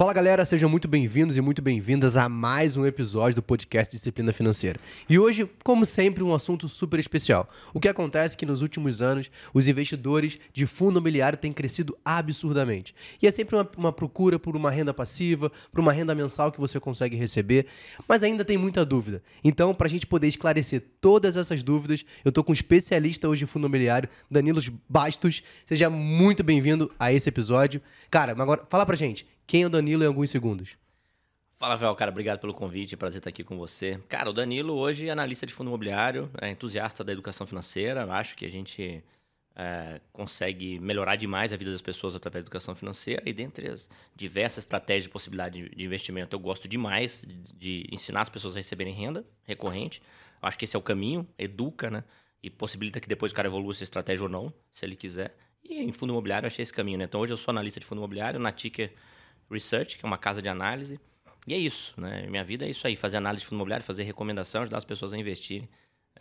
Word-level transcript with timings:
Fala 0.00 0.14
galera, 0.14 0.46
sejam 0.46 0.66
muito 0.66 0.88
bem-vindos 0.88 1.36
e 1.36 1.42
muito 1.42 1.60
bem-vindas 1.60 2.16
a 2.16 2.26
mais 2.26 2.74
um 2.74 2.86
episódio 2.86 3.34
do 3.34 3.42
podcast 3.42 3.94
Disciplina 3.94 4.32
Financeira. 4.32 4.80
E 5.06 5.18
hoje, 5.18 5.46
como 5.62 5.84
sempre, 5.84 6.24
um 6.24 6.34
assunto 6.34 6.70
super 6.70 6.98
especial. 6.98 7.46
O 7.74 7.78
que 7.78 7.86
acontece 7.86 8.34
é 8.34 8.38
que 8.38 8.46
nos 8.46 8.62
últimos 8.62 9.02
anos 9.02 9.30
os 9.52 9.68
investidores 9.68 10.40
de 10.54 10.64
fundo 10.64 10.92
imobiliário 10.92 11.36
têm 11.36 11.52
crescido 11.52 11.94
absurdamente. 12.02 12.94
E 13.20 13.26
é 13.26 13.30
sempre 13.30 13.54
uma, 13.56 13.70
uma 13.76 13.92
procura 13.92 14.38
por 14.38 14.56
uma 14.56 14.70
renda 14.70 14.94
passiva, 14.94 15.52
por 15.70 15.80
uma 15.80 15.92
renda 15.92 16.14
mensal 16.14 16.50
que 16.50 16.58
você 16.58 16.80
consegue 16.80 17.14
receber, 17.14 17.66
mas 18.08 18.22
ainda 18.22 18.42
tem 18.42 18.56
muita 18.56 18.86
dúvida. 18.86 19.22
Então, 19.44 19.74
para 19.74 19.86
a 19.86 19.90
gente 19.90 20.06
poder 20.06 20.28
esclarecer 20.28 20.82
todas 20.98 21.36
essas 21.36 21.62
dúvidas, 21.62 22.06
eu 22.24 22.30
estou 22.30 22.42
com 22.42 22.52
um 22.52 22.54
especialista 22.54 23.28
hoje 23.28 23.40
de 23.40 23.46
fundo 23.46 23.64
imobiliário, 23.64 24.08
Danilo 24.30 24.62
Bastos. 24.88 25.42
Seja 25.66 25.90
muito 25.90 26.42
bem-vindo 26.42 26.90
a 26.98 27.12
esse 27.12 27.28
episódio. 27.28 27.82
Cara, 28.10 28.32
agora 28.32 28.66
fala 28.70 28.86
pra 28.86 28.96
gente, 28.96 29.26
quem 29.50 29.64
é 29.64 29.66
o 29.66 29.68
Danilo 29.68 30.04
em 30.04 30.06
alguns 30.06 30.30
segundos? 30.30 30.76
Fala, 31.56 31.74
Vel, 31.74 31.92
cara, 31.96 32.12
obrigado 32.12 32.38
pelo 32.38 32.54
convite, 32.54 32.96
prazer 32.96 33.18
estar 33.18 33.30
aqui 33.30 33.42
com 33.42 33.58
você. 33.58 34.00
Cara, 34.08 34.30
o 34.30 34.32
Danilo 34.32 34.74
hoje 34.74 35.08
é 35.08 35.10
analista 35.10 35.44
de 35.44 35.52
fundo 35.52 35.66
imobiliário, 35.66 36.30
é 36.40 36.50
entusiasta 36.50 37.02
da 37.02 37.12
educação 37.12 37.44
financeira, 37.44 38.04
acho 38.12 38.36
que 38.36 38.46
a 38.46 38.48
gente 38.48 39.02
é, 39.56 40.00
consegue 40.12 40.78
melhorar 40.78 41.16
demais 41.16 41.52
a 41.52 41.56
vida 41.56 41.72
das 41.72 41.82
pessoas 41.82 42.14
através 42.14 42.44
da 42.44 42.46
educação 42.46 42.76
financeira 42.76 43.24
e 43.26 43.32
dentre 43.32 43.66
as 43.66 43.88
diversas 44.14 44.58
estratégias 44.58 45.02
de 45.02 45.10
possibilidade 45.10 45.68
de 45.68 45.84
investimento, 45.84 46.36
eu 46.36 46.38
gosto 46.38 46.68
demais 46.68 47.26
de 47.52 47.88
ensinar 47.90 48.20
as 48.20 48.28
pessoas 48.28 48.54
a 48.54 48.60
receberem 48.60 48.94
renda 48.94 49.24
recorrente. 49.42 50.00
Acho 50.40 50.56
que 50.56 50.64
esse 50.64 50.76
é 50.76 50.78
o 50.78 50.82
caminho, 50.82 51.26
educa, 51.36 51.90
né? 51.90 52.04
E 52.40 52.48
possibilita 52.48 53.00
que 53.00 53.08
depois 53.08 53.32
o 53.32 53.34
cara 53.34 53.48
evolua 53.48 53.72
essa 53.72 53.82
estratégia 53.82 54.22
ou 54.22 54.30
não, 54.30 54.54
se 54.72 54.86
ele 54.86 54.94
quiser. 54.94 55.36
E 55.64 55.82
em 55.82 55.90
fundo 55.90 56.12
imobiliário, 56.12 56.46
achei 56.46 56.62
esse 56.62 56.72
caminho, 56.72 56.98
né? 56.98 57.04
Então 57.06 57.20
hoje 57.20 57.32
eu 57.32 57.36
sou 57.36 57.50
analista 57.50 57.80
de 57.80 57.84
fundo 57.84 57.98
imobiliário, 57.98 58.38
na 58.38 58.52
Ticker 58.52 58.92
Research, 59.50 59.98
que 59.98 60.04
é 60.04 60.06
uma 60.06 60.18
casa 60.18 60.40
de 60.40 60.48
análise. 60.48 61.00
E 61.46 61.54
é 61.54 61.58
isso, 61.58 61.94
né? 61.96 62.26
Minha 62.28 62.44
vida 62.44 62.64
é 62.64 62.70
isso 62.70 62.86
aí, 62.86 62.94
fazer 62.94 63.16
análise 63.16 63.42
de 63.42 63.46
fundo 63.46 63.56
imobiliário, 63.56 63.84
fazer 63.84 64.02
recomendação, 64.04 64.62
ajudar 64.62 64.78
as 64.78 64.84
pessoas 64.84 65.12
a 65.12 65.18
investirem. 65.18 65.68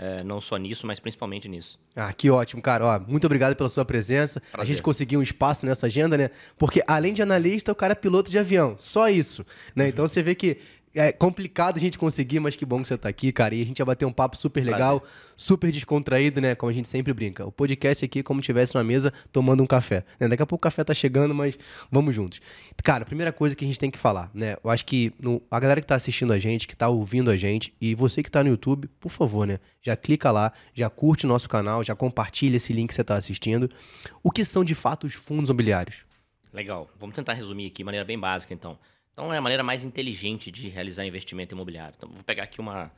É, 0.02 0.23
não 0.23 0.39
só 0.39 0.55
nisso, 0.55 0.88
mas 0.88 0.97
principalmente 0.97 1.49
nisso. 1.49 1.77
Ah, 1.94 2.13
que 2.13 2.30
ótimo, 2.30 2.61
cara. 2.61 2.86
Ó, 2.86 2.99
muito 3.05 3.25
obrigado 3.25 3.53
pela 3.53 3.67
sua 3.67 3.83
presença. 3.83 4.39
Prazer. 4.39 4.61
A 4.61 4.66
gente 4.66 4.81
conseguiu 4.81 5.19
um 5.19 5.23
espaço 5.23 5.66
nessa 5.66 5.88
agenda, 5.88 6.17
né? 6.17 6.30
Porque 6.58 6.81
além 6.88 7.11
de 7.11 7.21
analista, 7.21 7.69
o 7.73 7.75
cara 7.75 7.91
é 7.91 7.95
piloto 7.95 8.31
de 8.31 8.39
avião. 8.39 8.75
Só 8.80 9.09
isso. 9.09 9.45
Né? 9.75 9.83
Uhum. 9.83 9.89
Então 9.89 10.08
você 10.08 10.23
vê 10.23 10.36
que 10.36 10.58
é 10.94 11.12
complicado 11.12 11.78
a 11.78 11.80
gente 11.80 11.98
conseguir, 11.98 12.40
mas 12.40 12.56
que 12.56 12.66
bom 12.66 12.82
que 12.82 12.88
você 12.88 12.95
está 12.95 13.08
aqui, 13.09 13.32
cara. 13.32 13.54
E 13.54 13.62
a 13.62 13.66
gente 13.66 13.78
vai 13.78 13.88
bater 13.88 14.06
um 14.06 14.12
papo 14.12 14.36
super 14.36 14.64
legal, 14.64 15.00
Prazer. 15.00 15.18
super 15.36 15.72
descontraído, 15.72 16.42
né? 16.42 16.56
Como 16.56 16.70
a 16.70 16.73
gente 16.73 16.88
sempre 16.88 17.14
brinca. 17.14 17.45
O 17.45 17.52
podcast 17.52 18.04
aqui 18.04 18.20
é 18.20 18.23
como 18.23 18.42
tivesse 18.42 18.76
uma 18.76 18.84
mesa 18.84 19.14
tomando 19.32 19.62
um 19.62 19.66
café. 19.66 20.04
Né? 20.20 20.28
Daqui 20.28 20.42
a 20.42 20.45
pouco 20.45 20.62
o 20.62 20.64
café 20.64 20.84
tá 20.84 20.94
chegando, 20.94 21.36
mas 21.36 21.58
vamos 21.92 22.16
juntos. 22.16 22.42
Cara, 22.84 23.06
primeira 23.06 23.32
coisa 23.32 23.56
que 23.56 23.64
a 23.64 23.67
gente 23.67 23.80
tem 23.80 23.92
que 23.92 23.98
falar, 23.98 24.32
né? 24.34 24.56
Eu 24.64 24.70
acho 24.70 24.86
que 24.86 25.14
no, 25.20 25.42
a 25.50 25.60
galera 25.60 25.80
que 25.80 25.86
está 25.86 25.95
assistindo 25.95 26.34
a 26.34 26.40
gente, 26.40 26.67
que 26.67 26.73
está 26.73 26.90
ouvindo 26.90 27.30
a 27.30 27.38
gente, 27.38 27.73
e 27.80 27.94
você 27.94 28.23
que 28.23 28.30
está 28.30 28.44
no 28.44 28.50
YouTube, 28.50 28.88
por 29.00 29.10
favor, 29.10 29.45
né? 29.45 29.60
Já 29.82 29.95
clica 29.95 30.32
lá, 30.32 30.52
já 30.73 30.90
curte 30.90 31.26
o 31.26 31.30
nosso 31.30 31.48
canal, 31.48 31.84
já 31.84 31.95
compartilha 31.95 32.58
esse 32.58 32.73
link 32.73 32.90
que 32.90 32.95
você 32.95 33.02
está 33.02 33.16
assistindo. 33.16 33.70
O 34.23 34.32
que 34.32 34.44
são 34.44 34.64
de 34.64 34.73
fato 34.73 35.06
os 35.06 35.14
fundos 35.14 35.50
imobiliários? 35.50 35.98
Legal. 36.52 36.90
Vamos 37.00 37.16
tentar 37.16 37.34
resumir 37.34 37.67
aqui 37.67 37.78
de 37.78 37.84
maneira 37.84 38.06
bem 38.06 38.20
básica, 38.20 38.54
então. 38.54 38.78
Então 39.20 39.34
é 39.34 39.38
a 39.38 39.42
maneira 39.42 39.62
mais 39.62 39.84
inteligente 39.84 40.50
de 40.50 40.70
realizar 40.70 41.06
investimento 41.06 41.53
imobiliário. 41.53 41.94
Então 41.98 42.09
vou 42.09 42.23
pegar 42.23 42.44
aqui 42.44 42.62
uma, 42.62 42.89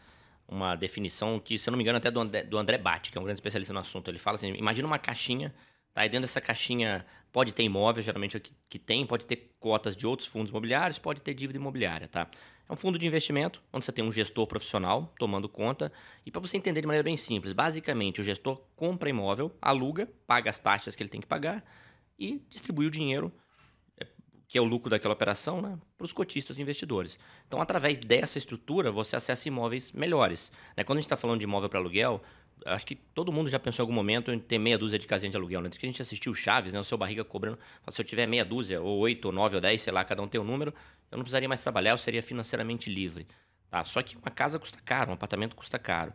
uma 0.48 0.76
definição 0.76 1.40
que, 1.40 1.58
se 1.58 1.68
eu 1.68 1.72
não 1.72 1.78
me 1.78 1.84
engano, 1.84 1.98
até 1.98 2.12
do 2.12 2.20
André, 2.20 2.44
do 2.44 2.60
André 2.60 2.78
Batti, 2.78 3.12
que 3.12 3.18
é 3.18 3.22
um 3.22 3.24
grande 3.24 3.40
especialista 3.40 3.74
no 3.74 3.80
assunto. 3.80 4.08
Ele 4.08 4.20
fala 4.20 4.36
assim: 4.36 4.54
imagina 4.54 4.88
uma 4.88 5.00
caixinha, 5.00 5.52
tá? 5.92 6.06
E 6.06 6.10
dentro 6.10 6.28
dessa 6.28 6.40
caixinha 6.40 7.04
pode 7.32 7.56
ter 7.56 7.64
imóvel, 7.64 8.04
geralmente 8.04 8.38
é 8.38 8.38
o 8.38 8.42
que, 8.42 8.54
que 8.70 8.78
tem, 8.78 9.04
pode 9.04 9.26
ter 9.26 9.50
cotas 9.60 9.96
de 9.96 10.06
outros 10.06 10.28
fundos 10.28 10.52
imobiliários, 10.52 11.00
pode 11.00 11.24
ter 11.24 11.34
dívida 11.34 11.58
imobiliária, 11.58 12.08
tá? 12.08 12.30
É 12.70 12.72
um 12.72 12.76
fundo 12.76 13.00
de 13.00 13.08
investimento 13.08 13.60
onde 13.74 13.84
você 13.84 13.92
tem 13.92 14.06
um 14.06 14.12
gestor 14.12 14.46
profissional 14.46 15.12
tomando 15.18 15.50
conta. 15.50 15.92
E 16.24 16.30
para 16.30 16.40
você 16.40 16.56
entender 16.56 16.82
de 16.82 16.88
maneira 16.88 17.04
bem 17.04 17.18
simples, 17.18 17.52
basicamente 17.52 18.22
o 18.22 18.24
gestor 18.24 18.62
compra 18.76 19.10
imóvel, 19.10 19.52
aluga, 19.60 20.08
paga 20.28 20.52
as 20.52 20.60
taxas 20.60 20.96
que 20.96 21.02
ele 21.02 21.10
tem 21.10 21.20
que 21.20 21.26
pagar 21.26 21.66
e 22.20 22.40
distribui 22.48 22.86
o 22.86 22.92
dinheiro 22.92 23.34
que 24.52 24.58
é 24.58 24.62
o 24.62 24.66
lucro 24.66 24.90
daquela 24.90 25.14
operação, 25.14 25.62
né, 25.62 25.78
para 25.98 26.04
os 26.04 26.12
cotistas 26.12 26.58
e 26.58 26.62
investidores. 26.62 27.18
Então, 27.48 27.62
através 27.62 28.02
dessa 28.02 28.38
estrutura, 28.38 28.92
você 28.92 29.16
acessa 29.16 29.48
imóveis 29.48 29.94
melhores. 29.94 30.52
Né? 30.76 30.84
Quando 30.84 30.98
a 30.98 31.00
gente 31.00 31.06
está 31.06 31.16
falando 31.16 31.40
de 31.40 31.46
imóvel 31.46 31.70
para 31.70 31.80
aluguel, 31.80 32.22
acho 32.66 32.86
que 32.86 32.96
todo 32.96 33.32
mundo 33.32 33.50
já 33.50 33.58
pensou 33.58 33.82
em 33.82 33.86
algum 33.86 33.94
momento 33.94 34.30
em 34.30 34.38
ter 34.38 34.60
meia 34.60 34.78
dúzia 34.78 35.00
de 35.00 35.08
casinhas 35.08 35.32
de 35.32 35.38
aluguel. 35.38 35.62
Né? 35.62 35.70
Desde 35.70 35.80
que 35.80 35.86
a 35.86 35.90
gente 35.90 36.02
assistiu 36.02 36.34
Chaves, 36.34 36.74
né, 36.74 36.80
o 36.82 36.84
seu 36.84 36.98
barriga 36.98 37.24
cobrando, 37.24 37.58
se 37.92 38.02
eu 38.02 38.04
tiver 38.04 38.28
meia 38.28 38.44
dúzia, 38.44 38.82
ou 38.82 39.00
oito, 39.00 39.24
ou 39.24 39.32
nove, 39.32 39.56
ou 39.56 39.62
dez, 39.62 39.84
sei 39.84 39.94
lá, 39.94 40.04
cada 40.04 40.22
um 40.22 40.28
tem 40.28 40.42
um 40.42 40.44
número, 40.44 40.74
eu 41.10 41.18
não 41.18 41.24
precisaria 41.24 41.48
mais 41.48 41.64
trabalhar, 41.64 41.92
eu 41.92 41.98
seria 41.98 42.22
financeiramente 42.22 42.90
livre. 42.90 43.26
Tá? 43.70 43.86
Só 43.86 44.04
que 44.04 44.18
uma 44.18 44.32
casa 44.32 44.60
custa 44.60 44.80
caro, 44.84 45.12
um 45.12 45.14
apartamento 45.14 45.56
custa 45.56 45.80
caro. 45.80 46.12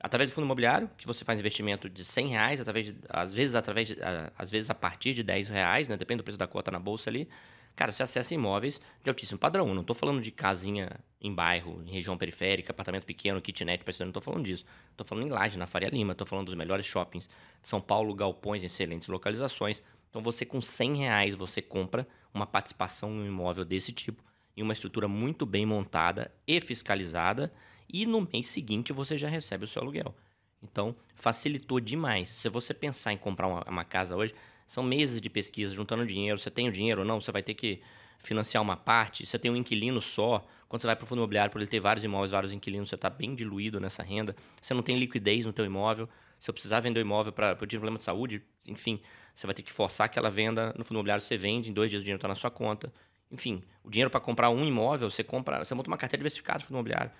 Através 0.00 0.28
do 0.28 0.34
fundo 0.34 0.44
imobiliário, 0.44 0.90
que 0.98 1.06
você 1.06 1.24
faz 1.24 1.38
investimento 1.38 1.88
de 1.88 2.04
100 2.04 2.26
reais, 2.26 2.60
através 2.60 2.86
de, 2.86 2.96
às, 3.08 3.32
vezes, 3.32 3.54
através 3.54 3.86
de, 3.86 3.96
às 4.36 4.50
vezes 4.50 4.70
a 4.70 4.74
partir 4.74 5.14
de 5.14 5.22
10 5.22 5.50
reais, 5.50 5.88
né? 5.88 5.96
depende 5.96 6.18
do 6.18 6.24
preço 6.24 6.36
da 6.36 6.48
cota 6.48 6.72
na 6.72 6.80
bolsa 6.80 7.08
ali, 7.08 7.28
Cara, 7.76 7.92
você 7.92 8.02
acessa 8.02 8.34
imóveis 8.34 8.80
de 9.04 9.10
altíssimo 9.10 9.38
padrão. 9.38 9.68
Eu 9.68 9.74
não 9.74 9.82
estou 9.82 9.94
falando 9.94 10.22
de 10.22 10.30
casinha 10.30 10.98
em 11.20 11.32
bairro, 11.32 11.82
em 11.86 11.90
região 11.90 12.16
periférica, 12.16 12.72
apartamento 12.72 13.04
pequeno, 13.04 13.40
kitnet 13.40 13.84
para 13.84 13.90
estudante. 13.90 14.06
Não 14.06 14.18
estou 14.18 14.22
falando 14.22 14.46
disso. 14.46 14.64
Estou 14.90 15.06
falando 15.06 15.26
em 15.26 15.30
Laje, 15.30 15.58
na 15.58 15.66
Faria 15.66 15.90
Lima. 15.90 16.12
Estou 16.12 16.26
falando 16.26 16.46
dos 16.46 16.54
melhores 16.54 16.86
shoppings. 16.86 17.28
São 17.62 17.78
Paulo, 17.78 18.14
galpões 18.14 18.64
excelentes 18.64 19.08
localizações. 19.08 19.82
Então, 20.08 20.22
você 20.22 20.46
com 20.46 20.58
100 20.58 20.96
reais, 20.96 21.34
você 21.34 21.60
compra 21.60 22.08
uma 22.32 22.46
participação 22.46 23.10
em 23.10 23.20
um 23.20 23.26
imóvel 23.26 23.64
desse 23.64 23.92
tipo, 23.92 24.24
em 24.56 24.62
uma 24.62 24.72
estrutura 24.72 25.06
muito 25.06 25.44
bem 25.44 25.66
montada 25.66 26.32
e 26.46 26.58
fiscalizada. 26.62 27.52
E 27.92 28.06
no 28.06 28.26
mês 28.32 28.48
seguinte, 28.48 28.90
você 28.90 29.18
já 29.18 29.28
recebe 29.28 29.64
o 29.64 29.68
seu 29.68 29.82
aluguel. 29.82 30.14
Então, 30.62 30.96
facilitou 31.14 31.78
demais. 31.78 32.30
Se 32.30 32.48
você 32.48 32.72
pensar 32.72 33.12
em 33.12 33.18
comprar 33.18 33.46
uma, 33.46 33.62
uma 33.68 33.84
casa 33.84 34.16
hoje, 34.16 34.34
são 34.66 34.82
meses 34.82 35.20
de 35.20 35.30
pesquisa, 35.30 35.74
juntando 35.74 36.04
dinheiro. 36.04 36.38
Você 36.38 36.50
tem 36.50 36.68
o 36.68 36.72
dinheiro 36.72 37.02
ou 37.02 37.06
não? 37.06 37.20
Você 37.20 37.30
vai 37.30 37.42
ter 37.42 37.54
que 37.54 37.80
financiar 38.18 38.62
uma 38.62 38.76
parte. 38.76 39.24
Você 39.24 39.38
tem 39.38 39.50
um 39.50 39.56
inquilino 39.56 40.00
só. 40.00 40.46
Quando 40.68 40.82
você 40.82 40.86
vai 40.88 40.96
para 40.96 41.04
o 41.04 41.06
fundo 41.06 41.20
imobiliário, 41.20 41.52
por 41.52 41.60
ele 41.60 41.70
ter 41.70 41.78
vários 41.78 42.04
imóveis, 42.04 42.30
vários 42.32 42.52
inquilinos, 42.52 42.88
você 42.88 42.96
está 42.96 43.08
bem 43.08 43.34
diluído 43.34 43.78
nessa 43.78 44.02
renda. 44.02 44.34
Você 44.60 44.74
não 44.74 44.82
tem 44.82 44.98
liquidez 44.98 45.44
no 45.44 45.52
teu 45.52 45.64
imóvel. 45.64 46.08
Se 46.38 46.50
eu 46.50 46.54
precisar 46.54 46.80
vender 46.80 47.00
o 47.00 47.02
imóvel 47.02 47.32
para 47.32 47.50
eu 47.50 47.66
tive 47.66 47.78
problema 47.78 47.98
de 47.98 48.04
saúde, 48.04 48.42
enfim, 48.66 49.00
você 49.34 49.46
vai 49.46 49.54
ter 49.54 49.62
que 49.62 49.72
forçar 49.72 50.06
aquela 50.06 50.28
venda 50.28 50.74
no 50.76 50.84
fundo 50.84 50.96
imobiliário. 50.96 51.22
Você 51.22 51.36
vende, 51.36 51.70
em 51.70 51.72
dois 51.72 51.90
dias 51.90 52.00
o 52.02 52.04
dinheiro 52.04 52.18
está 52.18 52.28
na 52.28 52.34
sua 52.34 52.50
conta. 52.50 52.92
Enfim, 53.30 53.62
o 53.82 53.90
dinheiro 53.90 54.10
para 54.10 54.20
comprar 54.20 54.50
um 54.50 54.64
imóvel, 54.64 55.10
você 55.10 55.24
compra, 55.24 55.64
você 55.64 55.74
monta 55.74 55.88
uma 55.88 55.96
carteira 55.96 56.20
diversificada 56.20 56.58
no 56.58 56.64
fundo 56.64 56.76
imobiliário. 56.76 57.10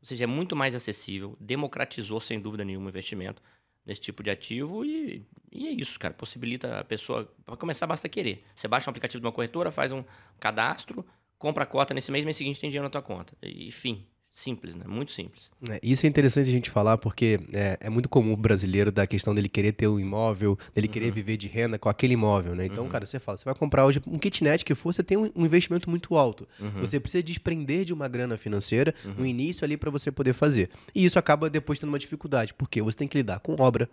Ou 0.00 0.06
seja, 0.06 0.24
é 0.24 0.26
muito 0.26 0.56
mais 0.56 0.74
acessível, 0.74 1.36
democratizou 1.40 2.20
sem 2.20 2.40
dúvida 2.40 2.64
nenhuma 2.64 2.86
o 2.86 2.88
investimento 2.88 3.40
nesse 3.86 4.00
tipo 4.00 4.22
de 4.22 4.30
ativo 4.30 4.84
e, 4.84 5.26
e 5.52 5.68
é 5.68 5.70
isso, 5.70 5.98
cara. 5.98 6.14
Possibilita 6.14 6.80
a 6.80 6.84
pessoa. 6.84 7.30
Para 7.44 7.56
começar, 7.56 7.86
basta 7.86 8.08
querer. 8.08 8.44
Você 8.54 8.66
baixa 8.66 8.88
um 8.88 8.92
aplicativo 8.92 9.20
de 9.20 9.26
uma 9.26 9.32
corretora, 9.32 9.70
faz 9.70 9.92
um 9.92 10.04
cadastro, 10.40 11.04
compra 11.38 11.64
a 11.64 11.66
cota 11.66 11.92
nesse 11.94 12.10
mês, 12.10 12.24
mês 12.24 12.36
seguinte 12.36 12.60
tem 12.60 12.70
dinheiro 12.70 12.84
na 12.84 12.90
tua 12.90 13.02
conta. 13.02 13.36
E, 13.42 13.68
enfim, 13.68 14.06
Simples, 14.36 14.74
né? 14.74 14.84
Muito 14.88 15.12
simples. 15.12 15.48
É, 15.70 15.78
isso 15.80 16.04
é 16.04 16.08
interessante 16.08 16.48
a 16.48 16.52
gente 16.52 16.68
falar 16.68 16.98
porque 16.98 17.38
é, 17.52 17.78
é, 17.80 17.88
muito 17.88 18.08
comum 18.08 18.32
o 18.32 18.36
brasileiro 18.36 18.90
da 18.90 19.06
questão 19.06 19.32
dele 19.32 19.48
querer 19.48 19.70
ter 19.70 19.86
um 19.86 20.00
imóvel, 20.00 20.58
dele 20.74 20.88
uhum. 20.88 20.92
querer 20.92 21.12
viver 21.12 21.36
de 21.36 21.46
renda 21.46 21.78
com 21.78 21.88
aquele 21.88 22.14
imóvel, 22.14 22.56
né? 22.56 22.66
Então, 22.66 22.82
uhum. 22.82 22.90
cara, 22.90 23.06
você 23.06 23.20
fala, 23.20 23.38
você 23.38 23.44
vai 23.44 23.54
comprar 23.54 23.86
hoje 23.86 24.02
um 24.08 24.18
kitnet 24.18 24.64
que 24.64 24.74
for, 24.74 24.92
você 24.92 25.04
tem 25.04 25.16
um, 25.16 25.30
um 25.36 25.46
investimento 25.46 25.88
muito 25.88 26.16
alto. 26.16 26.48
Uhum. 26.58 26.80
Você 26.80 26.98
precisa 26.98 27.22
desprender 27.22 27.84
de 27.84 27.92
uma 27.92 28.08
grana 28.08 28.36
financeira 28.36 28.92
no 29.04 29.20
uhum. 29.20 29.26
início 29.26 29.64
ali 29.64 29.76
para 29.76 29.88
você 29.88 30.10
poder 30.10 30.32
fazer. 30.32 30.68
E 30.92 31.04
isso 31.04 31.16
acaba 31.16 31.48
depois 31.48 31.78
tendo 31.78 31.90
uma 31.90 31.98
dificuldade, 31.98 32.52
porque 32.54 32.82
você 32.82 32.98
tem 32.98 33.06
que 33.06 33.16
lidar 33.16 33.38
com 33.38 33.54
obra, 33.60 33.88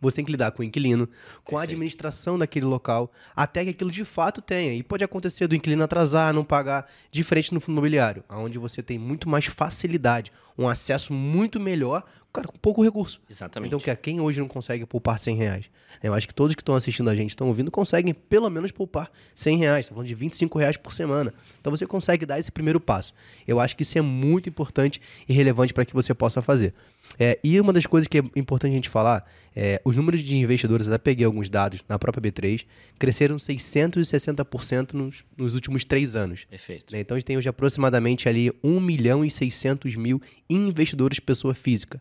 você 0.00 0.16
tem 0.16 0.24
que 0.24 0.32
lidar 0.32 0.50
com 0.52 0.62
o 0.62 0.64
inquilino, 0.64 1.08
com 1.44 1.58
a 1.58 1.62
administração 1.62 2.38
daquele 2.38 2.66
local, 2.66 3.10
até 3.34 3.64
que 3.64 3.70
aquilo 3.70 3.90
de 3.90 4.04
fato 4.04 4.40
tenha. 4.40 4.74
E 4.74 4.82
pode 4.82 5.04
acontecer 5.04 5.46
do 5.46 5.54
inquilino 5.54 5.82
atrasar, 5.82 6.32
não 6.32 6.44
pagar, 6.44 6.88
diferente 7.10 7.52
no 7.52 7.60
fundo 7.60 7.74
imobiliário, 7.74 8.24
onde 8.30 8.58
você 8.58 8.82
tem 8.82 8.98
muito 8.98 9.28
mais 9.28 9.46
facilidade, 9.46 10.32
um 10.56 10.68
acesso 10.68 11.12
muito 11.12 11.60
melhor, 11.60 12.04
cara, 12.32 12.48
com 12.48 12.58
pouco 12.58 12.82
recurso. 12.82 13.20
Exatamente. 13.30 13.68
Então, 13.68 13.78
que 13.78 13.90
é 13.90 13.96
quem 13.96 14.20
hoje 14.20 14.40
não 14.40 14.48
consegue 14.48 14.84
poupar 14.84 15.18
100 15.18 15.36
reais? 15.36 15.70
Eu 16.02 16.14
acho 16.14 16.26
que 16.26 16.34
todos 16.34 16.54
que 16.54 16.62
estão 16.62 16.74
assistindo 16.74 17.08
a 17.08 17.14
gente, 17.14 17.30
estão 17.30 17.46
ouvindo, 17.46 17.70
conseguem 17.70 18.12
pelo 18.12 18.50
menos 18.50 18.72
poupar 18.72 19.10
100 19.34 19.58
reais. 19.58 19.86
Está 19.86 19.94
falando 19.94 20.08
de 20.08 20.14
25 20.14 20.58
reais 20.58 20.76
por 20.76 20.92
semana. 20.92 21.32
Então, 21.60 21.70
você 21.70 21.86
consegue 21.86 22.26
dar 22.26 22.38
esse 22.38 22.50
primeiro 22.50 22.80
passo. 22.80 23.14
Eu 23.46 23.60
acho 23.60 23.76
que 23.76 23.82
isso 23.82 23.96
é 23.96 24.02
muito 24.02 24.48
importante 24.48 25.00
e 25.28 25.32
relevante 25.32 25.72
para 25.72 25.84
que 25.84 25.94
você 25.94 26.12
possa 26.12 26.42
fazer. 26.42 26.74
É, 27.18 27.38
e 27.42 27.60
uma 27.60 27.72
das 27.72 27.86
coisas 27.86 28.08
que 28.08 28.18
é 28.18 28.22
importante 28.36 28.72
a 28.72 28.74
gente 28.74 28.88
falar, 28.88 29.28
é, 29.54 29.80
os 29.84 29.96
números 29.96 30.20
de 30.20 30.36
investidores, 30.36 30.86
eu 30.86 30.94
até 30.94 31.02
peguei 31.02 31.26
alguns 31.26 31.48
dados 31.48 31.82
na 31.88 31.98
própria 31.98 32.30
B3, 32.30 32.64
cresceram 32.98 33.36
660% 33.36 34.92
nos, 34.92 35.24
nos 35.36 35.54
últimos 35.54 35.84
três 35.84 36.14
anos. 36.14 36.44
Perfeito. 36.44 36.92
Né? 36.92 37.00
Então 37.00 37.16
a 37.16 37.18
gente 37.18 37.26
tem 37.26 37.36
hoje 37.36 37.48
aproximadamente 37.48 38.28
ali 38.28 38.52
1 38.62 38.80
milhão 38.80 39.24
e 39.24 39.30
600 39.30 39.94
mil 39.96 40.20
investidores 40.48 41.18
pessoa 41.18 41.54
física. 41.54 42.00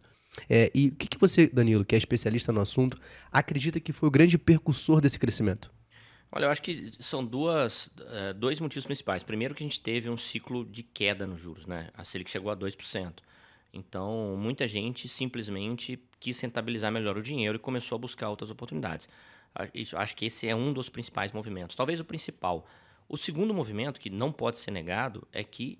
É, 0.49 0.71
e 0.73 0.89
o 0.89 0.95
que, 0.95 1.07
que 1.07 1.17
você, 1.17 1.47
Danilo, 1.47 1.83
que 1.83 1.95
é 1.95 1.97
especialista 1.97 2.51
no 2.51 2.61
assunto, 2.61 2.99
acredita 3.31 3.79
que 3.79 3.91
foi 3.91 4.07
o 4.07 4.11
grande 4.11 4.37
percussor 4.37 5.01
desse 5.01 5.17
crescimento? 5.17 5.71
Olha, 6.31 6.45
eu 6.45 6.49
acho 6.49 6.61
que 6.61 6.91
são 6.99 7.25
duas, 7.25 7.87
uh, 7.87 8.33
dois 8.35 8.59
motivos 8.59 8.85
principais. 8.85 9.23
Primeiro 9.23 9.55
que 9.55 9.63
a 9.63 9.65
gente 9.65 9.79
teve 9.79 10.09
um 10.09 10.17
ciclo 10.17 10.65
de 10.65 10.83
queda 10.83 11.25
nos 11.25 11.39
juros, 11.39 11.65
né? 11.65 11.89
A 11.93 12.03
Selic 12.03 12.29
chegou 12.29 12.51
a 12.51 12.55
2%. 12.55 13.13
Então, 13.73 14.35
muita 14.37 14.67
gente 14.67 15.07
simplesmente 15.07 15.99
quis 16.19 16.39
rentabilizar 16.39 16.91
melhor 16.91 17.17
o 17.17 17.21
dinheiro 17.21 17.57
e 17.57 17.59
começou 17.59 17.95
a 17.95 17.99
buscar 17.99 18.29
outras 18.29 18.49
oportunidades. 18.49 19.07
Acho 19.95 20.15
que 20.15 20.25
esse 20.25 20.47
é 20.47 20.55
um 20.55 20.73
dos 20.73 20.89
principais 20.89 21.31
movimentos, 21.31 21.75
talvez 21.75 21.99
o 21.99 22.05
principal. 22.05 22.65
O 23.09 23.17
segundo 23.17 23.53
movimento, 23.53 23.99
que 23.99 24.09
não 24.09 24.31
pode 24.31 24.59
ser 24.59 24.71
negado, 24.71 25.27
é 25.31 25.43
que 25.43 25.79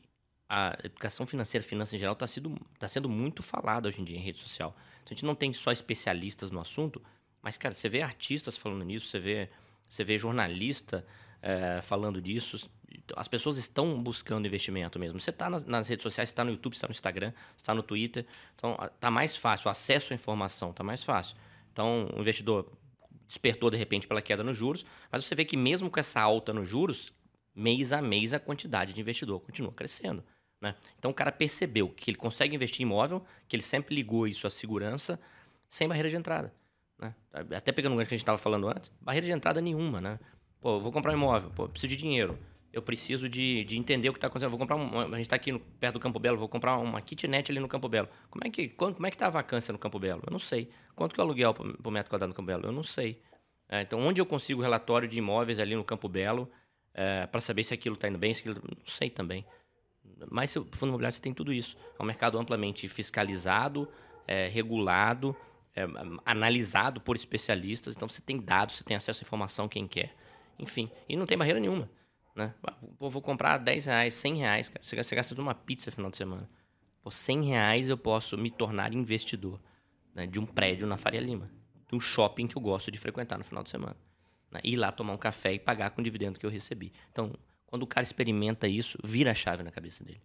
a 0.50 0.78
educação 0.84 1.28
financeira, 1.28 1.66
finança 1.66 1.96
em 1.96 2.00
geral, 2.00 2.14
está 2.14 2.26
tá 2.80 2.88
sendo 2.88 3.10
muito 3.10 3.44
falada 3.44 3.90
hoje 3.90 4.02
em 4.02 4.04
dia 4.04 4.18
em 4.18 4.22
rede 4.22 4.40
social. 4.40 4.76
Então, 5.04 5.08
a 5.08 5.14
gente 5.14 5.26
não 5.26 5.36
tem 5.36 5.52
só 5.52 5.72
especialistas 5.72 6.52
no 6.52 6.60
assunto, 6.60 7.02
mas, 7.42 7.58
cara, 7.58 7.74
você 7.74 7.90
vê 7.90 8.02
artistas 8.02 8.58
falando 8.58 8.84
nisso, 8.84 9.08
você 9.08 9.20
vê, 9.20 9.50
você 9.88 10.04
vê 10.04 10.18
jornalista 10.18 11.06
é, 11.42 11.80
falando 11.82 12.22
disso. 12.22 12.70
As 13.16 13.28
pessoas 13.28 13.58
estão 13.58 14.02
buscando 14.02 14.46
investimento 14.46 15.00
mesmo. 15.00 15.20
Você 15.20 15.30
está 15.30 15.50
nas, 15.50 15.66
nas, 15.66 15.88
redes 15.88 16.04
sociais, 16.04 16.30
está 16.30 16.44
no 16.44 16.52
YouTube, 16.52 16.74
está 16.74 16.88
no 16.88 16.92
Instagram, 16.92 17.34
está 17.56 17.74
no 17.74 17.84
Twitter. 17.84 18.26
Então, 18.56 18.78
está 18.94 19.12
mais 19.12 19.36
fácil. 19.36 19.68
O 19.68 19.72
acesso 19.72 20.14
à 20.14 20.16
informação 20.16 20.72
está 20.72 20.84
mais 20.84 21.04
fácil. 21.04 21.36
Então, 21.72 22.10
o 22.16 22.20
investidor 22.20 22.72
despertou, 23.28 23.70
de 23.70 23.78
repente, 23.78 24.08
pela 24.08 24.22
queda 24.22 24.44
nos 24.44 24.58
juros. 24.58 24.86
Mas 25.12 25.26
você 25.26 25.36
vê 25.36 25.46
que 25.46 25.58
mesmo 25.58 25.90
com 25.90 26.00
essa 26.00 26.20
alta 26.22 26.54
nos 26.54 26.68
juros, 26.68 27.14
mês 27.56 27.92
a 27.92 28.02
mês 28.02 28.34
a 28.34 28.40
quantidade 28.40 28.94
de 28.94 29.02
investidor 29.02 29.40
continua 29.40 29.72
crescendo. 29.72 30.24
Né? 30.60 30.76
Então, 30.98 31.12
o 31.12 31.14
cara 31.14 31.32
percebeu 31.32 31.90
que 31.90 32.10
ele 32.10 32.18
consegue 32.18 32.56
investir 32.56 32.82
em 32.82 32.88
imóvel, 32.88 33.24
que 33.48 33.56
ele 33.56 33.64
sempre 33.64 33.96
ligou 33.96 34.28
isso 34.28 34.48
à 34.48 34.50
segurança, 34.50 35.20
sem 35.70 35.88
barreira 35.88 36.10
de 36.10 36.16
entrada. 36.16 36.54
Né? 36.98 37.14
Até 37.56 37.72
pegando 37.72 37.94
o 37.94 37.98
que 37.98 38.04
a 38.04 38.06
gente 38.06 38.18
estava 38.18 38.38
falando 38.38 38.68
antes, 38.68 38.92
barreira 39.00 39.28
de 39.28 39.32
entrada 39.32 39.62
nenhuma, 39.62 40.02
né? 40.02 40.20
Pô, 40.62 40.80
vou 40.80 40.92
comprar 40.92 41.12
um 41.12 41.16
imóvel, 41.16 41.50
pô, 41.52 41.68
preciso 41.68 41.90
de 41.90 41.96
dinheiro. 41.96 42.38
Eu 42.74 42.82
preciso 42.82 43.28
de, 43.30 43.64
de 43.64 43.78
entender 43.78 44.10
o 44.10 44.14
que 44.14 44.18
está 44.18 44.28
acontecendo. 44.28 44.50
vou 44.50 44.60
comprar 44.60 44.76
um, 44.76 45.00
a 45.00 45.06
gente 45.16 45.22
está 45.22 45.36
aqui 45.36 45.52
no, 45.52 45.60
perto 45.60 45.94
do 45.94 46.00
Campo 46.00 46.20
Belo, 46.20 46.38
vou 46.38 46.50
comprar 46.50 46.78
uma 46.78 47.02
kitnet 47.02 47.52
ali 47.52 47.60
no 47.60 47.68
Campo 47.68 47.88
Belo. 47.88 48.08
Como 48.30 48.44
é 48.46 48.50
que 48.50 48.70
como 48.70 49.08
é 49.08 49.10
que 49.10 49.16
está 49.16 49.28
a 49.28 49.32
vacância 49.32 49.72
no 49.72 49.80
Campo 49.80 49.98
Belo? 49.98 50.22
Eu 50.26 50.32
não 50.32 50.40
sei. 50.40 50.70
Quanto 50.96 51.16
que 51.16 51.20
é 51.20 51.24
o 51.24 51.26
aluguel 51.26 51.54
por 51.54 51.92
metro 51.92 52.10
quadrado 52.10 52.30
no 52.30 52.36
Campo 52.36 52.48
Belo? 52.48 52.66
Eu 52.66 52.72
não 52.72 52.84
sei. 52.84 53.22
É, 53.70 53.82
então, 53.82 54.00
onde 54.00 54.22
eu 54.22 54.26
consigo 54.26 54.62
relatório 54.62 55.08
de 55.08 55.18
imóveis 55.18 55.60
ali 55.60 55.76
no 55.76 55.84
Campo 55.84 56.08
Belo 56.08 56.50
é, 56.94 57.26
para 57.28 57.42
saber 57.42 57.64
se 57.64 57.74
aquilo 57.74 57.96
está 57.96 58.08
indo 58.08 58.18
bem, 58.18 58.34
se 58.34 58.42
aquilo... 58.42 58.62
Não 58.64 58.86
sei 58.86 59.10
também. 59.10 59.46
Mas 60.32 60.56
o 60.56 60.66
fundo 60.72 60.90
imobiliário 60.90 61.16
você 61.16 61.22
tem 61.22 61.34
tudo 61.34 61.52
isso. 61.52 61.78
É 61.98 62.02
um 62.02 62.06
mercado 62.06 62.38
amplamente 62.38 62.88
fiscalizado, 62.88 63.88
é, 64.28 64.48
regulado, 64.48 65.36
é, 65.76 65.84
analisado 66.26 67.02
por 67.02 67.16
especialistas. 67.16 67.96
Então 67.96 68.08
você 68.08 68.22
tem 68.22 68.40
dados, 68.40 68.76
você 68.76 68.84
tem 68.84 68.96
acesso 68.96 69.22
à 69.22 69.26
informação 69.26 69.68
quem 69.68 69.88
quer. 69.88 70.16
Enfim, 70.60 70.90
e 71.08 71.16
não 71.16 71.26
tem 71.26 71.38
barreira 71.38 71.60
nenhuma. 71.60 71.90
Né? 72.36 72.54
Pô, 73.00 73.10
vou 73.10 73.22
comprar 73.22 73.58
10 73.58 73.86
reais, 73.86 74.14
100 74.14 74.36
reais, 74.38 74.70
cara. 74.70 74.84
Você 74.84 75.16
gasta 75.16 75.34
de 75.34 75.42
uma 75.42 75.56
pizza 75.56 75.90
no 75.90 75.96
final 75.96 76.12
de 76.12 76.18
semana. 76.18 76.50
Por 77.02 77.12
100 77.12 77.46
reais 77.46 77.90
eu 77.90 77.98
posso 77.98 78.38
me 78.38 78.52
tornar 78.52 78.94
investidor 78.94 79.60
né? 80.14 80.28
de 80.28 80.40
um 80.40 80.46
prédio 80.46 80.86
na 80.86 80.98
Faria 80.98 81.22
Lima. 81.22 81.50
De 81.88 81.96
um 81.96 82.00
shopping 82.00 82.48
que 82.48 82.56
eu 82.56 82.62
gosto 82.62 82.92
de 82.92 82.98
frequentar 82.98 83.38
no 83.38 83.44
final 83.44 83.64
de 83.64 83.70
semana. 83.70 83.96
Né? 84.52 84.60
Ir 84.64 84.76
lá 84.76 84.92
tomar 84.92 85.14
um 85.14 85.18
café 85.18 85.54
e 85.54 85.60
pagar 85.60 85.90
com 85.92 86.02
o 86.02 86.04
dividendo 86.04 86.40
que 86.40 86.46
eu 86.46 86.50
recebi. 86.50 86.94
Então, 87.12 87.34
quando 87.66 87.84
o 87.84 87.88
cara 87.88 88.04
experimenta 88.04 88.68
isso, 88.68 89.00
vira 89.04 89.32
a 89.32 89.36
chave 89.36 89.64
na 89.64 89.72
cabeça 89.72 90.04
dele. 90.04 90.22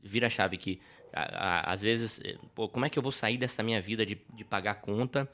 Vira 0.00 0.26
a 0.26 0.30
chave 0.30 0.56
que, 0.56 0.80
a, 1.12 1.22
a, 1.22 1.72
às 1.72 1.82
vezes, 1.82 2.20
eh, 2.24 2.36
pô, 2.54 2.68
como 2.68 2.84
é 2.84 2.90
que 2.90 2.98
eu 2.98 3.02
vou 3.02 3.12
sair 3.12 3.36
dessa 3.36 3.62
minha 3.62 3.80
vida 3.80 4.06
de, 4.06 4.20
de 4.32 4.44
pagar 4.44 4.76
conta 4.76 5.28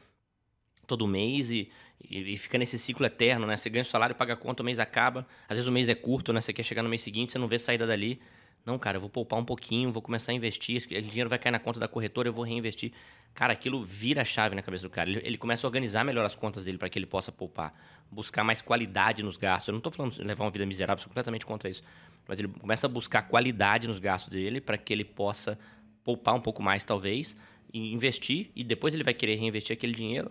todo 0.85 1.07
mês 1.07 1.51
e, 1.51 1.71
e, 2.09 2.37
fica 2.37 2.59
nesse 2.59 2.79
ciclo 2.79 3.05
eterno, 3.07 3.47
né? 3.47 3.57
Você 3.57 3.71
ganha 3.71 3.83
o 3.83 3.87
salário, 3.87 4.15
paga 4.15 4.35
a 4.35 4.37
conta, 4.37 4.63
o 4.63 4.67
mês 4.67 4.79
acaba. 4.79 5.27
Às 5.49 5.57
vezes 5.57 5.69
o 5.69 5.73
mês 5.73 5.89
é 5.89 5.95
curto, 5.95 6.33
né? 6.33 6.41
Você 6.41 6.53
quer 6.53 6.63
chegar 6.63 6.83
no 6.83 6.89
mês 6.89 7.03
seguinte, 7.03 7.33
você 7.33 7.39
não 7.39 7.49
vê 7.49 7.59
saída 7.59 7.87
dali. 7.87 8.21
Não, 8.65 8.79
cara, 8.79 8.97
eu 8.97 9.01
vou 9.01 9.11
poupar 9.11 9.39
um 9.39 9.45
pouquinho, 9.45 9.93
vou 9.93 10.01
começar 10.01 10.33
a 10.33 10.35
investir. 10.35 10.83
O 10.83 11.03
dinheiro 11.03 11.29
vai 11.29 11.39
cair 11.39 11.53
na 11.53 11.59
conta 11.59 11.79
da 11.79 11.87
corretora, 11.87 12.29
eu 12.29 12.33
vou 12.33 12.45
reinvestir. 12.45 12.93
Cara, 13.35 13.53
aquilo 13.53 13.85
vira 13.85 14.23
a 14.23 14.25
chave 14.25 14.55
na 14.55 14.63
cabeça 14.63 14.85
do 14.85 14.91
cara. 14.91 15.11
Ele, 15.11 15.21
ele 15.23 15.37
começa 15.37 15.67
a 15.67 15.69
organizar 15.69 16.05
melhor 16.05 16.25
as 16.25 16.35
contas 16.35 16.65
dele 16.65 16.79
para 16.79 16.89
que 16.89 16.99
ele 16.99 17.05
possa 17.05 17.31
poupar. 17.31 17.75
Buscar 18.11 18.45
mais 18.45 18.63
qualidade 18.63 19.23
nos 19.23 19.37
gastos. 19.37 19.69
Eu 19.69 19.73
não 19.73 19.79
estou 19.79 19.93
falando 19.93 20.13
de 20.13 20.23
levar 20.23 20.45
uma 20.45 20.51
vida 20.51 20.65
miserável, 20.65 21.03
sou 21.03 21.09
completamente 21.09 21.45
contra 21.45 21.69
isso. 21.69 21.83
Mas 22.27 22.39
ele 22.39 22.49
começa 22.49 22.87
a 22.87 22.89
buscar 22.89 23.23
qualidade 23.23 23.89
nos 23.89 23.99
gastos 23.99 24.31
dele 24.31 24.61
para 24.61 24.79
que 24.79 24.93
ele 24.93 25.05
possa 25.05 25.59
poupar 26.05 26.35
um 26.35 26.41
pouco 26.41 26.63
mais, 26.63 26.85
talvez, 26.85 27.37
e 27.73 27.93
investir. 27.93 28.51
E 28.55 28.63
depois 28.63 28.95
ele 28.95 29.03
vai 29.03 29.13
querer 29.13 29.35
reinvestir 29.35 29.75
aquele 29.75 29.93
dinheiro. 29.93 30.31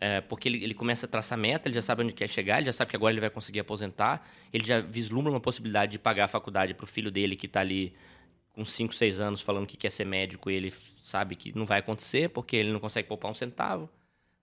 É, 0.00 0.22
porque 0.22 0.48
ele, 0.48 0.64
ele 0.64 0.72
começa 0.72 1.04
a 1.04 1.08
traçar 1.08 1.36
meta, 1.36 1.68
ele 1.68 1.74
já 1.74 1.82
sabe 1.82 2.02
onde 2.02 2.14
quer 2.14 2.26
chegar, 2.26 2.56
ele 2.56 2.66
já 2.66 2.72
sabe 2.72 2.90
que 2.90 2.96
agora 2.96 3.12
ele 3.12 3.20
vai 3.20 3.28
conseguir 3.28 3.60
aposentar, 3.60 4.26
ele 4.50 4.64
já 4.64 4.80
vislumbra 4.80 5.30
uma 5.30 5.40
possibilidade 5.40 5.92
de 5.92 5.98
pagar 5.98 6.24
a 6.24 6.28
faculdade 6.28 6.72
para 6.72 6.84
o 6.84 6.86
filho 6.86 7.10
dele 7.10 7.36
que 7.36 7.44
está 7.44 7.60
ali 7.60 7.94
com 8.54 8.64
5, 8.64 8.94
6 8.94 9.20
anos 9.20 9.42
falando 9.42 9.66
que 9.66 9.76
quer 9.76 9.90
ser 9.90 10.06
médico 10.06 10.50
e 10.50 10.54
ele 10.54 10.72
sabe 11.04 11.36
que 11.36 11.56
não 11.56 11.66
vai 11.66 11.80
acontecer 11.80 12.30
porque 12.30 12.56
ele 12.56 12.72
não 12.72 12.80
consegue 12.80 13.06
poupar 13.08 13.30
um 13.30 13.34
centavo. 13.34 13.90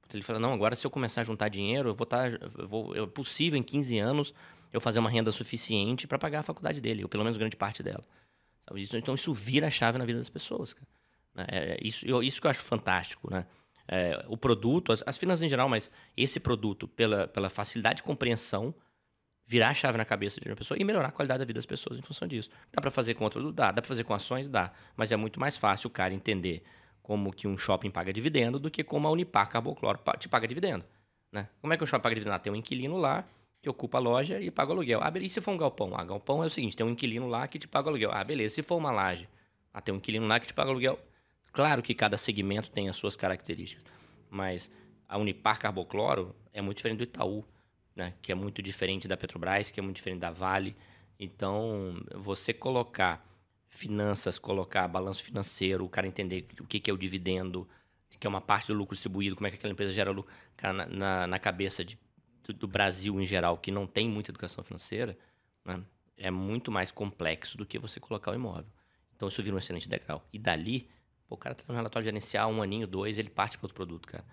Então 0.05 0.17
ele 0.17 0.23
fala: 0.23 0.39
não, 0.39 0.53
agora 0.53 0.75
se 0.75 0.85
eu 0.85 0.91
começar 0.91 1.21
a 1.21 1.23
juntar 1.23 1.49
dinheiro, 1.49 1.89
eu 1.89 1.95
vou 1.95 2.05
estar. 2.05 2.37
Tá, 2.37 2.47
eu 2.57 2.67
vou, 2.67 2.95
é 2.95 3.05
possível 3.07 3.57
em 3.59 3.63
15 3.63 3.97
anos 3.97 4.33
eu 4.71 4.79
fazer 4.79 4.99
uma 4.99 5.09
renda 5.09 5.31
suficiente 5.31 6.07
para 6.07 6.19
pagar 6.19 6.39
a 6.39 6.43
faculdade 6.43 6.79
dele, 6.79 7.03
ou 7.03 7.09
pelo 7.09 7.23
menos 7.23 7.37
grande 7.37 7.55
parte 7.55 7.81
dela. 7.81 8.03
Então 8.93 9.15
isso 9.15 9.33
vira 9.33 9.67
a 9.67 9.71
chave 9.71 9.97
na 9.97 10.05
vida 10.05 10.19
das 10.19 10.29
pessoas. 10.29 10.73
Cara. 10.73 10.87
Né? 11.35 11.45
É 11.49 11.77
isso, 11.81 12.05
isso 12.21 12.41
que 12.41 12.47
eu 12.47 12.51
acho 12.51 12.63
fantástico. 12.63 13.31
Né? 13.31 13.45
É, 13.87 14.25
o 14.27 14.35
produto, 14.35 14.91
as, 14.91 15.03
as 15.05 15.17
finanças 15.17 15.43
em 15.43 15.49
geral, 15.49 15.69
mas 15.69 15.89
esse 16.15 16.39
produto, 16.39 16.87
pela, 16.87 17.27
pela 17.27 17.49
facilidade 17.49 17.97
de 17.97 18.03
compreensão 18.03 18.73
virar 19.47 19.69
a 19.69 19.73
chave 19.73 19.97
na 19.97 20.03
cabeça 20.03 20.41
de 20.41 20.49
uma 20.49 20.55
pessoa 20.57 20.77
e 20.77 20.83
melhorar 20.83 21.07
a 21.07 21.11
qualidade 21.11 21.39
da 21.39 21.45
vida 21.45 21.57
das 21.57 21.65
pessoas 21.65 21.97
em 21.97 22.01
função 22.01 22.27
disso. 22.27 22.49
Dá 22.71 22.81
para 22.81 22.91
fazer 22.91 23.13
com 23.13 23.23
outros? 23.23 23.53
Dá. 23.53 23.71
Dá 23.71 23.81
para 23.81 23.87
fazer 23.87 24.03
com 24.03 24.13
ações? 24.13 24.49
Dá. 24.49 24.73
Mas 24.95 25.11
é 25.13 25.15
muito 25.15 25.39
mais 25.39 25.55
fácil 25.55 25.87
o 25.87 25.89
cara 25.89 26.13
entender 26.13 26.63
como 27.01 27.31
que 27.31 27.47
um 27.47 27.57
shopping 27.57 27.89
paga 27.89 28.11
dividendo 28.11 28.59
do 28.59 28.69
que 28.69 28.83
como 28.83 29.07
a 29.07 29.11
Unipar 29.11 29.49
Carbocloro 29.49 29.99
te 30.19 30.27
paga 30.27 30.45
dividendo. 30.45 30.83
Né? 31.31 31.47
Como 31.61 31.71
é 31.71 31.77
que 31.77 31.83
o 31.83 31.87
shopping 31.87 32.03
paga 32.03 32.15
dividendo? 32.15 32.35
Ah, 32.35 32.39
tem 32.39 32.51
um 32.51 32.55
inquilino 32.57 32.97
lá 32.97 33.23
que 33.61 33.69
ocupa 33.69 33.97
a 33.97 34.01
loja 34.01 34.41
e 34.41 34.51
paga 34.51 34.71
o 34.71 34.73
aluguel. 34.73 34.99
Ah, 35.01 35.09
beleza. 35.09 35.31
E 35.31 35.33
se 35.35 35.41
for 35.41 35.51
um 35.51 35.57
galpão? 35.57 35.95
Ah, 35.95 36.03
galpão 36.03 36.43
é 36.43 36.47
o 36.47 36.49
seguinte, 36.49 36.75
tem 36.75 36.85
um 36.85 36.89
inquilino 36.89 37.29
lá 37.29 37.47
que 37.47 37.57
te 37.57 37.67
paga 37.67 37.87
o 37.87 37.89
aluguel. 37.91 38.11
Ah, 38.11 38.23
beleza. 38.25 38.55
Se 38.55 38.63
for 38.63 38.75
uma 38.75 38.91
laje? 38.91 39.29
Ah, 39.73 39.79
tem 39.79 39.93
um 39.93 39.97
inquilino 39.97 40.27
lá 40.27 40.41
que 40.41 40.47
te 40.47 40.53
paga 40.53 40.67
o 40.67 40.71
aluguel. 40.71 40.99
Claro 41.51 41.81
que 41.81 41.93
cada 41.93 42.17
segmento 42.17 42.69
tem 42.69 42.89
as 42.89 42.95
suas 42.95 43.15
características, 43.15 43.83
mas 44.29 44.69
a 45.07 45.17
Unipar 45.17 45.59
Carbocloro 45.59 46.35
é 46.53 46.61
muito 46.61 46.77
diferente 46.77 46.99
do 46.99 47.03
Itaú 47.03 47.45
né? 47.97 48.13
que 48.21 48.31
é 48.31 48.35
muito 48.35 48.61
diferente 48.61 49.07
da 49.07 49.17
Petrobras, 49.17 49.71
que 49.71 49.79
é 49.79 49.83
muito 49.83 49.95
diferente 49.95 50.19
da 50.19 50.29
Vale. 50.29 50.77
Então, 51.19 51.99
você 52.13 52.53
colocar 52.53 53.27
finanças, 53.67 54.37
colocar 54.37 54.87
balanço 54.87 55.23
financeiro, 55.23 55.83
o 55.83 55.89
cara 55.89 56.07
entender 56.07 56.47
o 56.61 56.65
que, 56.65 56.89
é 56.89 56.93
o 56.93 56.97
dividendo, 56.97 57.67
que 58.19 58.27
é 58.27 58.29
uma 58.29 58.39
parte 58.39 58.67
do 58.67 58.75
lucro 58.75 58.95
distribuído, 58.95 59.35
como 59.35 59.47
é 59.47 59.49
que 59.49 59.57
aquela 59.57 59.73
empresa 59.73 59.91
gera 59.91 60.11
lucro, 60.11 60.31
cara, 60.55 60.73
na, 60.73 60.85
na, 60.85 61.27
na 61.27 61.39
cabeça 61.39 61.83
de, 61.83 61.97
do, 62.43 62.53
do, 62.53 62.67
Brasil 62.67 63.19
em 63.19 63.25
geral, 63.25 63.57
que 63.57 63.71
não 63.71 63.87
tem 63.87 64.07
muita 64.07 64.29
educação 64.29 64.63
financeira, 64.63 65.17
né? 65.65 65.81
é 66.15 66.29
muito 66.29 66.71
mais 66.71 66.91
complexo 66.91 67.57
do 67.57 67.65
que 67.65 67.79
você 67.79 67.99
colocar 67.99 68.31
o 68.31 68.35
imóvel. 68.35 68.71
Então, 69.15 69.27
isso 69.27 69.41
vira 69.41 69.55
um 69.55 69.59
excelente 69.59 69.89
degrau. 69.89 70.23
E 70.31 70.37
dali, 70.37 70.87
pô, 71.27 71.35
o 71.35 71.37
cara 71.37 71.55
tem 71.55 71.65
um 71.69 71.75
relatório 71.75 72.05
gerencial, 72.05 72.51
um 72.51 72.61
aninho, 72.61 72.87
dois, 72.87 73.17
ele 73.17 73.29
parte 73.29 73.57
para 73.57 73.65
outro 73.65 73.75
produto, 73.75 74.07
cara. 74.07 74.25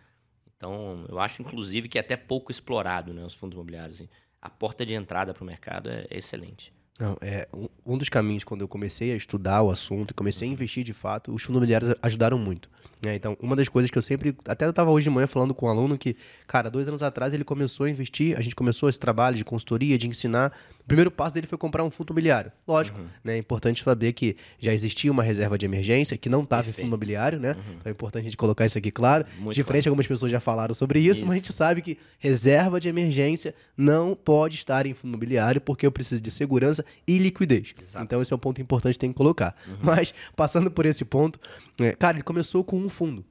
Então, 0.56 1.04
eu 1.08 1.18
acho, 1.18 1.42
inclusive, 1.42 1.88
que 1.88 1.98
é 1.98 2.00
até 2.00 2.16
pouco 2.16 2.50
explorado 2.50 3.12
né, 3.12 3.24
os 3.24 3.34
fundos 3.34 3.54
imobiliários. 3.54 4.00
Assim. 4.00 4.08
A 4.40 4.48
porta 4.48 4.86
de 4.86 4.94
entrada 4.94 5.34
para 5.34 5.42
o 5.42 5.46
mercado 5.46 5.90
é, 5.90 6.06
é 6.08 6.18
excelente. 6.18 6.72
Não, 6.98 7.16
é, 7.20 7.48
um 7.84 7.98
dos 7.98 8.08
caminhos, 8.08 8.44
quando 8.44 8.60
eu 8.60 8.68
comecei 8.68 9.12
a 9.12 9.16
estudar 9.16 9.62
o 9.62 9.70
assunto 9.70 10.12
e 10.12 10.14
comecei 10.14 10.48
a 10.48 10.52
investir 10.52 10.84
de 10.84 10.92
fato, 10.92 11.34
os 11.34 11.42
fundos 11.42 11.56
imobiliários 11.56 11.94
ajudaram 12.00 12.38
muito. 12.38 12.70
Né? 13.04 13.14
Então, 13.14 13.36
uma 13.40 13.54
das 13.54 13.68
coisas 13.68 13.90
que 13.90 13.98
eu 13.98 14.02
sempre. 14.02 14.34
Até 14.46 14.64
eu 14.64 14.70
estava 14.70 14.90
hoje 14.90 15.04
de 15.04 15.10
manhã 15.10 15.26
falando 15.26 15.54
com 15.54 15.66
um 15.66 15.68
aluno 15.68 15.98
que, 15.98 16.16
cara, 16.46 16.70
dois 16.70 16.88
anos 16.88 17.02
atrás 17.02 17.34
ele 17.34 17.44
começou 17.44 17.84
a 17.84 17.90
investir, 17.90 18.36
a 18.36 18.40
gente 18.40 18.56
começou 18.56 18.88
esse 18.88 18.98
trabalho 18.98 19.36
de 19.36 19.44
consultoria, 19.44 19.98
de 19.98 20.08
ensinar. 20.08 20.52
O 20.80 20.86
primeiro 20.86 21.10
passo 21.10 21.34
dele 21.34 21.46
foi 21.46 21.56
comprar 21.56 21.82
um 21.82 21.90
fundo 21.90 22.10
imobiliário. 22.10 22.52
Lógico, 22.68 22.98
uhum. 22.98 23.06
né? 23.22 23.34
É 23.34 23.38
importante 23.38 23.82
saber 23.82 24.12
que 24.12 24.36
já 24.58 24.72
existia 24.72 25.10
uma 25.10 25.22
reserva 25.22 25.56
de 25.56 25.64
emergência 25.64 26.16
que 26.18 26.28
não 26.28 26.42
estava 26.42 26.68
em 26.68 26.72
fundo 26.72 26.88
imobiliário, 26.88 27.40
né? 27.40 27.52
Uhum. 27.52 27.74
Então 27.78 27.82
é 27.86 27.90
importante 27.90 28.22
a 28.22 28.24
gente 28.24 28.36
colocar 28.36 28.66
isso 28.66 28.76
aqui 28.76 28.90
claro. 28.90 29.24
Muito 29.38 29.54
de 29.54 29.62
frente, 29.62 29.84
claro. 29.84 29.92
algumas 29.92 30.06
pessoas 30.06 30.30
já 30.30 30.40
falaram 30.40 30.74
sobre 30.74 30.98
isso, 31.00 31.20
isso, 31.20 31.26
mas 31.26 31.32
a 31.32 31.36
gente 31.38 31.52
sabe 31.54 31.80
que 31.80 31.98
reserva 32.18 32.78
de 32.78 32.88
emergência 32.88 33.54
não 33.76 34.14
pode 34.14 34.56
estar 34.56 34.84
em 34.84 34.92
fundo 34.92 35.12
imobiliário 35.12 35.60
porque 35.60 35.86
eu 35.86 35.92
preciso 35.92 36.20
de 36.20 36.30
segurança 36.30 36.84
e 37.06 37.16
liquidez. 37.16 37.74
Exato. 37.80 38.04
Então 38.04 38.20
esse 38.20 38.32
é 38.32 38.36
um 38.36 38.38
ponto 38.38 38.60
importante 38.60 38.92
que 38.92 38.98
tem 39.00 39.10
que 39.10 39.16
colocar. 39.16 39.56
Uhum. 39.66 39.76
Mas, 39.82 40.14
passando 40.36 40.70
por 40.70 40.84
esse 40.84 41.04
ponto, 41.04 41.40
é, 41.80 41.92
cara, 41.92 42.16
ele 42.16 42.24
começou 42.24 42.62
com 42.64 42.78
um 42.78 42.88
fundo. 42.88 43.24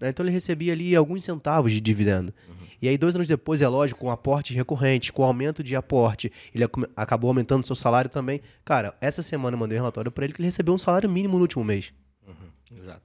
Né? 0.00 0.08
Então 0.08 0.24
ele 0.24 0.32
recebia 0.32 0.72
ali 0.72 0.94
alguns 0.94 1.24
centavos 1.24 1.72
de 1.72 1.80
dividendo. 1.80 2.32
Uhum. 2.48 2.66
E 2.80 2.88
aí, 2.88 2.98
dois 2.98 3.14
anos 3.14 3.26
depois, 3.26 3.62
é 3.62 3.68
lógico, 3.68 4.00
com 4.00 4.10
aportes 4.10 4.54
recorrentes, 4.54 5.10
com 5.10 5.24
aumento 5.24 5.62
de 5.62 5.74
aporte, 5.74 6.30
ele 6.54 6.64
acabou 6.94 7.28
aumentando 7.28 7.64
seu 7.64 7.74
salário 7.74 8.10
também. 8.10 8.40
Cara, 8.64 8.94
essa 9.00 9.22
semana 9.22 9.54
eu 9.54 9.58
mandei 9.58 9.78
um 9.78 9.80
relatório 9.80 10.12
para 10.12 10.24
ele 10.24 10.34
que 10.34 10.40
ele 10.40 10.48
recebeu 10.48 10.74
um 10.74 10.78
salário 10.78 11.08
mínimo 11.08 11.36
no 11.36 11.42
último 11.42 11.64
mês. 11.64 11.92
Uhum. 12.26 12.78
Exato. 12.78 13.02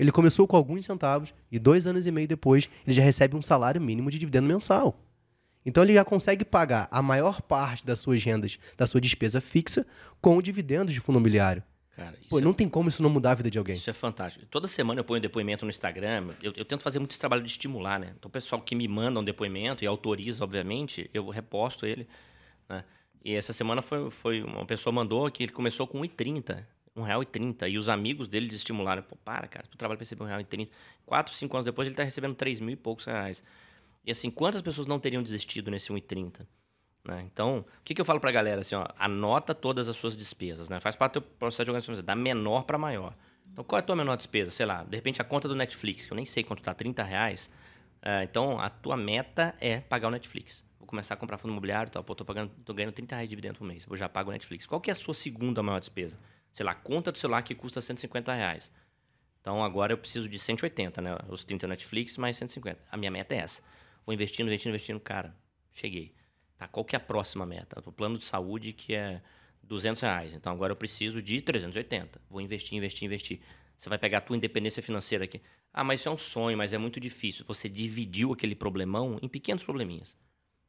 Ele 0.00 0.12
começou 0.12 0.46
com 0.46 0.56
alguns 0.56 0.84
centavos 0.84 1.32
e 1.50 1.58
dois 1.58 1.86
anos 1.86 2.06
e 2.06 2.10
meio 2.10 2.28
depois 2.28 2.68
ele 2.86 2.94
já 2.94 3.02
recebe 3.02 3.36
um 3.36 3.42
salário 3.42 3.80
mínimo 3.80 4.10
de 4.10 4.18
dividendo 4.18 4.48
mensal. 4.48 5.00
Então 5.64 5.82
ele 5.82 5.94
já 5.94 6.04
consegue 6.04 6.44
pagar 6.44 6.88
a 6.90 7.00
maior 7.00 7.40
parte 7.40 7.86
das 7.86 7.98
suas 7.98 8.22
rendas, 8.22 8.58
da 8.76 8.86
sua 8.86 9.00
despesa 9.00 9.40
fixa, 9.40 9.86
com 10.20 10.42
dividendos 10.42 10.92
de 10.92 11.00
fundo 11.00 11.16
imobiliário. 11.16 11.62
Cara, 11.96 12.18
Pô, 12.28 12.38
é... 12.38 12.42
não 12.42 12.52
tem 12.52 12.68
como 12.68 12.88
isso 12.88 13.02
não 13.02 13.10
mudar 13.10 13.32
a 13.32 13.34
vida 13.34 13.50
de 13.50 13.58
alguém. 13.58 13.76
Isso 13.76 13.88
é 13.88 13.92
fantástico. 13.92 14.44
Toda 14.46 14.66
semana 14.66 15.00
eu 15.00 15.04
ponho 15.04 15.18
um 15.18 15.22
depoimento 15.22 15.64
no 15.64 15.70
Instagram. 15.70 16.30
Eu, 16.42 16.52
eu, 16.56 16.64
tento 16.64 16.82
fazer 16.82 16.98
muito 16.98 17.12
esse 17.12 17.20
trabalho 17.20 17.42
de 17.42 17.48
estimular, 17.48 18.00
né? 18.00 18.14
Então, 18.18 18.28
o 18.28 18.32
pessoal 18.32 18.60
que 18.60 18.74
me 18.74 18.88
manda 18.88 19.20
um 19.20 19.24
depoimento 19.24 19.84
e 19.84 19.86
autoriza, 19.86 20.42
obviamente, 20.42 21.08
eu 21.14 21.28
reposto 21.28 21.86
ele. 21.86 22.08
Né? 22.68 22.84
E 23.24 23.34
essa 23.34 23.52
semana 23.52 23.80
foi, 23.80 24.10
foi 24.10 24.42
uma 24.42 24.66
pessoa 24.66 24.92
mandou 24.92 25.30
que 25.30 25.44
ele 25.44 25.52
começou 25.52 25.86
com 25.86 26.00
1,30. 26.00 26.64
R$1,30. 26.96 27.70
E 27.70 27.78
os 27.78 27.88
amigos 27.88 28.26
dele 28.26 28.52
estimularam. 28.54 29.02
Pô, 29.02 29.16
para, 29.16 29.46
cara, 29.46 29.66
tu 29.68 29.76
trabalha 29.76 29.96
para 29.96 30.04
receber 30.04 30.24
R$1,30. 30.24 30.68
Quatro, 31.06 31.34
cinco 31.34 31.56
anos 31.56 31.64
depois 31.64 31.86
ele 31.86 31.92
está 31.92 32.02
recebendo 32.02 32.34
3 32.34 32.60
mil 32.60 32.70
e 32.70 32.76
poucos 32.76 33.04
reais. 33.04 33.42
E 34.04 34.10
assim, 34.10 34.30
quantas 34.30 34.62
pessoas 34.62 34.86
não 34.86 34.98
teriam 34.98 35.22
desistido 35.22 35.70
nesse 35.70 35.92
1,30? 35.92 36.46
Né? 37.06 37.22
Então, 37.30 37.58
o 37.58 37.82
que, 37.84 37.94
que 37.94 38.00
eu 38.00 38.04
falo 38.04 38.18
para 38.18 38.30
a 38.30 38.32
galera? 38.32 38.60
Assim, 38.62 38.74
ó, 38.74 38.86
anota 38.98 39.54
todas 39.54 39.88
as 39.88 39.96
suas 39.96 40.16
despesas. 40.16 40.68
Né? 40.68 40.80
Faz 40.80 40.96
parte 40.96 41.14
do 41.14 41.22
processo 41.22 41.64
de 41.64 41.70
organização, 41.70 42.02
da 42.02 42.14
menor 42.14 42.62
para 42.64 42.78
maior. 42.78 43.14
Então, 43.52 43.62
qual 43.62 43.78
é 43.78 43.80
a 43.80 43.84
tua 43.84 43.94
menor 43.94 44.16
despesa? 44.16 44.50
Sei 44.50 44.64
lá, 44.66 44.82
de 44.82 44.96
repente 44.96 45.20
a 45.20 45.24
conta 45.24 45.46
do 45.46 45.54
Netflix, 45.54 46.06
que 46.06 46.12
eu 46.12 46.16
nem 46.16 46.26
sei 46.26 46.42
quanto 46.42 46.62
tá, 46.62 46.74
30 46.74 47.02
reais. 47.02 47.50
É, 48.02 48.24
então, 48.24 48.58
a 48.58 48.68
tua 48.68 48.96
meta 48.96 49.54
é 49.60 49.80
pagar 49.80 50.08
o 50.08 50.10
Netflix. 50.10 50.64
Vou 50.78 50.86
começar 50.86 51.14
a 51.14 51.16
comprar 51.16 51.38
fundo 51.38 51.52
imobiliário, 51.52 51.90
tal, 51.90 52.02
pô, 52.02 52.14
tô, 52.14 52.24
pagando, 52.24 52.50
tô 52.64 52.74
ganhando 52.74 52.92
30 52.92 53.14
reais 53.14 53.28
de 53.28 53.30
dividendo 53.30 53.58
por 53.58 53.64
mês, 53.64 53.86
eu 53.88 53.96
já 53.96 54.08
pago 54.08 54.30
o 54.30 54.32
Netflix. 54.32 54.66
Qual 54.66 54.80
que 54.80 54.90
é 54.90 54.92
a 54.92 54.96
sua 54.96 55.14
segunda 55.14 55.62
maior 55.62 55.78
despesa? 55.78 56.18
Sei 56.52 56.64
lá, 56.64 56.74
conta 56.74 57.10
do 57.10 57.18
celular 57.18 57.42
que 57.42 57.54
custa 57.54 57.80
150 57.80 58.32
reais. 58.32 58.70
Então, 59.40 59.62
agora 59.62 59.92
eu 59.92 59.98
preciso 59.98 60.28
de 60.28 60.38
180, 60.38 61.02
né? 61.02 61.18
Os 61.28 61.44
30 61.44 61.66
Netflix 61.66 62.16
mais 62.16 62.36
150. 62.36 62.80
A 62.90 62.96
minha 62.96 63.10
meta 63.10 63.34
é 63.34 63.38
essa. 63.38 63.62
Vou 64.06 64.14
investindo, 64.14 64.46
investindo, 64.46 64.70
investindo. 64.70 65.00
Cara, 65.00 65.36
cheguei. 65.72 66.14
Tá, 66.56 66.68
qual 66.68 66.84
que 66.84 66.94
é 66.94 66.98
a 66.98 67.00
próxima 67.00 67.44
meta? 67.44 67.82
O 67.84 67.92
plano 67.92 68.16
de 68.16 68.24
saúde 68.24 68.72
que 68.72 68.94
é 68.94 69.20
200 69.62 70.00
reais. 70.02 70.34
Então 70.34 70.52
agora 70.52 70.72
eu 70.72 70.76
preciso 70.76 71.20
de 71.20 71.40
380. 71.40 72.20
Vou 72.28 72.40
investir, 72.40 72.76
investir, 72.76 73.04
investir. 73.04 73.40
Você 73.76 73.88
vai 73.88 73.98
pegar 73.98 74.18
a 74.18 74.20
tua 74.20 74.36
independência 74.36 74.82
financeira 74.82 75.24
aqui. 75.24 75.42
Ah, 75.72 75.82
mas 75.82 76.00
isso 76.00 76.08
é 76.08 76.12
um 76.12 76.18
sonho, 76.18 76.56
mas 76.56 76.72
é 76.72 76.78
muito 76.78 77.00
difícil. 77.00 77.44
Você 77.46 77.68
dividiu 77.68 78.32
aquele 78.32 78.54
problemão 78.54 79.18
em 79.20 79.28
pequenos 79.28 79.64
probleminhas. 79.64 80.16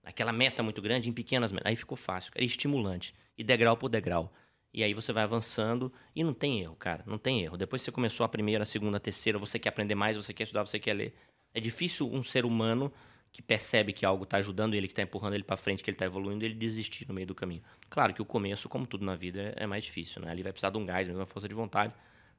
Aquela 0.03 0.31
meta 0.31 0.63
muito 0.63 0.81
grande 0.81 1.09
em 1.09 1.13
pequenas 1.13 1.51
metas. 1.51 1.69
Aí 1.69 1.75
ficou 1.75 1.97
fácil, 1.97 2.31
é 2.35 2.43
estimulante. 2.43 3.13
E 3.37 3.43
degrau 3.43 3.77
por 3.77 3.89
degrau. 3.89 4.33
E 4.73 4.83
aí 4.83 4.93
você 4.93 5.13
vai 5.13 5.23
avançando 5.23 5.91
e 6.15 6.23
não 6.23 6.33
tem 6.33 6.61
erro, 6.61 6.75
cara. 6.75 7.03
Não 7.05 7.17
tem 7.17 7.41
erro. 7.41 7.57
Depois 7.57 7.81
que 7.81 7.85
você 7.85 7.91
começou 7.91 8.25
a 8.25 8.29
primeira, 8.29 8.63
a 8.63 8.65
segunda, 8.65 8.97
a 8.97 8.99
terceira, 8.99 9.39
você 9.39 9.57
quer 9.57 9.69
aprender 9.69 9.95
mais, 9.95 10.17
você 10.17 10.33
quer 10.33 10.43
estudar, 10.43 10.65
você 10.65 10.79
quer 10.79 10.93
ler. 10.93 11.15
É 11.53 11.59
difícil 11.59 12.11
um 12.11 12.21
ser 12.21 12.43
humano 12.43 12.91
que 13.35 13.41
percebe 13.41 13.91
que 13.91 14.05
algo 14.05 14.23
está 14.23 14.37
ajudando 14.37 14.75
ele, 14.75 14.87
que 14.87 14.93
está 14.93 15.01
empurrando 15.01 15.33
ele 15.33 15.43
para 15.43 15.57
frente, 15.57 15.83
que 15.83 15.89
ele 15.89 15.95
está 15.95 16.05
evoluindo, 16.05 16.45
ele 16.45 16.53
desistir 16.53 17.05
no 17.05 17.13
meio 17.13 17.27
do 17.27 17.35
caminho. 17.35 17.61
Claro 17.89 18.13
que 18.13 18.21
o 18.21 18.25
começo, 18.25 18.69
como 18.69 18.87
tudo 18.87 19.03
na 19.03 19.13
vida, 19.13 19.53
é, 19.57 19.63
é 19.63 19.67
mais 19.67 19.83
difícil, 19.83 20.21
né? 20.21 20.31
Ali 20.31 20.41
vai 20.41 20.53
precisar 20.53 20.69
de 20.69 20.77
um 20.77 20.85
gás, 20.85 21.05
mesmo 21.05 21.19
uma 21.19 21.25
força 21.25 21.45
de 21.45 21.53
vontade. 21.53 21.93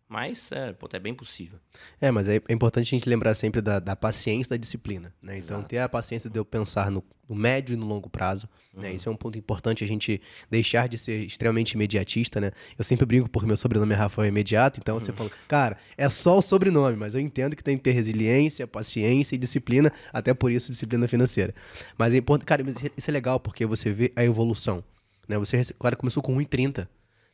Mas 0.09 0.51
é, 0.53 0.73
pô, 0.73 0.89
é 0.93 0.99
bem 1.01 1.15
possível. 1.15 1.59
É, 2.01 2.13
mas 2.13 2.29
é, 2.29 2.37
é 2.37 2.53
importante 2.53 2.87
a 2.87 2.91
gente 2.99 3.09
lembrar 3.09 3.35
sempre 3.35 3.61
da, 3.61 3.81
da 3.81 3.97
paciência 3.97 4.51
da 4.51 4.57
disciplina. 4.57 5.13
Né? 5.21 5.39
Então, 5.39 5.57
Exato. 5.57 5.69
ter 5.69 5.79
a 5.79 5.89
paciência 5.89 6.31
de 6.31 6.39
eu 6.39 6.45
pensar 6.45 6.93
no, 6.93 7.03
no 7.29 7.35
médio 7.35 7.73
e 7.73 7.77
no 7.77 7.85
longo 7.85 8.09
prazo. 8.09 8.49
Né? 8.73 8.77
Uhum. 8.77 8.83
Né? 8.83 8.95
Isso 8.95 9.09
é 9.09 9.13
um 9.13 9.17
ponto 9.17 9.37
importante 9.37 9.83
a 9.83 9.87
gente 9.87 10.23
deixar 10.49 10.89
de 10.89 10.97
ser 10.97 11.23
extremamente 11.23 11.73
imediatista. 11.73 12.41
Né? 12.41 12.53
Eu 12.79 12.85
sempre 12.85 13.05
brinco 13.05 13.29
porque 13.29 13.49
meu 13.49 13.57
sobrenome 13.57 13.95
é 13.95 13.97
Rafael 13.97 14.29
Imediato, 14.29 14.79
então 14.81 14.95
uhum. 14.95 15.01
você 15.01 15.13
fala, 15.13 15.31
cara, 15.49 15.77
é 15.97 16.09
só 16.09 16.39
o 16.39 16.43
sobrenome, 16.43 16.97
mas 16.97 17.17
eu 17.17 17.21
entendo 17.21 17.57
que 17.57 17.65
tem 17.65 17.77
que 17.77 17.83
ter 17.83 17.91
resiliência, 17.91 18.65
paciência 18.65 19.35
e 19.35 19.39
disciplina, 19.39 19.93
até 20.13 20.33
por 20.33 20.53
isso 20.53 20.71
disciplina 20.71 21.09
financeira. 21.09 21.53
Mas 21.99 22.15
é 22.15 22.19
importante, 22.19 22.47
cara, 22.47 22.63
isso 22.97 23.11
é 23.11 23.13
legal 23.13 23.41
porque 23.41 23.67
você 23.67 23.93
vê 23.93 24.13
a 24.15 24.23
evolução. 24.23 24.85
Né? 25.29 25.37
Você, 25.37 25.61
cara 25.81 25.97
começou 25.97 26.23
com 26.23 26.37
1,30 26.37 26.87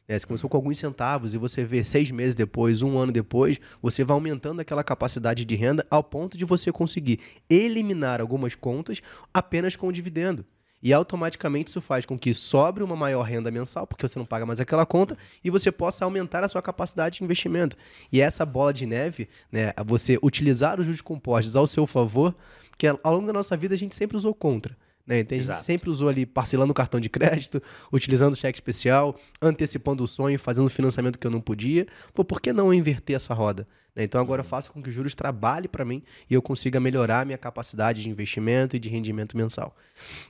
né? 0.08 0.18
Você 0.18 0.26
começou 0.26 0.48
com 0.48 0.56
alguns 0.56 0.78
centavos 0.78 1.34
e 1.34 1.38
você 1.38 1.64
vê 1.64 1.82
seis 1.82 2.10
meses 2.10 2.34
depois, 2.34 2.82
um 2.82 2.98
ano 2.98 3.12
depois, 3.12 3.58
você 3.80 4.04
vai 4.04 4.14
aumentando 4.14 4.60
aquela 4.60 4.84
capacidade 4.84 5.44
de 5.44 5.54
renda 5.54 5.86
ao 5.90 6.02
ponto 6.02 6.36
de 6.36 6.44
você 6.44 6.72
conseguir 6.72 7.20
eliminar 7.48 8.20
algumas 8.20 8.54
contas 8.54 9.00
apenas 9.32 9.76
com 9.76 9.88
o 9.88 9.92
dividendo. 9.92 10.44
E 10.82 10.92
automaticamente 10.92 11.68
isso 11.68 11.80
faz 11.80 12.04
com 12.04 12.18
que 12.18 12.34
sobre 12.34 12.82
uma 12.82 12.96
maior 12.96 13.22
renda 13.22 13.52
mensal, 13.52 13.86
porque 13.86 14.06
você 14.06 14.18
não 14.18 14.26
paga 14.26 14.44
mais 14.44 14.58
aquela 14.58 14.84
conta, 14.84 15.16
e 15.44 15.48
você 15.48 15.70
possa 15.70 16.04
aumentar 16.04 16.42
a 16.42 16.48
sua 16.48 16.60
capacidade 16.60 17.18
de 17.18 17.24
investimento. 17.24 17.76
E 18.10 18.20
essa 18.20 18.44
bola 18.44 18.74
de 18.74 18.84
neve, 18.84 19.28
né, 19.50 19.72
você 19.86 20.18
utilizar 20.20 20.80
os 20.80 20.86
juros 20.86 21.00
compostos 21.00 21.54
ao 21.54 21.68
seu 21.68 21.86
favor, 21.86 22.34
que 22.76 22.88
ao 22.88 23.12
longo 23.14 23.28
da 23.28 23.32
nossa 23.32 23.56
vida 23.56 23.76
a 23.76 23.78
gente 23.78 23.94
sempre 23.94 24.16
usou 24.16 24.34
contra. 24.34 24.76
Né? 25.06 25.20
Então, 25.20 25.36
a 25.36 25.40
gente 25.40 25.58
sempre 25.58 25.90
usou 25.90 26.08
ali 26.08 26.24
parcelando 26.24 26.70
o 26.70 26.74
cartão 26.74 27.00
de 27.00 27.08
crédito, 27.08 27.62
utilizando 27.92 28.34
o 28.34 28.36
cheque 28.36 28.56
especial, 28.56 29.18
antecipando 29.40 30.04
o 30.04 30.06
sonho, 30.06 30.38
fazendo 30.38 30.70
financiamento 30.70 31.18
que 31.18 31.26
eu 31.26 31.30
não 31.30 31.40
podia. 31.40 31.86
Pô, 32.14 32.24
por 32.24 32.40
que 32.40 32.52
não 32.52 32.72
inverter 32.72 33.16
essa 33.16 33.34
roda? 33.34 33.66
Né? 33.94 34.04
Então 34.04 34.20
agora 34.20 34.40
eu 34.40 34.44
faço 34.44 34.72
com 34.72 34.82
que 34.82 34.88
os 34.88 34.94
juros 34.94 35.14
trabalhe 35.14 35.68
para 35.68 35.84
mim 35.84 36.02
e 36.30 36.34
eu 36.34 36.40
consiga 36.40 36.78
melhorar 36.78 37.20
a 37.20 37.24
minha 37.24 37.38
capacidade 37.38 38.02
de 38.02 38.08
investimento 38.08 38.76
e 38.76 38.78
de 38.78 38.88
rendimento 38.88 39.36
mensal. 39.36 39.76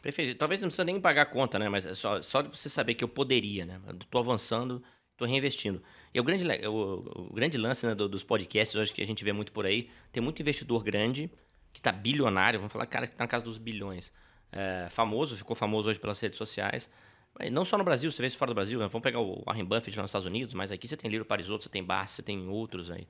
Perfeito. 0.01 0.37
Talvez 0.39 0.61
não 0.61 0.69
precisa 0.69 0.85
nem 0.85 1.01
pagar 1.01 1.23
a 1.23 1.27
conta, 1.27 1.59
né? 1.59 1.69
Mas 1.69 1.85
é 1.85 1.95
só, 1.95 2.23
só 2.23 2.43
de 2.43 2.49
você 2.49 2.69
saber 2.69 2.95
que 2.95 3.05
eu 3.05 3.09
poderia, 3.09 3.67
né? 3.67 3.81
Estou 4.01 4.21
avançando, 4.21 4.83
estou 5.13 5.29
reinvestindo. 5.29 5.83
E 6.15 6.21
o 6.21 6.25
grande, 6.25 6.45
o, 6.67 7.29
o 7.31 7.35
grande 7.35 7.59
lance 7.59 7.87
né, 7.87 7.95
dos 7.95 8.25
podcasts 8.25 8.75
hoje 8.75 8.93
que 8.93 9.03
a 9.03 9.07
gente 9.07 9.23
vê 9.23 9.33
muito 9.33 9.53
por 9.53 9.65
aí, 9.65 9.89
tem 10.11 10.23
muito 10.23 10.41
investidor 10.41 10.83
grande 10.83 11.31
que 11.73 11.81
está 11.81 11.91
bilionário, 11.91 12.59
vamos 12.59 12.73
falar, 12.73 12.85
cara, 12.85 13.07
que 13.07 13.15
está 13.15 13.25
na 13.25 13.29
casa 13.29 13.45
dos 13.45 13.57
bilhões 13.57 14.13
é, 14.53 14.87
famoso, 14.91 15.37
ficou 15.37 15.57
famoso 15.57 15.89
hoje 15.89 15.99
pelas 15.99 16.21
redes 16.21 16.39
sociais. 16.39 16.91
Mas 17.39 17.51
não 17.51 17.65
só 17.65 17.79
no 17.79 17.85
Brasil, 17.85 18.13
você 18.13 18.21
vê 18.21 18.29
isso 18.29 18.37
fora 18.37 18.51
do 18.51 18.55
Brasil, 18.55 18.79
né? 18.79 18.87
Vamos 18.89 19.03
pegar 19.03 19.21
o 19.21 19.43
Warren 19.47 19.65
Buffett 19.65 19.97
lá 19.97 20.03
nos 20.03 20.11
Estados 20.11 20.27
Unidos, 20.27 20.55
mas 20.55 20.71
aqui 20.71 20.87
você 20.87 20.97
tem 20.97 21.11
Liro 21.11 21.25
Parisotto, 21.25 21.65
você 21.65 21.71
tem 21.71 21.83
Barça, 21.83 22.17
você 22.17 22.23
tem 22.23 22.49
outros 22.49 22.91
aí. 22.91 23.09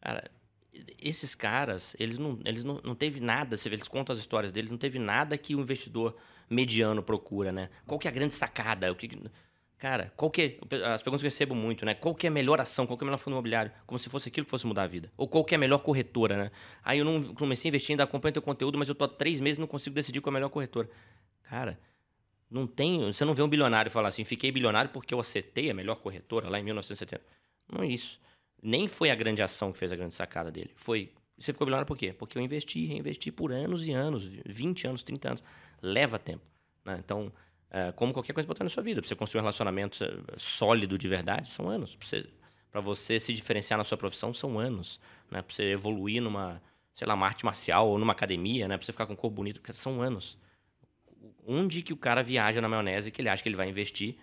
Cara, 0.00 0.30
esses 1.00 1.34
caras, 1.34 1.96
eles 1.98 2.18
não, 2.18 2.38
eles 2.44 2.62
não, 2.62 2.80
não 2.84 2.94
teve 2.94 3.18
nada, 3.18 3.56
você 3.56 3.68
vê, 3.68 3.76
eles 3.76 3.88
contam 3.88 4.12
as 4.12 4.20
histórias 4.20 4.52
deles, 4.52 4.70
não 4.70 4.78
teve 4.78 4.98
nada 4.98 5.36
que 5.36 5.54
o 5.54 5.60
investidor 5.60 6.16
mediano 6.48 7.02
procura, 7.02 7.50
né? 7.50 7.70
Qual 7.86 7.98
que 7.98 8.06
é 8.06 8.10
a 8.10 8.14
grande 8.14 8.34
sacada? 8.34 8.90
O 8.92 8.94
que, 8.94 9.08
Cara, 9.78 10.10
qual 10.16 10.30
que 10.30 10.58
é, 10.70 10.84
as 10.86 11.02
perguntas 11.02 11.20
que 11.20 11.26
eu 11.26 11.30
recebo 11.30 11.54
muito, 11.54 11.84
né? 11.84 11.94
Qual 11.94 12.14
que 12.14 12.26
é 12.26 12.30
a 12.30 12.32
melhor 12.32 12.58
ação? 12.60 12.86
Qual 12.86 12.96
que 12.96 13.04
é 13.04 13.04
o 13.04 13.08
melhor 13.08 13.18
fundo 13.18 13.34
imobiliário? 13.34 13.70
Como 13.86 13.98
se 13.98 14.08
fosse 14.08 14.28
aquilo 14.28 14.46
que 14.46 14.50
fosse 14.50 14.66
mudar 14.66 14.84
a 14.84 14.86
vida. 14.86 15.12
Ou 15.18 15.28
qual 15.28 15.44
que 15.44 15.54
é 15.54 15.56
a 15.56 15.58
melhor 15.58 15.78
corretora, 15.80 16.44
né? 16.44 16.50
Aí 16.82 16.98
eu 16.98 17.04
não 17.04 17.34
comecei 17.34 17.68
a 17.68 17.70
investir, 17.70 17.92
ainda 17.92 18.04
acompanho 18.04 18.32
teu 18.32 18.42
conteúdo, 18.42 18.78
mas 18.78 18.88
eu 18.88 18.94
tô 18.94 19.04
há 19.04 19.08
três 19.08 19.38
meses 19.38 19.58
e 19.58 19.60
não 19.60 19.66
consigo 19.66 19.94
decidir 19.94 20.22
qual 20.22 20.32
é 20.32 20.34
a 20.34 20.38
melhor 20.38 20.48
corretora. 20.48 20.88
Cara, 21.42 21.78
não 22.50 22.66
tem... 22.66 23.00
Você 23.12 23.22
não 23.26 23.34
vê 23.34 23.42
um 23.42 23.48
bilionário 23.48 23.90
falar 23.90 24.08
assim, 24.08 24.24
fiquei 24.24 24.50
bilionário 24.50 24.90
porque 24.90 25.12
eu 25.12 25.20
acertei 25.20 25.70
a 25.70 25.74
melhor 25.74 25.96
corretora 25.96 26.48
lá 26.48 26.58
em 26.58 26.62
1970. 26.62 27.22
Não 27.70 27.82
é 27.82 27.86
isso. 27.86 28.18
Nem 28.62 28.88
foi 28.88 29.10
a 29.10 29.14
grande 29.14 29.42
ação 29.42 29.72
que 29.72 29.78
fez 29.78 29.92
a 29.92 29.96
grande 29.96 30.14
sacada 30.14 30.50
dele. 30.50 30.70
Foi... 30.74 31.12
Você 31.38 31.52
ficou 31.52 31.66
bilionário 31.66 31.86
por 31.86 31.98
quê? 31.98 32.14
Porque 32.14 32.38
eu 32.38 32.40
investi, 32.40 32.86
reinvesti 32.86 33.30
por 33.30 33.52
anos 33.52 33.86
e 33.86 33.92
anos, 33.92 34.24
20 34.46 34.86
anos, 34.86 35.02
30 35.02 35.28
anos. 35.28 35.44
Leva 35.82 36.18
tempo. 36.18 36.42
Né? 36.82 36.96
Então 37.04 37.30
é, 37.70 37.92
como 37.92 38.12
qualquer 38.12 38.32
coisa 38.32 38.46
botar 38.46 38.64
na 38.64 38.70
sua 38.70 38.82
vida. 38.82 39.00
Pra 39.00 39.08
você 39.08 39.14
construir 39.14 39.40
um 39.40 39.42
relacionamento 39.42 40.02
é, 40.04 40.18
sólido 40.36 40.98
de 40.98 41.08
verdade, 41.08 41.50
são 41.50 41.68
anos. 41.68 41.96
Pra 41.96 42.06
você, 42.06 42.28
você 42.72 43.20
se 43.20 43.32
diferenciar 43.32 43.78
na 43.78 43.84
sua 43.84 43.98
profissão, 43.98 44.32
são 44.32 44.58
anos. 44.58 45.00
Né? 45.30 45.44
Você 45.48 45.64
evoluir 45.72 46.22
numa, 46.22 46.62
sei 46.94 47.06
lá, 47.06 47.14
uma 47.14 47.26
arte 47.26 47.44
marcial 47.44 47.88
ou 47.88 47.98
numa 47.98 48.12
academia, 48.12 48.68
né? 48.68 48.78
Você 48.78 48.92
ficar 48.92 49.06
com 49.06 49.12
um 49.12 49.16
corpo 49.16 49.36
bonito, 49.36 49.60
são 49.74 50.00
anos. 50.00 50.38
Onde 51.46 51.82
que 51.82 51.92
o 51.92 51.96
cara 51.96 52.22
viaja 52.22 52.60
na 52.60 52.68
maionese 52.68 53.10
que 53.10 53.20
ele 53.20 53.28
acha 53.28 53.42
que 53.42 53.48
ele 53.48 53.56
vai 53.56 53.68
investir 53.68 54.16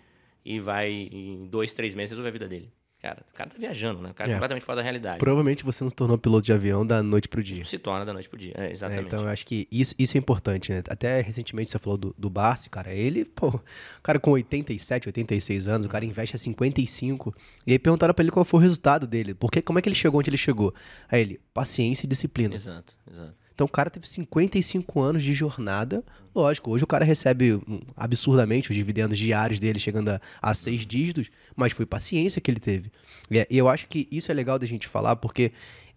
e 0.44 0.60
vai, 0.60 0.90
em 0.90 1.46
dois, 1.46 1.72
três 1.72 1.94
meses, 1.94 2.10
resolver 2.10 2.28
a 2.28 2.32
vida 2.32 2.48
dele? 2.48 2.72
Cara, 3.04 3.22
o 3.30 3.36
cara 3.36 3.50
tá 3.50 3.56
viajando, 3.58 4.00
né? 4.00 4.12
O 4.12 4.14
cara 4.14 4.30
é, 4.30 4.32
é 4.32 4.34
completamente 4.36 4.64
fora 4.64 4.76
da 4.76 4.82
realidade. 4.82 5.18
Provavelmente 5.18 5.62
você 5.62 5.84
não 5.84 5.90
se 5.90 5.94
tornou 5.94 6.16
piloto 6.16 6.46
de 6.46 6.54
avião 6.54 6.86
da 6.86 7.02
noite 7.02 7.28
pro 7.28 7.42
dia. 7.42 7.62
Se 7.62 7.78
torna 7.78 8.02
da 8.02 8.14
noite 8.14 8.30
pro 8.30 8.38
dia, 8.38 8.54
é, 8.56 8.70
exatamente. 8.70 9.04
É, 9.04 9.06
então 9.08 9.24
eu 9.24 9.28
acho 9.28 9.44
que 9.44 9.68
isso, 9.70 9.94
isso 9.98 10.16
é 10.16 10.18
importante, 10.18 10.72
né? 10.72 10.82
Até 10.88 11.20
recentemente 11.20 11.70
você 11.70 11.78
falou 11.78 11.98
do, 11.98 12.14
do 12.16 12.30
Barsi, 12.30 12.70
cara. 12.70 12.94
Ele, 12.94 13.26
pô, 13.26 13.60
cara 14.02 14.18
com 14.18 14.30
87, 14.30 15.08
86 15.08 15.68
anos, 15.68 15.84
o 15.84 15.88
cara 15.90 16.02
investe 16.02 16.34
a 16.34 16.38
55. 16.38 17.34
E 17.66 17.72
aí 17.72 17.78
perguntaram 17.78 18.14
pra 18.14 18.22
ele 18.22 18.30
qual 18.30 18.42
foi 18.42 18.58
o 18.58 18.62
resultado 18.62 19.06
dele. 19.06 19.34
Porque, 19.34 19.60
como 19.60 19.78
é 19.78 19.82
que 19.82 19.88
ele 19.90 19.96
chegou 19.96 20.20
onde 20.20 20.30
ele 20.30 20.38
chegou? 20.38 20.74
Aí 21.06 21.20
ele, 21.20 21.40
paciência 21.52 22.06
e 22.06 22.08
disciplina. 22.08 22.54
Exato, 22.54 22.96
exato. 23.06 23.34
Então 23.54 23.66
o 23.66 23.70
cara 23.70 23.88
teve 23.88 24.08
55 24.08 25.00
anos 25.00 25.22
de 25.22 25.32
jornada. 25.32 26.04
Lógico, 26.34 26.72
hoje 26.72 26.82
o 26.82 26.86
cara 26.86 27.04
recebe 27.04 27.60
absurdamente 27.96 28.70
os 28.70 28.76
dividendos 28.76 29.16
diários 29.16 29.60
dele, 29.60 29.78
chegando 29.78 30.08
a, 30.08 30.20
a 30.42 30.52
seis 30.52 30.84
dígitos, 30.84 31.30
mas 31.54 31.72
foi 31.72 31.86
paciência 31.86 32.40
que 32.40 32.50
ele 32.50 32.60
teve. 32.60 32.90
E 33.30 33.56
eu 33.56 33.68
acho 33.68 33.86
que 33.86 34.08
isso 34.10 34.30
é 34.30 34.34
legal 34.34 34.58
da 34.58 34.66
gente 34.66 34.88
falar, 34.88 35.16
porque 35.16 35.52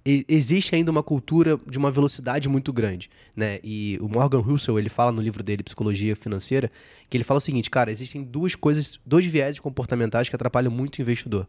existe 0.06 0.74
ainda 0.74 0.90
uma 0.90 1.04
cultura 1.04 1.60
de 1.68 1.78
uma 1.78 1.92
velocidade 1.92 2.48
muito 2.48 2.72
grande, 2.72 3.10
né? 3.36 3.60
E 3.64 3.98
o 4.02 4.08
Morgan 4.08 4.40
Russell, 4.40 4.80
ele 4.80 4.88
fala 4.88 5.12
no 5.12 5.22
livro 5.22 5.44
dele 5.44 5.64
Psicologia 5.64 6.16
Financeira, 6.16 6.72
que 7.10 7.18
ele 7.18 7.24
fala 7.24 7.40
o 7.40 7.42
seguinte, 7.42 7.70
cara, 7.70 7.92
existem 7.92 8.24
duas 8.24 8.56
coisas, 8.56 9.00
dois 9.06 9.26
viéses 9.26 9.60
comportamentais 9.60 10.30
que 10.30 10.36
atrapalham 10.36 10.72
muito 10.72 11.00
o 11.00 11.02
investidor: 11.02 11.48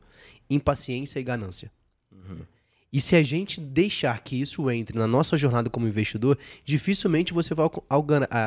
impaciência 0.51 1.21
e 1.21 1.23
ganância. 1.23 1.71
Uhum. 2.11 2.39
E 2.93 3.01
se 3.01 3.15
a 3.15 3.23
gente 3.23 3.61
deixar 3.61 4.19
que 4.21 4.41
isso 4.41 4.71
entre 4.71 4.99
na 4.99 5.07
nossa 5.07 5.37
jornada 5.37 5.69
como 5.69 5.87
investidor, 5.87 6.39
dificilmente 6.65 7.35
você 7.35 7.55
vai 7.55 7.69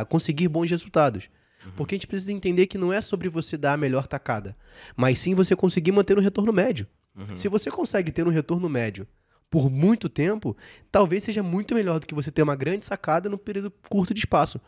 conseguir 0.09 0.47
bons 0.47 0.69
resultados. 0.69 1.29
Uhum. 1.65 1.71
Porque 1.75 1.95
a 1.95 1.97
gente 1.97 2.07
precisa 2.07 2.33
entender 2.33 2.67
que 2.67 2.77
não 2.77 2.91
é 2.91 3.01
sobre 3.01 3.29
você 3.29 3.55
dar 3.55 3.73
a 3.73 3.77
melhor 3.77 4.07
tacada, 4.07 4.55
mas 4.95 5.19
sim 5.19 5.35
você 5.35 5.55
conseguir 5.55 5.91
manter 5.91 6.17
um 6.17 6.21
retorno 6.21 6.51
médio. 6.51 6.87
Uhum. 7.15 7.37
Se 7.37 7.47
você 7.47 7.69
consegue 7.69 8.11
ter 8.11 8.27
um 8.27 8.31
retorno 8.31 8.67
médio 8.67 9.07
por 9.49 9.69
muito 9.69 10.07
tempo, 10.07 10.55
talvez 10.91 11.23
seja 11.23 11.43
muito 11.43 11.75
melhor 11.75 11.99
do 11.99 12.07
que 12.07 12.15
você 12.15 12.31
ter 12.31 12.41
uma 12.41 12.55
grande 12.55 12.85
sacada 12.85 13.29
num 13.29 13.37
período 13.37 13.71
curto 13.89 14.13
de 14.13 14.21
espaço. 14.21 14.61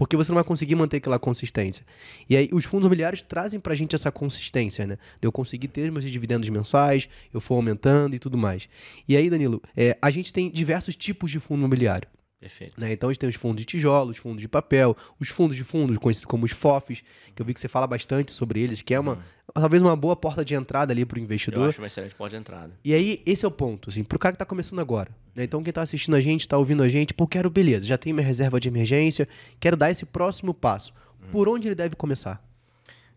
Porque 0.00 0.16
você 0.16 0.32
não 0.32 0.36
vai 0.36 0.44
conseguir 0.44 0.76
manter 0.76 0.96
aquela 0.96 1.18
consistência. 1.18 1.84
E 2.26 2.34
aí, 2.34 2.48
os 2.54 2.64
fundos 2.64 2.86
imobiliários 2.86 3.20
trazem 3.20 3.60
pra 3.60 3.74
gente 3.74 3.94
essa 3.94 4.10
consistência, 4.10 4.86
né? 4.86 4.96
De 5.20 5.28
eu 5.28 5.30
conseguir 5.30 5.68
ter 5.68 5.92
meus 5.92 6.10
dividendos 6.10 6.48
mensais, 6.48 7.06
eu 7.34 7.38
for 7.38 7.56
aumentando 7.56 8.16
e 8.16 8.18
tudo 8.18 8.38
mais. 8.38 8.66
E 9.06 9.14
aí, 9.14 9.28
Danilo, 9.28 9.60
é, 9.76 9.98
a 10.00 10.10
gente 10.10 10.32
tem 10.32 10.50
diversos 10.50 10.96
tipos 10.96 11.30
de 11.30 11.38
fundo 11.38 11.58
imobiliário. 11.58 12.08
Perfeito. 12.40 12.80
Né? 12.80 12.92
Então 12.92 13.10
a 13.10 13.12
gente 13.12 13.20
tem 13.20 13.28
os 13.28 13.36
fundos 13.36 13.60
de 13.60 13.66
tijolo, 13.66 14.10
os 14.10 14.16
fundos 14.16 14.40
de 14.40 14.48
papel, 14.48 14.96
os 15.20 15.28
fundos 15.28 15.54
de 15.54 15.62
fundos, 15.62 15.98
conhecidos 15.98 16.24
como 16.24 16.46
os 16.46 16.52
FOFs, 16.52 17.02
que 17.34 17.42
eu 17.42 17.44
vi 17.44 17.52
que 17.52 17.60
você 17.60 17.68
fala 17.68 17.86
bastante 17.86 18.32
sobre 18.32 18.60
eles, 18.60 18.80
que 18.80 18.94
é 18.94 18.98
uma, 18.98 19.12
uhum. 19.12 19.20
talvez 19.52 19.82
uma 19.82 19.94
boa 19.94 20.16
porta 20.16 20.42
de 20.42 20.54
entrada 20.54 20.90
ali 20.90 21.04
para 21.04 21.18
o 21.18 21.20
investidor. 21.20 21.64
Eu 21.64 21.68
acho 21.68 21.80
uma 21.82 21.86
excelente 21.86 22.14
porta 22.14 22.34
de 22.34 22.40
entrada. 22.40 22.72
E 22.82 22.94
aí, 22.94 23.22
esse 23.26 23.44
é 23.44 23.48
o 23.48 23.50
ponto, 23.50 23.90
assim, 23.90 24.02
para 24.02 24.16
o 24.16 24.18
cara 24.18 24.32
que 24.32 24.36
está 24.36 24.46
começando 24.46 24.80
agora. 24.80 25.10
Né? 25.34 25.44
Então 25.44 25.62
quem 25.62 25.70
está 25.70 25.82
assistindo 25.82 26.14
a 26.14 26.20
gente, 26.20 26.40
está 26.40 26.56
ouvindo 26.56 26.82
a 26.82 26.88
gente, 26.88 27.12
pô, 27.12 27.26
quero, 27.26 27.50
beleza, 27.50 27.84
já 27.84 27.98
tenho 27.98 28.16
minha 28.16 28.26
reserva 28.26 28.58
de 28.58 28.68
emergência, 28.68 29.28
quero 29.60 29.76
dar 29.76 29.90
esse 29.90 30.06
próximo 30.06 30.54
passo. 30.54 30.94
Uhum. 31.22 31.30
Por 31.32 31.46
onde 31.46 31.68
ele 31.68 31.74
deve 31.74 31.94
começar? 31.94 32.42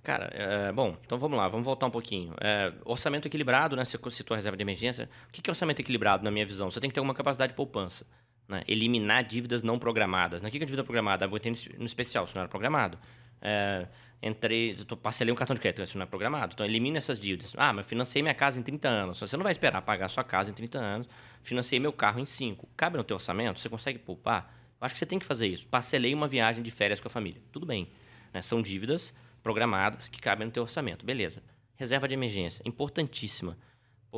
Cara, 0.03 0.29
é, 0.33 0.69
bom, 0.73 0.97
então 1.05 1.17
vamos 1.17 1.37
lá, 1.37 1.47
vamos 1.47 1.63
voltar 1.63 1.85
um 1.85 1.91
pouquinho. 1.91 2.33
É, 2.41 2.73
orçamento 2.83 3.25
equilibrado, 3.25 3.77
né? 3.77 3.85
Você 3.85 3.97
citou 4.11 4.35
a 4.35 4.37
reserva 4.37 4.57
de 4.57 4.61
emergência. 4.61 5.09
O 5.29 5.31
que 5.31 5.49
é 5.49 5.51
orçamento 5.51 5.79
equilibrado, 5.79 6.25
na 6.25 6.29
minha 6.29 6.45
visão? 6.45 6.69
Você 6.69 6.81
tem 6.81 6.89
que 6.89 6.93
ter 6.93 6.99
uma 6.99 7.13
capacidade 7.13 7.53
de 7.53 7.55
poupança. 7.55 8.05
Né? 8.47 8.63
Eliminar 8.67 9.23
dívidas 9.23 9.63
não 9.63 9.79
programadas. 9.79 10.41
Né? 10.41 10.49
O 10.49 10.51
que 10.51 10.57
é 10.57 10.65
dívida 10.65 10.83
programada? 10.83 11.25
Eu 11.25 11.39
tenho 11.39 11.55
no 11.77 11.85
especial, 11.85 12.25
isso 12.25 12.35
não 12.35 12.41
era 12.41 12.49
programado. 12.49 12.97
É, 13.41 13.87
entrei, 14.21 14.77
parcelei 15.01 15.33
um 15.33 15.35
cartão 15.35 15.53
de 15.53 15.59
crédito, 15.59 15.83
isso 15.83 15.97
não 15.97 16.03
é 16.03 16.07
programado. 16.07 16.53
Então, 16.53 16.65
elimina 16.65 16.97
essas 16.97 17.19
dívidas. 17.19 17.53
Ah, 17.57 17.73
mas 17.73 17.85
financei 17.85 18.21
minha 18.21 18.33
casa 18.33 18.59
em 18.59 18.63
30 18.63 18.87
anos. 18.87 19.19
Você 19.19 19.35
não 19.35 19.43
vai 19.43 19.51
esperar 19.51 19.81
pagar 19.81 20.07
sua 20.07 20.23
casa 20.23 20.49
em 20.49 20.53
30 20.53 20.79
anos. 20.79 21.07
Financei 21.41 21.79
meu 21.79 21.91
carro 21.91 22.19
em 22.19 22.25
5. 22.25 22.69
Cabe 22.75 22.97
no 22.97 23.03
teu 23.03 23.15
orçamento? 23.15 23.59
Você 23.59 23.69
consegue 23.69 23.99
poupar? 23.99 24.55
Eu 24.79 24.85
acho 24.85 24.95
que 24.95 24.99
você 24.99 25.05
tem 25.05 25.19
que 25.19 25.25
fazer 25.25 25.47
isso. 25.47 25.67
Parcelei 25.67 26.13
uma 26.13 26.27
viagem 26.27 26.63
de 26.63 26.71
férias 26.71 26.99
com 26.99 27.07
a 27.07 27.11
família. 27.11 27.41
Tudo 27.51 27.65
bem. 27.65 27.89
Né? 28.33 28.41
São 28.41 28.61
dívidas 28.61 29.13
programadas 29.41 30.07
que 30.07 30.21
cabem 30.21 30.45
no 30.45 30.51
teu 30.51 30.63
orçamento. 30.63 31.05
Beleza. 31.05 31.43
Reserva 31.75 32.07
de 32.07 32.13
emergência. 32.13 32.61
Importantíssima. 32.65 33.57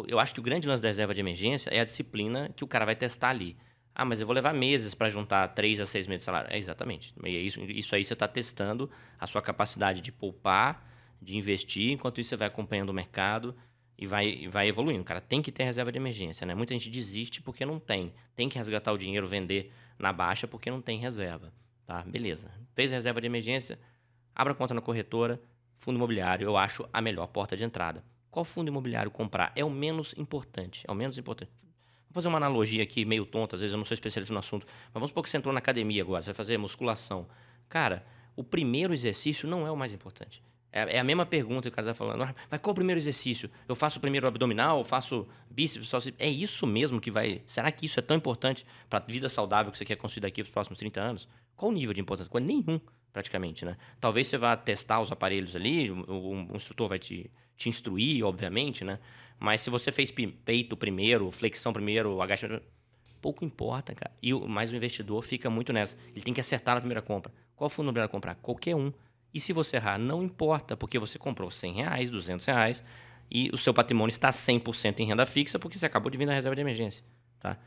Eu 0.07 0.19
acho 0.19 0.33
que 0.33 0.39
o 0.39 0.43
grande 0.43 0.67
lance 0.67 0.83
da 0.83 0.89
reserva 0.89 1.13
de 1.13 1.19
emergência 1.19 1.69
é 1.69 1.79
a 1.79 1.83
disciplina 1.83 2.51
que 2.55 2.63
o 2.63 2.67
cara 2.67 2.85
vai 2.85 2.95
testar 2.95 3.29
ali. 3.29 3.55
Ah, 3.97 4.03
mas 4.03 4.19
eu 4.19 4.27
vou 4.27 4.35
levar 4.35 4.53
meses 4.53 4.93
para 4.93 5.09
juntar 5.09 5.47
três 5.47 5.79
a 5.79 5.85
seis 5.85 6.05
meses 6.05 6.23
de 6.23 6.25
salário. 6.25 6.49
É 6.51 6.57
exatamente. 6.57 7.13
E 7.23 7.37
é 7.37 7.39
isso, 7.39 7.61
isso 7.63 7.95
aí 7.95 8.03
você 8.03 8.11
está 8.11 8.27
testando 8.27 8.91
a 9.17 9.25
sua 9.25 9.41
capacidade 9.41 10.01
de 10.01 10.11
poupar, 10.11 10.85
de 11.21 11.37
investir, 11.37 11.93
enquanto 11.93 12.19
isso 12.19 12.31
você 12.31 12.35
vai 12.35 12.49
acompanhando 12.49 12.89
o 12.89 12.93
mercado 12.93 13.55
e 13.97 14.05
vai, 14.05 14.49
vai 14.49 14.67
evoluindo. 14.67 15.01
Cara 15.05 15.21
tem 15.21 15.41
que 15.41 15.49
ter 15.49 15.63
reserva 15.63 15.93
de 15.93 15.97
emergência, 15.97 16.45
né? 16.45 16.53
Muita 16.53 16.73
gente 16.73 16.89
desiste 16.89 17.41
porque 17.41 17.65
não 17.65 17.79
tem. 17.79 18.13
Tem 18.35 18.49
que 18.49 18.57
resgatar 18.57 18.91
o 18.91 18.97
dinheiro, 18.97 19.25
vender 19.25 19.71
na 19.97 20.11
baixa 20.11 20.45
porque 20.45 20.69
não 20.69 20.81
tem 20.81 20.99
reserva. 20.99 21.53
Tá? 21.85 22.01
Beleza. 22.01 22.51
Fez 22.73 22.91
reserva 22.91 23.21
de 23.21 23.27
emergência, 23.27 23.79
abra 24.35 24.53
conta 24.53 24.73
na 24.73 24.81
corretora, 24.81 25.41
fundo 25.77 25.95
imobiliário, 25.95 26.45
eu 26.45 26.57
acho 26.57 26.85
a 26.91 27.01
melhor 27.01 27.27
porta 27.27 27.55
de 27.55 27.63
entrada. 27.63 28.03
Qual 28.29 28.43
fundo 28.43 28.67
imobiliário 28.67 29.09
comprar? 29.09 29.53
É 29.55 29.63
o 29.63 29.69
menos 29.69 30.13
importante. 30.17 30.83
É 30.85 30.91
o 30.91 30.95
menos 30.95 31.17
importante. 31.17 31.51
Fazer 32.15 32.29
uma 32.29 32.37
analogia 32.37 32.81
aqui, 32.81 33.03
meio 33.03 33.25
tonta, 33.25 33.57
às 33.57 33.59
vezes 33.59 33.73
eu 33.73 33.77
não 33.77 33.83
sou 33.83 33.93
especialista 33.93 34.33
no 34.33 34.39
assunto, 34.39 34.65
mas 34.65 34.93
vamos 34.93 35.09
supor 35.09 35.21
que 35.21 35.29
você 35.29 35.35
entrou 35.35 35.53
na 35.53 35.59
academia 35.59 36.01
agora, 36.01 36.21
você 36.21 36.27
vai 36.27 36.33
fazer 36.33 36.57
musculação. 36.57 37.27
Cara, 37.67 38.05
o 38.37 38.41
primeiro 38.41 38.93
exercício 38.93 39.49
não 39.49 39.67
é 39.67 39.71
o 39.71 39.75
mais 39.75 39.93
importante. 39.93 40.41
É, 40.71 40.95
é 40.95 40.99
a 40.99 41.03
mesma 41.03 41.25
pergunta 41.25 41.63
que 41.63 41.73
o 41.73 41.75
cara 41.75 41.91
está 41.91 41.93
falando. 41.93 42.23
Ah, 42.23 42.33
mas 42.49 42.61
qual 42.61 42.71
o 42.71 42.73
primeiro 42.73 42.97
exercício? 42.97 43.51
Eu 43.67 43.75
faço 43.75 43.97
o 43.97 44.01
primeiro 44.01 44.25
abdominal, 44.25 44.77
eu 44.77 44.85
faço 44.85 45.27
bíceps, 45.51 45.91
É 46.17 46.29
isso 46.29 46.65
mesmo 46.65 47.01
que 47.01 47.11
vai. 47.11 47.41
Será 47.45 47.69
que 47.69 47.85
isso 47.85 47.99
é 47.99 48.01
tão 48.01 48.15
importante 48.15 48.65
para 48.89 48.99
a 48.99 49.05
vida 49.05 49.27
saudável 49.27 49.69
que 49.69 49.77
você 49.77 49.83
quer 49.83 49.97
construir 49.97 50.21
daqui 50.21 50.41
para 50.41 50.47
os 50.47 50.53
próximos 50.53 50.79
30 50.79 51.01
anos? 51.01 51.27
Qual 51.53 51.69
o 51.69 51.75
nível 51.75 51.93
de 51.93 51.99
importância? 51.99 52.31
Qual? 52.31 52.41
Nenhum, 52.41 52.79
praticamente, 53.11 53.65
né? 53.65 53.75
Talvez 53.99 54.27
você 54.27 54.37
vá 54.37 54.55
testar 54.55 55.01
os 55.01 55.11
aparelhos 55.11 55.53
ali, 55.53 55.91
o, 55.91 56.47
o 56.49 56.55
instrutor 56.55 56.87
vai 56.87 56.97
te, 56.97 57.29
te 57.57 57.67
instruir, 57.67 58.23
obviamente, 58.23 58.85
né? 58.85 58.99
Mas 59.39 59.61
se 59.61 59.69
você 59.69 59.91
fez 59.91 60.11
peito 60.11 60.77
primeiro, 60.77 61.29
flexão 61.29 61.73
primeiro, 61.73 62.21
agachamento, 62.21 62.65
pouco 63.21 63.43
importa, 63.43 63.93
cara. 63.93 64.11
E 64.21 64.33
mais 64.33 64.71
o 64.71 64.75
investidor 64.75 65.21
fica 65.23 65.49
muito 65.49 65.73
nessa. 65.73 65.97
Ele 66.13 66.21
tem 66.21 66.33
que 66.33 66.39
acertar 66.39 66.75
na 66.75 66.81
primeira 66.81 67.01
compra. 67.01 67.33
Qual 67.55 67.69
fundo 67.69 67.85
imobiliário 67.85 68.11
comprar? 68.11 68.35
Qualquer 68.35 68.75
um. 68.75 68.91
E 69.33 69.39
se 69.39 69.51
você 69.51 69.77
errar, 69.77 69.97
não 69.97 70.23
importa, 70.23 70.77
porque 70.77 70.97
você 70.97 71.19
comprou 71.19 71.51
100 71.51 71.73
reais, 71.73 72.09
200 72.09 72.45
reais 72.45 72.83
e 73.29 73.49
o 73.51 73.57
seu 73.57 73.73
patrimônio 73.73 74.11
está 74.11 74.29
100% 74.29 74.99
em 74.99 75.07
renda 75.07 75.25
fixa 75.25 75.59
porque 75.59 75.77
você 75.77 75.85
acabou 75.85 76.09
de 76.09 76.17
vir 76.17 76.25
na 76.25 76.33
reserva 76.33 76.55
de 76.55 76.61
emergência, 76.61 77.03
tá? 77.39 77.57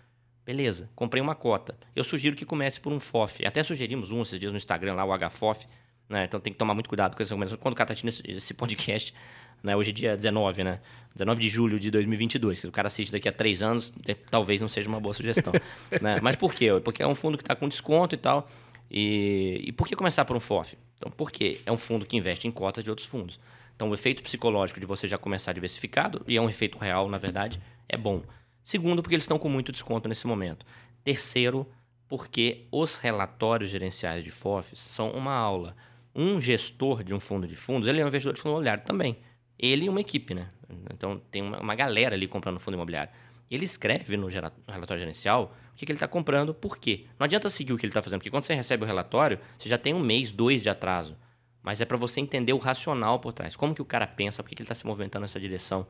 Beleza, 0.45 0.89
comprei 0.95 1.23
uma 1.23 1.35
cota. 1.35 1.77
Eu 1.95 2.03
sugiro 2.03 2.35
que 2.35 2.47
comece 2.47 2.81
por 2.81 2.91
um 2.91 2.99
FOF. 2.99 3.45
Até 3.45 3.63
sugerimos 3.63 4.11
um 4.11 4.23
esses 4.23 4.41
dias 4.41 4.51
no 4.51 4.57
Instagram 4.57 4.95
lá, 4.95 5.05
o 5.05 5.29
HFOF. 5.29 5.67
Né? 6.09 6.25
Então 6.25 6.41
tem 6.41 6.53
que 6.53 6.59
tomar 6.59 6.75
muito 6.75 6.89
cuidado 6.89 7.17
com 7.17 7.23
esse 7.23 7.35
Quando 7.35 7.73
o 7.73 7.77
cara 7.77 7.93
está 7.93 8.07
assistindo 8.09 8.37
esse 8.37 8.55
podcast, 8.55 9.15
né? 9.63 9.77
Hoje 9.77 9.91
é 9.91 9.93
dia 9.93 10.17
19, 10.17 10.65
né? 10.65 10.81
19 11.15 11.41
de 11.41 11.49
julho 11.49 11.79
de 11.79 11.91
2022, 11.91 12.61
que 12.61 12.67
o 12.67 12.73
cara 12.73 12.87
assiste 12.87 13.11
daqui 13.13 13.29
a 13.29 13.33
três 13.33 13.63
anos, 13.63 13.93
talvez 14.31 14.61
não 14.61 14.69
seja 14.69 14.89
uma 14.89 15.01
boa 15.01 15.13
sugestão. 15.13 15.53
né? 16.01 16.19
Mas 16.23 16.37
por 16.37 16.55
quê? 16.55 16.69
Porque 16.83 17.03
é 17.03 17.07
um 17.07 17.15
fundo 17.15 17.37
que 17.37 17.43
está 17.43 17.55
com 17.55 17.69
desconto 17.69 18.15
e 18.15 18.19
tal. 18.19 18.49
E, 18.91 19.63
e 19.65 19.73
por 19.73 19.87
que 19.87 19.95
começar 19.95 20.25
por 20.25 20.37
um 20.37 20.41
FOF? 20.41 20.79
Então, 20.97 21.13
porque 21.17 21.61
é 21.67 21.73
um 21.73 21.77
fundo 21.77 22.07
que 22.07 22.17
investe 22.17 22.49
em 22.49 22.51
cotas 22.51 22.83
de 22.83 22.91
outros 22.91 23.07
fundos. 23.07 23.39
Então, 23.77 23.91
o 23.91 23.95
efeito 23.95 24.23
psicológico 24.23 24.81
de 24.81 24.87
você 24.87 25.07
já 25.07 25.19
começar 25.19 25.53
diversificado, 25.53 26.25
e 26.27 26.37
é 26.37 26.41
um 26.41 26.49
efeito 26.49 26.79
real, 26.79 27.09
na 27.09 27.19
verdade, 27.19 27.61
é 27.89 27.97
bom. 27.97 28.23
Segundo, 28.65 29.03
porque 29.03 29.15
eles 29.15 29.25
estão 29.25 29.39
com 29.39 29.49
muito 29.49 29.71
desconto 29.71 30.09
nesse 30.09 30.27
momento. 30.27 30.67
Terceiro, 31.05 31.67
porque 32.09 32.67
os 32.73 32.97
relatórios 32.97 33.71
gerenciais 33.71 34.25
de 34.25 34.31
FOFs 34.31 34.79
são 34.79 35.11
uma 35.11 35.33
aula. 35.33 35.77
Um 36.15 36.41
gestor 36.41 37.05
de 37.05 37.15
um 37.15 37.21
fundo 37.21 37.47
de 37.47 37.55
fundos, 37.55 37.89
ele 37.89 38.01
é 38.01 38.05
um 38.05 38.09
investidor 38.09 38.35
de 38.35 38.41
fundo 38.41 38.53
imobiliário 38.53 38.85
também 38.85 39.19
ele 39.59 39.87
e 39.87 39.89
uma 39.89 40.01
equipe, 40.01 40.35
né? 40.35 40.49
Então 40.95 41.21
tem 41.31 41.43
uma, 41.43 41.59
uma 41.59 41.75
galera 41.75 42.15
ali 42.15 42.29
comprando 42.29 42.61
fundo 42.61 42.75
imobiliário. 42.75 43.11
Ele 43.51 43.65
escreve 43.65 44.17
no, 44.17 44.29
no 44.29 44.73
relatório 44.73 45.01
gerencial 45.01 45.55
o 45.73 45.77
que, 45.77 45.85
que 45.85 45.93
ele 45.93 45.97
está 45.97 46.07
comprando, 46.07 46.55
por 46.55 46.79
quê. 46.79 47.07
Não 47.19 47.25
adianta 47.25 47.49
seguir 47.51 47.73
o 47.73 47.77
que 47.79 47.85
ele 47.85 47.91
está 47.91 48.03
fazendo, 48.03 48.21
porque 48.21 48.31
quando 48.31 48.45
você 48.45 48.55
recebe 48.55 48.85
o 48.85 48.87
relatório, 48.87 49.41
você 49.59 49.69
já 49.69 49.79
tem 49.79 49.95
um 49.95 50.01
mês, 50.01 50.31
dois 50.31 50.63
de 50.63 50.69
atraso. 50.69 51.17
Mas 51.63 51.81
é 51.81 51.85
para 51.85 51.97
você 51.97 52.21
entender 52.21 52.53
o 52.53 52.59
racional 52.59 53.19
por 53.19 53.33
trás. 53.33 53.57
Como 53.57 53.75
que 53.75 53.83
o 53.83 53.85
cara 53.85 54.07
pensa, 54.07 54.43
por 54.43 54.49
que, 54.49 54.55
que 54.55 54.63
ele 54.63 54.65
está 54.65 54.75
se 54.75 54.87
movimentando 54.87 55.23
nessa 55.23 55.41
direção. 55.41 55.87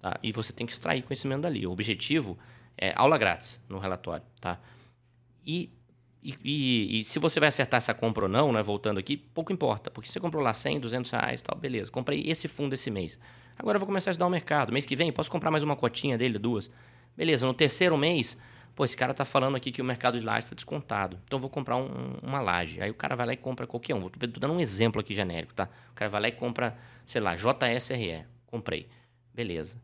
Tá? 0.00 0.18
E 0.22 0.32
você 0.32 0.52
tem 0.52 0.66
que 0.66 0.72
extrair 0.72 1.02
conhecimento 1.02 1.42
dali. 1.42 1.66
O 1.66 1.70
objetivo 1.70 2.38
é 2.76 2.92
aula 2.96 3.16
grátis 3.18 3.60
no 3.68 3.78
relatório. 3.78 4.24
Tá? 4.40 4.58
E 5.44 5.70
e, 6.22 6.38
e, 6.44 7.00
e, 7.00 7.04
se 7.04 7.18
você 7.18 7.40
vai 7.40 7.48
acertar 7.48 7.78
essa 7.78 7.92
compra 7.92 8.24
ou 8.24 8.28
não, 8.28 8.52
né, 8.52 8.62
voltando 8.62 8.98
aqui, 8.98 9.16
pouco 9.16 9.52
importa, 9.52 9.90
porque 9.90 10.08
você 10.08 10.20
comprou 10.20 10.42
lá 10.42 10.54
100, 10.54 10.78
200 10.78 11.10
reais 11.10 11.42
tal, 11.42 11.58
beleza. 11.58 11.90
Comprei 11.90 12.22
esse 12.28 12.46
fundo 12.46 12.74
esse 12.74 12.90
mês. 12.90 13.18
Agora 13.58 13.76
eu 13.76 13.80
vou 13.80 13.86
começar 13.86 14.10
a 14.10 14.12
estudar 14.12 14.26
o 14.26 14.30
mercado. 14.30 14.72
Mês 14.72 14.86
que 14.86 14.94
vem, 14.94 15.10
posso 15.12 15.30
comprar 15.30 15.50
mais 15.50 15.64
uma 15.64 15.74
cotinha 15.74 16.16
dele, 16.16 16.38
duas. 16.38 16.70
Beleza, 17.16 17.44
no 17.44 17.52
terceiro 17.52 17.96
mês, 17.98 18.36
pô, 18.74 18.84
esse 18.84 18.96
cara 18.96 19.12
tá 19.12 19.24
falando 19.24 19.56
aqui 19.56 19.72
que 19.72 19.82
o 19.82 19.84
mercado 19.84 20.18
de 20.18 20.24
laje 20.24 20.46
está 20.46 20.54
descontado. 20.54 21.18
Então 21.24 21.38
eu 21.38 21.40
vou 21.40 21.50
comprar 21.50 21.76
um, 21.76 22.16
uma 22.22 22.40
laje. 22.40 22.80
Aí 22.80 22.90
o 22.90 22.94
cara 22.94 23.16
vai 23.16 23.26
lá 23.26 23.32
e 23.32 23.36
compra 23.36 23.66
qualquer 23.66 23.94
um. 23.94 24.08
Tô 24.08 24.40
dando 24.40 24.54
um 24.54 24.60
exemplo 24.60 25.00
aqui 25.00 25.14
genérico, 25.14 25.52
tá? 25.52 25.68
O 25.90 25.94
cara 25.94 26.08
vai 26.08 26.20
lá 26.20 26.28
e 26.28 26.32
compra, 26.32 26.78
sei 27.04 27.20
lá, 27.20 27.34
JSRE. 27.34 28.24
Comprei. 28.46 28.88
Beleza. 29.34 29.76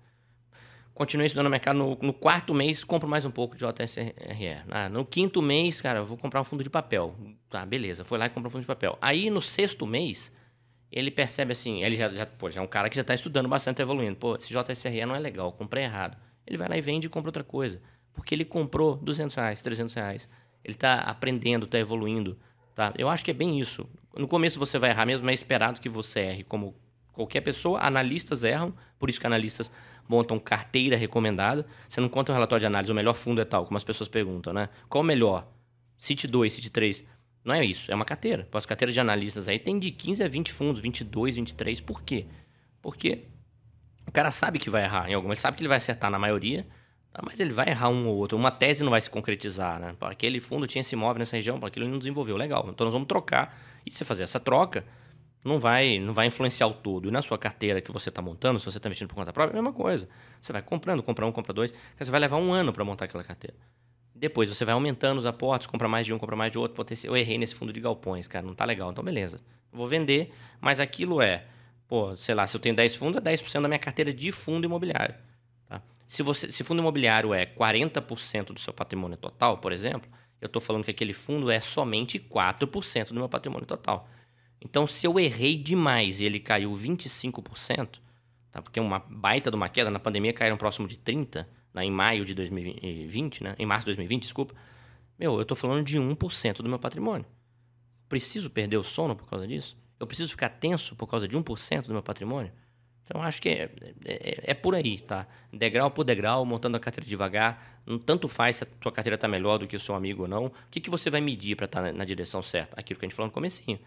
Continuei 0.98 1.26
estudando 1.26 1.44
no 1.44 1.50
mercado. 1.50 1.76
No, 1.76 1.96
no, 2.02 2.12
quarto 2.12 2.52
mês, 2.52 2.82
compro 2.82 3.08
mais 3.08 3.24
um 3.24 3.30
pouco 3.30 3.56
de 3.56 3.64
JSRE. 3.64 4.64
Ah, 4.68 4.88
no 4.88 5.04
quinto 5.04 5.40
mês, 5.40 5.80
cara, 5.80 6.02
vou 6.02 6.18
comprar 6.18 6.40
um 6.40 6.44
fundo 6.44 6.64
de 6.64 6.68
papel. 6.68 7.14
Tá, 7.48 7.64
beleza. 7.64 8.04
Foi 8.04 8.18
lá 8.18 8.26
e 8.26 8.28
comprou 8.28 8.48
um 8.48 8.50
fundo 8.50 8.62
de 8.62 8.66
papel. 8.66 8.98
Aí, 9.00 9.30
no 9.30 9.40
sexto 9.40 9.86
mês, 9.86 10.32
ele 10.90 11.12
percebe 11.12 11.52
assim... 11.52 11.84
Ele 11.84 11.94
já, 11.94 12.08
já, 12.08 12.26
pô, 12.26 12.50
já 12.50 12.60
é 12.60 12.64
um 12.64 12.66
cara 12.66 12.90
que 12.90 12.96
já 12.96 13.02
está 13.02 13.14
estudando 13.14 13.48
bastante, 13.48 13.80
evoluindo. 13.80 14.16
Pô, 14.16 14.34
esse 14.34 14.52
JSRE 14.52 15.06
não 15.06 15.14
é 15.14 15.20
legal, 15.20 15.52
comprei 15.52 15.84
errado. 15.84 16.16
Ele 16.44 16.56
vai 16.56 16.68
lá 16.68 16.76
e 16.76 16.80
vende 16.80 17.06
e 17.06 17.08
compra 17.08 17.28
outra 17.28 17.44
coisa. 17.44 17.80
Porque 18.12 18.34
ele 18.34 18.44
comprou 18.44 18.96
200 18.96 19.36
reais, 19.36 19.62
300 19.62 19.94
reais. 19.94 20.28
Ele 20.64 20.74
está 20.74 20.96
aprendendo, 21.02 21.66
está 21.66 21.78
evoluindo. 21.78 22.36
Tá? 22.74 22.92
Eu 22.98 23.08
acho 23.08 23.24
que 23.24 23.30
é 23.30 23.34
bem 23.34 23.60
isso. 23.60 23.88
No 24.16 24.26
começo 24.26 24.58
você 24.58 24.80
vai 24.80 24.90
errar 24.90 25.06
mesmo, 25.06 25.24
mas 25.24 25.30
é 25.30 25.34
esperado 25.34 25.80
que 25.80 25.88
você 25.88 26.22
erre 26.22 26.42
como 26.42 26.74
qualquer 27.12 27.42
pessoa. 27.42 27.78
Analistas 27.78 28.42
erram, 28.42 28.74
por 28.98 29.08
isso 29.08 29.20
que 29.20 29.28
analistas 29.28 29.70
montam 30.08 30.38
carteira 30.38 30.96
recomendada. 30.96 31.66
Você 31.88 32.00
não 32.00 32.08
conta 32.08 32.32
um 32.32 32.34
relatório 32.34 32.60
de 32.60 32.66
análise, 32.66 32.90
o 32.90 32.94
melhor 32.94 33.14
fundo 33.14 33.40
é 33.40 33.44
tal, 33.44 33.66
como 33.66 33.76
as 33.76 33.84
pessoas 33.84 34.08
perguntam, 34.08 34.52
né? 34.52 34.68
Qual 34.88 35.02
o 35.02 35.06
melhor? 35.06 35.46
City 35.96 36.26
2, 36.26 36.52
City 36.52 36.70
3. 36.70 37.04
Não 37.44 37.54
é 37.54 37.64
isso, 37.64 37.90
é 37.90 37.94
uma 37.94 38.04
carteira. 38.04 38.48
As 38.52 38.66
carteiras 38.66 38.94
de 38.94 39.00
analistas 39.00 39.48
aí 39.48 39.58
tem 39.58 39.78
de 39.78 39.90
15 39.90 40.22
a 40.22 40.28
20 40.28 40.52
fundos, 40.52 40.80
22, 40.80 41.36
23. 41.36 41.80
Por 41.80 42.02
quê? 42.02 42.26
Porque 42.82 43.24
o 44.06 44.12
cara 44.12 44.30
sabe 44.30 44.58
que 44.58 44.70
vai 44.70 44.84
errar 44.84 45.08
em 45.10 45.14
alguma, 45.14 45.34
ele 45.34 45.40
sabe 45.40 45.56
que 45.56 45.62
ele 45.62 45.68
vai 45.68 45.78
acertar 45.78 46.10
na 46.10 46.18
maioria, 46.18 46.66
Ah, 47.12 47.22
mas 47.24 47.40
ele 47.40 47.52
vai 47.52 47.68
errar 47.68 47.88
um 47.88 48.06
ou 48.06 48.16
outro. 48.16 48.36
Uma 48.36 48.50
tese 48.50 48.84
não 48.84 48.90
vai 48.90 49.00
se 49.00 49.10
concretizar, 49.10 49.80
né? 49.80 49.96
Aquele 50.02 50.40
fundo 50.40 50.66
tinha 50.66 50.80
esse 50.80 50.94
imóvel 50.94 51.18
nessa 51.18 51.36
região, 51.36 51.56
aquilo 51.64 51.84
ele 51.84 51.92
não 51.92 51.98
desenvolveu. 51.98 52.36
Legal. 52.36 52.68
Então 52.70 52.84
nós 52.84 52.92
vamos 52.94 53.08
trocar. 53.08 53.58
E 53.84 53.90
se 53.90 53.98
você 53.98 54.04
fazer 54.04 54.24
essa 54.24 54.38
troca, 54.38 54.84
não 55.44 55.58
vai, 55.60 55.98
não 55.98 56.12
vai 56.12 56.26
influenciar 56.26 56.66
o 56.66 56.74
todo. 56.74 57.08
E 57.08 57.10
na 57.10 57.22
sua 57.22 57.38
carteira 57.38 57.80
que 57.80 57.92
você 57.92 58.08
está 58.08 58.20
montando, 58.20 58.58
se 58.58 58.66
você 58.66 58.78
está 58.78 58.88
investindo 58.88 59.08
por 59.08 59.14
conta 59.14 59.32
própria, 59.32 59.56
é 59.56 59.58
a 59.58 59.62
mesma 59.62 59.72
coisa. 59.72 60.08
Você 60.40 60.52
vai 60.52 60.62
comprando, 60.62 61.02
compra 61.02 61.26
um, 61.26 61.32
compra 61.32 61.52
dois, 61.52 61.72
você 61.98 62.10
vai 62.10 62.20
levar 62.20 62.36
um 62.36 62.52
ano 62.52 62.72
para 62.72 62.84
montar 62.84 63.04
aquela 63.06 63.24
carteira. 63.24 63.56
Depois 64.14 64.48
você 64.48 64.64
vai 64.64 64.74
aumentando 64.74 65.18
os 65.18 65.26
aportes, 65.26 65.66
compra 65.66 65.86
mais 65.86 66.04
de 66.04 66.12
um, 66.12 66.18
compra 66.18 66.34
mais 66.34 66.50
de 66.50 66.58
outro. 66.58 66.84
Eu 67.04 67.16
errei 67.16 67.38
nesse 67.38 67.54
fundo 67.54 67.72
de 67.72 67.80
galpões, 67.80 68.26
cara, 68.26 68.44
não 68.44 68.54
tá 68.54 68.64
legal. 68.64 68.90
Então, 68.90 69.02
beleza. 69.04 69.40
vou 69.72 69.86
vender, 69.86 70.32
mas 70.60 70.80
aquilo 70.80 71.22
é, 71.22 71.44
pô, 71.86 72.16
sei 72.16 72.34
lá, 72.34 72.46
se 72.46 72.56
eu 72.56 72.60
tenho 72.60 72.74
10 72.74 72.96
fundos, 72.96 73.18
é 73.18 73.20
10% 73.20 73.62
da 73.62 73.68
minha 73.68 73.78
carteira 73.78 74.12
de 74.12 74.32
fundo 74.32 74.64
imobiliário. 74.64 75.14
Tá? 75.68 75.80
Se, 76.06 76.22
você, 76.24 76.50
se 76.50 76.64
fundo 76.64 76.80
imobiliário 76.80 77.32
é 77.32 77.46
40% 77.46 78.46
do 78.46 78.58
seu 78.58 78.72
patrimônio 78.72 79.16
total, 79.16 79.58
por 79.58 79.70
exemplo, 79.70 80.10
eu 80.40 80.46
estou 80.46 80.60
falando 80.60 80.84
que 80.84 80.90
aquele 80.90 81.12
fundo 81.12 81.48
é 81.48 81.60
somente 81.60 82.18
4% 82.18 83.08
do 83.08 83.14
meu 83.14 83.28
patrimônio 83.28 83.66
total. 83.66 84.08
Então, 84.60 84.86
se 84.86 85.06
eu 85.06 85.18
errei 85.18 85.56
demais 85.56 86.20
e 86.20 86.24
ele 86.24 86.40
caiu 86.40 86.72
25%, 86.72 88.00
tá? 88.50 88.60
porque 88.60 88.80
uma 88.80 88.98
baita 88.98 89.50
de 89.50 89.56
uma 89.56 89.68
queda, 89.68 89.90
na 89.90 89.98
pandemia 89.98 90.32
caíram 90.32 90.56
próximo 90.56 90.88
de 90.88 90.96
30%, 90.96 91.46
né? 91.74 91.84
em 91.84 91.90
maio 91.90 92.24
de 92.24 92.34
2020, 92.34 93.44
né? 93.44 93.54
em 93.58 93.66
março 93.66 93.84
de 93.84 93.90
2020, 93.90 94.22
desculpa, 94.22 94.54
meu, 95.18 95.34
eu 95.34 95.42
estou 95.42 95.56
falando 95.56 95.84
de 95.84 95.98
1% 95.98 96.56
do 96.56 96.68
meu 96.68 96.78
patrimônio. 96.78 97.26
Preciso 98.08 98.50
perder 98.50 98.76
o 98.76 98.82
sono 98.82 99.14
por 99.14 99.28
causa 99.28 99.46
disso? 99.46 99.76
Eu 99.98 100.06
preciso 100.06 100.30
ficar 100.30 100.48
tenso 100.48 100.94
por 100.96 101.06
causa 101.06 101.26
de 101.26 101.36
1% 101.36 101.86
do 101.86 101.92
meu 101.92 102.02
patrimônio? 102.02 102.52
Então, 103.02 103.22
acho 103.22 103.40
que 103.40 103.48
é, 103.48 103.70
é, 104.04 104.50
é, 104.50 104.54
por 104.54 104.74
aí, 104.74 105.00
tá? 105.00 105.26
Degrau 105.50 105.90
por 105.90 106.04
degrau, 106.04 106.44
montando 106.44 106.76
a 106.76 106.80
carteira 106.80 107.08
devagar. 107.08 107.80
Não 107.86 107.98
tanto 107.98 108.28
faz 108.28 108.56
se 108.56 108.64
a 108.64 108.66
tua 108.66 108.92
carteira 108.92 109.14
está 109.14 109.26
melhor 109.26 109.58
do 109.58 109.66
que 109.66 109.74
o 109.74 109.80
seu 109.80 109.94
amigo 109.94 110.22
ou 110.22 110.28
não. 110.28 110.46
O 110.46 110.52
que, 110.70 110.78
que 110.78 110.90
você 110.90 111.08
vai 111.08 111.20
medir 111.20 111.56
para 111.56 111.64
estar 111.64 111.80
tá 111.80 111.86
na, 111.86 111.92
na, 111.98 112.04
direção 112.04 112.42
certa? 112.42 112.78
Aquilo 112.78 113.00
que 113.00 113.06
a 113.06 113.08
gente 113.08 113.16
falou 113.16 113.28
no 113.28 113.32
comecinho 113.32 113.78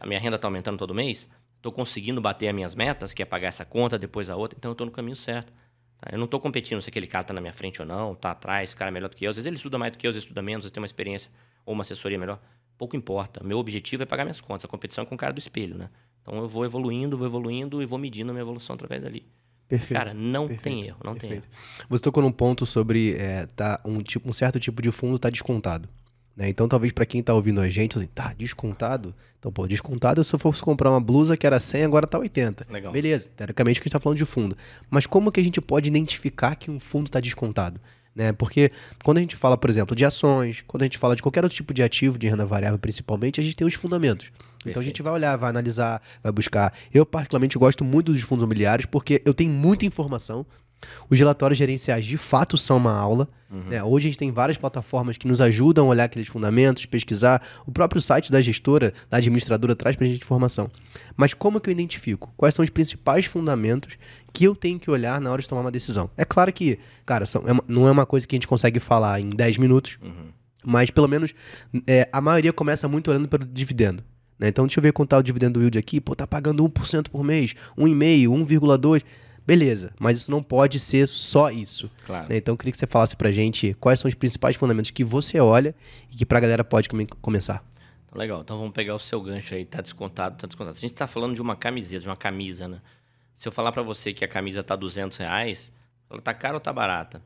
a 0.00 0.06
minha 0.06 0.18
renda 0.18 0.36
está 0.36 0.48
aumentando 0.48 0.78
todo 0.78 0.94
mês, 0.94 1.28
estou 1.56 1.72
conseguindo 1.72 2.20
bater 2.20 2.48
as 2.48 2.54
minhas 2.54 2.74
metas, 2.74 3.14
que 3.14 3.22
é 3.22 3.24
pagar 3.24 3.48
essa 3.48 3.64
conta, 3.64 3.98
depois 3.98 4.28
a 4.28 4.36
outra, 4.36 4.56
então 4.58 4.70
eu 4.70 4.72
estou 4.72 4.86
no 4.86 4.92
caminho 4.92 5.16
certo. 5.16 5.52
Tá? 5.98 6.10
Eu 6.12 6.18
não 6.18 6.24
estou 6.24 6.40
competindo 6.40 6.80
se 6.82 6.88
aquele 6.88 7.06
cara 7.06 7.22
está 7.22 7.34
na 7.34 7.40
minha 7.40 7.52
frente 7.52 7.80
ou 7.80 7.86
não, 7.86 8.12
está 8.12 8.32
atrás, 8.32 8.70
esse 8.70 8.76
cara 8.76 8.90
é 8.90 8.92
melhor 8.92 9.08
do 9.08 9.16
que 9.16 9.24
eu. 9.24 9.30
Às 9.30 9.36
vezes 9.36 9.46
ele 9.46 9.56
estuda 9.56 9.78
mais 9.78 9.92
do 9.92 9.98
que 9.98 10.06
eu, 10.06 10.10
às 10.10 10.14
vezes 10.14 10.24
estuda 10.24 10.42
menos, 10.42 10.68
tem 10.70 10.80
uma 10.80 10.86
experiência 10.86 11.30
ou 11.64 11.74
uma 11.74 11.82
assessoria 11.82 12.18
melhor. 12.18 12.40
Pouco 12.76 12.96
importa. 12.96 13.42
Meu 13.44 13.58
objetivo 13.58 14.02
é 14.02 14.06
pagar 14.06 14.24
minhas 14.24 14.40
contas. 14.40 14.64
A 14.64 14.68
competição 14.68 15.02
é 15.02 15.06
com 15.06 15.14
o 15.14 15.18
cara 15.18 15.32
do 15.32 15.38
espelho, 15.38 15.76
né? 15.76 15.88
Então 16.20 16.36
eu 16.38 16.48
vou 16.48 16.64
evoluindo, 16.64 17.16
vou 17.16 17.26
evoluindo 17.26 17.82
e 17.82 17.86
vou 17.86 17.98
medindo 17.98 18.30
a 18.30 18.32
minha 18.32 18.42
evolução 18.42 18.74
através 18.74 19.02
dali. 19.02 19.26
Perfeito. 19.68 19.98
Cara, 19.98 20.12
não 20.12 20.48
perfeito, 20.48 20.62
tem 20.62 20.88
erro, 20.88 20.98
não 21.04 21.12
perfeito. 21.14 21.48
tem 21.48 21.50
erro. 21.50 21.86
Você 21.88 22.02
tocou 22.02 22.22
num 22.22 22.32
ponto 22.32 22.66
sobre 22.66 23.14
é, 23.16 23.46
tá, 23.46 23.80
um, 23.84 24.02
tipo, 24.02 24.28
um 24.28 24.32
certo 24.32 24.60
tipo 24.60 24.82
de 24.82 24.90
fundo 24.90 25.16
está 25.16 25.30
descontado. 25.30 25.88
Né? 26.36 26.48
Então, 26.48 26.66
talvez 26.66 26.92
para 26.92 27.04
quem 27.04 27.20
está 27.20 27.34
ouvindo 27.34 27.60
a 27.60 27.68
gente, 27.68 27.98
assim, 27.98 28.06
tá, 28.06 28.34
descontado? 28.36 29.14
Então, 29.38 29.52
pô, 29.52 29.66
descontado 29.66 30.22
se 30.22 30.34
eu 30.34 30.38
fosse 30.38 30.62
comprar 30.62 30.90
uma 30.90 31.00
blusa 31.00 31.36
que 31.36 31.46
era 31.46 31.58
100, 31.58 31.84
agora 31.84 32.06
tá 32.06 32.18
80. 32.18 32.66
Legal. 32.70 32.92
Beleza, 32.92 33.28
teoricamente 33.36 33.80
que 33.80 33.84
a 33.84 33.86
gente 33.86 33.88
está 33.88 34.00
falando 34.00 34.18
de 34.18 34.24
fundo. 34.24 34.56
Mas 34.88 35.06
como 35.06 35.30
que 35.32 35.40
a 35.40 35.44
gente 35.44 35.60
pode 35.60 35.88
identificar 35.88 36.54
que 36.54 36.70
um 36.70 36.78
fundo 36.78 37.06
está 37.06 37.20
descontado? 37.20 37.80
Né? 38.14 38.32
Porque 38.32 38.70
quando 39.04 39.18
a 39.18 39.20
gente 39.20 39.36
fala, 39.36 39.56
por 39.56 39.68
exemplo, 39.68 39.96
de 39.96 40.04
ações, 40.04 40.62
quando 40.66 40.82
a 40.82 40.84
gente 40.84 40.98
fala 40.98 41.16
de 41.16 41.22
qualquer 41.22 41.42
outro 41.42 41.56
tipo 41.56 41.72
de 41.72 41.82
ativo, 41.82 42.18
de 42.18 42.28
renda 42.28 42.44
variável 42.44 42.78
principalmente, 42.78 43.40
a 43.40 43.42
gente 43.42 43.56
tem 43.56 43.66
os 43.66 43.74
fundamentos. 43.74 44.30
Perfeito. 44.30 44.68
Então 44.68 44.82
a 44.82 44.84
gente 44.84 45.02
vai 45.02 45.12
olhar, 45.12 45.36
vai 45.36 45.50
analisar, 45.50 46.00
vai 46.22 46.30
buscar. 46.30 46.72
Eu, 46.92 47.04
particularmente, 47.04 47.58
gosto 47.58 47.84
muito 47.84 48.12
dos 48.12 48.20
fundos 48.22 48.42
imobiliários 48.42 48.86
porque 48.86 49.20
eu 49.24 49.34
tenho 49.34 49.50
muita 49.50 49.86
informação, 49.86 50.46
os 51.08 51.18
relatórios 51.18 51.58
gerenciais 51.58 52.04
de 52.04 52.16
fato 52.16 52.56
são 52.56 52.76
uma 52.76 52.92
aula. 52.92 53.28
Uhum. 53.50 53.64
Né? 53.68 53.82
Hoje 53.82 54.06
a 54.06 54.10
gente 54.10 54.18
tem 54.18 54.30
várias 54.30 54.56
plataformas 54.56 55.18
que 55.18 55.28
nos 55.28 55.40
ajudam 55.40 55.86
a 55.86 55.88
olhar 55.88 56.04
aqueles 56.04 56.28
fundamentos, 56.28 56.86
pesquisar. 56.86 57.42
O 57.66 57.72
próprio 57.72 58.00
site 58.00 58.32
da 58.32 58.40
gestora, 58.40 58.94
da 59.10 59.18
administradora, 59.18 59.76
traz 59.76 59.94
para 59.94 60.06
a 60.06 60.08
gente 60.08 60.22
informação. 60.22 60.70
Mas 61.16 61.34
como 61.34 61.60
que 61.60 61.68
eu 61.68 61.72
identifico? 61.72 62.32
Quais 62.36 62.54
são 62.54 62.62
os 62.62 62.70
principais 62.70 63.26
fundamentos 63.26 63.98
que 64.32 64.44
eu 64.44 64.56
tenho 64.56 64.78
que 64.78 64.90
olhar 64.90 65.20
na 65.20 65.30
hora 65.30 65.42
de 65.42 65.48
tomar 65.48 65.60
uma 65.60 65.70
decisão? 65.70 66.10
É 66.16 66.24
claro 66.24 66.52
que, 66.52 66.78
cara, 67.04 67.26
são, 67.26 67.42
é 67.42 67.52
não 67.68 67.86
é 67.86 67.90
uma 67.90 68.06
coisa 68.06 68.26
que 68.26 68.34
a 68.34 68.38
gente 68.38 68.48
consegue 68.48 68.80
falar 68.80 69.20
em 69.20 69.28
10 69.28 69.58
minutos, 69.58 69.98
uhum. 70.02 70.30
mas 70.64 70.90
pelo 70.90 71.08
menos 71.08 71.34
é, 71.86 72.08
a 72.12 72.20
maioria 72.20 72.52
começa 72.52 72.88
muito 72.88 73.10
olhando 73.10 73.28
pelo 73.28 73.44
dividendo. 73.44 74.02
Né? 74.42 74.48
Então 74.48 74.66
deixa 74.66 74.80
eu 74.80 74.82
ver 74.82 74.92
quanto 74.92 75.10
tá 75.10 75.18
o 75.18 75.22
dividendo 75.22 75.60
yield 75.60 75.78
aqui. 75.78 76.00
Pô, 76.00 76.16
tá 76.16 76.26
pagando 76.26 76.64
1% 76.64 77.08
por 77.08 77.22
mês, 77.22 77.54
1,5%, 77.78 78.28
1,2%. 78.28 79.02
Beleza, 79.46 79.92
mas 79.98 80.18
isso 80.18 80.30
não 80.30 80.42
pode 80.42 80.78
ser 80.78 81.06
só 81.08 81.50
isso. 81.50 81.90
Claro. 82.06 82.28
Né? 82.28 82.36
Então 82.36 82.52
eu 82.52 82.56
queria 82.56 82.72
que 82.72 82.78
você 82.78 82.86
falasse 82.86 83.16
pra 83.16 83.30
gente 83.32 83.74
quais 83.74 83.98
são 83.98 84.08
os 84.08 84.14
principais 84.14 84.56
fundamentos 84.56 84.90
que 84.90 85.02
você 85.02 85.40
olha 85.40 85.74
e 86.10 86.16
que 86.16 86.24
pra 86.24 86.38
galera 86.38 86.62
pode 86.62 86.88
come 86.88 87.06
começar. 87.20 87.64
Legal, 88.14 88.42
então 88.42 88.58
vamos 88.58 88.72
pegar 88.72 88.94
o 88.94 88.98
seu 88.98 89.20
gancho 89.20 89.54
aí, 89.54 89.64
tá 89.64 89.80
descontado, 89.80 90.36
tá 90.36 90.46
descontado. 90.46 90.76
Se 90.76 90.84
a 90.84 90.88
gente 90.88 90.96
tá 90.96 91.06
falando 91.06 91.34
de 91.34 91.40
uma 91.40 91.56
camiseta, 91.56 92.02
de 92.02 92.08
uma 92.08 92.16
camisa, 92.16 92.68
né? 92.68 92.80
Se 93.34 93.48
eu 93.48 93.52
falar 93.52 93.72
para 93.72 93.82
você 93.82 94.12
que 94.12 94.24
a 94.24 94.28
camisa 94.28 94.62
tá 94.62 94.76
200 94.76 95.16
reais, 95.16 95.72
ela 96.10 96.20
tá 96.20 96.34
cara 96.34 96.54
ou 96.54 96.60
tá 96.60 96.72
barata? 96.72 97.22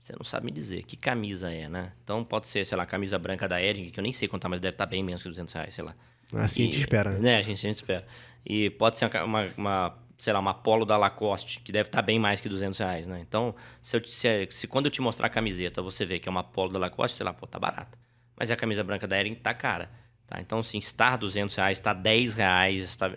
Você 0.00 0.14
não 0.16 0.24
sabe 0.24 0.46
me 0.46 0.52
dizer 0.52 0.84
que 0.84 0.96
camisa 0.96 1.52
é, 1.52 1.68
né? 1.68 1.92
Então 2.02 2.24
pode 2.24 2.46
ser, 2.46 2.64
sei 2.64 2.76
lá, 2.76 2.84
a 2.84 2.86
camisa 2.86 3.18
branca 3.18 3.48
da 3.48 3.60
Ering, 3.60 3.90
que 3.90 4.00
eu 4.00 4.02
nem 4.02 4.12
sei 4.12 4.28
quanto 4.28 4.42
tá, 4.42 4.48
mas 4.48 4.60
deve 4.60 4.74
estar 4.74 4.86
tá 4.86 4.90
bem 4.90 5.02
menos 5.02 5.22
que 5.22 5.28
200 5.28 5.52
reais, 5.52 5.74
sei 5.74 5.84
lá. 5.84 5.94
Assim 6.32 6.62
e, 6.62 6.68
a 6.68 6.70
gente 6.70 6.80
espera, 6.80 7.10
né? 7.10 7.18
né? 7.18 7.36
A 7.38 7.42
gente, 7.42 7.58
a 7.58 7.68
gente 7.68 7.74
espera. 7.74 8.06
E 8.44 8.70
pode 8.70 8.98
ser 8.98 9.10
uma, 9.24 9.48
uma 9.56 9.98
sei 10.22 10.32
lá, 10.32 10.38
uma 10.38 10.54
polo 10.54 10.84
da 10.84 10.96
Lacoste, 10.96 11.58
que 11.58 11.72
deve 11.72 11.88
estar 11.88 12.00
bem 12.00 12.16
mais 12.16 12.40
que 12.40 12.48
200 12.48 12.78
reais, 12.78 13.08
né? 13.08 13.18
Então, 13.20 13.56
se, 13.82 13.96
eu, 13.96 14.04
se, 14.06 14.46
se, 14.52 14.68
quando 14.68 14.86
eu 14.86 14.90
te 14.92 15.02
mostrar 15.02 15.26
a 15.26 15.28
camiseta, 15.28 15.82
você 15.82 16.06
vê 16.06 16.20
que 16.20 16.28
é 16.28 16.30
uma 16.30 16.44
polo 16.44 16.72
da 16.72 16.78
Lacoste, 16.78 17.16
sei 17.16 17.26
lá, 17.26 17.32
pô, 17.32 17.44
tá 17.44 17.58
barata. 17.58 17.98
Mas 18.36 18.48
a 18.48 18.54
camisa 18.54 18.84
branca 18.84 19.08
da 19.08 19.18
Ering 19.18 19.34
tá 19.34 19.52
cara, 19.52 19.90
tá? 20.24 20.40
Então, 20.40 20.60
assim, 20.60 20.78
estar 20.78 21.16
200 21.16 21.56
reais, 21.56 21.78
está 21.78 21.92
10 21.92 22.34
reais, 22.34 22.82
está... 22.82 23.12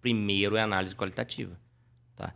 primeiro 0.00 0.56
é 0.56 0.62
análise 0.62 0.94
qualitativa, 0.94 1.58
tá? 2.14 2.32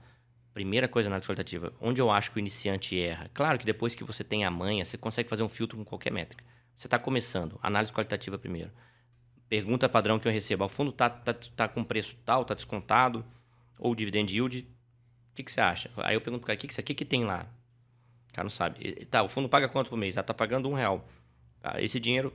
Primeira 0.53 0.89
coisa, 0.89 1.09
análise 1.09 1.29
qualitativa. 1.29 1.73
Onde 1.81 2.01
eu 2.01 2.11
acho 2.11 2.33
que 2.33 2.39
o 2.39 2.41
iniciante 2.41 3.01
erra? 3.01 3.31
Claro 3.33 3.57
que 3.57 3.65
depois 3.65 3.95
que 3.95 4.03
você 4.03 4.25
tem 4.25 4.45
a 4.45 4.51
manha, 4.51 4.85
você 4.85 4.99
consegue 4.99 5.29
fazer 5.29 5.45
um 5.45 5.49
filtro 5.49 5.79
com 5.79 5.85
qualquer 5.85 6.11
métrica. 6.11 6.45
Você 6.77 6.89
está 6.89 6.99
começando, 6.99 7.57
análise 7.63 7.93
qualitativa 7.93 8.37
primeiro. 8.37 8.73
Pergunta 9.49 9.89
padrão 9.89 10.19
que 10.19 10.27
eu 10.27 10.33
recebo, 10.33 10.65
o 10.65 10.69
fundo 10.69 10.91
tá, 10.91 11.09
tá, 11.09 11.33
tá 11.33 11.69
com 11.69 11.85
preço 11.85 12.17
tal, 12.25 12.45
tá 12.45 12.53
descontado, 12.53 13.25
ou 13.79 13.95
dividend 13.95 14.33
yield, 14.33 14.61
o 14.61 15.35
que, 15.35 15.43
que 15.43 15.53
você 15.53 15.61
acha? 15.61 15.91
Aí 15.99 16.15
eu 16.15 16.21
pergunto 16.21 16.41
pro 16.41 16.49
cara, 16.49 16.57
o 16.57 16.61
que, 16.61 16.69
que, 16.69 16.83
que, 16.83 16.95
que 16.95 17.05
tem 17.05 17.25
lá? 17.25 17.47
O 18.31 18.33
cara 18.33 18.45
não 18.45 18.51
sabe. 18.51 19.07
Tá, 19.07 19.23
o 19.23 19.29
fundo 19.29 19.49
paga 19.49 19.69
quanto 19.69 19.91
por 19.91 19.97
mês? 19.97 20.19
Ah, 20.19 20.23
tá 20.23 20.35
pagando 20.35 20.69
um 20.69 20.75
real. 20.75 21.09
Ah, 21.63 21.81
esse 21.81 21.99
dinheiro 21.99 22.33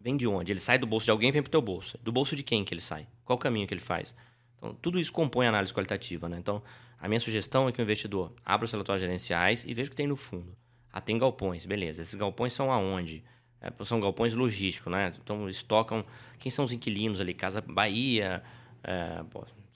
vem 0.00 0.16
de 0.16 0.26
onde? 0.26 0.52
Ele 0.52 0.60
sai 0.60 0.78
do 0.78 0.86
bolso 0.86 1.04
de 1.04 1.10
alguém 1.10 1.28
e 1.28 1.32
vem 1.32 1.42
pro 1.42 1.50
teu 1.50 1.62
bolso. 1.62 1.98
Do 2.02 2.12
bolso 2.12 2.34
de 2.36 2.42
quem 2.42 2.64
que 2.64 2.72
ele 2.72 2.80
sai? 2.80 3.06
Qual 3.24 3.36
o 3.36 3.40
caminho 3.40 3.66
que 3.66 3.74
ele 3.74 3.80
faz? 3.80 4.14
Então, 4.56 4.74
tudo 4.74 4.98
isso 4.98 5.12
compõe 5.12 5.46
a 5.46 5.48
análise 5.48 5.72
qualitativa, 5.72 6.28
né? 6.28 6.38
Então, 6.38 6.62
a 6.98 7.08
minha 7.08 7.20
sugestão 7.20 7.68
é 7.68 7.72
que 7.72 7.80
o 7.80 7.82
investidor 7.82 8.32
abra 8.44 8.64
os 8.64 8.72
relatórios 8.72 9.02
gerenciais 9.02 9.64
e 9.66 9.74
veja 9.74 9.88
o 9.88 9.90
que 9.90 9.96
tem 9.96 10.06
no 10.06 10.16
fundo. 10.16 10.56
Ah, 10.92 11.00
tem 11.00 11.18
galpões, 11.18 11.66
beleza. 11.66 12.02
Esses 12.02 12.14
galpões 12.14 12.52
são 12.52 12.72
aonde? 12.72 13.22
É, 13.60 13.70
são 13.84 14.00
galpões 14.00 14.32
logísticos, 14.34 14.90
né? 14.90 15.12
Então, 15.22 15.48
estocam... 15.48 16.04
Quem 16.38 16.50
são 16.50 16.64
os 16.64 16.72
inquilinos 16.72 17.20
ali? 17.20 17.34
Casa 17.34 17.60
Bahia, 17.60 18.42
é, 18.82 19.22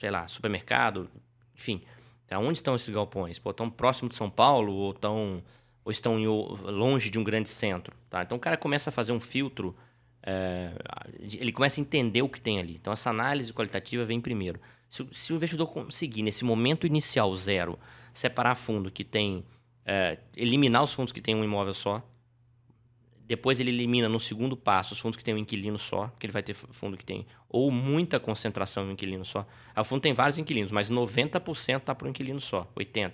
sei 0.01 0.11
lá, 0.11 0.27
supermercado, 0.27 1.11
enfim. 1.55 1.83
Onde 2.33 2.55
estão 2.55 2.75
esses 2.75 2.89
galpões? 2.89 3.39
Pô, 3.39 3.51
estão 3.51 3.69
próximo 3.69 4.09
de 4.09 4.15
São 4.15 4.31
Paulo 4.31 4.73
ou, 4.73 4.93
estão, 4.93 5.43
ou 5.85 5.93
estão 5.93 6.19
em, 6.19 6.27
longe 6.27 7.11
de 7.11 7.19
um 7.19 7.25
grande 7.25 7.51
centro? 7.51 7.95
Tá? 8.09 8.23
Então 8.23 8.39
o 8.39 8.41
cara 8.41 8.57
começa 8.57 8.89
a 8.89 8.93
fazer 8.93 9.13
um 9.13 9.21
filtro, 9.21 9.77
é, 10.23 10.73
ele 11.21 11.53
começa 11.53 11.79
a 11.79 11.83
entender 11.83 12.23
o 12.23 12.31
que 12.31 12.41
tem 12.41 12.59
ali. 12.59 12.77
Então 12.81 12.95
essa 12.95 13.11
análise 13.11 13.53
qualitativa 13.53 14.03
vem 14.07 14.23
primeiro. 14.23 14.59
Se, 14.89 15.07
se 15.13 15.35
o 15.35 15.37
investidor 15.37 15.67
conseguir, 15.67 16.23
nesse 16.23 16.45
momento 16.47 16.87
inicial 16.87 17.35
zero, 17.37 17.79
separar 18.13 18.55
fundo 18.55 18.91
que 18.91 19.05
tem. 19.05 19.45
É, 19.85 20.19
eliminar 20.37 20.85
os 20.85 20.93
fundos 20.95 21.13
que 21.13 21.21
tem 21.21 21.35
um 21.35 21.43
imóvel 21.43 21.75
só, 21.75 22.03
depois 23.31 23.61
ele 23.61 23.71
elimina 23.71 24.09
no 24.09 24.19
segundo 24.19 24.57
passo 24.57 24.93
os 24.93 24.99
fundos 24.99 25.17
que 25.17 25.23
tem 25.23 25.33
um 25.33 25.39
inquilino 25.39 25.79
só, 25.79 26.09
porque 26.09 26.27
ele 26.27 26.33
vai 26.33 26.43
ter 26.43 26.53
fundo 26.53 26.97
que 26.97 27.05
tem 27.05 27.25
ou 27.49 27.71
muita 27.71 28.19
concentração 28.19 28.85
em 28.85 28.89
um 28.89 28.91
inquilino 28.91 29.25
só. 29.25 29.47
Aí 29.73 29.81
o 29.81 29.85
fundo 29.85 30.01
tem 30.01 30.13
vários 30.13 30.37
inquilinos, 30.37 30.73
mas 30.73 30.91
90% 30.91 31.77
está 31.77 31.95
para 31.95 32.09
um 32.09 32.11
inquilino 32.11 32.41
só, 32.41 32.69
80%. 32.77 33.13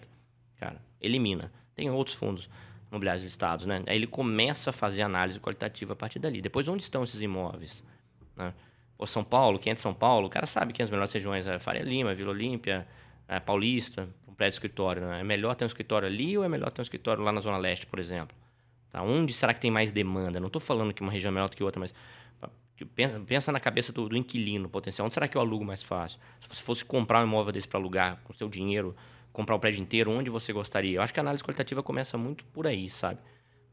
Cara, 0.59 0.81
elimina. 1.03 1.53
Tem 1.75 1.91
outros 1.91 2.17
fundos 2.17 2.49
imobiliários 2.89 3.23
listados, 3.25 3.67
né? 3.67 3.83
Aí 3.87 3.95
ele 3.95 4.07
começa 4.07 4.71
a 4.71 4.73
fazer 4.73 5.03
análise 5.03 5.39
qualitativa 5.39 5.93
a 5.93 5.97
partir 5.97 6.19
dali. 6.19 6.41
Depois, 6.41 6.67
onde 6.67 6.83
estão 6.83 7.05
esses 7.05 7.21
imóveis? 7.21 7.85
Né? 8.35 8.55
São 9.05 9.23
Paulo, 9.23 9.59
quem 9.59 9.73
é 9.73 9.75
de 9.75 9.81
São 9.81 9.93
Paulo, 9.93 10.29
o 10.29 10.31
cara 10.31 10.47
sabe 10.47 10.73
que 10.73 10.83
as 10.83 10.89
melhores 10.89 11.13
regiões 11.13 11.47
é 11.47 11.59
Faria 11.59 11.83
Lima, 11.83 12.15
Vila 12.15 12.31
Olímpia, 12.31 12.89
é 13.29 13.39
Paulista, 13.39 14.09
um 14.27 14.33
prédio 14.33 14.55
escritório. 14.55 15.03
Né? 15.03 15.21
É 15.21 15.25
melhor 15.25 15.55
ter 15.55 15.67
um 15.67 15.67
escritório 15.67 16.09
ali 16.09 16.39
ou 16.39 16.43
é 16.43 16.49
melhor 16.49 16.73
ter 16.73 16.81
um 16.81 16.85
escritório 16.85 17.23
lá 17.23 17.31
na 17.33 17.43
Zona 17.43 17.59
Leste, 17.59 17.87
por 17.87 17.99
exemplo? 17.99 18.35
Tá? 18.97 19.03
Onde 19.03 19.31
será 19.35 19.53
que 19.53 19.61
tem 19.61 19.71
mais 19.71 19.93
demanda? 19.93 20.41
Não 20.41 20.47
estou 20.47 20.59
falando 20.59 20.95
que 20.95 21.03
uma 21.03 21.13
região 21.13 21.29
é 21.29 21.35
melhor 21.35 21.51
do 21.51 21.57
que 21.57 21.63
outra, 21.63 21.79
mas 21.79 21.93
pensa, 22.95 23.21
pensa 23.21 23.53
na 23.53 23.61
cabeça 23.61 23.93
do, 23.93 24.09
do, 24.09 24.17
inquilino 24.17 24.71
potencial. 24.71 25.05
Onde 25.05 25.13
será 25.13 25.29
que 25.29 25.37
eu 25.37 25.41
alugo 25.43 25.67
mais 25.67 25.83
fácil? 25.83 26.19
Se 26.41 26.49
você 26.49 26.63
fosse 26.63 26.83
comprar 26.83 27.21
um 27.21 27.27
imóvel 27.27 27.53
desse 27.53 27.69
para 27.69 27.79
alugar 27.79 28.23
com 28.25 28.33
seu 28.33 28.49
dinheiro, 28.49 28.97
comprar 29.35 29.55
o 29.55 29.59
prédio 29.59 29.83
inteiro, 29.83 30.11
onde 30.11 30.31
você 30.31 30.51
gostaria. 30.51 30.97
Eu 30.97 31.03
acho 31.03 31.13
que 31.13 31.21
a 31.21 31.23
análise 31.23 31.45
qualitativa 31.45 31.83
começa 31.83 32.17
muito 32.17 32.43
por 32.47 32.67
aí, 32.67 32.89
sabe? 32.89 33.21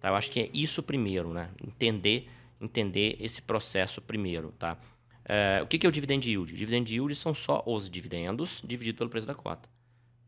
Tá? 0.02 0.10
Eu 0.10 0.16
acho 0.16 0.30
que 0.30 0.42
é 0.42 0.50
isso 0.54 0.84
primeiro, 0.84 1.34
né? 1.34 1.52
Entender, 1.66 2.30
entender 2.60 3.16
esse 3.18 3.42
processo 3.42 4.02
primeiro, 4.02 4.52
tá? 4.60 4.78
É, 5.24 5.62
o 5.64 5.68
que 5.68 5.86
é 5.86 5.90
o 5.90 5.92
dividend 5.92 6.30
yield? 6.30 6.54
Dividend 6.54 6.94
yield 6.94 7.16
são 7.16 7.34
só 7.34 7.64
os 7.66 7.90
dividendos 7.90 8.62
dividido 8.62 8.98
pelo 8.98 9.10
preço 9.10 9.26
da 9.26 9.34
cota. 9.34 9.70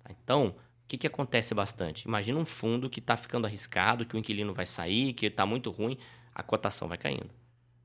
Tá? 0.01 0.15
Então, 0.23 0.55
o 0.85 0.87
que, 0.87 0.99
que 0.99 1.07
acontece 1.07 1.55
bastante? 1.55 2.03
Imagina 2.07 2.37
um 2.37 2.45
fundo 2.45 2.91
que 2.91 2.99
está 2.99 3.17
ficando 3.17 3.45
arriscado, 3.45 4.05
que 4.05 4.15
o 4.15 4.19
inquilino 4.19 4.53
vai 4.53 4.67
sair, 4.67 5.13
que 5.13 5.25
está 5.25 5.43
muito 5.43 5.71
ruim, 5.71 5.97
a 6.33 6.43
cotação 6.43 6.87
vai 6.87 6.97
caindo. 6.97 7.31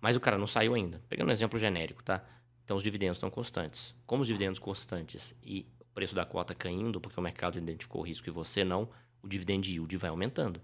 Mas 0.02 0.16
o 0.16 0.20
cara 0.20 0.36
não 0.36 0.46
saiu 0.46 0.74
ainda. 0.74 1.00
Pegando 1.08 1.28
um 1.28 1.32
exemplo 1.32 1.58
genérico, 1.58 2.02
tá? 2.04 2.22
Então 2.62 2.76
os 2.76 2.82
dividendos 2.82 3.16
estão 3.16 3.30
constantes. 3.30 3.96
Como 4.06 4.20
os 4.20 4.26
dividendos 4.26 4.58
constantes 4.58 5.34
e 5.42 5.66
o 5.80 5.84
preço 5.94 6.14
da 6.14 6.26
cota 6.26 6.54
caindo, 6.54 7.00
porque 7.00 7.18
o 7.18 7.22
mercado 7.22 7.56
identificou 7.56 8.02
o 8.02 8.04
risco 8.04 8.28
e 8.28 8.30
você 8.30 8.64
não, 8.64 8.86
o 9.22 9.28
dividend 9.28 9.66
yield 9.72 9.96
vai 9.96 10.10
aumentando. 10.10 10.60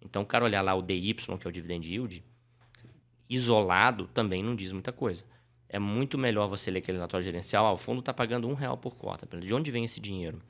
Então 0.00 0.22
o 0.22 0.26
cara 0.26 0.46
olhar 0.46 0.62
lá 0.62 0.74
o 0.74 0.80
DY, 0.80 1.12
que 1.12 1.46
é 1.46 1.48
o 1.48 1.52
dividend 1.52 1.86
yield, 1.86 2.24
isolado 3.28 4.06
também 4.14 4.42
não 4.42 4.56
diz 4.56 4.72
muita 4.72 4.92
coisa. 4.92 5.24
É 5.68 5.78
muito 5.78 6.16
melhor 6.16 6.48
você 6.48 6.70
ler 6.70 6.78
aquele 6.78 6.96
relatório 6.96 7.24
gerencial, 7.24 7.66
ah, 7.66 7.72
o 7.72 7.76
fundo 7.76 8.00
está 8.00 8.14
pagando 8.14 8.48
um 8.48 8.54
real 8.54 8.78
por 8.78 8.96
cota. 8.96 9.26
De 9.38 9.52
onde 9.52 9.70
vem 9.70 9.84
esse 9.84 10.00
dinheiro? 10.00 10.40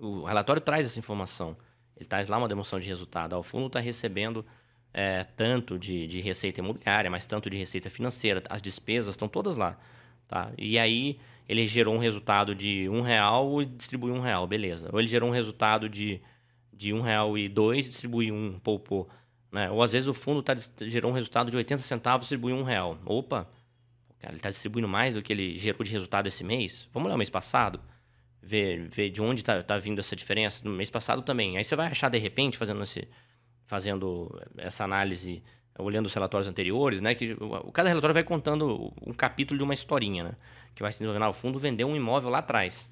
O 0.00 0.24
relatório 0.24 0.62
traz 0.62 0.86
essa 0.86 0.98
informação. 0.98 1.56
Ele 1.96 2.06
traz 2.06 2.28
lá 2.28 2.38
uma 2.38 2.48
demonstração 2.48 2.80
de 2.80 2.88
resultado. 2.88 3.36
O 3.36 3.42
fundo 3.42 3.66
está 3.66 3.78
recebendo 3.78 4.44
é, 4.92 5.24
tanto 5.24 5.78
de, 5.78 6.06
de 6.06 6.20
receita 6.20 6.60
imobiliária, 6.60 7.10
mas 7.10 7.26
tanto 7.26 7.50
de 7.50 7.58
receita 7.58 7.90
financeira. 7.90 8.42
As 8.48 8.62
despesas 8.62 9.12
estão 9.12 9.28
todas 9.28 9.56
lá. 9.56 9.78
Tá? 10.26 10.50
E 10.56 10.78
aí 10.78 11.18
ele 11.48 11.66
gerou 11.66 11.94
um 11.94 11.98
resultado 11.98 12.54
de 12.54 12.88
um 12.88 13.02
real 13.02 13.60
e 13.60 13.66
distribuiu 13.66 14.14
um 14.14 14.20
real, 14.20 14.46
beleza. 14.46 14.88
Ou 14.92 15.00
ele 15.00 15.08
gerou 15.08 15.28
um 15.28 15.32
resultado 15.32 15.88
de, 15.88 16.22
de 16.72 16.94
um 16.94 17.00
real 17.00 17.36
e 17.36 17.48
dois 17.48 17.86
e 17.86 17.90
distribuiu 17.90 18.34
um, 18.34 18.58
poupou. 18.58 19.08
Né? 19.52 19.70
Ou 19.70 19.82
às 19.82 19.92
vezes 19.92 20.08
o 20.08 20.14
fundo 20.14 20.42
tá, 20.42 20.54
gerou 20.82 21.10
um 21.10 21.14
resultado 21.14 21.50
de 21.50 21.56
80 21.56 21.82
centavos 21.82 22.24
e 22.24 22.26
distribuiu 22.26 22.56
um 22.56 22.62
real. 22.62 22.98
Opa, 23.04 23.48
cara, 24.20 24.32
ele 24.32 24.36
está 24.36 24.48
distribuindo 24.48 24.88
mais 24.88 25.14
do 25.14 25.22
que 25.22 25.32
ele 25.32 25.58
gerou 25.58 25.82
de 25.84 25.90
resultado 25.90 26.28
esse 26.28 26.44
mês. 26.44 26.88
Vamos 26.92 27.06
olhar 27.06 27.16
o 27.16 27.18
mês 27.18 27.28
passado, 27.28 27.80
ver, 28.42 28.88
ver 28.88 29.10
de 29.10 29.20
onde 29.20 29.40
está 29.40 29.62
tá 29.62 29.78
vindo 29.78 29.98
essa 29.98 30.16
diferença. 30.16 30.60
No 30.64 30.70
mês 30.70 30.90
passado 30.90 31.22
também. 31.22 31.56
Aí 31.56 31.64
você 31.64 31.76
vai 31.76 31.86
achar 31.86 32.08
de 32.08 32.18
repente, 32.18 32.56
fazendo 32.56 32.82
esse, 32.82 33.08
fazendo 33.66 34.40
essa 34.56 34.84
análise, 34.84 35.42
olhando 35.78 36.06
os 36.06 36.14
relatórios 36.14 36.48
anteriores, 36.48 37.00
né? 37.00 37.14
Que 37.14 37.36
cada 37.72 37.88
relatório 37.88 38.14
vai 38.14 38.24
contando 38.24 38.92
um 39.06 39.12
capítulo 39.12 39.58
de 39.58 39.64
uma 39.64 39.74
historinha, 39.74 40.24
né? 40.24 40.32
Que 40.74 40.82
vai 40.82 40.92
se 40.92 40.98
desenvolvendo. 40.98 41.24
Ah, 41.24 41.30
o 41.30 41.34
fundo 41.34 41.58
vendeu 41.58 41.88
um 41.88 41.96
imóvel 41.96 42.30
lá 42.30 42.38
atrás. 42.38 42.88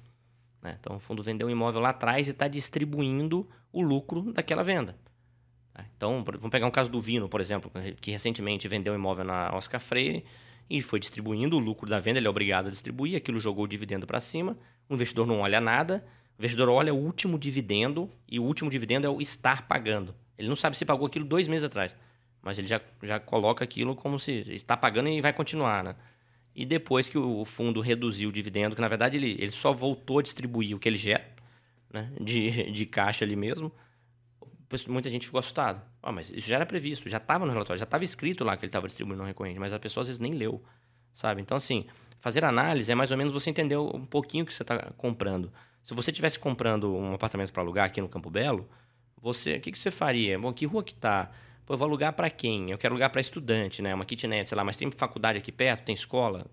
Né? 0.61 0.77
Então, 0.79 0.97
o 0.97 0.99
fundo 0.99 1.23
vendeu 1.23 1.47
um 1.47 1.49
imóvel 1.49 1.81
lá 1.81 1.89
atrás 1.89 2.27
e 2.27 2.31
está 2.31 2.47
distribuindo 2.47 3.47
o 3.71 3.81
lucro 3.81 4.33
daquela 4.33 4.63
venda. 4.63 4.95
Tá? 5.73 5.85
Então, 5.95 6.23
vamos 6.23 6.49
pegar 6.49 6.67
um 6.67 6.71
caso 6.71 6.89
do 6.89 7.01
Vino, 7.01 7.29
por 7.29 7.39
exemplo, 7.39 7.71
que 8.01 8.11
recentemente 8.11 8.67
vendeu 8.67 8.93
um 8.93 8.95
imóvel 8.95 9.23
na 9.23 9.55
Oscar 9.55 9.79
Freire 9.79 10.25
e 10.69 10.81
foi 10.81 10.99
distribuindo 10.99 11.55
o 11.57 11.59
lucro 11.59 11.89
da 11.89 11.99
venda, 11.99 12.19
ele 12.19 12.27
é 12.27 12.29
obrigado 12.29 12.67
a 12.67 12.69
distribuir, 12.69 13.17
aquilo 13.17 13.39
jogou 13.39 13.65
o 13.65 13.67
dividendo 13.67 14.05
para 14.05 14.19
cima, 14.19 14.57
o 14.89 14.95
investidor 14.95 15.27
não 15.27 15.41
olha 15.41 15.61
nada, 15.61 16.03
o 16.37 16.41
investidor 16.41 16.69
olha 16.69 16.93
o 16.93 16.97
último 16.97 17.37
dividendo 17.37 18.09
e 18.27 18.39
o 18.39 18.43
último 18.43 18.69
dividendo 18.69 19.05
é 19.05 19.09
o 19.09 19.21
estar 19.21 19.67
pagando. 19.67 20.15
Ele 20.37 20.47
não 20.47 20.55
sabe 20.55 20.75
se 20.77 20.85
pagou 20.85 21.05
aquilo 21.05 21.25
dois 21.25 21.47
meses 21.47 21.65
atrás. 21.65 21.95
Mas 22.41 22.57
ele 22.57 22.67
já, 22.67 22.79
já 23.03 23.19
coloca 23.19 23.63
aquilo 23.63 23.95
como 23.95 24.17
se 24.17 24.31
está 24.53 24.75
pagando 24.75 25.09
e 25.09 25.21
vai 25.21 25.33
continuar, 25.33 25.83
né? 25.83 25.95
E 26.55 26.65
depois 26.65 27.07
que 27.07 27.17
o 27.17 27.45
fundo 27.45 27.81
reduziu 27.81 28.29
o 28.29 28.31
dividendo, 28.31 28.75
que 28.75 28.81
na 28.81 28.87
verdade 28.87 29.17
ele, 29.17 29.31
ele 29.39 29.51
só 29.51 29.71
voltou 29.71 30.19
a 30.19 30.21
distribuir 30.21 30.75
o 30.75 30.79
que 30.79 30.87
ele 30.87 30.97
gera, 30.97 31.29
né? 31.91 32.11
De, 32.19 32.71
de 32.71 32.85
caixa 32.85 33.25
ali 33.25 33.35
mesmo, 33.35 33.71
muita 34.87 35.09
gente 35.09 35.25
ficou 35.25 35.39
assustada. 35.39 35.83
Oh, 36.01 36.11
mas 36.11 36.29
isso 36.29 36.47
já 36.47 36.55
era 36.55 36.65
previsto, 36.65 37.09
já 37.09 37.17
estava 37.17 37.45
no 37.45 37.51
relatório, 37.51 37.79
já 37.79 37.83
estava 37.83 38.03
escrito 38.03 38.43
lá 38.43 38.55
que 38.55 38.63
ele 38.63 38.69
estava 38.69 38.87
distribuindo 38.87 39.19
não 39.19 39.27
recorrente, 39.27 39.59
mas 39.59 39.73
a 39.73 39.79
pessoa 39.79 40.01
às 40.01 40.07
vezes 40.07 40.19
nem 40.19 40.33
leu, 40.33 40.63
sabe? 41.13 41.41
Então, 41.41 41.57
assim, 41.57 41.85
fazer 42.19 42.43
análise 42.43 42.91
é 42.91 42.95
mais 42.95 43.11
ou 43.11 43.17
menos 43.17 43.33
você 43.33 43.49
entender 43.49 43.77
um 43.77 44.05
pouquinho 44.05 44.43
o 44.43 44.47
que 44.47 44.53
você 44.53 44.63
está 44.63 44.91
comprando. 44.97 45.51
Se 45.83 45.93
você 45.93 46.11
estivesse 46.11 46.37
comprando 46.37 46.95
um 46.95 47.13
apartamento 47.13 47.51
para 47.51 47.63
alugar 47.63 47.85
aqui 47.85 48.01
no 48.01 48.09
Campo 48.09 48.29
Belo, 48.29 48.69
você, 49.21 49.55
o 49.55 49.61
que, 49.61 49.71
que 49.71 49.79
você 49.79 49.91
faria? 49.91 50.37
Bom, 50.39 50.53
que 50.53 50.65
rua 50.65 50.83
que 50.83 50.93
tá? 50.93 51.31
Pô, 51.65 51.73
eu 51.73 51.77
vou 51.77 51.87
alugar 51.87 52.13
para 52.13 52.29
quem? 52.29 52.71
Eu 52.71 52.77
quero 52.77 52.93
alugar 52.93 53.09
para 53.09 53.21
estudante, 53.21 53.81
né? 53.81 53.93
Uma 53.93 54.05
kitnet, 54.05 54.49
sei 54.49 54.55
lá, 54.55 54.63
mas 54.63 54.77
tem 54.77 54.89
faculdade 54.91 55.37
aqui 55.37 55.51
perto, 55.51 55.85
tem 55.85 55.93
escola, 55.93 56.45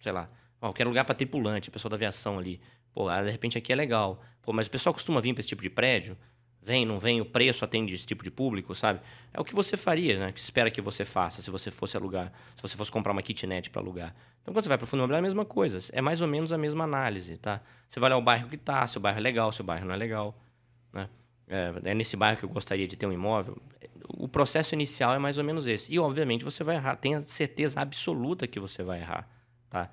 sei 0.00 0.12
lá. 0.12 0.28
Ó, 0.60 0.68
eu 0.68 0.72
quero 0.72 0.88
alugar 0.88 1.04
para 1.04 1.14
tripulante, 1.14 1.70
pessoal 1.70 1.90
da 1.90 1.96
aviação 1.96 2.38
ali. 2.38 2.60
Pô, 2.92 3.08
ah, 3.08 3.22
de 3.22 3.30
repente 3.30 3.58
aqui 3.58 3.72
é 3.72 3.76
legal. 3.76 4.22
Pô, 4.42 4.52
mas 4.52 4.66
o 4.66 4.70
pessoal 4.70 4.92
costuma 4.92 5.20
vir 5.20 5.34
para 5.34 5.40
esse 5.40 5.48
tipo 5.48 5.62
de 5.62 5.70
prédio? 5.70 6.16
Vem, 6.64 6.86
não 6.86 6.98
vem, 6.98 7.20
o 7.20 7.26
preço 7.26 7.62
atende 7.62 7.94
esse 7.94 8.06
tipo 8.06 8.24
de 8.24 8.30
público, 8.30 8.74
sabe? 8.74 8.98
É 9.34 9.38
o 9.38 9.44
que 9.44 9.54
você 9.54 9.76
faria, 9.76 10.18
né? 10.18 10.32
Que 10.32 10.40
espera 10.40 10.70
que 10.70 10.80
você 10.80 11.04
faça 11.04 11.42
se 11.42 11.50
você 11.50 11.70
fosse 11.70 11.94
alugar, 11.94 12.32
se 12.56 12.62
você 12.62 12.74
fosse 12.74 12.90
comprar 12.90 13.12
uma 13.12 13.20
kitnet 13.20 13.68
para 13.68 13.82
alugar. 13.82 14.16
Então, 14.40 14.54
quando 14.54 14.64
você 14.64 14.70
vai 14.70 14.78
para 14.78 14.84
o 14.84 14.86
fundo 14.86 15.00
imobiliário, 15.00 15.26
é 15.26 15.26
a 15.26 15.28
mesma 15.28 15.44
coisa. 15.44 15.78
É 15.92 16.00
mais 16.00 16.22
ou 16.22 16.26
menos 16.26 16.52
a 16.52 16.58
mesma 16.58 16.84
análise, 16.84 17.36
tá? 17.36 17.60
Você 17.86 18.00
vai 18.00 18.08
olhar 18.08 18.16
o 18.16 18.22
bairro 18.22 18.48
que 18.48 18.56
tá, 18.56 18.86
se 18.86 18.96
o 18.96 19.00
bairro 19.00 19.18
é 19.18 19.20
legal, 19.20 19.52
se 19.52 19.60
o 19.60 19.64
bairro 19.64 19.84
não 19.86 19.94
é 19.94 19.96
legal, 19.98 20.34
né? 20.90 21.06
é, 21.48 21.72
é 21.84 21.94
nesse 21.94 22.16
bairro 22.16 22.38
que 22.38 22.44
eu 22.44 22.48
gostaria 22.48 22.88
de 22.88 22.96
ter 22.96 23.06
um 23.06 23.12
imóvel. 23.12 23.60
O 24.08 24.26
processo 24.26 24.74
inicial 24.74 25.14
é 25.14 25.18
mais 25.18 25.38
ou 25.38 25.44
menos 25.44 25.66
esse. 25.66 25.92
E, 25.92 25.98
obviamente, 25.98 26.44
você 26.44 26.64
vai 26.64 26.76
errar. 26.76 26.96
Tenha 26.96 27.20
certeza 27.22 27.80
absoluta 27.80 28.46
que 28.46 28.58
você 28.58 28.82
vai 28.82 29.00
errar. 29.00 29.28
Tá? 29.68 29.90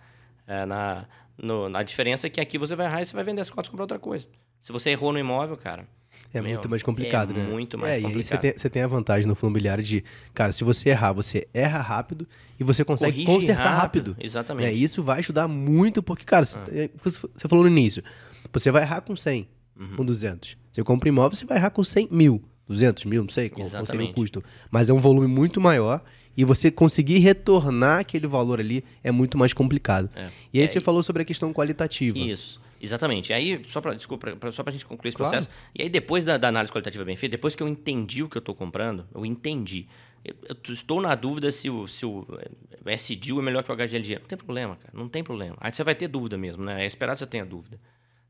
É, 0.48 0.66
na, 0.66 1.06
no, 1.38 1.70
na 1.70 1.84
diferença 1.84 2.28
é 2.28 2.30
que 2.30 2.40
aqui 2.40 2.58
você 2.58 2.76
vai 2.76 2.86
errar 2.86 3.02
e 3.02 3.06
você 3.06 3.14
vai 3.14 3.24
vender 3.24 3.42
as 3.42 3.50
cotas 3.50 3.68
e 3.68 3.72
comprar 3.72 3.84
outra 3.84 4.00
coisa. 4.00 4.28
Se 4.62 4.72
você 4.72 4.92
errou 4.92 5.12
no 5.12 5.20
imóvel, 5.20 5.58
cara. 5.58 5.86
É 6.34 6.42
meu, 6.42 6.52
muito 6.52 6.70
mais 6.70 6.82
complicado, 6.82 7.32
é 7.32 7.40
né? 7.40 7.50
Muito 7.50 7.78
mais 7.78 7.94
é, 7.94 8.02
complicado. 8.02 8.16
E 8.16 8.20
aí 8.20 8.24
você 8.24 8.38
tem, 8.38 8.54
você 8.58 8.70
tem, 8.70 8.82
a 8.82 8.88
vantagem 8.88 9.28
no 9.28 9.36
fundo 9.36 9.50
imobiliário 9.50 9.84
de, 9.84 10.04
cara, 10.34 10.52
se 10.52 10.64
você 10.64 10.90
errar, 10.90 11.12
você 11.12 11.48
erra 11.54 11.82
rápido 11.82 12.28
e 12.60 12.64
você 12.64 12.86
consegue 12.86 13.26
Corrige 13.26 13.48
consertar 13.48 13.76
rápido. 13.76 14.12
rápido. 14.12 14.26
Exatamente. 14.26 14.70
É, 14.70 14.74
isso 14.74 15.04
vai 15.04 15.20
ajudar 15.20 15.48
muito, 15.48 16.02
porque, 16.02 16.24
cara, 16.24 16.46
ah. 16.46 16.90
você 17.04 17.48
falou 17.50 17.66
no 17.66 17.70
início, 17.70 18.02
você 18.52 18.72
vai 18.72 18.84
errar 18.84 19.02
com 19.02 19.16
100, 19.16 19.48
uhum. 19.78 19.96
com 19.98 20.06
200. 20.06 20.58
Você 20.72 20.84
compra 20.84 21.10
um 21.10 21.12
imóvel, 21.12 21.36
você 21.36 21.46
vai 21.46 21.58
errar 21.58 21.70
com 21.70 21.84
100 21.84 22.08
mil, 22.10 22.42
200 22.68 23.04
mil, 23.06 23.24
não 23.24 23.30
sei 23.30 23.50
qual, 23.50 23.70
qual 23.70 23.86
seria 23.86 24.06
o 24.06 24.14
custo. 24.14 24.42
Mas 24.70 24.90
é 24.90 24.94
um 24.94 25.00
volume 25.00 25.28
muito 25.28 25.60
maior 25.60 26.02
e 26.36 26.46
você 26.46 26.72
conseguir 26.72 27.20
retornar 27.20 28.00
aquele 28.00 28.26
valor 28.26 28.62
ali 28.62 28.86
é 29.04 29.12
muito 29.12 29.38
mais 29.38 29.54
complicado. 29.54 30.10
É. 30.16 30.30
E 30.54 30.60
aí 30.60 30.66
é, 30.66 30.68
você 30.68 30.78
e... 30.78 30.82
falou 30.82 31.04
sobre 31.04 31.24
a 31.24 31.26
questão 31.26 31.52
qualitativa. 31.52 32.18
Isso. 32.18 32.61
Exatamente. 32.82 33.32
Aí, 33.32 33.62
só 33.68 33.80
para 33.80 33.94
desculpa, 33.94 34.36
pra, 34.36 34.52
só 34.52 34.64
para 34.64 34.72
a 34.72 34.74
gente 34.74 34.86
concluir 34.86 35.10
esse 35.10 35.18
claro. 35.18 35.32
processo. 35.32 35.50
E 35.76 35.84
aí, 35.84 35.90
depois 35.90 36.26
da, 36.26 36.38
da, 36.38 36.48
análise 36.48 36.72
qualitativa 36.72 37.06
bem 37.06 37.16
feita, 37.16 37.38
depois 37.38 37.54
que 37.54 37.62
eu 37.62 37.68
entendi 37.68 38.24
o 38.24 38.30
que 38.30 38.38
eu 38.38 38.40
estou 38.40 38.56
comprando, 38.56 39.08
eu 39.14 39.24
entendi. 39.26 39.88
Eu, 40.26 40.36
eu, 40.50 40.74
estou 40.74 41.00
na 41.00 41.14
dúvida 41.14 41.52
se 41.52 41.70
o, 41.70 41.88
se 41.88 42.06
o 42.06 42.26
SDIL 42.86 43.40
é 43.40 43.44
melhor 43.44 43.64
que 43.64 43.72
o 43.72 43.76
HGLG. 43.76 44.20
Não 44.20 44.28
tem 44.28 44.38
problema, 44.38 44.76
cara. 44.76 44.92
Não 44.94 45.08
tem 45.08 45.24
problema. 45.24 45.56
Aí 45.60 45.72
você 45.72 45.84
vai 45.84 45.94
ter 45.94 46.08
dúvida 46.08 46.38
mesmo, 46.38 46.64
né? 46.64 46.84
É 46.84 46.86
esperado 46.88 47.18
que 47.18 47.20
você 47.20 47.28
tenha 47.28 47.46
dúvida. 47.46 47.80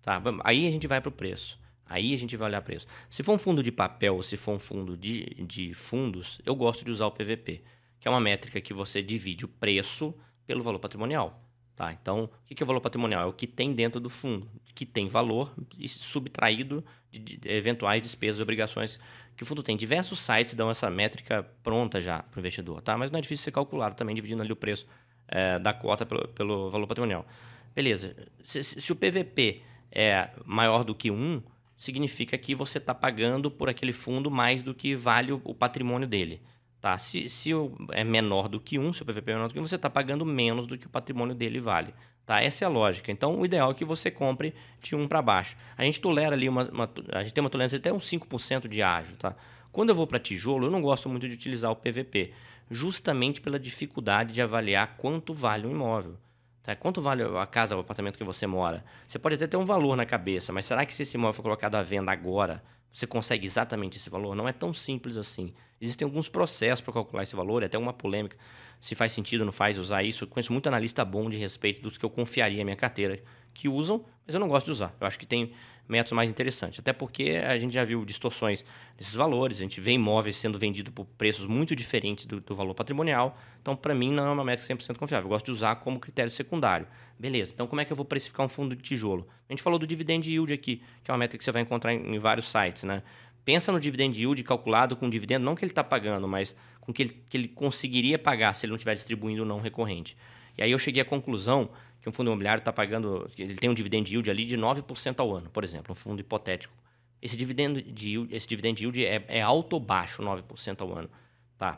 Tá? 0.02 0.22
Aí 0.44 0.68
a 0.68 0.72
gente 0.72 0.86
vai 0.88 1.00
para 1.00 1.10
o 1.10 1.12
preço. 1.12 1.58
Aí 1.86 2.14
a 2.14 2.18
gente 2.18 2.36
vai 2.38 2.50
olhar 2.50 2.62
preço. 2.62 2.88
Se 3.10 3.22
for 3.24 3.34
um 3.34 3.38
fundo 3.38 3.62
de 3.62 3.72
papel 3.72 4.16
ou 4.16 4.24
se 4.24 4.38
for 4.38 4.54
um 4.54 4.60
fundo 4.60 4.98
de, 4.98 5.26
de 5.46 5.74
fundos, 5.74 6.40
eu 6.46 6.56
gosto 6.56 6.86
de 6.86 6.92
usar 6.92 7.06
o 7.06 7.12
PVP, 7.12 7.62
que 8.00 8.08
é 8.08 8.12
uma 8.12 8.22
métrica 8.22 8.62
que 8.62 8.74
você 8.74 9.02
divide 9.02 9.44
o 9.46 9.48
preço 9.48 10.14
pelo 10.46 10.64
valor 10.64 10.80
patrimonial. 10.80 11.40
Tá? 11.75 11.91
Então, 11.91 12.29
o 12.49 12.55
que 12.55 12.62
é 12.62 12.65
valor 12.65 12.81
patrimonial? 12.81 13.23
É 13.23 13.25
o 13.25 13.34
que 13.34 13.47
tem 13.47 13.73
dentro 13.73 13.99
do 13.99 14.10
fundo, 14.10 14.47
que 14.75 14.86
tem 14.86 15.07
valor 15.07 15.53
subtraído 15.88 16.84
de, 17.10 17.39
eventuais 17.45 18.01
despesas 18.01 18.39
e 18.39 18.43
obrigações 18.43 18.99
que 19.36 19.43
o 19.43 19.45
fundo 19.45 19.63
tem. 19.63 19.75
Diversos 19.75 20.19
sites 20.19 20.53
dão 20.53 20.69
essa 20.69 20.89
métrica 20.89 21.43
pronta 21.63 21.99
já 21.99 22.19
para 22.19 22.38
o 22.38 22.39
investidor, 22.39 22.81
tá? 22.81 22.97
mas 22.97 23.10
não 23.10 23.17
é 23.17 23.21
difícil 23.21 23.43
ser 23.43 23.51
calculado 23.51 23.95
também, 23.95 24.13
dividindo 24.13 24.41
ali 24.41 24.51
o 24.51 24.55
preço 24.55 24.86
é, 25.27 25.57
da 25.57 25.73
cota 25.73 26.05
pelo, 26.05 26.27
pelo, 26.27 26.69
valor 26.69 26.86
patrimonial. 26.86 27.25
Beleza. 27.73 28.15
Se, 28.43 28.63
se, 28.63 28.91
o 28.91 28.95
PVP 28.95 29.63
é 29.91 30.29
maior 30.45 30.84
do 30.84 30.93
que 30.93 31.10
1, 31.10 31.41
significa 31.77 32.38
que 32.38 32.53
você 32.53 32.77
está 32.77 32.93
pagando 32.93 33.49
por 33.49 33.69
aquele 33.69 33.93
fundo 33.93 34.29
mais 34.29 34.62
do 34.62 34.75
que 34.75 34.93
vale 34.93 35.31
o, 35.31 35.41
o 35.43 35.55
patrimônio 35.55 36.07
dele. 36.07 36.41
Tá? 36.82 36.98
Se, 36.98 37.30
se 37.30 37.52
é 37.91 38.04
menor 38.04 38.50
do 38.50 38.60
que 38.60 38.80
um, 38.80 38.91
se 38.91 39.04
o 39.04 39.06
PVP 39.06 39.32
é 39.32 39.34
menor 39.36 39.48
do 39.48 39.54
que 39.54 39.60
um, 39.60 39.67
você 39.67 39.76
está 39.76 39.89
pagando 39.89 40.26
menos 40.26 40.65
do 40.65 40.76
que 40.78 40.88
o 40.88 40.89
patrimônio 40.89 41.36
dele 41.36 41.60
vale. 41.60 41.94
Tá? 42.26 42.41
Essa 42.41 42.65
é 42.65 42.65
a 42.65 42.70
lógica. 42.70 43.12
Então, 43.12 43.39
o 43.39 43.46
ideal 43.46 43.70
é 43.70 43.74
que 43.76 43.86
você 43.86 44.10
compre 44.10 44.54
de 44.82 44.96
um 44.96 45.08
para 45.08 45.22
baixo. 45.22 45.56
A 45.78 45.84
gente 45.84 46.02
tolera 46.02 46.36
ali, 46.36 46.50
uma, 46.50 46.70
uma, 46.72 46.89
a 47.12 47.22
gente 47.22 47.36
tem 47.36 47.44
uma 47.44 47.52
tolerância 47.52 47.78
até 47.78 47.94
uns 47.94 48.10
5% 48.10 48.67
de 48.67 48.82
ágio. 48.82 49.15
Tá? 49.15 49.36
Quando 49.72 49.89
eu 49.89 49.96
vou 49.96 50.08
para 50.08 50.17
tijolo, 50.17 50.65
eu 50.65 50.72
não 50.72 50.82
gosto 50.82 51.08
muito 51.08 51.28
de 51.28 51.34
utilizar 51.36 51.70
o 51.72 51.76
PVP, 51.76 52.34
justamente 52.70 53.39
pela 53.39 53.60
dificuldade 53.60 54.34
de 54.34 54.41
avaliar 54.41 54.96
quanto 54.98 55.36
vale 55.36 55.67
um 55.67 55.72
imóvel. 55.72 56.17
Tá? 56.63 56.76
Quanto 56.76 57.00
vale 57.00 57.22
a 57.24 57.46
casa, 57.46 57.76
o 57.76 57.80
apartamento 57.80 58.17
que 58.17 58.24
você 58.24 58.48
mora? 58.48 58.84
Você 59.08 59.20
pode 59.20 59.36
até 59.36 59.46
ter 59.46 59.58
um 59.58 59.65
valor 59.65 59.96
na 59.96 60.06
cabeça, 60.06 60.52
mas 60.52 60.65
será 60.65 60.84
que 60.84 60.94
se 60.94 61.04
esse 61.04 61.15
imóvel 61.15 61.34
for 61.34 61.44
colocado 61.44 61.76
à 61.76 61.84
venda 61.84 62.12
agora, 62.12 62.63
você 62.91 63.06
consegue 63.06 63.46
exatamente 63.46 63.98
esse 63.98 64.10
valor? 64.10 64.36
Não 64.36 64.48
é 64.48 64.54
tão 64.54 64.74
simples 64.74 65.15
assim. 65.15 65.54
Existem 65.82 66.06
alguns 66.06 66.30
processos 66.30 66.82
para 66.82 66.94
calcular 66.94 67.24
esse 67.24 67.36
valor, 67.36 67.63
é 67.63 67.65
até 67.65 67.78
uma 67.78 67.91
polêmica 67.91 68.38
se 68.82 68.96
faz 68.96 69.12
sentido 69.12 69.41
ou 69.41 69.46
não 69.46 69.52
faz 69.52 69.78
usar 69.78 70.04
isso. 70.04 70.24
Eu 70.24 70.28
conheço 70.28 70.52
muito 70.52 70.67
analista 70.67 71.06
bom 71.06 71.30
de 71.30 71.38
respeito 71.38 71.82
dos 71.82 71.98
que 71.98 72.04
eu 72.04 72.10
confiaria 72.10 72.62
a 72.62 72.65
minha 72.65 72.76
carteira, 72.76 73.22
que 73.54 73.70
usam, 73.70 74.04
mas 74.26 74.34
eu 74.34 74.39
não 74.39 74.48
gosto 74.48 74.65
de 74.65 74.72
usar. 74.72 74.96
Eu 75.00 75.06
acho 75.06 75.20
que 75.20 75.26
tem 75.26 75.52
métodos 75.88 76.13
mais 76.13 76.30
interessantes. 76.30 76.80
Até 76.80 76.94
porque 76.94 77.41
a 77.46 77.60
gente 77.60 77.74
já 77.74 77.84
viu 77.84 78.04
distorções 78.06 78.65
desses 78.98 79.13
valores, 79.13 79.58
a 79.58 79.62
gente 79.62 79.80
vê 79.80 79.91
imóveis 79.91 80.38
sendo 80.38 80.58
vendidos 80.58 80.91
por 80.94 81.06
preços 81.06 81.46
muito 81.46 81.76
diferentes 81.76 82.26
do, 82.26 82.39
do 82.39 82.56
valor 82.56 82.74
patrimonial. 82.74 83.38
Então, 83.62 83.76
para 83.76 83.94
mim, 83.94 84.12
não 84.12 84.26
é 84.26 84.32
uma 84.32 84.44
métrica 84.44 84.74
100% 84.74 84.98
confiável. 84.98 85.26
Eu 85.26 85.30
gosto 85.30 85.46
de 85.46 85.52
usar 85.52 85.76
como 85.76 86.00
critério 86.00 86.32
secundário. 86.32 86.88
Beleza, 87.20 87.52
então 87.54 87.67
como 87.67 87.82
é 87.82 87.86
que 87.86 87.91
eu 87.91 87.96
vou 87.96 88.06
precificar 88.06 88.46
um 88.46 88.50
fundo 88.50 88.76
de 88.76 88.82
tijolo? 88.82 89.28
A 89.48 89.54
gente 89.54 89.62
falou 89.62 89.78
do 89.78 89.86
dividend 89.86 90.28
yield 90.28 90.52
aqui, 90.52 90.82
que 91.04 91.12
é 91.12 91.13
uma 91.13 91.20
métrica 91.20 91.38
que 91.38 91.44
você 91.44 91.52
vai 91.52 91.62
encontrar 91.62 91.94
em, 91.94 92.15
em 92.15 92.17
vários 92.17 92.50
sites, 92.50 92.84
né? 92.84 93.04
Pensa 93.43 93.71
no 93.71 93.80
dividend 93.80 94.17
yield 94.17 94.43
calculado 94.43 94.95
com 94.95 95.10
dividendo, 95.10 95.45
não 95.45 95.56
que 95.56 95.63
ele 95.63 95.71
está 95.71 95.84
pagando, 95.84 96.27
mas 96.27 96.56
com 96.80 96.93
que 96.93 97.04
ele, 97.04 97.23
que 97.27 97.38
ele 97.38 97.47
conseguiria 97.47 98.19
pagar 98.19 98.54
se 98.54 98.65
ele 98.65 98.71
não 98.71 98.75
estiver 98.75 98.93
distribuindo 98.93 99.45
não 99.45 99.60
recorrente. 99.60 100.15
E 100.58 100.63
aí 100.63 100.71
eu 100.71 100.80
cheguei 100.80 101.01
à 101.01 101.06
conclusão 101.06 101.69
que 102.01 102.10
um 102.10 102.12
fundo 102.12 102.27
imobiliário 102.30 102.60
está 102.60 102.73
pagando, 102.73 103.30
ele 103.38 103.56
tem 103.56 103.69
um 103.69 103.73
dividend 103.73 104.12
yield 104.12 104.30
ali 104.30 104.45
de 104.45 104.58
9% 104.58 105.19
ao 105.19 105.36
ano, 105.36 105.49
por 105.49 105.63
exemplo, 105.63 105.91
um 105.91 105.95
fundo 105.95 106.19
hipotético. 106.19 106.73
Esse 107.21 107.38
dividend 107.38 107.84
yield, 107.99 108.36
esse 108.36 108.47
dividend 108.47 108.82
yield 108.82 109.06
é, 109.06 109.23
é 109.27 109.41
alto 109.41 109.73
ou 109.73 109.80
baixo, 109.80 110.23
9% 110.23 110.82
ao 110.82 110.97
ano? 110.97 111.10
Tá. 111.58 111.77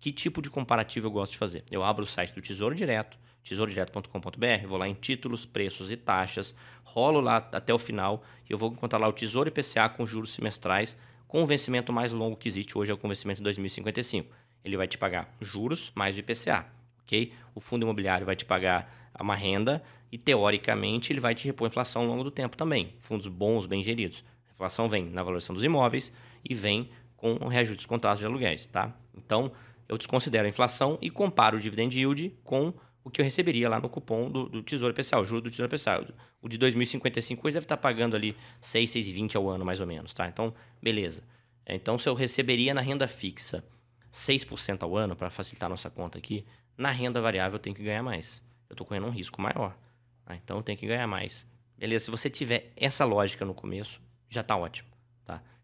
Que 0.00 0.12
tipo 0.12 0.40
de 0.40 0.50
comparativo 0.50 1.06
eu 1.06 1.10
gosto 1.10 1.32
de 1.32 1.38
fazer? 1.38 1.64
Eu 1.70 1.82
abro 1.82 2.04
o 2.04 2.06
site 2.06 2.32
do 2.34 2.40
Tesouro 2.40 2.74
Direto, 2.74 3.18
tesourodireto.com.br, 3.42 4.66
vou 4.66 4.78
lá 4.78 4.88
em 4.88 4.94
títulos, 4.94 5.44
preços 5.46 5.90
e 5.90 5.96
taxas, 5.96 6.54
rolo 6.84 7.20
lá 7.20 7.36
até 7.36 7.72
o 7.72 7.78
final 7.78 8.22
e 8.48 8.52
eu 8.52 8.58
vou 8.58 8.70
encontrar 8.70 8.98
lá 8.98 9.08
o 9.08 9.12
Tesouro 9.12 9.48
IPCA 9.48 9.88
com 9.88 10.06
juros 10.06 10.32
semestrais 10.32 10.96
com 11.28 11.42
o 11.42 11.46
vencimento 11.46 11.92
mais 11.92 12.10
longo 12.10 12.36
que 12.36 12.48
existe 12.48 12.76
hoje 12.76 12.90
é 12.90 12.94
o 12.94 13.08
vencimento 13.08 13.38
de 13.38 13.44
2055. 13.44 14.34
Ele 14.64 14.76
vai 14.76 14.88
te 14.88 14.96
pagar 14.96 15.36
juros 15.40 15.92
mais 15.94 16.16
o 16.16 16.20
IPCA, 16.20 16.66
ok? 17.02 17.32
O 17.54 17.60
fundo 17.60 17.82
imobiliário 17.82 18.24
vai 18.24 18.34
te 18.34 18.46
pagar 18.46 19.10
uma 19.20 19.34
renda 19.34 19.82
e, 20.10 20.16
teoricamente, 20.16 21.12
ele 21.12 21.20
vai 21.20 21.34
te 21.34 21.44
repor 21.44 21.66
a 21.66 21.68
inflação 21.68 22.02
ao 22.02 22.08
longo 22.08 22.24
do 22.24 22.30
tempo 22.30 22.56
também. 22.56 22.94
Fundos 23.00 23.28
bons, 23.28 23.66
bem 23.66 23.84
geridos. 23.84 24.24
A 24.48 24.54
inflação 24.54 24.88
vem 24.88 25.04
na 25.04 25.22
valorização 25.22 25.54
dos 25.54 25.64
imóveis 25.64 26.10
e 26.42 26.54
vem 26.54 26.88
com 27.14 27.34
o 27.34 27.48
reajuste 27.48 27.86
contratos 27.86 28.20
de 28.20 28.26
aluguéis, 28.26 28.64
tá? 28.66 28.94
Então, 29.14 29.52
eu 29.88 29.96
desconsidero 29.96 30.46
a 30.46 30.48
inflação 30.48 30.98
e 31.00 31.10
comparo 31.10 31.56
o 31.56 31.60
dividend 31.60 31.96
yield 31.96 32.36
com 32.44 32.72
o 33.02 33.10
que 33.10 33.20
eu 33.20 33.24
receberia 33.24 33.68
lá 33.68 33.80
no 33.80 33.88
cupom 33.88 34.30
do, 34.30 34.48
do 34.48 34.62
Tesouro 34.62 34.92
Especial, 34.92 35.22
o 35.22 35.24
juro 35.24 35.40
do 35.40 35.50
Tesouro 35.50 35.74
Especial. 35.74 36.04
O 36.42 36.48
de 36.48 36.58
2055 36.58 37.46
hoje 37.46 37.54
deve 37.54 37.64
estar 37.64 37.76
pagando 37.78 38.14
ali 38.14 38.36
6, 38.60 38.90
6,20 38.90 39.36
ao 39.36 39.48
ano, 39.48 39.64
mais 39.64 39.80
ou 39.80 39.86
menos, 39.86 40.12
tá? 40.12 40.28
Então, 40.28 40.52
beleza. 40.82 41.22
Então, 41.66 41.98
se 41.98 42.08
eu 42.08 42.14
receberia 42.14 42.74
na 42.74 42.80
renda 42.80 43.08
fixa 43.08 43.64
6% 44.12 44.82
ao 44.82 44.96
ano, 44.96 45.16
para 45.16 45.30
facilitar 45.30 45.70
nossa 45.70 45.88
conta 45.88 46.18
aqui, 46.18 46.44
na 46.76 46.90
renda 46.90 47.20
variável 47.20 47.56
eu 47.56 47.60
tenho 47.60 47.74
que 47.74 47.82
ganhar 47.82 48.02
mais 48.02 48.42
eu 48.68 48.74
estou 48.74 48.86
correndo 48.86 49.06
um 49.06 49.10
risco 49.10 49.40
maior. 49.40 49.76
Tá? 50.24 50.36
Então 50.36 50.58
eu 50.58 50.62
tenho 50.62 50.78
que 50.78 50.86
ganhar 50.86 51.06
mais. 51.06 51.46
Beleza, 51.76 52.06
se 52.06 52.10
você 52.10 52.28
tiver 52.28 52.72
essa 52.76 53.04
lógica 53.04 53.44
no 53.44 53.54
começo, 53.54 54.00
já 54.28 54.42
está 54.42 54.56
ótimo. 54.56 54.88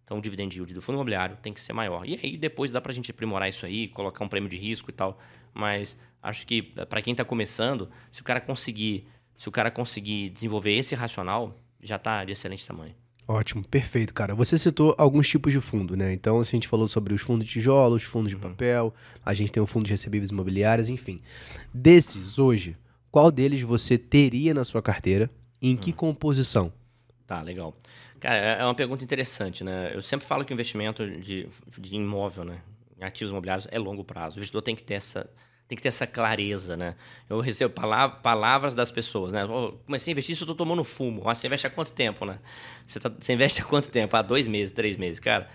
Então 0.05 0.19
o 0.19 0.21
dividend 0.21 0.55
yield 0.55 0.75
do 0.75 0.83
fundo 0.83 0.97
imobiliário 0.97 1.37
tem 1.43 1.53
que 1.53 1.61
ser 1.61 1.73
maior. 1.73 2.07
E 2.07 2.19
aí 2.23 2.37
depois 2.37 2.71
dá 2.71 2.81
para 2.81 2.93
a 2.93 2.95
gente 2.95 3.11
aprimorar 3.11 3.49
isso 3.49 3.65
aí, 3.65 3.89
colocar 3.89 4.25
um 4.25 4.29
prêmio 4.29 4.49
de 4.49 4.57
risco 4.57 4.91
e 4.91 4.93
tal. 4.93 5.19
Mas 5.53 5.97
acho 6.23 6.47
que 6.47 6.63
para 6.63 7.01
quem 7.01 7.13
está 7.13 7.25
começando, 7.25 7.89
se 8.13 8.21
o 8.21 8.25
cara 8.25 8.41
conseguir, 8.41 9.07
se 9.37 9.49
o 9.49 9.53
cara 9.53 9.71
conseguir 9.71 10.31
desenvolver 10.31 10.73
esse 10.73 10.95
racional, 10.95 11.57
já 11.81 11.97
está 11.97 12.25
de 12.25 12.33
excelente 12.33 12.67
tamanho. 12.67 12.95
Ótimo, 13.27 13.67
perfeito, 13.67 14.13
cara. 14.13 14.35
Você 14.35 14.59
citou 14.59 14.95
alguns 14.99 15.27
tipos 15.29 15.51
de 15.51 15.59
fundo, 15.59 15.97
né? 15.97 16.13
Então, 16.13 16.41
a 16.41 16.45
gente 16.45 16.69
falou 16.69 16.87
sobre 16.87 17.15
os 17.15 17.23
fundos 17.23 17.47
de 17.47 17.53
tijolo, 17.53 17.97
os 17.97 18.03
fundos 18.03 18.29
de 18.29 18.37
uhum. 18.37 18.43
papel, 18.43 18.95
a 19.25 19.33
gente 19.33 19.51
tem 19.51 19.63
o 19.63 19.67
fundo 19.67 19.87
de 19.87 19.93
recebíveis 19.93 20.31
imobiliários, 20.31 20.91
enfim. 20.91 21.23
Desses, 21.73 22.39
hoje, 22.39 22.77
qual 23.11 23.31
deles 23.31 23.63
você 23.63 23.97
teria 23.97 24.53
na 24.53 24.63
sua 24.63 24.83
carteira? 24.83 25.31
Em 25.63 25.75
que 25.75 25.91
hum. 25.91 25.95
composição? 25.95 26.71
Tá, 27.27 27.41
legal. 27.41 27.73
Cara, 28.25 28.39
é, 28.39 28.61
é 28.63 28.65
uma 28.65 28.75
pergunta 28.75 29.05
interessante, 29.05 29.63
né? 29.63 29.91
Eu 29.93 30.01
sempre 30.01 30.27
falo 30.27 30.47
que 30.47 30.53
o 30.53 30.55
investimento 30.55 31.07
de, 31.21 31.47
de 31.79 31.95
imóvel, 31.95 32.43
né? 32.43 32.63
Em 32.99 33.05
ativos 33.05 33.31
imobiliários 33.31 33.69
é 33.71 33.79
longo 33.79 34.03
prazo. 34.03 34.37
O 34.37 34.39
investidor 34.39 34.63
tem 34.63 34.75
que 34.75 34.83
ter 34.83 34.95
essa, 34.95 35.29
tem 35.69 35.77
que 35.77 35.83
ter 35.83 35.91
essa 35.91 36.07
clareza, 36.07 36.75
né? 36.75 36.97
Eu 37.29 37.39
recebo 37.41 37.75
palavras, 37.75 38.23
palavras 38.23 38.75
das 38.75 38.91
pessoas, 38.91 39.35
né? 39.35 39.45
Oh, 39.45 39.73
comecei 39.85 40.11
a 40.11 40.13
investir, 40.13 40.33
isso 40.33 40.45
eu 40.45 40.49
tô 40.49 40.55
tomando 40.55 40.83
fumo. 40.83 41.29
Ah, 41.29 41.35
você 41.35 41.49
investe 41.49 41.67
há 41.67 41.71
quanto 41.71 41.93
tempo, 41.93 42.25
né? 42.25 42.39
Você, 42.87 42.99
tá, 42.99 43.11
você 43.11 43.35
investe 43.35 43.61
há 43.61 43.65
quanto 43.67 43.91
tempo? 43.91 44.17
Há 44.17 44.23
dois 44.23 44.49
meses, 44.49 44.73
três 44.73 44.97
meses. 44.97 45.21
Cara, 45.21 45.47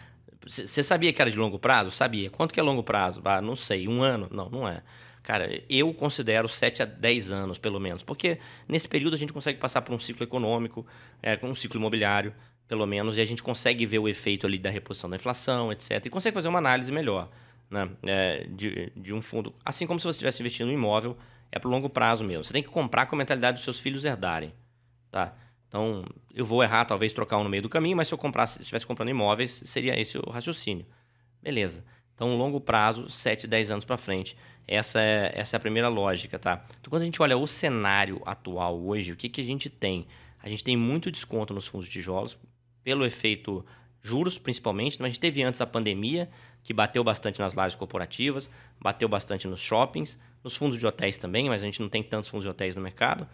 você 0.46 0.84
sabia 0.84 1.12
que 1.12 1.20
era 1.20 1.32
de 1.32 1.40
longo 1.40 1.58
prazo? 1.58 1.90
Sabia. 1.90 2.30
Quanto 2.30 2.54
que 2.54 2.60
é 2.60 2.64
longo 2.64 2.84
prazo? 2.84 3.20
Ah, 3.26 3.42
não 3.42 3.56
sei. 3.56 3.88
Um 3.88 4.04
ano? 4.04 4.28
Não, 4.32 4.48
não 4.48 4.68
é. 4.68 4.84
Cara, 5.24 5.62
eu 5.70 5.94
considero 5.94 6.48
7 6.48 6.82
a 6.82 6.86
10 6.86 7.32
anos, 7.32 7.58
pelo 7.58 7.80
menos, 7.80 8.02
porque 8.02 8.40
nesse 8.68 8.88
período 8.88 9.14
a 9.14 9.18
gente 9.18 9.34
consegue 9.34 9.60
passar 9.60 9.82
por 9.82 9.94
um 9.94 10.00
ciclo 10.00 10.24
econômico, 10.24 10.86
é, 11.22 11.38
um 11.44 11.54
ciclo 11.54 11.80
imobiliário, 11.80 12.34
pelo 12.70 12.86
menos, 12.86 13.18
e 13.18 13.22
a 13.22 13.26
gente 13.26 13.42
consegue 13.42 13.84
ver 13.84 13.98
o 13.98 14.08
efeito 14.08 14.46
ali 14.46 14.60
da 14.60 14.70
reposição 14.70 15.10
da 15.10 15.16
inflação, 15.16 15.72
etc. 15.72 16.06
E 16.06 16.10
consegue 16.10 16.36
fazer 16.36 16.48
uma 16.48 16.60
análise 16.60 16.92
melhor 16.92 17.28
né, 17.68 17.90
é, 18.04 18.48
de, 18.48 18.94
de 18.96 19.12
um 19.12 19.24
fundo. 19.24 19.54
Assim 19.66 19.88
como 19.88 20.00
se 20.00 20.04
você 20.04 20.18
estivesse 20.18 20.44
investindo 20.44 20.70
em 20.70 20.76
imóvel, 20.76 21.18
é 21.52 21.58
para 21.58 21.68
longo 21.68 21.90
prazo 21.90 22.24
mesmo. 22.24 22.44
Você 22.44 22.54
tem 22.54 22.62
que 22.62 22.70
comprar 22.70 23.08
com 23.08 23.16
a 23.16 23.18
mentalidade 23.18 23.56
dos 23.56 23.64
seus 23.64 23.80
filhos 23.80 24.06
herdarem. 24.06 24.54
Tá? 25.10 25.34
Então, 25.68 26.06
eu 26.32 26.46
vou 26.46 26.62
errar, 26.62 26.86
talvez 26.86 27.12
trocar 27.12 27.40
um 27.40 27.44
no 27.44 27.50
meio 27.50 27.64
do 27.64 27.70
caminho, 27.70 27.98
mas 27.98 28.08
se 28.08 28.14
eu 28.14 28.20
comprasse, 28.20 28.62
estivesse 28.62 28.86
comprando 28.86 29.10
imóveis, 29.10 29.64
seria 29.66 30.00
esse 30.00 30.20
o 30.20 30.30
raciocínio. 30.30 30.86
Beleza. 31.42 31.84
Então, 32.14 32.38
longo 32.38 32.62
prazo, 32.62 33.10
7, 33.10 33.48
10 33.48 33.72
anos 33.72 33.86
para 33.86 33.98
frente. 33.98 34.38
Essa 34.68 35.02
é, 35.02 35.32
essa 35.34 35.56
é 35.56 35.58
a 35.58 35.60
primeira 35.60 35.88
lógica, 35.88 36.38
tá? 36.38 36.64
Então, 36.80 36.92
quando 36.92 37.02
a 37.02 37.06
gente 37.06 37.20
olha 37.20 37.36
o 37.36 37.48
cenário 37.48 38.22
atual 38.28 38.80
hoje, 38.80 39.12
o 39.12 39.16
que, 39.16 39.28
que 39.28 39.42
a 39.42 39.44
gente 39.44 39.72
tem? 39.72 40.06
A 40.44 40.48
gente 40.48 40.64
tem 40.64 40.78
muito 40.78 41.12
desconto 41.12 41.52
nos 41.52 41.66
fundos 41.66 41.88
de 41.88 41.94
tijolos, 41.94 42.38
pelo 42.84 43.06
efeito 43.06 43.66
juros, 44.02 44.38
principalmente. 44.38 45.02
A 45.02 45.08
gente 45.08 45.20
teve 45.20 45.44
antes 45.44 45.62
a 45.62 45.66
pandemia, 45.66 46.30
que 46.64 46.74
bateu 46.74 47.04
bastante 47.04 47.40
nas 47.40 47.54
lajes 47.54 47.76
corporativas, 47.76 48.50
bateu 48.80 49.08
bastante 49.08 49.48
nos 49.48 49.60
shoppings, 49.60 50.20
nos 50.44 50.56
fundos 50.56 50.78
de 50.78 50.86
hotéis 50.86 51.18
também, 51.18 51.50
mas 51.50 51.62
a 51.62 51.66
gente 51.66 51.82
não 51.82 51.90
tem 51.90 52.04
tantos 52.04 52.30
fundos 52.30 52.44
de 52.44 52.50
hotéis 52.50 52.76
no 52.76 52.82
mercado. 52.82 53.28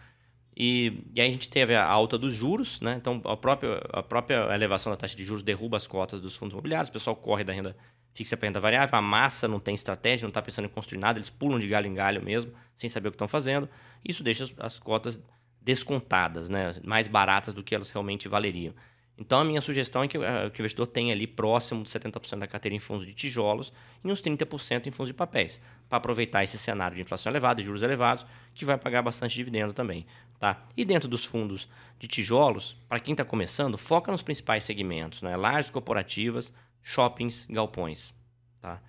E, 0.56 1.04
e 1.14 1.20
aí 1.20 1.28
a 1.28 1.32
gente 1.32 1.50
teve 1.50 1.74
a 1.74 1.84
alta 1.84 2.16
dos 2.16 2.32
juros, 2.32 2.80
né? 2.80 2.94
Então 2.96 3.20
a 3.24 3.36
própria, 3.36 3.82
a 3.92 4.02
própria 4.02 4.54
elevação 4.54 4.90
da 4.90 4.96
taxa 4.96 5.14
de 5.14 5.22
juros 5.22 5.42
derruba 5.42 5.76
as 5.76 5.86
cotas 5.86 6.20
dos 6.20 6.34
fundos 6.34 6.54
imobiliários, 6.54 6.88
o 6.88 6.92
pessoal 6.92 7.14
corre 7.14 7.44
da 7.44 7.52
renda 7.52 7.76
fixa 8.14 8.34
para 8.34 8.48
renda 8.48 8.58
variável, 8.58 8.98
a 8.98 9.02
massa 9.02 9.46
não 9.46 9.60
tem 9.60 9.74
estratégia, 9.74 10.24
não 10.24 10.30
está 10.30 10.40
pensando 10.40 10.64
em 10.64 10.70
construir 10.70 10.98
nada, 10.98 11.18
eles 11.18 11.28
pulam 11.28 11.60
de 11.60 11.68
galho 11.68 11.86
em 11.86 11.92
galho 11.92 12.22
mesmo, 12.22 12.50
sem 12.74 12.88
saber 12.88 13.08
o 13.08 13.10
que 13.10 13.16
estão 13.16 13.28
fazendo. 13.28 13.68
Isso 14.02 14.24
deixa 14.24 14.44
as, 14.44 14.54
as 14.58 14.78
cotas 14.78 15.20
descontadas, 15.60 16.48
né? 16.48 16.74
mais 16.82 17.06
baratas 17.06 17.52
do 17.52 17.62
que 17.62 17.74
elas 17.74 17.90
realmente 17.90 18.26
valeriam. 18.26 18.72
Então, 19.18 19.40
a 19.40 19.44
minha 19.44 19.62
sugestão 19.62 20.02
é 20.02 20.08
que, 20.08 20.18
uh, 20.18 20.50
que 20.52 20.60
o 20.60 20.62
investidor 20.62 20.86
tenha 20.86 21.14
ali 21.14 21.26
próximo 21.26 21.82
de 21.82 21.88
70% 21.88 22.38
da 22.38 22.46
carteira 22.46 22.74
em 22.74 22.78
fundos 22.78 23.06
de 23.06 23.14
tijolos 23.14 23.72
e 24.04 24.12
uns 24.12 24.20
30% 24.20 24.86
em 24.86 24.90
fundos 24.90 25.08
de 25.08 25.14
papéis, 25.14 25.58
para 25.88 25.96
aproveitar 25.96 26.44
esse 26.44 26.58
cenário 26.58 26.94
de 26.94 27.00
inflação 27.00 27.32
elevada 27.32 27.60
e 27.60 27.64
juros 27.64 27.82
elevados, 27.82 28.26
que 28.54 28.64
vai 28.64 28.76
pagar 28.76 29.00
bastante 29.00 29.34
dividendo 29.34 29.72
também. 29.72 30.06
Tá? 30.38 30.66
E 30.76 30.84
dentro 30.84 31.08
dos 31.08 31.24
fundos 31.24 31.66
de 31.98 32.06
tijolos, 32.06 32.76
para 32.88 33.00
quem 33.00 33.12
está 33.12 33.24
começando, 33.24 33.78
foca 33.78 34.12
nos 34.12 34.22
principais 34.22 34.64
segmentos, 34.64 35.22
né? 35.22 35.34
lajes 35.34 35.70
corporativas, 35.70 36.52
shoppings, 36.82 37.46
galpões. 37.48 38.12
Tá? 38.60 38.82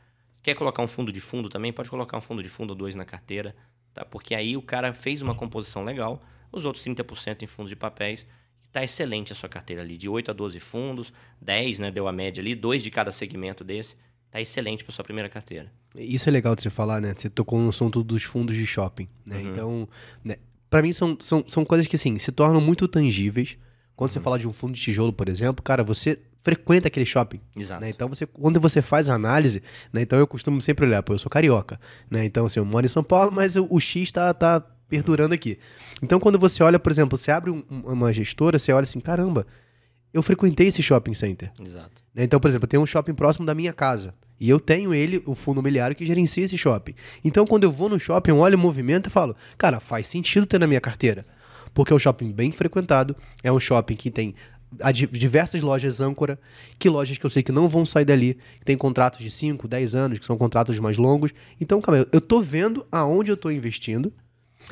Quer 0.44 0.56
colocar 0.56 0.84
um 0.84 0.88
fundo 0.88 1.10
de 1.12 1.22
fundo 1.22 1.48
também? 1.48 1.72
Pode 1.72 1.90
colocar 1.90 2.18
um 2.18 2.22
fundo 2.22 2.44
de 2.44 2.50
fundo 2.50 2.72
ou 2.72 2.76
dois 2.76 2.96
na 2.96 3.06
carteira, 3.06 3.56
tá? 3.94 4.04
porque 4.04 4.36
aí 4.36 4.58
o 4.58 4.62
cara 4.62 4.92
fez 4.94 5.22
uma 5.22 5.34
composição 5.34 5.86
legal, 5.86 6.22
os 6.52 6.66
outros 6.66 6.84
30% 6.86 7.44
em 7.44 7.48
fundos 7.48 7.70
de 7.70 7.78
papéis. 7.78 8.28
Está 8.78 8.84
excelente 8.84 9.34
a 9.34 9.36
sua 9.36 9.50
carteira 9.50 9.82
ali, 9.82 9.98
de 9.98 10.08
8 10.08 10.30
a 10.30 10.34
12 10.36 10.60
fundos, 10.60 11.12
10 11.42 11.80
né, 11.80 11.90
deu 11.90 12.08
a 12.08 12.12
média 12.12 12.40
ali, 12.40 12.54
dois 12.54 12.84
de 12.84 12.92
cada 12.92 13.12
segmento 13.12 13.64
desse. 13.64 13.96
Está 14.28 14.40
excelente 14.40 14.84
para 14.84 14.94
sua 14.94 15.04
primeira 15.04 15.28
carteira. 15.28 15.72
Isso 15.96 16.30
é 16.30 16.32
legal 16.32 16.56
de 16.56 16.62
você 16.62 16.70
falar, 16.70 17.02
né? 17.02 17.12
Você 17.18 17.28
tocou 17.28 17.60
no 17.60 17.70
assunto 17.70 18.04
dos 18.04 18.22
fundos 18.22 18.56
de 18.56 18.68
shopping, 18.68 19.08
né? 19.26 19.38
Uhum. 19.38 19.50
Então, 19.50 19.90
né, 20.24 20.36
para 20.70 20.84
mim 20.84 20.94
são, 20.94 21.18
são, 21.20 21.44
são 21.48 21.66
coisas 21.66 21.88
que, 21.88 21.96
assim, 21.96 22.20
se 22.20 22.32
tornam 22.32 22.62
muito 22.62 22.88
tangíveis. 22.88 23.58
Quando 23.96 24.12
uhum. 24.12 24.14
você 24.14 24.20
fala 24.20 24.38
de 24.38 24.48
um 24.48 24.54
fundo 24.54 24.74
de 24.74 24.82
tijolo, 24.82 25.12
por 25.12 25.28
exemplo, 25.28 25.64
cara, 25.64 25.84
você 25.84 26.20
frequenta 26.44 26.88
aquele 26.88 27.06
shopping. 27.06 27.42
Exato. 27.56 27.82
Né? 27.82 27.90
Então, 27.90 28.08
você, 28.08 28.28
quando 28.28 28.60
você 28.60 28.80
faz 28.80 29.10
a 29.10 29.16
análise, 29.16 29.64
né? 29.92 30.04
então 30.04 30.20
eu 30.20 30.28
costumo 30.28 30.62
sempre 30.62 30.86
olhar, 30.86 31.02
pô, 31.02 31.14
eu 31.14 31.20
sou 31.20 31.32
carioca, 31.32 31.80
né? 32.12 32.24
Então, 32.26 32.46
assim, 32.46 32.60
eu 32.60 32.66
moro 32.66 32.86
em 32.86 32.90
São 32.90 33.04
Paulo, 33.04 33.32
mas 33.32 33.56
o, 33.56 33.66
o 33.72 33.80
X 33.80 34.04
está 34.04 34.32
tá 34.36 34.64
perdurando 34.88 35.34
aqui. 35.34 35.58
Então, 36.02 36.20
quando 36.20 36.40
você 36.40 36.64
olha, 36.64 36.80
por 36.80 36.92
exemplo, 36.92 37.18
você 37.18 37.32
abre 37.32 37.52
um, 37.52 37.64
uma 37.70 38.14
gestora, 38.14 38.58
você 38.58 38.72
olha 38.72 38.84
assim, 38.84 39.00
caramba, 39.00 39.46
eu 40.14 40.24
frequentei 40.24 40.68
esse 40.68 40.82
shopping 40.82 41.14
center. 41.14 41.52
Exato. 41.60 42.02
Né? 42.14 42.24
Então, 42.24 42.40
por 42.40 42.48
exemplo, 42.48 42.66
eu 42.66 42.70
tenho 42.70 42.84
um 42.84 42.86
shopping 42.86 43.14
próximo 43.14 43.46
da 43.46 43.54
minha 43.54 43.74
casa. 43.74 44.14
E 44.40 44.50
eu 44.50 44.60
tenho 44.60 44.94
ele, 44.94 45.22
o 45.26 45.34
fundo 45.34 45.56
imobiliário, 45.56 45.96
que 45.96 46.06
gerencia 46.06 46.44
esse 46.46 46.58
shopping. 46.58 46.94
Então, 47.24 47.46
quando 47.46 47.64
eu 47.64 47.72
vou 47.72 47.90
no 47.90 48.00
shopping, 48.00 48.32
eu 48.32 48.38
olho 48.38 48.56
o 48.56 48.60
movimento 48.60 49.08
e 49.08 49.10
falo, 49.10 49.36
cara, 49.58 49.80
faz 49.80 50.08
sentido 50.08 50.46
ter 50.46 50.60
na 50.60 50.68
minha 50.68 50.82
carteira. 50.82 51.26
Porque 51.74 51.92
é 51.92 51.96
um 51.96 52.00
shopping 52.00 52.32
bem 52.32 52.52
frequentado, 52.52 53.16
é 53.44 53.52
um 53.52 53.60
shopping 53.60 53.96
que 53.96 54.12
tem 54.12 54.36
diversas 55.12 55.62
lojas 55.62 56.02
âncora, 56.02 56.40
que 56.78 56.90
lojas 56.90 57.18
que 57.18 57.26
eu 57.26 57.30
sei 57.30 57.42
que 57.42 57.52
não 57.52 57.70
vão 57.70 57.86
sair 57.86 58.06
dali, 58.06 58.38
que 58.60 58.66
tem 58.66 58.78
contratos 58.78 59.20
de 59.20 59.32
5, 59.32 59.68
10 59.68 59.96
anos, 59.96 60.20
que 60.20 60.26
são 60.26 60.38
contratos 60.38 60.78
mais 60.80 60.98
longos. 60.98 61.32
Então, 61.60 61.82
calma, 61.82 62.00
eu, 62.02 62.08
eu 62.12 62.22
tô 62.22 62.40
vendo 62.40 62.86
aonde 62.92 63.32
eu 63.32 63.38
tô 63.38 63.50
investindo 63.50 64.14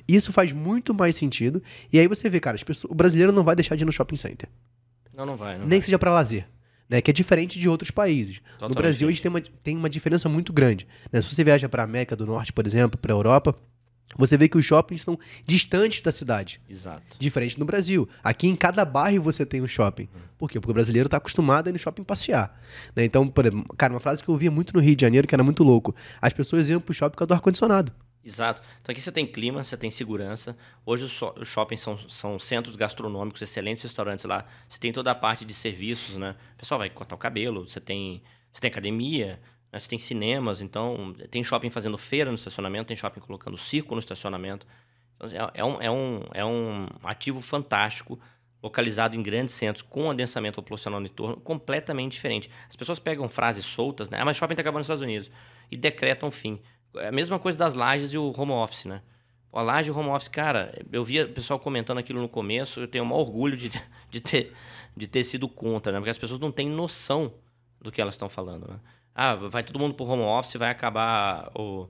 Isso 0.07 0.31
faz 0.31 0.51
muito 0.51 0.93
mais 0.93 1.15
sentido. 1.15 1.61
E 1.91 1.99
aí 1.99 2.07
você 2.07 2.29
vê, 2.29 2.39
cara, 2.39 2.57
pessoas, 2.57 2.91
o 2.91 2.95
brasileiro 2.95 3.31
não 3.31 3.43
vai 3.43 3.55
deixar 3.55 3.75
de 3.75 3.83
ir 3.83 3.85
no 3.85 3.91
shopping 3.91 4.17
center. 4.17 4.49
Não, 5.13 5.25
não 5.25 5.35
vai. 5.35 5.53
Não 5.53 5.61
Nem 5.61 5.69
vai. 5.69 5.79
que 5.79 5.85
seja 5.85 5.99
para 5.99 6.11
lazer. 6.11 6.47
Né, 6.87 7.01
que 7.01 7.09
é 7.09 7.13
diferente 7.13 7.59
de 7.59 7.67
outros 7.67 7.89
países. 7.89 8.39
Totalmente 8.39 8.75
no 8.75 8.79
Brasil, 8.79 9.07
a 9.07 9.11
gente 9.11 9.21
tem 9.21 9.29
uma, 9.29 9.41
tem 9.41 9.75
uma 9.75 9.89
diferença 9.89 10.29
muito 10.29 10.53
grande. 10.53 10.87
Né? 11.11 11.19
Se 11.19 11.33
você 11.33 11.43
viaja 11.43 11.67
para 11.67 11.81
a 11.81 11.85
América 11.85 12.15
do 12.15 12.27
Norte, 12.27 12.53
por 12.53 12.67
exemplo, 12.67 12.95
para 12.95 13.11
a 13.11 13.15
Europa, 13.15 13.55
você 14.15 14.37
vê 14.37 14.47
que 14.47 14.55
os 14.55 14.63
shoppings 14.63 15.01
são 15.01 15.17
distantes 15.47 16.03
da 16.03 16.11
cidade. 16.11 16.61
Exato. 16.69 17.17
Diferente 17.17 17.59
no 17.59 17.65
Brasil. 17.65 18.07
Aqui 18.23 18.47
em 18.47 18.55
cada 18.55 18.85
bairro 18.85 19.23
você 19.23 19.45
tem 19.45 19.63
um 19.63 19.67
shopping. 19.67 20.07
Por 20.37 20.49
quê? 20.49 20.59
Porque 20.59 20.71
o 20.71 20.73
brasileiro 20.75 21.07
está 21.07 21.17
acostumado 21.17 21.67
a 21.67 21.69
ir 21.71 21.73
no 21.73 21.79
shopping 21.79 22.03
passear. 22.03 22.55
Né? 22.95 23.03
Então, 23.03 23.27
por 23.27 23.45
exemplo, 23.45 23.65
cara, 23.75 23.91
uma 23.93 23.99
frase 23.99 24.23
que 24.23 24.29
eu 24.29 24.33
ouvia 24.33 24.51
muito 24.51 24.73
no 24.75 24.79
Rio 24.79 24.95
de 24.95 25.01
Janeiro, 25.01 25.27
que 25.27 25.33
era 25.33 25.43
muito 25.43 25.63
louco. 25.63 25.95
As 26.21 26.33
pessoas 26.33 26.69
iam 26.69 26.79
pro 26.79 26.93
shopping 26.93 27.13
por 27.13 27.17
causa 27.19 27.29
do 27.29 27.33
ar-condicionado. 27.33 27.91
Exato. 28.25 28.63
Então 28.81 28.91
aqui 28.91 28.99
você 28.99 29.11
tem 29.11 29.27
clima, 29.27 29.63
você 29.63 29.77
tem 29.77 29.91
segurança. 29.91 30.57
Hoje 30.83 31.05
os, 31.05 31.47
shoppings 31.47 31.79
são, 31.79 31.95
são 32.09 32.39
centros 32.39 32.75
gastronômicos, 32.75 33.39
excelentes 33.41 33.83
restaurantes 33.83 34.25
lá. 34.25 34.45
Você 34.67 34.79
tem 34.79 34.91
toda 34.91 35.11
a 35.11 35.15
parte 35.15 35.45
de 35.45 35.53
serviços, 35.53 36.17
né? 36.17 36.35
O 36.55 36.57
pessoal 36.57 36.79
vai 36.79 36.89
cortar 36.89 37.13
o 37.15 37.19
cabelo, 37.19 37.69
você 37.69 37.79
tem, 37.79 38.23
você 38.51 38.59
tem 38.59 38.71
academia, 38.71 39.39
né? 39.71 39.79
você 39.79 39.87
tem 39.87 39.99
cinemas, 39.99 40.59
então 40.59 41.13
tem 41.29 41.43
shopping 41.43 41.69
fazendo 41.69 41.99
feira 41.99 42.31
no 42.31 42.35
estacionamento, 42.35 42.87
tem 42.87 42.97
shopping 42.97 43.19
colocando 43.19 43.57
circo 43.59 43.93
no 43.93 43.99
estacionamento. 43.99 44.65
Então, 45.17 45.29
é, 45.29 45.59
é, 45.59 45.63
um, 45.63 45.81
é, 45.81 45.91
um, 45.91 46.21
é 46.33 46.43
um 46.45 46.87
ativo 47.03 47.41
fantástico, 47.41 48.19
localizado 48.61 49.15
em 49.15 49.21
grandes 49.21 49.53
centros, 49.53 49.83
com 49.83 50.09
adensamento 50.09 50.55
populacional 50.55 50.99
no 50.99 51.05
entorno, 51.05 51.37
completamente 51.37 52.13
diferente. 52.13 52.49
As 52.67 52.75
pessoas 52.75 52.97
pegam 52.97 53.29
frases 53.29 53.65
soltas, 53.65 54.09
né? 54.09 54.17
Ah, 54.19 54.25
mas 54.25 54.35
shopping 54.35 54.53
está 54.53 54.61
acabando 54.61 54.79
nos 54.79 54.87
Estados 54.87 55.03
Unidos. 55.03 55.29
E 55.69 55.77
decretam 55.77 56.31
fim. 56.31 56.59
É 56.97 57.07
a 57.07 57.11
mesma 57.11 57.39
coisa 57.39 57.57
das 57.57 57.73
lajes 57.73 58.11
e 58.13 58.17
o 58.17 58.33
home 58.37 58.51
office, 58.51 58.85
né? 58.85 59.01
A 59.51 59.61
laje 59.61 59.89
e 59.89 59.91
o 59.91 59.97
home 59.97 60.09
office, 60.09 60.27
cara, 60.27 60.77
eu 60.91 61.03
via 61.03 61.25
o 61.25 61.29
pessoal 61.29 61.57
comentando 61.57 61.97
aquilo 61.97 62.21
no 62.21 62.27
começo, 62.27 62.81
eu 62.81 62.87
tenho 62.87 63.05
o 63.05 63.07
maior 63.07 63.21
orgulho 63.21 63.55
de, 63.55 63.71
de, 64.09 64.19
ter, 64.19 64.53
de 64.95 65.07
ter 65.07 65.23
sido 65.23 65.47
contra, 65.47 65.93
né? 65.93 65.99
Porque 65.99 66.09
as 66.09 66.17
pessoas 66.17 66.39
não 66.39 66.51
têm 66.51 66.69
noção 66.69 67.33
do 67.79 67.91
que 67.91 68.01
elas 68.01 68.15
estão 68.15 68.27
falando, 68.27 68.67
né? 68.67 68.79
Ah, 69.13 69.35
vai 69.35 69.63
todo 69.63 69.79
mundo 69.79 69.93
pro 69.93 70.05
home 70.05 70.23
office, 70.23 70.55
vai 70.55 70.69
acabar 70.69 71.49
o, 71.55 71.87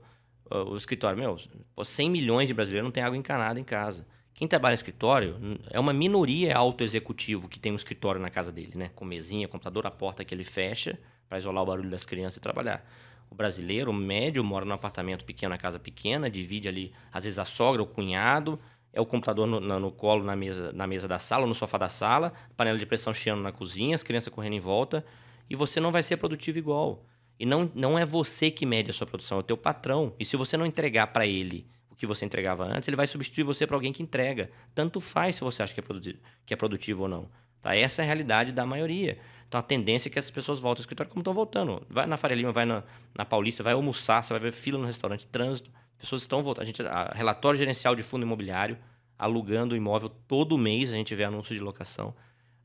o, 0.52 0.74
o 0.74 0.78
escritório. 0.78 1.18
Meu, 1.18 1.38
pô, 1.74 1.84
100 1.84 2.10
milhões 2.12 2.48
de 2.48 2.54
brasileiros 2.54 2.86
não 2.86 2.92
tem 2.92 3.04
água 3.04 3.18
encanada 3.18 3.60
em 3.60 3.64
casa. 3.64 4.06
Quem 4.36 4.48
trabalha 4.48 4.74
em 4.74 4.76
escritório 4.76 5.38
é 5.72 5.80
uma 5.80 5.94
minoria 5.94 6.56
auto-executivo 6.56 7.48
que 7.48 7.60
tem 7.60 7.72
um 7.72 7.76
escritório 7.76 8.22
na 8.22 8.30
casa 8.30 8.52
dele, 8.52 8.74
né? 8.76 8.92
Com 8.94 9.06
mesinha, 9.06 9.48
computador, 9.48 9.88
a 9.88 9.92
porta 9.92 10.24
que 10.24 10.36
ele 10.36 10.44
fecha 10.44 11.00
para 11.28 11.38
isolar 11.38 11.64
o 11.64 11.66
barulho 11.66 11.90
das 11.90 12.06
crianças 12.06 12.38
e 12.38 12.42
trabalhar. 12.42 12.86
O 13.30 13.36
brasileiro, 13.36 13.92
o 13.92 13.94
médio, 13.94 14.44
mora 14.44 14.66
num 14.66 14.74
apartamento 14.74 15.26
pequeno, 15.26 15.50
na 15.50 15.58
casa 15.58 15.80
pequena, 15.80 16.30
divide 16.30 16.68
ali, 16.68 16.94
às 17.12 17.24
vezes, 17.24 17.40
a 17.40 17.46
sogra, 17.46 17.82
o 17.82 17.86
cunhado, 17.86 18.60
é 18.94 19.02
o 19.02 19.06
computador 19.06 19.46
no, 19.46 19.60
no, 19.60 19.80
no 19.80 19.92
colo 19.92 20.24
na 20.24 20.36
mesa, 20.36 20.72
na 20.72 20.88
mesa 20.88 21.08
da 21.08 21.20
sala, 21.20 21.46
no 21.46 21.54
sofá 21.54 21.78
da 21.78 21.90
sala, 21.90 22.32
panela 22.56 22.78
de 22.78 22.86
pressão 22.86 23.14
chiando 23.14 23.42
na 23.42 23.52
cozinha, 23.52 23.94
as 23.94 24.04
crianças 24.04 24.34
correndo 24.34 24.54
em 24.54 24.60
volta, 24.60 25.06
e 25.50 25.56
você 25.56 25.82
não 25.82 25.92
vai 25.92 26.02
ser 26.02 26.18
produtivo 26.18 26.58
igual. 26.58 27.06
E 27.38 27.46
não, 27.46 27.70
não 27.76 28.00
é 28.00 28.06
você 28.06 28.50
que 28.50 28.66
mede 28.66 28.90
a 28.90 28.94
sua 28.94 29.06
produção, 29.06 29.38
é 29.38 29.42
o 29.42 29.44
teu 29.44 29.58
patrão. 29.58 30.14
E 30.18 30.24
se 30.24 30.38
você 30.38 30.56
não 30.56 30.66
entregar 30.66 31.08
para 31.08 31.28
ele 31.28 31.68
o 31.90 31.96
que 31.96 32.06
você 32.06 32.26
entregava 32.26 32.64
antes, 32.64 32.88
ele 32.88 32.96
vai 32.96 33.08
substituir 33.08 33.44
você 33.44 33.68
para 33.68 33.76
alguém 33.76 33.92
que 33.92 34.02
entrega. 34.02 34.50
Tanto 34.74 35.02
faz 35.02 35.36
se 35.36 35.42
você 35.42 35.62
acha 35.62 35.74
que 35.74 35.80
é 35.82 35.84
produtivo, 35.84 36.20
que 36.46 36.54
é 36.54 36.58
produtivo 36.58 37.04
ou 37.04 37.10
não. 37.10 37.30
Tá? 37.62 37.76
Essa 37.76 38.02
é 38.02 38.04
a 38.04 38.06
realidade 38.06 38.54
da 38.54 38.66
maioria. 38.66 39.18
Então 39.56 39.62
a 39.62 39.64
tendência 39.64 40.10
é 40.10 40.12
que 40.12 40.20
essas 40.20 40.32
pessoas 40.32 40.60
voltem 40.60 40.82
ao 40.82 40.84
escritório 40.84 41.10
como 41.10 41.22
estão 41.22 41.34
voltando. 41.34 41.82
Vai 41.90 42.06
na 42.06 42.18
Faria 42.18 42.36
Lima, 42.36 42.52
vai 42.52 42.66
na, 42.66 42.84
na 43.18 43.24
Paulista, 43.24 43.64
vai 43.64 43.72
almoçar, 43.72 44.22
você 44.22 44.34
vai 44.34 44.40
ver 44.42 44.52
fila 44.52 44.78
no 44.78 44.86
restaurante, 44.86 45.26
trânsito. 45.26 45.72
Pessoas 45.98 46.24
estão 46.24 46.44
voltando. 46.44 46.64
A 46.64 46.66
gente, 46.66 46.82
a, 46.82 47.14
relatório 47.16 47.58
gerencial 47.58 47.96
de 47.96 48.04
fundo 48.04 48.24
imobiliário, 48.24 48.78
alugando 49.18 49.74
imóvel 49.74 50.10
todo 50.10 50.58
mês, 50.58 50.92
a 50.92 50.98
gente 50.98 51.16
vê 51.16 51.24
anúncio 51.24 51.56
de 51.56 51.62
locação. 51.62 52.14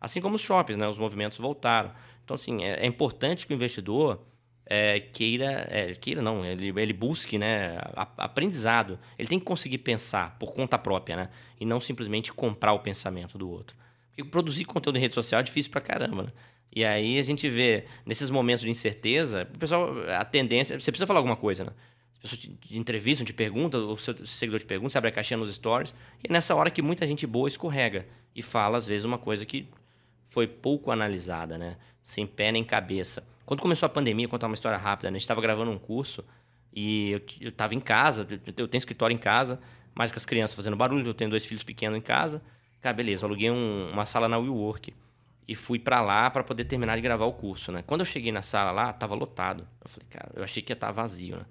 Assim 0.01 0.21
como 0.21 0.35
os 0.35 0.43
shoppings, 0.43 0.77
né? 0.77 0.89
Os 0.89 0.99
movimentos 0.99 1.39
voltaram. 1.39 1.93
Então, 2.25 2.35
assim, 2.35 2.65
é, 2.65 2.85
é 2.85 2.87
importante 2.87 3.47
que 3.47 3.53
o 3.53 3.55
investidor 3.55 4.21
é, 4.67 4.99
queira, 4.99 5.69
é, 5.71 5.95
queira 5.95 6.21
não, 6.21 6.45
ele, 6.45 6.73
ele 6.77 6.93
busque 6.93 7.39
né, 7.39 7.79
a, 7.95 8.09
aprendizado. 8.17 8.99
Ele 9.17 9.29
tem 9.29 9.39
que 9.39 9.45
conseguir 9.45 9.79
pensar 9.79 10.37
por 10.41 10.53
conta 10.53 10.77
própria, 10.77 11.15
né? 11.15 11.31
E 11.61 11.65
não 11.65 11.81
simplesmente 11.81 12.33
comprar 12.33 12.73
o 12.73 12.81
pensamento 12.81 13.39
do 13.39 13.49
outro. 13.49 13.77
Porque 14.09 14.25
produzir 14.25 14.65
conteúdo 14.65 14.97
em 14.97 15.01
rede 15.01 15.15
social 15.15 15.41
é 15.41 15.45
difícil 15.45 15.71
pra 15.71 15.81
caramba, 15.81 16.25
né? 16.25 16.33
E 16.75 16.85
aí 16.85 17.19
a 17.19 17.23
gente 17.23 17.49
vê, 17.49 17.85
nesses 18.07 18.31
momentos 18.31 18.63
de 18.63 18.71
incerteza, 18.71 19.49
o 19.55 19.59
pessoal, 19.59 19.93
a 20.09 20.25
tendência. 20.25 20.79
Você 20.79 20.91
precisa 20.91 21.07
falar 21.07 21.19
alguma 21.19 21.37
coisa, 21.37 21.65
né? 21.65 21.73
As 22.15 22.31
pessoas 22.31 22.41
te, 22.43 22.79
entrevistam, 22.79 23.25
te 23.25 23.33
perguntam, 23.33 23.91
o 23.91 23.97
seu 23.97 24.15
seguidor 24.27 24.61
te 24.61 24.67
pergunta, 24.67 24.91
você 24.93 24.99
abre 24.99 25.11
a 25.11 25.13
caixinha 25.13 25.39
nos 25.39 25.53
stories. 25.55 25.93
E 26.23 26.29
é 26.29 26.33
nessa 26.33 26.55
hora 26.55 26.71
que 26.71 26.81
muita 26.81 27.07
gente 27.07 27.27
boa 27.27 27.49
escorrega 27.49 28.07
e 28.37 28.43
fala, 28.43 28.79
às 28.79 28.87
vezes, 28.87 29.05
uma 29.05 29.19
coisa 29.19 29.45
que 29.45 29.69
foi 30.29 30.47
pouco 30.47 30.91
analisada, 30.93 31.59
né? 31.59 31.77
Sem 32.03 32.27
pé 32.27 32.53
nem 32.53 32.63
cabeça. 32.63 33.25
Quando 33.45 33.61
começou 33.61 33.87
a 33.87 33.91
pandemia, 33.91 34.27
vou 34.27 34.33
contar 34.33 34.47
uma 34.47 34.55
história 34.55 34.79
rápida, 34.79 35.11
né? 35.11 35.17
A 35.17 35.19
gente 35.19 35.25
estava 35.25 35.41
gravando 35.41 35.73
um 35.73 35.79
curso 35.79 36.25
e 36.73 37.21
eu 37.41 37.49
estava 37.49 37.75
em 37.75 37.81
casa, 37.81 38.27
eu 38.57 38.69
tenho 38.69 38.79
escritório 38.79 39.13
em 39.13 39.19
casa, 39.19 39.59
mais 39.93 40.13
com 40.13 40.19
as 40.19 40.25
crianças 40.25 40.55
fazendo 40.55 40.77
barulho, 40.77 41.05
eu 41.05 41.15
tenho 41.15 41.31
dois 41.31 41.45
filhos 41.45 41.65
pequenos 41.65 41.99
em 41.99 42.01
casa. 42.01 42.41
Cara, 42.81 42.95
beleza, 42.95 43.27
aluguei 43.27 43.51
um, 43.51 43.91
uma 43.91 44.07
sala 44.07 44.29
na 44.29 44.39
WeWork 44.39 44.95
e 45.51 45.55
fui 45.57 45.81
para 45.81 46.01
lá 46.01 46.31
para 46.31 46.45
poder 46.45 46.63
terminar 46.63 46.95
de 46.95 47.03
gravar 47.03 47.25
o 47.25 47.33
curso, 47.33 47.73
né? 47.73 47.83
Quando 47.85 48.03
eu 48.03 48.05
cheguei 48.05 48.31
na 48.31 48.41
sala 48.41 48.71
lá, 48.71 48.93
tava 48.93 49.17
lotado. 49.17 49.67
Eu 49.85 49.91
falei, 49.91 50.07
cara, 50.09 50.31
eu 50.37 50.45
achei 50.45 50.63
que 50.63 50.71
ia 50.71 50.75
estar 50.75 50.87
tá 50.87 50.93
vazio, 50.93 51.39
né? 51.39 51.43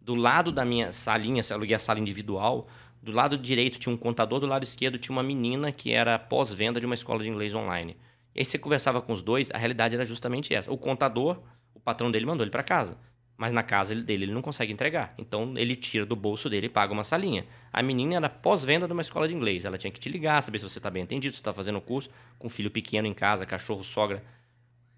Do 0.00 0.16
lado 0.16 0.50
da 0.50 0.64
minha 0.64 0.92
salinha, 0.92 1.40
eu 1.48 1.56
aluguei 1.56 1.76
a 1.76 1.78
sala 1.78 2.00
individual, 2.00 2.66
do 3.00 3.12
lado 3.12 3.38
direito 3.38 3.78
tinha 3.78 3.94
um 3.94 3.96
contador, 3.96 4.40
do 4.40 4.46
lado 4.48 4.64
esquerdo 4.64 4.98
tinha 4.98 5.14
uma 5.14 5.22
menina 5.22 5.70
que 5.70 5.92
era 5.92 6.18
pós-venda 6.18 6.80
de 6.80 6.86
uma 6.86 6.96
escola 6.96 7.22
de 7.22 7.30
inglês 7.30 7.54
online. 7.54 7.96
E 8.34 8.40
aí 8.40 8.44
você 8.44 8.58
conversava 8.58 9.00
com 9.00 9.12
os 9.12 9.22
dois, 9.22 9.52
a 9.52 9.56
realidade 9.56 9.94
era 9.94 10.04
justamente 10.04 10.52
essa. 10.52 10.72
O 10.72 10.76
contador, 10.76 11.40
o 11.72 11.78
patrão 11.78 12.10
dele 12.10 12.26
mandou 12.26 12.42
ele 12.42 12.50
para 12.50 12.64
casa. 12.64 12.98
Mas 13.36 13.52
na 13.52 13.62
casa 13.62 13.94
dele 13.94 14.24
ele 14.24 14.32
não 14.32 14.42
consegue 14.42 14.72
entregar. 14.72 15.12
Então 15.18 15.54
ele 15.56 15.74
tira 15.74 16.06
do 16.06 16.14
bolso 16.14 16.48
dele 16.48 16.66
e 16.66 16.68
paga 16.68 16.92
uma 16.92 17.02
salinha. 17.02 17.44
A 17.72 17.82
menina 17.82 18.14
era 18.14 18.28
pós-venda 18.28 18.86
de 18.86 18.92
uma 18.92 19.02
escola 19.02 19.26
de 19.26 19.34
inglês. 19.34 19.64
Ela 19.64 19.76
tinha 19.76 19.90
que 19.90 19.98
te 19.98 20.08
ligar, 20.08 20.40
saber 20.42 20.58
se 20.58 20.64
você 20.64 20.78
está 20.78 20.88
bem 20.88 21.02
atendido, 21.02 21.34
se 21.34 21.40
está 21.40 21.52
fazendo 21.52 21.78
o 21.78 21.80
curso, 21.80 22.08
com 22.38 22.48
filho 22.48 22.70
pequeno 22.70 23.08
em 23.08 23.14
casa, 23.14 23.44
cachorro, 23.44 23.82
sogra, 23.82 24.22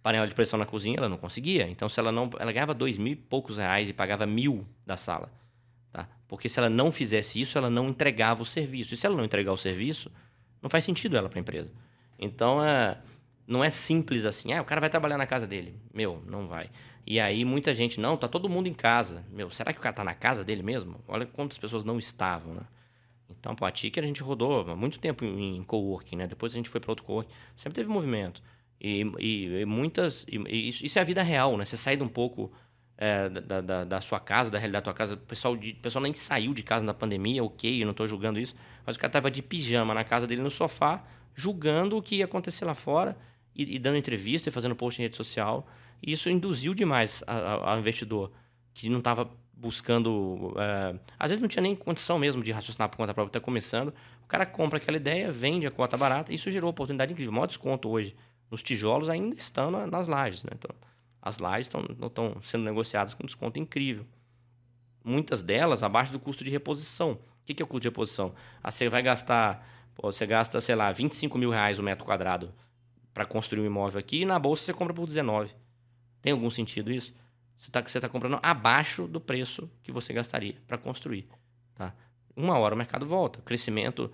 panela 0.02 0.26
de 0.28 0.34
pressão 0.34 0.58
na 0.58 0.66
cozinha, 0.66 0.98
ela 0.98 1.08
não 1.08 1.16
conseguia. 1.16 1.66
Então 1.68 1.88
se 1.88 1.98
ela 1.98 2.12
não, 2.12 2.30
ela 2.38 2.52
ganhava 2.52 2.74
dois 2.74 2.98
mil 2.98 3.14
e 3.14 3.16
poucos 3.16 3.56
reais 3.56 3.88
e 3.88 3.92
pagava 3.94 4.26
mil 4.26 4.66
da 4.84 4.96
sala, 4.98 5.32
tá? 5.90 6.06
Porque 6.28 6.48
se 6.48 6.58
ela 6.58 6.68
não 6.68 6.92
fizesse 6.92 7.40
isso, 7.40 7.56
ela 7.56 7.70
não 7.70 7.88
entregava 7.88 8.42
o 8.42 8.46
serviço. 8.46 8.92
E 8.92 8.96
se 8.98 9.06
ela 9.06 9.16
não 9.16 9.24
entregar 9.24 9.52
o 9.52 9.56
serviço, 9.56 10.12
não 10.60 10.68
faz 10.68 10.84
sentido 10.84 11.16
ela 11.16 11.28
para 11.28 11.38
a 11.38 11.40
empresa. 11.40 11.72
Então 12.18 12.62
é 12.62 12.98
não 13.46 13.62
é 13.62 13.70
simples 13.70 14.24
assim. 14.24 14.52
Ah, 14.52 14.60
o 14.60 14.64
cara 14.64 14.80
vai 14.80 14.90
trabalhar 14.90 15.16
na 15.16 15.26
casa 15.26 15.46
dele. 15.46 15.74
Meu, 15.94 16.22
não 16.26 16.48
vai. 16.48 16.68
E 17.06 17.20
aí 17.20 17.44
muita 17.44 17.72
gente, 17.72 18.00
não, 18.00 18.16
tá 18.16 18.26
todo 18.26 18.48
mundo 18.48 18.66
em 18.66 18.74
casa. 18.74 19.24
Meu, 19.30 19.48
será 19.48 19.72
que 19.72 19.78
o 19.78 19.82
cara 19.82 19.94
tá 19.94 20.02
na 20.02 20.14
casa 20.14 20.42
dele 20.42 20.62
mesmo? 20.62 21.00
Olha 21.06 21.24
quantas 21.24 21.56
pessoas 21.56 21.84
não 21.84 21.98
estavam, 21.98 22.54
né? 22.54 22.62
Então, 23.30 23.54
pô, 23.54 23.64
a 23.64 23.70
Ticker 23.70 24.02
a 24.02 24.06
gente 24.06 24.22
rodou 24.22 24.76
muito 24.76 24.98
tempo 24.98 25.24
em, 25.24 25.56
em 25.56 25.62
coworking, 25.62 26.16
né? 26.16 26.26
Depois 26.26 26.52
a 26.52 26.56
gente 26.56 26.68
foi 26.68 26.80
para 26.80 26.90
outro 26.90 27.04
coworking. 27.04 27.32
Sempre 27.56 27.76
teve 27.76 27.88
movimento. 27.88 28.42
E, 28.80 29.02
e, 29.20 29.60
e 29.60 29.64
muitas... 29.64 30.26
E, 30.28 30.68
isso, 30.68 30.84
isso, 30.84 30.98
é 30.98 31.02
a 31.02 31.04
vida 31.04 31.22
real, 31.22 31.56
né? 31.56 31.64
Você 31.64 31.76
sai 31.76 31.96
de 31.96 32.02
um 32.02 32.08
pouco 32.08 32.52
é, 32.98 33.28
da, 33.28 33.60
da, 33.60 33.84
da, 33.84 34.00
sua 34.00 34.18
casa, 34.18 34.50
da 34.50 34.58
realidade 34.58 34.82
da 34.82 34.92
tua 34.92 34.94
casa. 34.94 35.14
O 35.14 35.18
pessoal, 35.18 35.56
de, 35.56 35.70
o 35.70 35.76
pessoal 35.76 36.02
nem 36.02 36.12
saiu 36.12 36.52
de 36.52 36.62
casa 36.64 36.84
na 36.84 36.94
pandemia, 36.94 37.44
ok, 37.44 37.82
eu 37.82 37.86
não 37.86 37.94
tô 37.94 38.06
julgando 38.06 38.40
isso. 38.40 38.54
Mas 38.84 38.96
o 38.96 38.98
cara 38.98 39.12
tava 39.12 39.30
de 39.30 39.42
pijama 39.42 39.94
na 39.94 40.02
casa 40.02 40.26
dele, 40.26 40.42
no 40.42 40.50
sofá, 40.50 41.04
julgando 41.34 41.96
o 41.96 42.02
que 42.02 42.16
ia 42.16 42.24
acontecer 42.24 42.64
lá 42.64 42.74
fora 42.74 43.16
e, 43.54 43.76
e 43.76 43.78
dando 43.78 43.96
entrevista 43.96 44.48
e 44.48 44.52
fazendo 44.52 44.74
post 44.74 45.00
em 45.00 45.04
rede 45.04 45.16
social. 45.16 45.68
Isso 46.02 46.30
induziu 46.30 46.74
demais 46.74 47.22
ao 47.26 47.78
investidor 47.78 48.30
que 48.74 48.88
não 48.88 48.98
estava 48.98 49.30
buscando. 49.52 50.54
É, 50.58 50.98
às 51.18 51.30
vezes 51.30 51.40
não 51.40 51.48
tinha 51.48 51.62
nem 51.62 51.74
condição 51.74 52.18
mesmo 52.18 52.42
de 52.42 52.52
raciocinar 52.52 52.88
por 52.88 52.96
conta 52.96 53.14
própria, 53.14 53.30
está 53.30 53.40
começando. 53.40 53.92
O 54.22 54.26
cara 54.26 54.44
compra 54.44 54.78
aquela 54.78 54.96
ideia, 54.96 55.32
vende 55.32 55.66
a 55.66 55.70
cota 55.70 55.96
barata, 55.96 56.32
isso 56.32 56.50
gerou 56.50 56.70
oportunidade 56.70 57.12
incrível. 57.12 57.30
O 57.32 57.34
maior 57.34 57.46
desconto 57.46 57.88
hoje 57.88 58.14
nos 58.50 58.62
tijolos 58.62 59.08
ainda 59.08 59.36
estão 59.36 59.70
na, 59.70 59.86
nas 59.86 60.06
lajes. 60.06 60.44
Né? 60.44 60.50
Então, 60.54 60.70
as 61.22 61.38
lajes 61.38 61.68
estão, 61.68 62.36
sendo 62.42 62.64
negociadas 62.64 63.14
com 63.14 63.24
desconto 63.24 63.58
incrível. 63.58 64.06
Muitas 65.04 65.42
delas 65.42 65.82
abaixo 65.82 66.12
do 66.12 66.18
custo 66.20 66.44
de 66.44 66.50
reposição. 66.50 67.12
O 67.12 67.18
que, 67.46 67.54
que 67.54 67.62
é 67.62 67.64
o 67.64 67.66
custo 67.66 67.82
de 67.82 67.88
reposição? 67.88 68.34
Ah, 68.62 68.70
você 68.70 68.88
vai 68.88 69.02
gastar, 69.02 69.66
você 69.96 70.26
gasta, 70.26 70.60
sei 70.60 70.74
lá, 70.74 70.90
25 70.92 71.38
mil 71.38 71.50
reais 71.50 71.78
o 71.78 71.82
metro 71.82 72.04
quadrado 72.04 72.52
para 73.14 73.24
construir 73.24 73.62
um 73.62 73.66
imóvel 73.66 73.98
aqui, 73.98 74.22
e 74.22 74.24
na 74.26 74.38
bolsa 74.38 74.64
você 74.64 74.74
compra 74.74 74.92
por 74.92 75.06
19. 75.06 75.54
Tem 76.26 76.32
algum 76.32 76.50
sentido 76.50 76.92
isso? 76.92 77.14
Você 77.56 77.68
está 77.68 77.80
você 77.80 78.00
tá 78.00 78.08
comprando 78.08 78.40
abaixo 78.42 79.06
do 79.06 79.20
preço 79.20 79.70
que 79.80 79.92
você 79.92 80.12
gastaria 80.12 80.56
para 80.66 80.76
construir. 80.76 81.28
Tá? 81.72 81.94
Uma 82.34 82.58
hora 82.58 82.74
o 82.74 82.76
mercado 82.76 83.06
volta. 83.06 83.38
O 83.38 83.42
crescimento, 83.42 84.10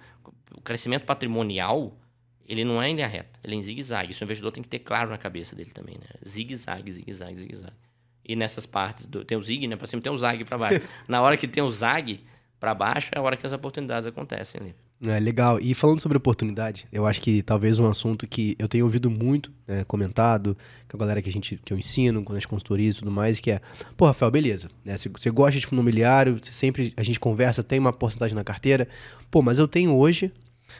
o 0.54 0.60
crescimento 0.60 1.06
patrimonial, 1.06 1.98
ele 2.46 2.66
não 2.66 2.82
é 2.82 2.90
em 2.90 2.96
linha 2.96 3.06
reta, 3.06 3.40
ele 3.42 3.54
é 3.54 3.58
em 3.58 3.62
zigue-zague. 3.62 4.10
Isso 4.10 4.22
o 4.22 4.26
investidor 4.26 4.52
tem 4.52 4.62
que 4.62 4.68
ter 4.68 4.80
claro 4.80 5.08
na 5.08 5.16
cabeça 5.16 5.56
dele 5.56 5.70
também. 5.70 5.94
Né? 5.94 6.04
Zigue-zague, 6.22 6.92
zigue-zague, 6.92 7.38
zigue-zague. 7.38 7.76
E 8.22 8.36
nessas 8.36 8.66
partes, 8.66 9.06
do, 9.06 9.24
tem 9.24 9.38
o 9.38 9.42
zig, 9.42 9.66
né? 9.66 9.74
Para 9.74 9.86
cima 9.86 10.02
tem 10.02 10.12
o 10.12 10.16
zag 10.18 10.44
para 10.44 10.58
baixo. 10.58 10.86
na 11.08 11.22
hora 11.22 11.38
que 11.38 11.48
tem 11.48 11.62
o 11.62 11.70
zag, 11.70 12.22
para 12.60 12.74
baixo 12.74 13.10
é 13.14 13.18
a 13.18 13.22
hora 13.22 13.38
que 13.38 13.46
as 13.46 13.54
oportunidades 13.54 14.06
acontecem 14.06 14.60
ali. 14.60 14.74
É 15.05 15.18
legal. 15.18 15.59
E 15.61 15.74
falando 15.74 16.00
sobre 16.00 16.16
oportunidade, 16.16 16.86
eu 16.92 17.07
acho 17.07 17.20
que 17.20 17.42
talvez 17.42 17.78
um 17.78 17.90
assunto 17.90 18.26
que 18.26 18.55
eu 18.59 18.68
tenho 18.68 18.84
ouvido 18.84 19.11
muito, 19.11 19.53
né, 19.66 19.82
comentado, 19.84 20.57
com 20.88 20.96
a 20.96 21.00
galera 21.00 21.20
que 21.20 21.28
a 21.28 21.32
gente 21.32 21.61
que 21.64 21.72
eu 21.72 21.78
ensino, 21.78 22.22
com 22.22 22.32
as 22.34 22.46
consultorias 22.46 22.96
e 22.96 22.98
tudo 23.00 23.11
mais, 23.11 23.40
que 23.40 23.50
é, 23.50 23.61
pô, 23.96 24.07
Rafael, 24.07 24.30
beleza, 24.30 24.68
né? 24.84 24.96
Você, 24.96 25.09
você 25.09 25.30
gosta 25.30 25.59
de 25.59 25.66
fundo 25.66 25.80
imobiliário, 25.80 26.38
sempre 26.44 26.94
a 26.96 27.03
gente 27.03 27.18
conversa, 27.18 27.64
tem 27.64 27.80
uma 27.80 27.92
porcentagem 27.92 28.36
na 28.36 28.44
carteira. 28.44 28.88
Pô, 29.28 29.42
mas 29.42 29.59
eu 29.59 29.66
tenho 29.66 29.96
hoje 29.96 30.32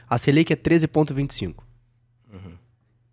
a 0.09 0.17
Selic 0.17 0.53
é 0.53 0.55
13,25. 0.55 1.55
Uhum. 2.31 2.53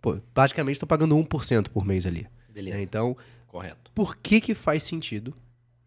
Pô, 0.01 0.17
praticamente 0.33 0.77
estou 0.77 0.87
pagando 0.87 1.17
1% 1.17 1.69
por 1.71 1.85
mês 1.85 2.07
ali. 2.07 2.27
Beleza. 2.49 2.77
Né? 2.77 2.83
Então, 2.85 3.17
correto. 3.49 3.91
Por 3.95 4.17
que 4.17 4.41
que 4.41 4.55
faz 4.55 4.85
sentido 4.85 5.35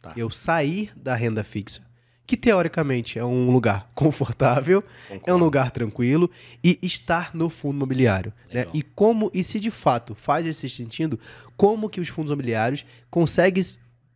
tá. 0.01 0.13
eu 0.17 0.29
sair 0.29 0.91
da 0.95 1.15
renda 1.15 1.43
fixa 1.43 1.81
que 2.25 2.37
teoricamente 2.37 3.19
é 3.19 3.25
um 3.25 3.51
lugar 3.51 3.89
confortável, 3.95 4.83
Concordo. 5.07 5.23
é 5.25 5.33
um 5.33 5.37
lugar 5.37 5.71
tranquilo 5.71 6.29
e 6.63 6.79
estar 6.81 7.33
no 7.33 7.49
fundo 7.49 7.75
imobiliário. 7.75 8.33
Né? 8.53 8.65
E 8.73 8.81
como, 8.81 9.29
e 9.33 9.43
se 9.43 9.59
de 9.59 9.71
fato 9.71 10.15
faz 10.15 10.45
esse 10.45 10.69
sentido, 10.69 11.19
como 11.57 11.89
que 11.89 11.99
os 12.01 12.07
fundos 12.07 12.31
imobiliários 12.31 12.85
conseguem 13.09 13.63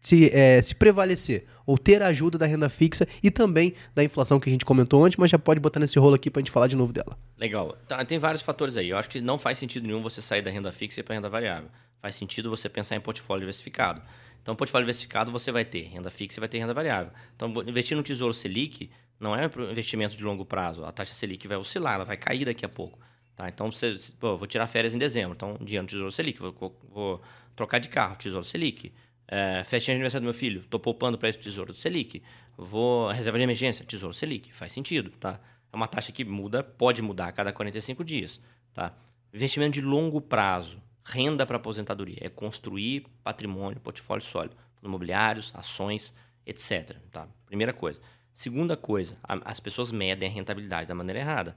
se, 0.01 0.31
é, 0.33 0.61
se 0.61 0.73
prevalecer 0.73 1.45
ou 1.65 1.77
ter 1.77 2.01
a 2.01 2.07
ajuda 2.07 2.37
da 2.37 2.45
renda 2.45 2.69
fixa 2.69 3.05
e 3.21 3.29
também 3.29 3.73
da 3.93 4.01
inflação 4.01 4.39
que 4.39 4.49
a 4.49 4.51
gente 4.51 4.63
comentou 4.63 5.03
antes, 5.03 5.17
mas 5.17 5.29
já 5.29 5.37
pode 5.37 5.59
botar 5.59 5.81
nesse 5.81 5.99
rolo 5.99 6.15
aqui 6.15 6.31
para 6.31 6.39
a 6.39 6.41
gente 6.41 6.51
falar 6.51 6.67
de 6.67 6.77
novo 6.77 6.93
dela. 6.93 7.17
Legal. 7.37 7.77
Tá, 7.85 8.03
tem 8.05 8.17
vários 8.17 8.41
fatores 8.41 8.77
aí. 8.77 8.89
Eu 8.89 8.97
acho 8.97 9.09
que 9.09 9.19
não 9.19 9.37
faz 9.37 9.57
sentido 9.57 9.85
nenhum 9.85 10.01
você 10.01 10.21
sair 10.21 10.41
da 10.41 10.49
renda 10.49 10.71
fixa 10.71 11.01
e 11.01 11.03
para 11.03 11.15
renda 11.15 11.29
variável. 11.29 11.69
Faz 12.01 12.15
sentido 12.15 12.49
você 12.49 12.69
pensar 12.69 12.95
em 12.95 13.01
portfólio 13.01 13.41
diversificado. 13.41 14.01
Então, 14.41 14.55
portfólio 14.55 14.85
diversificado 14.85 15.31
você 15.31 15.51
vai 15.51 15.65
ter 15.65 15.83
renda 15.83 16.09
fixa 16.09 16.39
e 16.39 16.41
vai 16.41 16.49
ter 16.49 16.57
renda 16.57 16.73
variável. 16.73 17.11
Então, 17.35 17.51
investir 17.67 17.95
no 17.95 18.03
Tesouro 18.03 18.33
Selic 18.33 18.89
não 19.19 19.35
é 19.35 19.47
para 19.47 19.63
investimento 19.65 20.15
de 20.15 20.23
longo 20.23 20.45
prazo. 20.45 20.85
A 20.85 20.91
taxa 20.91 21.13
Selic 21.13 21.47
vai 21.47 21.57
oscilar, 21.57 21.95
ela 21.95 22.05
vai 22.05 22.17
cair 22.17 22.45
daqui 22.45 22.65
a 22.65 22.69
pouco. 22.69 22.99
Tá? 23.35 23.49
Então, 23.49 23.71
você, 23.71 23.97
pô, 24.19 24.37
vou 24.37 24.47
tirar 24.47 24.67
férias 24.67 24.93
em 24.93 24.97
dezembro. 24.97 25.33
Então, 25.35 25.57
dinheiro 25.61 25.83
no 25.83 25.89
Tesouro 25.89 26.11
Selic. 26.11 26.39
Vou, 26.39 26.79
vou 26.89 27.21
trocar 27.55 27.79
de 27.79 27.89
carro, 27.89 28.15
Tesouro 28.15 28.45
Selic. 28.45 28.91
É, 29.27 29.63
festinha 29.63 29.93
de 29.93 29.97
aniversário 29.97 30.23
do 30.23 30.25
meu 30.25 30.33
filho, 30.33 30.61
estou 30.61 30.79
poupando 30.79 31.17
para 31.17 31.27
esse 31.27 31.37
Tesouro 31.37 31.73
Selic. 31.73 32.23
Vou 32.57 33.09
reserva 33.09 33.37
de 33.37 33.43
emergência, 33.43 33.85
Tesouro 33.85 34.13
Selic. 34.13 34.53
Faz 34.53 34.71
sentido, 34.71 35.11
tá? 35.11 35.39
É 35.71 35.75
uma 35.75 35.87
taxa 35.87 36.11
que 36.11 36.23
muda, 36.23 36.63
pode 36.63 37.01
mudar 37.01 37.27
a 37.27 37.31
cada 37.31 37.51
45 37.51 38.03
dias, 38.03 38.39
tá? 38.73 38.93
Investimento 39.33 39.73
de 39.73 39.81
longo 39.81 40.21
prazo 40.21 40.81
renda 41.09 41.45
para 41.45 41.57
aposentadoria, 41.57 42.17
é 42.21 42.29
construir 42.29 43.05
patrimônio, 43.23 43.79
portfólio 43.79 44.23
sólido, 44.23 44.55
imobiliários, 44.83 45.51
ações, 45.55 46.13
etc. 46.45 46.97
Tá? 47.11 47.27
Primeira 47.45 47.73
coisa. 47.73 47.99
Segunda 48.33 48.75
coisa, 48.77 49.17
a, 49.23 49.39
as 49.49 49.59
pessoas 49.59 49.91
medem 49.91 50.29
a 50.29 50.31
rentabilidade 50.31 50.87
da 50.87 50.95
maneira 50.95 51.19
errada. 51.19 51.55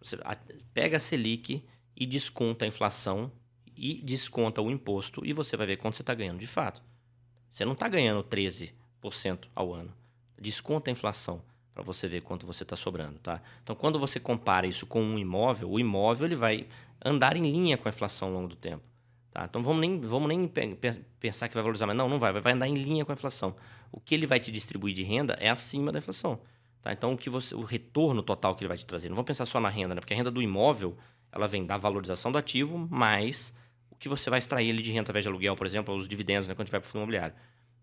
Você 0.00 0.16
a, 0.24 0.36
pega 0.72 0.96
a 0.96 1.00
Selic 1.00 1.64
e 1.96 2.06
desconta 2.06 2.64
a 2.64 2.68
inflação 2.68 3.30
e 3.76 4.00
desconta 4.02 4.62
o 4.62 4.70
imposto 4.70 5.26
e 5.26 5.32
você 5.32 5.56
vai 5.56 5.66
ver 5.66 5.76
quanto 5.76 5.96
você 5.96 6.02
está 6.02 6.14
ganhando 6.14 6.38
de 6.38 6.46
fato. 6.46 6.82
Você 7.52 7.64
não 7.64 7.72
está 7.72 7.88
ganhando 7.88 8.22
13% 8.22 8.72
ao 9.54 9.74
ano. 9.74 9.92
Desconta 10.38 10.90
a 10.90 10.92
inflação 10.92 11.42
para 11.74 11.82
você 11.82 12.08
ver 12.08 12.22
quanto 12.22 12.46
você 12.46 12.62
está 12.62 12.74
sobrando, 12.74 13.18
tá? 13.18 13.42
Então, 13.62 13.76
quando 13.76 13.98
você 13.98 14.18
compara 14.18 14.66
isso 14.66 14.86
com 14.86 15.02
um 15.02 15.18
imóvel, 15.18 15.70
o 15.70 15.78
imóvel 15.78 16.26
ele 16.26 16.34
vai 16.34 16.66
andar 17.04 17.36
em 17.36 17.42
linha 17.42 17.76
com 17.76 17.88
a 17.88 17.90
inflação 17.90 18.28
ao 18.28 18.34
longo 18.34 18.48
do 18.48 18.56
tempo. 18.56 18.84
Tá? 19.30 19.44
Então 19.44 19.62
vamos 19.62 19.80
nem, 19.80 20.00
vamos 20.00 20.28
nem 20.28 20.50
pensar 21.20 21.48
que 21.48 21.54
vai 21.54 21.62
valorizar, 21.62 21.86
mas 21.86 21.96
não, 21.96 22.08
não 22.08 22.18
vai, 22.18 22.32
vai 22.40 22.52
andar 22.52 22.66
em 22.68 22.74
linha 22.74 23.04
com 23.04 23.12
a 23.12 23.14
inflação. 23.14 23.54
O 23.92 24.00
que 24.00 24.14
ele 24.14 24.26
vai 24.26 24.40
te 24.40 24.50
distribuir 24.50 24.94
de 24.94 25.02
renda 25.02 25.36
é 25.40 25.50
acima 25.50 25.92
da 25.92 25.98
inflação. 25.98 26.40
Tá? 26.80 26.92
Então 26.92 27.12
o 27.12 27.18
que 27.18 27.28
você, 27.28 27.54
o 27.54 27.62
retorno 27.62 28.22
total 28.22 28.54
que 28.54 28.62
ele 28.62 28.68
vai 28.68 28.78
te 28.78 28.86
trazer, 28.86 29.08
não 29.08 29.16
vamos 29.16 29.26
pensar 29.26 29.44
só 29.44 29.60
na 29.60 29.68
renda, 29.68 29.94
né? 29.94 30.00
porque 30.00 30.14
a 30.14 30.16
renda 30.16 30.30
do 30.30 30.40
imóvel 30.40 30.96
ela 31.30 31.46
vem 31.46 31.66
da 31.66 31.76
valorização 31.76 32.32
do 32.32 32.38
ativo 32.38 32.78
mais 32.78 33.52
o 33.90 33.96
que 33.96 34.08
você 34.08 34.30
vai 34.30 34.38
extrair 34.38 34.68
ele 34.68 34.82
de 34.82 34.90
renda 34.90 35.02
através 35.02 35.24
de 35.24 35.28
aluguel, 35.28 35.56
por 35.56 35.66
exemplo, 35.66 35.94
os 35.94 36.08
dividendos 36.08 36.48
né, 36.48 36.54
quando 36.54 36.70
vai 36.70 36.80
para 36.80 36.86
o 36.86 36.90
fundo 36.90 37.00
imobiliário. 37.02 37.34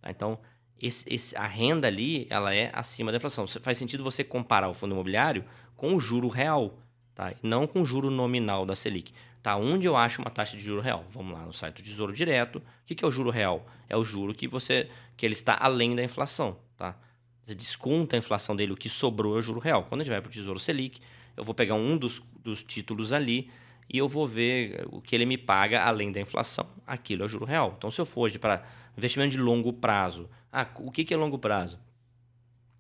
Tá? 0.02 0.10
Então 0.10 0.40
esse, 0.80 1.06
esse, 1.08 1.36
a 1.36 1.46
renda 1.46 1.88
ali 1.88 2.28
ela 2.30 2.54
é 2.54 2.72
acima 2.74 3.12
da 3.12 3.18
inflação. 3.18 3.46
Faz 3.48 3.78
sentido 3.78 4.04
você 4.04 4.24
comparar 4.24 4.70
o 4.70 4.74
fundo 4.74 4.94
imobiliário 4.94 5.46
com 5.76 5.96
o 5.96 6.00
juro 6.00 6.28
real 6.28 6.80
tá? 7.16 7.34
não 7.42 7.68
com 7.68 7.86
juro 7.86 8.10
nominal 8.10 8.66
da 8.66 8.76
Selic. 8.76 9.14
Tá? 9.42 9.58
Onde 9.58 9.86
eu 9.86 9.96
acho 9.98 10.22
uma 10.22 10.32
taxa 10.32 10.56
de 10.56 10.64
juro 10.64 10.82
real? 10.82 11.04
Vamos 11.10 11.34
lá 11.34 11.46
no 11.46 11.52
site 11.52 11.82
do 11.82 11.84
Tesouro 11.84 12.14
Direto. 12.14 12.60
O 12.60 12.64
que, 12.86 13.04
é 13.04 13.08
o 13.08 13.12
juro 13.12 13.30
real? 13.30 13.68
É 13.90 13.98
o 13.98 14.04
juro 14.04 14.34
que 14.34 14.48
você 14.48 14.90
que 15.18 15.26
ele 15.26 15.34
está 15.34 15.58
além 15.60 15.96
da 15.96 16.04
inflação. 16.04 16.58
Tá? 16.78 16.96
Você 17.44 17.54
desconta 17.54 18.16
a 18.16 18.20
inflação 18.20 18.56
dele, 18.56 18.72
o 18.72 18.76
que 18.76 18.88
sobrou 18.88 19.36
é 19.36 19.40
o 19.40 19.42
juro 19.42 19.60
real. 19.60 19.84
Quando 19.84 20.02
a 20.02 20.04
gente 20.06 20.12
vai 20.12 20.22
para 20.22 20.30
o 20.30 20.32
Tesouro 20.32 20.60
Selic, 20.60 21.02
eu 21.36 21.44
vou 21.44 21.54
pegar 21.54 21.76
um 21.76 21.98
dos, 21.98 22.22
dos 22.42 22.64
títulos 22.64 23.12
ali 23.12 23.50
e 23.92 23.98
eu 23.98 24.08
vou 24.08 24.26
ver 24.26 24.88
o 24.90 25.02
que 25.02 25.14
ele 25.14 25.26
me 25.26 25.38
paga 25.38 25.84
além 25.84 26.12
da 26.12 26.22
inflação. 26.22 26.68
Aquilo 26.88 27.24
é 27.24 27.26
o 27.26 27.30
juro 27.30 27.46
real. 27.46 27.74
Então, 27.78 27.92
se 27.92 28.00
eu 28.00 28.06
for 28.06 28.22
hoje 28.22 28.40
para 28.40 28.64
investimento 28.98 29.32
de 29.32 29.38
longo 29.38 29.74
prazo, 29.74 30.30
ah, 30.52 30.68
o 30.80 30.90
que, 30.90 31.04
que 31.04 31.14
é 31.14 31.18
longo 31.18 31.38
prazo? 31.38 31.80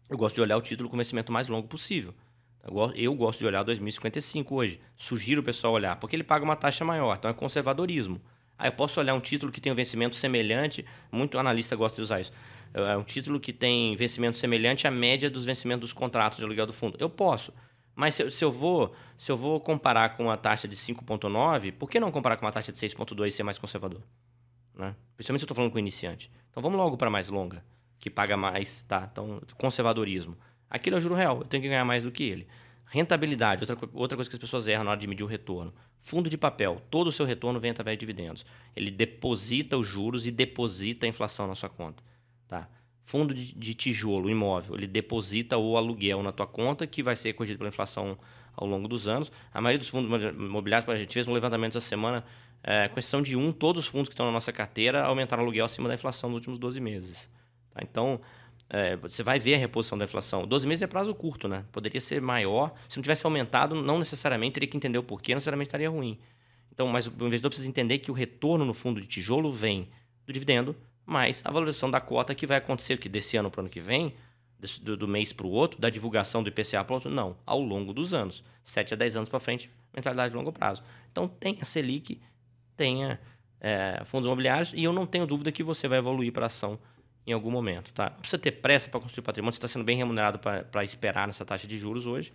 Eu 0.10 0.18
gosto 0.18 0.36
de 0.36 0.42
olhar 0.42 0.56
o 0.56 0.62
título 0.62 0.90
com 0.90 0.96
vencimento 0.96 1.32
mais 1.32 1.48
longo 1.48 1.68
possível. 1.68 2.14
Eu 2.96 3.14
gosto 3.14 3.40
de 3.40 3.46
olhar 3.46 3.64
2055 3.64 4.56
hoje. 4.56 4.80
Sugiro 4.96 5.42
o 5.42 5.44
pessoal 5.44 5.74
olhar, 5.74 5.98
porque 5.98 6.16
ele 6.16 6.24
paga 6.24 6.46
uma 6.46 6.56
taxa 6.56 6.86
maior, 6.86 7.18
então 7.18 7.30
é 7.30 7.34
conservadorismo. 7.34 8.22
Aí 8.58 8.70
eu 8.70 8.74
posso 8.74 9.00
olhar 9.00 9.14
um 9.14 9.20
título 9.20 9.52
que 9.52 9.60
tem 9.60 9.72
um 9.72 9.76
vencimento 9.76 10.16
semelhante, 10.16 10.86
muito 11.12 11.38
analista 11.38 11.76
gosta 11.76 11.96
de 11.98 12.02
usar 12.02 12.22
isso. 12.22 12.32
É 12.74 12.96
um 12.96 13.04
título 13.04 13.40
que 13.40 13.52
tem 13.52 13.96
vencimento 13.96 14.38
semelhante 14.38 14.88
à 14.88 14.92
média 14.92 15.30
dos 15.30 15.44
vencimentos 15.44 15.82
dos 15.82 15.94
contratos 15.94 16.40
de 16.40 16.46
aluguel 16.46 16.66
do 16.66 16.74
fundo. 16.74 16.98
Eu 17.00 17.10
posso. 17.10 17.54
Mas 17.96 18.16
se 18.16 18.24
eu, 18.24 18.32
se 18.32 18.44
eu 18.44 18.52
vou, 18.52 18.94
se 19.18 19.32
eu 19.32 19.38
vou 19.38 19.60
comparar 19.60 20.16
com 20.16 20.24
uma 20.24 20.38
taxa 20.38 20.68
de 20.68 20.76
5,9, 20.76 21.74
por 21.74 21.90
que 21.90 22.00
não 22.00 22.12
comparar 22.12 22.38
com 22.38 22.46
uma 22.46 22.52
taxa 22.52 22.72
de 22.72 22.78
6,2 22.78 23.28
e 23.28 23.32
ser 23.32 23.44
mais 23.44 23.60
conservador? 23.60 24.02
Né? 24.74 24.96
Principalmente 25.16 25.42
se 25.42 25.44
eu 25.44 25.46
estou 25.46 25.56
falando 25.56 25.72
com 25.72 25.78
iniciante. 25.78 26.32
Então 26.50 26.64
vamos 26.64 26.78
logo 26.78 26.98
para 26.98 27.10
mais 27.10 27.30
longa, 27.30 27.64
que 28.00 28.10
paga 28.10 28.36
mais, 28.36 28.84
tá? 28.84 29.08
Então, 29.12 29.42
conservadorismo. 29.58 30.36
Aquilo 30.74 30.98
é 30.98 31.00
juro 31.00 31.14
real, 31.14 31.38
eu 31.38 31.46
tenho 31.46 31.62
que 31.62 31.70
ganhar 31.70 31.86
mais 31.86 32.02
do 32.02 32.12
que 32.12 32.24
ele. 32.24 32.48
Rentabilidade, 32.88 33.62
outra, 33.62 33.90
outra 33.94 34.18
coisa 34.18 34.28
que 34.28 34.36
as 34.36 34.40
pessoas 34.40 34.68
erram 34.68 34.84
na 34.84 34.90
hora 34.90 35.00
de 35.00 35.06
medir 35.06 35.24
o 35.24 35.28
retorno. 35.28 35.72
Fundo 36.02 36.32
de 36.32 36.36
papel, 36.38 36.82
todo 36.90 37.08
o 37.08 37.12
seu 37.12 37.28
retorno 37.28 37.60
vem 37.60 37.70
através 37.70 37.96
de 37.96 38.00
dividendos. 38.00 38.44
Ele 38.76 38.90
deposita 38.90 39.78
os 39.78 39.88
juros 39.88 40.26
e 40.26 40.32
deposita 40.32 41.06
a 41.06 41.10
inflação 41.10 41.46
na 41.46 41.54
sua 41.54 41.70
conta. 41.70 42.04
Tá? 42.48 42.68
Fundo 43.06 43.36
de, 43.36 43.54
de 43.54 43.74
tijolo, 43.76 44.32
imóvel, 44.32 44.76
ele 44.76 44.88
deposita 44.88 45.58
o 45.58 45.78
aluguel 45.78 46.24
na 46.24 46.32
tua 46.32 46.48
conta, 46.48 46.88
que 46.88 47.04
vai 47.04 47.16
ser 47.16 47.34
corrigido 47.34 47.60
pela 47.60 47.70
inflação 47.70 48.18
ao 48.56 48.68
longo 48.68 48.88
dos 48.88 49.08
anos. 49.08 49.32
A 49.54 49.62
maioria 49.62 49.78
dos 49.78 49.90
fundos 49.90 50.10
imobiliários, 50.34 50.90
a 50.90 50.98
gente 50.98 51.14
fez 51.14 51.28
um 51.28 51.34
levantamento 51.34 51.78
essa 51.78 51.88
semana, 51.88 52.26
é, 52.64 52.88
com 52.88 52.98
exceção 52.98 53.22
de 53.22 53.36
um, 53.36 53.52
todos 53.52 53.86
os 53.86 53.90
fundos 53.92 54.10
que 54.10 54.14
estão 54.14 54.26
na 54.26 54.32
nossa 54.32 54.52
carteira 54.52 55.04
aumentaram 55.04 55.44
o 55.44 55.46
aluguel 55.46 55.66
acima 55.66 55.88
da 55.88 55.94
inflação 55.94 56.30
nos 56.30 56.38
últimos 56.38 56.58
12 56.58 56.80
meses. 56.80 57.30
Tá? 57.74 57.82
Então, 57.84 58.20
é, 58.70 58.96
você 58.96 59.22
vai 59.22 59.40
ver 59.40 59.56
a 59.56 59.58
reposição 59.58 59.98
da 59.98 60.06
inflação. 60.06 60.48
12 60.48 60.68
meses 60.68 60.82
é 60.82 60.88
prazo 60.88 61.14
curto, 61.14 61.48
né? 61.48 61.64
Poderia 61.72 62.02
ser 62.02 62.22
maior. 62.22 62.74
Se 62.90 62.98
não 62.98 63.04
tivesse 63.04 63.26
aumentado, 63.26 63.76
não 63.76 64.00
necessariamente 64.00 64.54
teria 64.54 64.68
que 64.68 64.78
entender 64.78 64.98
o 64.98 65.04
porquê, 65.04 65.34
não 65.34 65.38
necessariamente 65.38 65.68
estaria 65.68 65.90
ruim. 65.90 66.20
Então, 66.72 66.88
mas 66.88 67.08
o 67.08 67.12
investidor 67.26 67.50
precisa 67.50 67.70
entender 67.70 68.00
que 68.00 68.10
o 68.10 68.14
retorno 68.14 68.66
no 68.66 68.74
fundo 68.74 69.00
de 69.00 69.08
tijolo 69.08 69.52
vem 69.52 69.90
do 70.26 70.34
dividendo, 70.34 70.76
mais 71.06 71.42
a 71.46 71.52
valorização 71.52 71.92
da 71.92 72.02
cota 72.02 72.34
que 72.34 72.48
vai 72.48 72.58
acontecer 72.58 72.98
que 72.98 73.08
desse 73.08 73.38
ano 73.38 73.52
para 73.52 73.60
o 73.60 73.62
ano 73.62 73.70
que 73.70 73.80
vem, 73.80 74.14
do, 74.82 74.98
do 74.98 75.08
mês 75.08 75.34
para 75.34 75.46
o 75.46 75.52
outro, 75.52 75.80
da 75.80 75.90
divulgação 75.90 76.42
do 76.42 76.50
IPCA 76.50 76.84
para 76.84 76.94
o 76.94 76.96
outro, 76.96 77.12
não, 77.12 77.36
ao 77.46 77.62
longo 77.62 77.94
dos 77.94 78.14
anos. 78.14 78.44
7 78.64 78.94
a 78.94 78.98
10 78.98 79.18
anos 79.18 79.30
para 79.30 79.40
frente, 79.40 79.70
mentalidade 79.94 80.32
de 80.32 80.38
longo 80.38 80.52
prazo. 80.52 80.82
Então, 81.12 81.28
tenha 81.28 81.64
Selic, 81.66 82.20
tenha 82.76 83.20
é, 83.60 84.02
fundos 84.06 84.26
imobiliários, 84.26 84.74
e 84.74 84.84
eu 84.84 84.94
não 84.94 85.06
tenho 85.06 85.28
dúvida 85.28 85.52
que 85.52 85.62
você 85.62 85.88
vai 85.88 86.00
evoluir 86.00 86.32
para 86.32 86.48
ação 86.48 86.80
em 87.26 87.34
algum 87.34 87.52
momento. 87.52 87.92
Tá? 87.94 88.10
Não 88.10 88.18
precisa 88.18 88.40
ter 88.40 88.52
pressa 88.52 88.90
para 88.90 89.00
construir 89.00 89.24
patrimônio, 89.24 89.54
você 89.54 89.58
está 89.58 89.68
sendo 89.68 89.84
bem 89.84 89.98
remunerado 89.98 90.40
para 90.40 90.84
esperar 90.84 91.28
nessa 91.28 91.46
taxa 91.46 91.68
de 91.68 91.78
juros 91.78 92.06
hoje. 92.06 92.32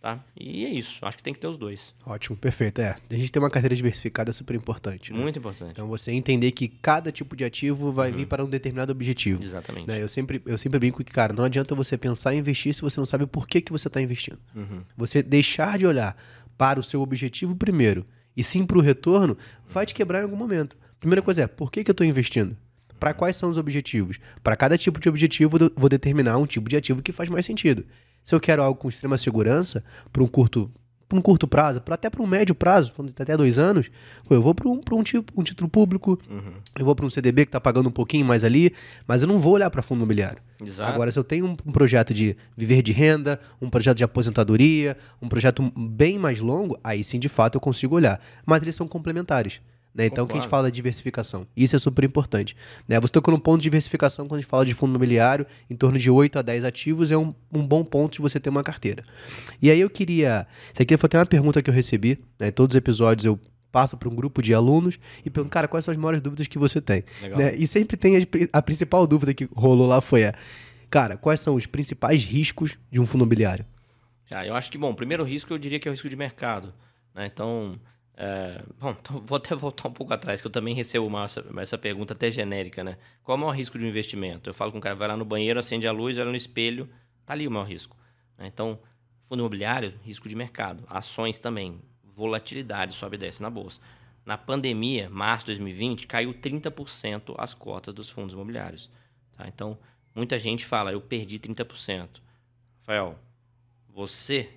Tá? 0.00 0.24
E 0.38 0.64
é 0.64 0.68
isso, 0.68 1.04
acho 1.04 1.16
que 1.16 1.22
tem 1.24 1.34
que 1.34 1.40
ter 1.40 1.48
os 1.48 1.58
dois. 1.58 1.92
Ótimo, 2.06 2.36
perfeito. 2.36 2.80
É, 2.80 2.94
a 3.10 3.14
gente 3.16 3.32
tem 3.32 3.42
uma 3.42 3.50
carteira 3.50 3.74
diversificada 3.74 4.30
é 4.30 4.32
super 4.32 4.54
importante. 4.54 5.12
Né? 5.12 5.18
Muito 5.18 5.40
importante. 5.40 5.72
Então 5.72 5.88
você 5.88 6.12
entender 6.12 6.52
que 6.52 6.68
cada 6.68 7.10
tipo 7.10 7.34
de 7.34 7.44
ativo 7.44 7.90
vai 7.90 8.12
uhum. 8.12 8.18
vir 8.18 8.26
para 8.26 8.44
um 8.44 8.48
determinado 8.48 8.92
objetivo. 8.92 9.42
Exatamente. 9.42 9.88
Né? 9.88 10.00
Eu, 10.00 10.08
sempre, 10.08 10.40
eu 10.46 10.56
sempre 10.56 10.78
brinco 10.78 11.02
que, 11.02 11.10
cara, 11.10 11.32
não 11.32 11.42
adianta 11.42 11.74
você 11.74 11.98
pensar 11.98 12.32
em 12.32 12.38
investir 12.38 12.72
se 12.72 12.80
você 12.80 13.00
não 13.00 13.04
sabe 13.04 13.26
por 13.26 13.48
que, 13.48 13.60
que 13.60 13.72
você 13.72 13.88
está 13.88 14.00
investindo. 14.00 14.38
Uhum. 14.54 14.82
Você 14.96 15.20
deixar 15.20 15.76
de 15.76 15.84
olhar 15.84 16.16
para 16.56 16.78
o 16.78 16.82
seu 16.82 17.00
objetivo 17.00 17.56
primeiro 17.56 18.06
e 18.36 18.44
sim 18.44 18.64
para 18.64 18.78
o 18.78 18.80
retorno, 18.80 19.36
vai 19.68 19.84
te 19.84 19.92
quebrar 19.92 20.20
em 20.20 20.22
algum 20.22 20.36
momento. 20.36 20.76
Primeira 21.00 21.22
coisa 21.22 21.42
é, 21.42 21.46
por 21.48 21.72
que, 21.72 21.82
que 21.82 21.90
eu 21.90 21.92
estou 21.92 22.06
investindo? 22.06 22.56
Para 22.98 23.14
quais 23.14 23.36
são 23.36 23.50
os 23.50 23.58
objetivos? 23.58 24.18
Para 24.42 24.56
cada 24.56 24.76
tipo 24.76 25.00
de 25.00 25.08
objetivo, 25.08 25.58
eu 25.58 25.72
vou 25.76 25.88
determinar 25.88 26.36
um 26.38 26.46
tipo 26.46 26.68
de 26.68 26.76
ativo 26.76 27.02
que 27.02 27.12
faz 27.12 27.28
mais 27.28 27.46
sentido. 27.46 27.84
Se 28.24 28.34
eu 28.34 28.40
quero 28.40 28.62
algo 28.62 28.78
com 28.78 28.88
extrema 28.88 29.16
segurança, 29.16 29.82
por 30.12 30.22
um 30.22 30.26
curto 30.26 30.70
um 31.16 31.22
curto 31.22 31.48
prazo, 31.48 31.82
até 31.88 32.10
para 32.10 32.22
um 32.22 32.26
médio 32.26 32.54
prazo, 32.54 32.92
até 33.18 33.36
dois 33.36 33.58
anos, 33.58 33.90
eu 34.28 34.42
vou 34.42 34.54
para 34.54 34.68
um, 34.68 34.78
um, 34.92 35.02
tipo, 35.02 35.32
um 35.40 35.42
título 35.42 35.68
público, 35.68 36.18
uhum. 36.28 36.52
eu 36.78 36.84
vou 36.84 36.94
para 36.94 37.06
um 37.06 37.10
CDB 37.10 37.46
que 37.46 37.48
está 37.48 37.60
pagando 37.60 37.88
um 37.88 37.92
pouquinho 37.92 38.26
mais 38.26 38.44
ali, 38.44 38.74
mas 39.06 39.22
eu 39.22 39.28
não 39.28 39.38
vou 39.38 39.54
olhar 39.54 39.70
para 39.70 39.80
fundo 39.80 39.98
imobiliário. 39.98 40.42
Exato. 40.62 40.92
Agora, 40.92 41.10
se 41.10 41.18
eu 41.18 41.24
tenho 41.24 41.46
um, 41.46 41.56
um, 41.64 41.72
projeto 41.72 42.12
de 42.12 42.36
viver 42.56 42.82
de 42.82 42.92
renda, 42.92 43.40
um 43.60 43.70
projeto 43.70 43.96
de 43.96 44.04
aposentadoria, 44.04 44.96
um 45.22 45.28
projeto 45.28 45.72
bem 45.74 46.18
mais 46.18 46.40
longo, 46.40 46.78
aí 46.84 47.02
sim, 47.02 47.18
de 47.18 47.28
fato, 47.28 47.54
eu 47.54 47.60
consigo 47.60 47.94
olhar. 47.94 48.20
Mas 48.44 48.60
eles 48.62 48.76
são 48.76 48.86
complementares. 48.86 49.62
Né? 49.94 50.06
Então, 50.06 50.26
que 50.26 50.34
a 50.34 50.40
gente 50.40 50.48
fala 50.48 50.70
de 50.70 50.76
diversificação. 50.76 51.46
Isso 51.56 51.74
é 51.74 51.78
super 51.78 52.04
importante. 52.04 52.56
Né? 52.86 53.00
Você 53.00 53.12
tocou 53.12 53.32
no 53.32 53.40
ponto 53.40 53.58
de 53.58 53.64
diversificação 53.64 54.26
quando 54.26 54.38
a 54.38 54.40
gente 54.40 54.48
fala 54.48 54.64
de 54.64 54.74
fundo 54.74 54.90
imobiliário, 54.90 55.46
em 55.68 55.74
torno 55.74 55.98
de 55.98 56.10
8 56.10 56.38
a 56.38 56.42
10 56.42 56.64
ativos, 56.64 57.10
é 57.10 57.16
um, 57.16 57.34
um 57.52 57.66
bom 57.66 57.82
ponto 57.82 58.14
de 58.14 58.20
você 58.20 58.38
ter 58.38 58.50
uma 58.50 58.62
carteira. 58.62 59.02
E 59.60 59.70
aí 59.70 59.80
eu 59.80 59.90
queria. 59.90 60.46
Isso 60.72 60.82
aqui 60.82 60.96
foi 60.96 61.06
até 61.06 61.18
uma 61.18 61.26
pergunta 61.26 61.60
que 61.62 61.68
eu 61.68 61.74
recebi. 61.74 62.18
Né? 62.38 62.50
Todos 62.50 62.74
os 62.74 62.78
episódios 62.78 63.24
eu 63.24 63.38
passo 63.72 63.96
para 63.96 64.08
um 64.08 64.14
grupo 64.14 64.40
de 64.40 64.54
alunos 64.54 64.98
e 65.24 65.30
pergunto, 65.30 65.52
cara, 65.52 65.68
quais 65.68 65.84
são 65.84 65.92
as 65.92 65.98
maiores 65.98 66.20
dúvidas 66.20 66.46
que 66.46 66.58
você 66.58 66.80
tem? 66.80 67.04
Né? 67.36 67.54
E 67.56 67.66
sempre 67.66 67.96
tem 67.96 68.16
a, 68.16 68.20
a, 68.52 68.62
principal 68.62 69.06
dúvida 69.06 69.34
que 69.34 69.48
rolou 69.54 69.86
lá 69.86 70.00
foi 70.00 70.24
a, 70.24 70.34
cara, 70.90 71.16
quais 71.16 71.40
são 71.40 71.54
os 71.54 71.66
principais 71.66 72.24
riscos 72.24 72.78
de 72.90 73.00
um 73.00 73.06
fundo 73.06 73.22
imobiliário? 73.22 73.64
Ah, 74.30 74.46
eu 74.46 74.54
acho 74.54 74.70
que, 74.70 74.76
bom, 74.76 74.90
o 74.90 74.94
primeiro 74.94 75.24
risco 75.24 75.52
eu 75.52 75.58
diria 75.58 75.78
que 75.80 75.88
é 75.88 75.90
o 75.90 75.94
risco 75.94 76.08
de 76.08 76.16
mercado. 76.16 76.74
Né? 77.14 77.26
Então, 77.26 77.78
é, 78.20 78.60
bom, 78.80 78.90
então 78.90 79.20
vou 79.24 79.36
até 79.36 79.54
voltar 79.54 79.88
um 79.88 79.92
pouco 79.92 80.12
atrás, 80.12 80.40
que 80.40 80.46
eu 80.48 80.50
também 80.50 80.74
recebo 80.74 81.06
uma, 81.06 81.24
essa, 81.60 81.78
pergunta 81.78 82.14
até 82.14 82.32
genérica, 82.32 82.82
né? 82.82 82.98
Qual 83.22 83.36
é 83.36 83.38
o 83.38 83.40
maior 83.40 83.52
risco 83.52 83.78
de 83.78 83.84
um 83.84 83.88
investimento? 83.88 84.50
Eu 84.50 84.54
falo 84.54 84.72
com 84.72 84.78
o 84.78 84.80
cara, 84.80 84.96
vai 84.96 85.06
lá 85.06 85.16
no 85.16 85.24
banheiro, 85.24 85.60
acende 85.60 85.86
a 85.86 85.92
luz, 85.92 86.18
olha 86.18 86.28
no 86.28 86.36
espelho, 86.36 86.90
tá 87.24 87.32
ali 87.34 87.46
o 87.46 87.50
maior 87.50 87.68
risco. 87.68 87.96
Né? 88.36 88.48
Então, 88.48 88.76
fundo 89.28 89.38
imobiliário, 89.38 89.94
risco 90.02 90.28
de 90.28 90.34
mercado. 90.34 90.82
Ações 90.88 91.38
também, 91.38 91.80
volatilidade, 92.02 92.92
sobe 92.92 93.14
e 93.14 93.20
desce 93.20 93.40
na 93.40 93.48
bolsa. 93.48 93.80
Na 94.26 94.36
pandemia, 94.36 95.08
março 95.08 95.46
de 95.46 95.52
2020, 95.52 96.08
caiu 96.08 96.34
30% 96.34 97.36
as 97.38 97.54
cotas 97.54 97.94
dos 97.94 98.10
fundos 98.10 98.34
imobiliários. 98.34 98.90
Tá? 99.36 99.46
Então, 99.46 99.78
muita 100.12 100.40
gente 100.40 100.66
fala, 100.66 100.90
eu 100.90 101.00
perdi 101.00 101.38
30%. 101.38 102.20
Rafael, 102.80 103.16
você 103.88 104.50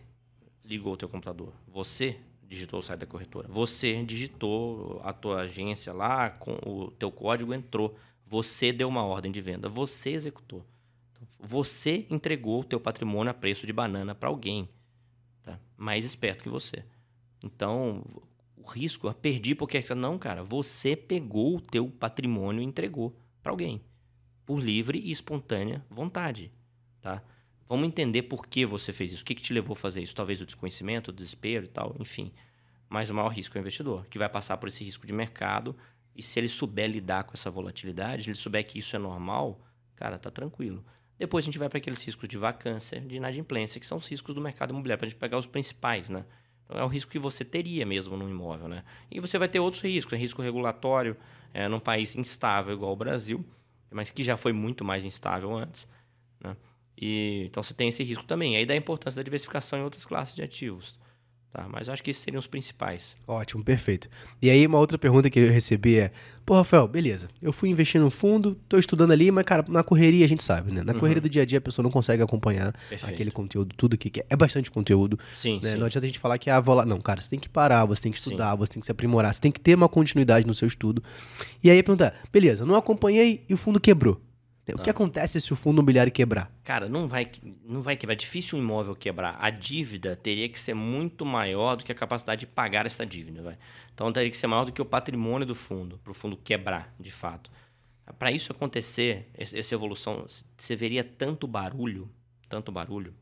ligou 0.66 0.94
o 0.94 0.98
teu 0.98 1.08
computador, 1.08 1.54
você 1.68 2.18
digitou 2.52 2.82
o 2.82 2.84
site 2.84 3.00
da 3.00 3.06
corretora. 3.06 3.48
Você 3.48 4.04
digitou 4.04 5.00
a 5.06 5.14
tua 5.14 5.44
agência 5.44 5.94
lá, 5.94 6.30
com 6.30 6.52
o 6.66 6.92
teu 6.92 7.10
código 7.10 7.54
entrou. 7.54 7.96
Você 8.28 8.74
deu 8.74 8.90
uma 8.90 9.06
ordem 9.06 9.32
de 9.32 9.40
venda. 9.40 9.70
Você 9.70 10.10
executou. 10.10 10.66
Você 11.40 12.06
entregou 12.10 12.60
o 12.60 12.64
teu 12.66 12.80
patrimônio 12.80 13.32
a 13.32 13.34
preço 13.34 13.66
de 13.66 13.72
banana 13.72 14.14
para 14.14 14.28
alguém. 14.28 14.68
Tá? 15.42 15.58
Mais 15.78 16.04
esperto 16.04 16.44
que 16.44 16.50
você. 16.50 16.84
Então, 17.42 18.04
o 18.58 18.68
risco, 18.70 19.08
eu 19.08 19.14
perdi 19.14 19.56
porque... 19.56 19.80
Não, 19.96 20.20
cara. 20.20 20.44
Você 20.44 20.94
pegou 20.94 21.56
o 21.56 21.62
teu 21.62 21.88
patrimônio 21.90 22.62
e 22.62 22.66
entregou 22.66 23.16
para 23.42 23.54
alguém. 23.54 23.82
Por 24.46 24.60
livre 24.60 25.00
e 25.00 25.10
espontânea 25.10 25.86
vontade. 25.90 26.52
Tá? 27.00 27.24
Vamos 27.68 27.88
entender 27.88 28.24
por 28.24 28.46
que 28.48 28.66
você 28.66 28.92
fez 28.92 29.14
isso. 29.14 29.24
O 29.24 29.26
que, 29.26 29.36
que 29.36 29.42
te 29.42 29.54
levou 29.54 29.74
a 29.74 29.76
fazer 29.76 30.02
isso? 30.02 30.14
Talvez 30.16 30.42
o 30.42 30.46
desconhecimento, 30.46 31.10
o 31.10 31.14
desespero 31.14 31.66
e 31.66 31.70
tal, 31.70 31.96
enfim. 32.00 32.32
Mas 32.90 33.10
o 33.10 33.14
maior 33.14 33.30
risco 33.30 33.58
é 33.58 33.60
o 33.60 33.62
investidor, 33.62 34.06
que 34.08 34.18
vai 34.18 34.28
passar 34.28 34.58
por 34.58 34.68
esse 34.68 34.84
risco 34.84 35.08
de 35.08 35.14
mercado. 35.14 35.76
E 36.16 36.22
se 36.22 36.40
ele 36.40 36.50
souber 36.50 36.90
lidar 36.90 37.24
com 37.24 37.34
essa 37.34 37.50
volatilidade, 37.50 38.30
ele 38.30 38.36
souber 38.36 38.66
que 38.66 38.78
isso 38.78 38.96
é 38.96 39.00
normal, 39.00 39.62
cara, 39.96 40.20
tá 40.20 40.30
tranquilo. 40.30 40.84
Depois 41.18 41.44
a 41.44 41.48
gente 41.48 41.58
vai 41.58 41.70
para 41.70 41.78
aqueles 41.78 42.04
riscos 42.04 42.28
de 42.28 42.38
vacância, 42.38 43.00
de 43.00 43.16
inadimplência, 43.16 43.80
que 43.80 43.86
são 43.86 44.00
os 44.00 44.08
riscos 44.08 44.34
do 44.34 44.42
mercado 44.42 44.72
imobiliário, 44.72 45.00
para 45.00 45.06
a 45.06 45.10
gente 45.10 45.20
pegar 45.20 45.38
os 45.38 45.46
principais, 45.46 46.10
né? 46.10 46.26
Então 46.66 46.78
é 46.80 46.84
o 46.84 46.88
risco 46.88 47.12
que 47.12 47.20
você 47.20 47.46
teria 47.46 47.86
mesmo 47.86 48.18
no 48.18 48.30
imóvel, 48.30 48.68
né? 48.68 48.84
E 49.10 49.20
você 49.20 49.38
vai 49.38 49.48
ter 49.48 49.60
outros 49.60 49.84
riscos, 49.84 50.14
é 50.14 50.18
risco 50.18 50.42
regulatório, 50.42 51.16
é, 51.54 51.68
num 51.68 51.80
país 51.80 52.16
instável 52.16 52.74
igual 52.74 52.92
o 52.92 52.96
Brasil, 52.96 53.46
mas 53.92 54.10
que 54.10 54.24
já 54.24 54.36
foi 54.36 54.52
muito 54.52 54.84
mais 54.84 55.06
instável 55.06 55.56
antes, 55.56 55.88
né? 56.44 56.58
E, 57.02 57.46
então 57.50 57.64
você 57.64 57.74
tem 57.74 57.90
esse 57.90 58.04
risco 58.04 58.24
também. 58.26 58.56
Aí 58.56 58.66
dá 58.66 58.76
a 58.76 58.78
importância 58.78 59.18
da 59.18 59.24
diversificação 59.24 59.80
em 59.80 59.84
outras 59.84 60.06
classes 60.06 60.36
de 60.36 60.44
ativos. 60.44 60.96
Tá, 61.52 61.68
mas 61.70 61.90
acho 61.90 62.02
que 62.02 62.12
esses 62.12 62.24
seriam 62.24 62.40
os 62.40 62.48
principais. 62.48 63.14
Ótimo, 63.28 63.62
perfeito. 63.62 64.08
E 64.42 64.50
aí, 64.50 64.66
uma 64.66 64.80
outra 64.80 64.98
pergunta 64.98 65.30
que 65.30 65.38
eu 65.38 65.52
recebi 65.52 65.98
é: 66.00 66.12
Pô, 66.46 66.56
Rafael, 66.56 66.88
beleza, 66.88 67.28
eu 67.42 67.52
fui 67.52 67.68
investir 67.68 68.00
no 68.00 68.10
fundo, 68.10 68.56
tô 68.70 68.78
estudando 68.78 69.12
ali, 69.12 69.30
mas, 69.32 69.44
cara, 69.44 69.66
na 69.68 69.84
correria 69.84 70.24
a 70.24 70.30
gente 70.30 70.44
sabe, 70.44 70.72
né? 70.72 70.82
Na 70.82 70.94
uhum. 70.94 71.00
correria 71.00 71.22
do 71.22 71.28
dia 71.28 71.42
a 71.42 71.46
dia 71.46 71.58
a 71.58 71.62
pessoa 71.62 71.84
não 71.84 71.92
consegue 71.92 72.24
acompanhar 72.24 72.72
perfeito. 72.88 73.14
aquele 73.14 73.32
conteúdo, 73.32 73.76
tudo 73.76 73.98
que 73.98 74.10
quer. 74.10 74.26
É 74.30 74.36
bastante 74.38 74.72
conteúdo. 74.72 75.20
Sim, 75.36 75.60
né? 75.62 75.74
sim. 75.74 75.78
Não 75.78 75.88
adianta 75.88 76.06
a 76.06 76.08
gente 76.08 76.20
falar 76.20 76.38
que, 76.38 76.50
ah, 76.50 76.62
vou 76.62 76.74
lá. 76.74 76.86
Não, 76.86 77.02
cara, 77.02 77.20
você 77.20 77.30
tem 77.30 77.40
que 77.40 77.50
parar, 77.50 77.84
você 77.84 78.04
tem 78.04 78.14
que 78.14 78.18
estudar, 78.18 78.54
sim. 78.54 78.58
você 78.58 78.72
tem 78.72 78.80
que 78.80 78.86
se 78.86 78.92
aprimorar, 78.94 79.34
você 79.34 79.42
tem 79.42 79.52
que 79.52 79.60
ter 79.60 79.76
uma 79.76 79.90
continuidade 79.90 80.48
no 80.48 80.54
seu 80.54 80.70
estudo. 80.70 81.04
E 81.62 81.70
aí, 81.70 81.84
pergunta: 81.84 82.16
beleza, 82.32 82.66
não 82.66 82.76
acompanhei 82.76 83.44
e 83.50 83.54
o 83.54 83.58
fundo 83.58 83.78
quebrou. 83.78 84.22
O 84.70 84.78
que 84.78 84.84
tá. 84.84 84.92
acontece 84.92 85.42
se 85.42 85.52
o 85.52 85.56
fundo 85.56 85.78
imobiliário 85.78 86.12
quebrar? 86.12 86.52
Cara, 86.64 86.88
não 86.88 87.08
vai, 87.08 87.30
não 87.66 87.82
vai 87.82 87.96
quebrar. 87.96 88.14
É 88.14 88.18
difícil 88.18 88.58
um 88.58 88.62
imóvel 88.62 88.96
quebrar. 88.96 89.38
A 89.40 89.50
dívida 89.50 90.16
teria 90.16 90.48
que 90.48 90.60
ser 90.60 90.74
muito 90.74 91.26
maior 91.26 91.76
do 91.76 91.84
que 91.84 91.92
a 91.92 91.96
capacidade 91.96 92.42
de 92.42 92.48
pagar 92.48 92.86
essa 92.86 93.06
dívida. 93.06 93.42
Vai. 93.42 93.58
Então 93.94 94.12
teria 94.14 94.30
que 94.30 94.38
ser 94.38 94.48
maior 94.48 94.66
do 94.66 94.72
que 94.72 94.82
o 94.82 94.86
patrimônio 94.86 95.48
do 95.48 95.56
fundo, 95.56 95.98
para 96.04 96.12
o 96.12 96.14
fundo 96.14 96.38
quebrar, 96.38 96.94
de 97.00 97.12
fato. 97.12 97.52
Para 98.20 98.32
isso 98.32 98.52
acontecer, 98.52 99.30
essa 99.36 99.74
evolução, 99.74 100.26
você 100.58 100.76
veria 100.76 101.04
tanto 101.04 101.48
barulho, 101.48 102.10
tanto 102.48 102.72
barulho 102.72 103.14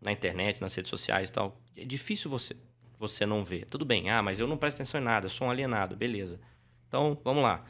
na 0.00 0.12
internet, 0.12 0.60
nas 0.60 0.74
redes 0.74 0.90
sociais 0.90 1.28
e 1.28 1.32
tal. 1.32 1.60
É 1.76 1.84
difícil 1.84 2.30
você, 2.30 2.54
você 2.98 3.26
não 3.26 3.44
ver. 3.44 3.66
Tudo 3.66 3.84
bem, 3.84 4.10
ah, 4.10 4.22
mas 4.22 4.38
eu 4.38 4.46
não 4.46 4.56
presto 4.56 4.76
atenção 4.76 5.00
em 5.00 5.04
nada, 5.04 5.28
sou 5.28 5.48
um 5.48 5.50
alienado, 5.50 5.96
beleza. 5.96 6.38
Então, 6.88 7.18
vamos 7.24 7.42
lá. 7.42 7.64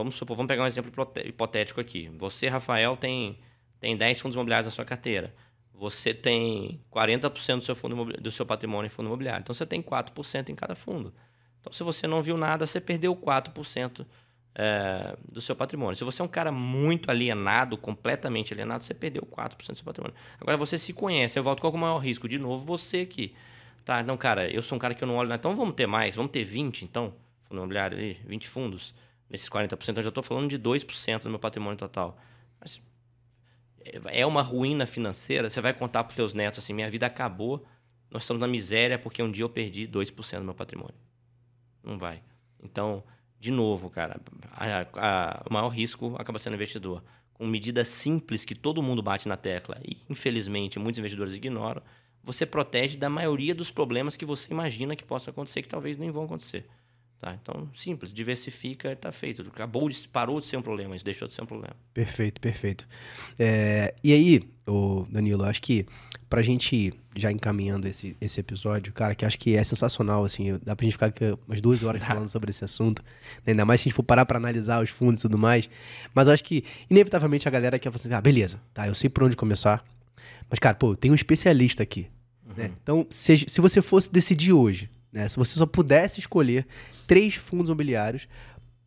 Vamos 0.00 0.14
supor, 0.14 0.34
vamos 0.34 0.48
pegar 0.48 0.64
um 0.64 0.66
exemplo 0.66 0.90
hipotético 1.26 1.78
aqui. 1.78 2.10
Você, 2.16 2.48
Rafael, 2.48 2.96
tem, 2.96 3.38
tem 3.78 3.94
10 3.94 4.18
fundos 4.18 4.34
imobiliários 4.34 4.66
na 4.66 4.70
sua 4.70 4.84
carteira. 4.86 5.34
Você 5.74 6.14
tem 6.14 6.80
40% 6.90 7.58
do 7.58 7.64
seu, 7.64 7.76
fundo 7.76 8.04
do 8.14 8.30
seu 8.30 8.46
patrimônio 8.46 8.86
em 8.86 8.88
fundo 8.88 9.06
imobiliário. 9.06 9.42
Então, 9.42 9.54
você 9.54 9.66
tem 9.66 9.82
4% 9.82 10.48
em 10.48 10.54
cada 10.54 10.74
fundo. 10.74 11.12
Então, 11.60 11.70
se 11.70 11.82
você 11.82 12.06
não 12.06 12.22
viu 12.22 12.38
nada, 12.38 12.66
você 12.66 12.80
perdeu 12.80 13.14
4% 13.14 14.06
é, 14.54 15.16
do 15.30 15.42
seu 15.42 15.54
patrimônio. 15.54 15.96
Se 15.96 16.04
você 16.04 16.22
é 16.22 16.24
um 16.24 16.28
cara 16.28 16.50
muito 16.50 17.10
alienado, 17.10 17.76
completamente 17.76 18.54
alienado, 18.54 18.82
você 18.82 18.94
perdeu 18.94 19.22
4% 19.22 19.56
do 19.68 19.76
seu 19.76 19.84
patrimônio. 19.84 20.16
Agora, 20.40 20.56
você 20.56 20.78
se 20.78 20.94
conhece. 20.94 21.38
Eu 21.38 21.42
volto 21.42 21.60
qual 21.60 21.72
é 21.72 21.76
o 21.76 21.78
maior 21.78 21.98
risco? 21.98 22.26
De 22.26 22.38
novo, 22.38 22.64
você 22.64 23.00
aqui. 23.00 23.34
Tá, 23.84 24.00
então, 24.00 24.16
cara, 24.16 24.50
eu 24.50 24.62
sou 24.62 24.76
um 24.76 24.78
cara 24.78 24.94
que 24.94 25.04
eu 25.04 25.08
não 25.08 25.16
olho 25.16 25.28
nada. 25.28 25.38
Então, 25.38 25.54
vamos 25.54 25.74
ter 25.74 25.86
mais. 25.86 26.14
Vamos 26.14 26.32
ter 26.32 26.44
20, 26.44 26.84
então, 26.86 27.12
fundo 27.42 27.58
imobiliário, 27.58 28.16
20 28.24 28.48
fundos 28.48 28.94
nesses 29.30 29.48
40%, 29.48 29.96
eu 29.96 30.02
já 30.02 30.08
estou 30.08 30.22
falando 30.22 30.48
de 30.48 30.58
2% 30.58 31.22
do 31.22 31.30
meu 31.30 31.38
patrimônio 31.38 31.78
total. 31.78 32.18
Mas 32.60 32.80
é 34.06 34.26
uma 34.26 34.42
ruína 34.42 34.86
financeira. 34.86 35.48
Você 35.48 35.60
vai 35.60 35.72
contar 35.72 36.04
para 36.04 36.10
os 36.10 36.16
teus 36.16 36.34
netos 36.34 36.58
assim: 36.58 36.72
minha 36.72 36.90
vida 36.90 37.06
acabou, 37.06 37.64
nós 38.10 38.24
estamos 38.24 38.40
na 38.40 38.48
miséria 38.48 38.98
porque 38.98 39.22
um 39.22 39.30
dia 39.30 39.44
eu 39.44 39.48
perdi 39.48 39.86
2% 39.86 40.38
do 40.38 40.44
meu 40.44 40.54
patrimônio. 40.54 40.94
Não 41.82 41.96
vai. 41.96 42.22
Então, 42.62 43.02
de 43.38 43.50
novo, 43.50 43.88
cara, 43.88 44.20
a, 44.52 44.86
a, 44.94 45.42
o 45.48 45.52
maior 45.52 45.68
risco 45.68 46.14
acaba 46.18 46.38
sendo 46.38 46.54
o 46.54 46.56
investidor. 46.56 47.02
Com 47.32 47.46
medidas 47.46 47.88
simples 47.88 48.44
que 48.44 48.54
todo 48.54 48.82
mundo 48.82 49.02
bate 49.02 49.26
na 49.26 49.36
tecla 49.36 49.80
e, 49.82 49.96
infelizmente, 50.10 50.78
muitos 50.78 50.98
investidores 50.98 51.32
ignoram, 51.32 51.80
você 52.22 52.44
protege 52.44 52.98
da 52.98 53.08
maioria 53.08 53.54
dos 53.54 53.70
problemas 53.70 54.14
que 54.14 54.26
você 54.26 54.52
imagina 54.52 54.94
que 54.94 55.02
possa 55.02 55.30
acontecer, 55.30 55.62
que 55.62 55.68
talvez 55.68 55.96
nem 55.96 56.10
vão 56.10 56.24
acontecer. 56.24 56.68
Tá? 57.20 57.36
Então, 57.40 57.68
simples, 57.74 58.14
diversifica, 58.14 58.92
está 58.92 59.12
feito. 59.12 59.42
Acabou 59.42 59.86
de, 59.90 60.08
parou 60.08 60.40
de 60.40 60.46
ser 60.46 60.56
um 60.56 60.62
problema, 60.62 60.96
isso 60.96 61.04
deixou 61.04 61.28
de 61.28 61.34
ser 61.34 61.42
um 61.42 61.46
problema. 61.46 61.76
Perfeito, 61.92 62.40
perfeito. 62.40 62.88
É, 63.38 63.94
e 64.02 64.10
aí, 64.14 64.42
ô 64.66 65.04
Danilo, 65.10 65.44
acho 65.44 65.60
que 65.60 65.84
pra 66.30 66.40
gente 66.40 66.94
já 67.14 67.30
encaminhando 67.30 67.86
esse, 67.86 68.16
esse 68.22 68.40
episódio, 68.40 68.90
cara, 68.94 69.14
que 69.14 69.26
acho 69.26 69.38
que 69.38 69.54
é 69.54 69.62
sensacional, 69.62 70.24
assim, 70.24 70.58
dá 70.64 70.74
pra 70.74 70.84
gente 70.84 70.94
ficar 70.94 71.06
aqui 71.06 71.36
umas 71.46 71.60
duas 71.60 71.82
horas 71.82 72.00
falando 72.06 72.30
sobre 72.30 72.52
esse 72.52 72.64
assunto, 72.64 73.02
né? 73.44 73.50
ainda 73.52 73.66
mais 73.66 73.82
se 73.82 73.88
a 73.88 73.90
gente 73.90 73.96
for 73.96 74.02
parar 74.02 74.24
pra 74.24 74.38
analisar 74.38 74.82
os 74.82 74.88
fundos 74.88 75.20
e 75.20 75.22
tudo 75.22 75.36
mais, 75.36 75.68
mas 76.14 76.26
acho 76.26 76.42
que, 76.42 76.64
inevitavelmente, 76.88 77.46
a 77.46 77.50
galera 77.50 77.78
quer 77.78 77.90
falar 77.90 78.00
assim, 78.00 78.14
ah, 78.14 78.20
beleza, 78.22 78.58
tá, 78.72 78.88
eu 78.88 78.94
sei 78.94 79.10
por 79.10 79.24
onde 79.24 79.36
começar, 79.36 79.84
mas, 80.48 80.58
cara, 80.58 80.74
pô, 80.74 80.96
tem 80.96 81.10
um 81.10 81.14
especialista 81.14 81.82
aqui, 81.82 82.06
uhum. 82.46 82.54
né? 82.56 82.70
Então, 82.82 83.06
se, 83.10 83.44
se 83.46 83.60
você 83.60 83.82
fosse 83.82 84.10
decidir 84.10 84.54
hoje, 84.54 84.88
né? 85.12 85.28
Se 85.28 85.36
você 85.36 85.54
só 85.56 85.66
pudesse 85.66 86.20
escolher 86.20 86.66
três 87.06 87.34
fundos 87.34 87.68
imobiliários 87.68 88.28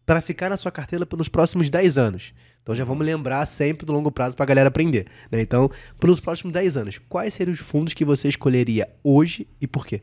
para 0.06 0.22
ficar 0.22 0.50
na 0.50 0.58
sua 0.58 0.72
carteira 0.72 1.06
pelos 1.06 1.30
próximos 1.30 1.70
10 1.70 1.98
anos. 1.98 2.34
Então 2.62 2.74
já 2.74 2.86
vamos 2.86 3.06
lembrar 3.06 3.46
sempre 3.46 3.86
do 3.86 3.92
longo 3.92 4.12
prazo 4.12 4.36
para 4.36 4.44
a 4.44 4.48
galera 4.48 4.70
aprender. 4.70 5.08
Né? 5.30 5.42
Então, 5.42 5.70
pelos 6.00 6.20
próximos 6.20 6.54
10 6.54 6.78
anos, 6.78 6.98
quais 7.10 7.34
seriam 7.34 7.54
os 7.54 7.60
fundos 7.60 7.94
que 7.94 8.06
você 8.06 8.30
escolheria 8.30 8.90
hoje 9.04 9.48
e 9.60 9.68
por 9.68 9.86
quê? 9.86 10.02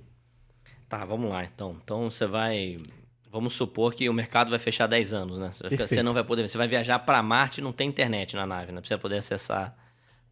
Tá, 0.88 1.04
vamos 1.04 1.30
lá 1.30 1.44
então. 1.44 1.76
Então 1.82 2.10
você 2.10 2.26
vai. 2.26 2.78
Vamos 3.30 3.54
supor 3.54 3.94
que 3.94 4.08
o 4.08 4.12
mercado 4.12 4.50
vai 4.50 4.58
fechar 4.58 4.88
10 4.88 5.12
anos, 5.12 5.38
né? 5.38 5.50
Você, 5.52 5.70
ficar, 5.70 5.86
você 5.86 6.02
não 6.02 6.12
vai 6.12 6.24
poder. 6.24 6.46
Você 6.48 6.58
vai 6.58 6.66
viajar 6.66 6.98
para 6.98 7.22
Marte 7.22 7.60
e 7.60 7.64
não 7.64 7.72
tem 7.72 7.88
internet 7.88 8.34
na 8.34 8.44
nave, 8.44 8.72
né? 8.72 8.80
Pra 8.80 8.88
você 8.88 8.98
poder 8.98 9.18
acessar 9.18 9.74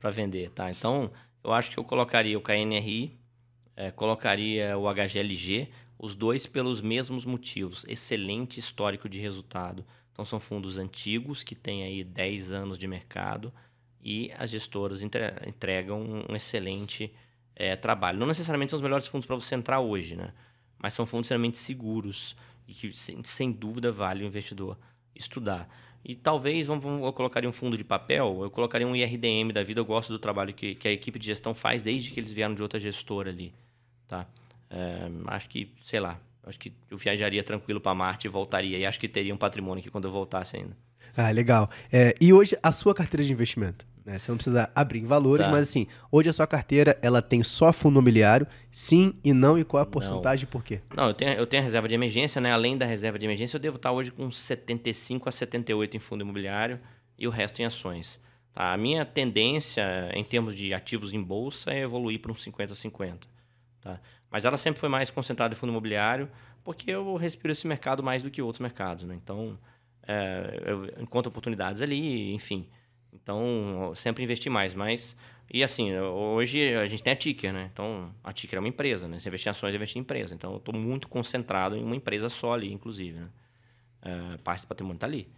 para 0.00 0.10
vender, 0.10 0.50
tá? 0.50 0.70
Então, 0.70 1.10
eu 1.44 1.52
acho 1.52 1.70
que 1.70 1.78
eu 1.78 1.84
colocaria 1.84 2.36
o 2.36 2.42
KNRI, 2.42 3.16
é, 3.78 3.92
colocaria 3.92 4.76
o 4.76 4.92
HGLG, 4.92 5.68
os 5.96 6.16
dois 6.16 6.46
pelos 6.46 6.80
mesmos 6.80 7.24
motivos. 7.24 7.84
Excelente 7.86 8.58
histórico 8.58 9.08
de 9.08 9.20
resultado. 9.20 9.86
Então, 10.12 10.24
são 10.24 10.40
fundos 10.40 10.76
antigos 10.78 11.44
que 11.44 11.54
têm 11.54 11.84
aí 11.84 12.02
10 12.02 12.50
anos 12.50 12.76
de 12.76 12.88
mercado 12.88 13.52
e 14.02 14.32
as 14.36 14.50
gestoras 14.50 15.00
entregam 15.00 16.24
um 16.28 16.34
excelente 16.34 17.12
é, 17.54 17.76
trabalho. 17.76 18.18
Não 18.18 18.26
necessariamente 18.26 18.70
são 18.70 18.78
os 18.78 18.82
melhores 18.82 19.06
fundos 19.06 19.26
para 19.26 19.36
você 19.36 19.54
entrar 19.54 19.78
hoje, 19.78 20.16
né? 20.16 20.32
mas 20.76 20.92
são 20.92 21.06
fundos 21.06 21.26
extremamente 21.26 21.58
seguros 21.60 22.34
e 22.66 22.74
que, 22.74 22.92
sem, 22.92 23.22
sem 23.22 23.52
dúvida, 23.52 23.92
vale 23.92 24.24
o 24.24 24.26
investidor 24.26 24.76
estudar. 25.14 25.72
E 26.04 26.16
talvez, 26.16 26.66
vamos, 26.66 26.82
vamos, 26.82 27.04
eu 27.04 27.12
colocaria 27.12 27.48
um 27.48 27.52
fundo 27.52 27.76
de 27.76 27.84
papel, 27.84 28.40
eu 28.42 28.50
colocaria 28.50 28.88
um 28.88 28.96
IRDM 28.96 29.52
da 29.52 29.62
vida. 29.62 29.80
Eu 29.80 29.84
gosto 29.84 30.12
do 30.12 30.18
trabalho 30.18 30.52
que, 30.52 30.74
que 30.74 30.88
a 30.88 30.92
equipe 30.92 31.16
de 31.16 31.26
gestão 31.26 31.54
faz 31.54 31.80
desde 31.80 32.10
que 32.10 32.18
eles 32.18 32.32
vieram 32.32 32.56
de 32.56 32.62
outra 32.62 32.80
gestora 32.80 33.30
ali. 33.30 33.54
Tá? 34.08 34.26
É, 34.70 35.08
acho 35.26 35.48
que, 35.48 35.72
sei 35.84 36.00
lá, 36.00 36.18
acho 36.44 36.58
que 36.58 36.72
eu 36.90 36.96
viajaria 36.96 37.42
tranquilo 37.44 37.80
para 37.80 37.94
Marte 37.94 38.26
e 38.26 38.30
voltaria. 38.30 38.78
E 38.78 38.86
acho 38.86 38.98
que 38.98 39.06
teria 39.06 39.34
um 39.34 39.38
patrimônio 39.38 39.80
aqui 39.80 39.90
quando 39.90 40.06
eu 40.06 40.10
voltasse 40.10 40.56
ainda. 40.56 40.76
Ah, 41.16 41.30
legal. 41.30 41.70
É, 41.92 42.14
e 42.20 42.32
hoje, 42.32 42.56
a 42.62 42.72
sua 42.72 42.94
carteira 42.94 43.24
de 43.24 43.32
investimento? 43.32 43.86
Né? 44.08 44.18
Você 44.18 44.30
não 44.30 44.36
precisa 44.38 44.70
abrir 44.74 45.00
em 45.00 45.06
valores, 45.06 45.44
tá. 45.44 45.52
mas 45.52 45.68
assim, 45.68 45.86
hoje 46.10 46.30
a 46.30 46.32
sua 46.32 46.46
carteira 46.46 46.98
ela 47.02 47.20
tem 47.20 47.42
só 47.42 47.74
fundo 47.74 47.96
imobiliário, 47.96 48.46
sim 48.70 49.12
e 49.22 49.34
não, 49.34 49.58
e 49.58 49.64
qual 49.64 49.82
é 49.82 49.82
a 49.82 49.86
porcentagem 49.86 50.44
e 50.44 50.46
por 50.46 50.64
quê? 50.64 50.80
Não, 50.96 51.08
eu 51.08 51.14
tenho, 51.14 51.32
eu 51.32 51.46
tenho 51.46 51.62
a 51.62 51.64
reserva 51.64 51.86
de 51.86 51.94
emergência, 51.94 52.40
né? 52.40 52.50
Além 52.50 52.78
da 52.78 52.86
reserva 52.86 53.18
de 53.18 53.26
emergência, 53.26 53.56
eu 53.56 53.60
devo 53.60 53.76
estar 53.76 53.92
hoje 53.92 54.10
com 54.10 54.30
75 54.30 55.28
a 55.28 55.32
78 55.32 55.98
em 55.98 56.00
fundo 56.00 56.22
imobiliário 56.22 56.80
e 57.18 57.28
o 57.28 57.30
resto 57.30 57.60
em 57.60 57.66
ações. 57.66 58.18
Tá? 58.54 58.72
A 58.72 58.78
minha 58.78 59.04
tendência 59.04 59.84
em 60.14 60.24
termos 60.24 60.56
de 60.56 60.72
ativos 60.72 61.12
em 61.12 61.22
bolsa 61.22 61.70
é 61.70 61.80
evoluir 61.80 62.18
para 62.18 62.32
uns 62.32 62.42
50 62.42 62.72
a 62.72 62.76
50. 62.76 63.26
Tá? 63.80 64.00
Mas 64.30 64.44
ela 64.44 64.58
sempre 64.58 64.80
foi 64.80 64.88
mais 64.88 65.10
concentrada 65.10 65.54
em 65.54 65.56
fundo 65.56 65.70
imobiliário, 65.70 66.30
porque 66.64 66.90
eu 66.90 67.16
respiro 67.16 67.52
esse 67.52 67.66
mercado 67.66 68.02
mais 68.02 68.22
do 68.22 68.30
que 68.30 68.42
outros 68.42 68.60
mercados. 68.60 69.04
Né? 69.04 69.14
Então, 69.14 69.58
é, 70.06 70.62
eu 70.64 70.86
encontro 71.02 71.30
oportunidades 71.30 71.80
ali, 71.80 72.32
enfim. 72.34 72.66
Então, 73.12 73.92
sempre 73.94 74.24
investi 74.24 74.50
mais. 74.50 74.74
Mas, 74.74 75.16
e 75.52 75.62
assim, 75.62 75.96
hoje 75.96 76.74
a 76.74 76.86
gente 76.86 77.02
tem 77.02 77.12
a 77.12 77.16
Ticker, 77.16 77.52
né? 77.52 77.70
Então, 77.72 78.10
a 78.22 78.32
Ticker 78.32 78.56
é 78.56 78.60
uma 78.60 78.68
empresa, 78.68 79.08
né? 79.08 79.18
Você 79.18 79.28
investir 79.28 79.48
em 79.48 79.50
ações, 79.50 79.74
investir 79.74 79.98
em 79.98 80.00
empresa. 80.00 80.34
Então, 80.34 80.52
eu 80.52 80.58
estou 80.58 80.74
muito 80.74 81.08
concentrado 81.08 81.76
em 81.76 81.82
uma 81.82 81.96
empresa 81.96 82.28
só 82.28 82.54
ali, 82.54 82.72
inclusive, 82.72 83.18
né? 83.18 83.28
É, 84.02 84.36
parte 84.38 84.62
do 84.62 84.68
patrimônio 84.68 84.96
está 84.96 85.06
ali. 85.06 85.28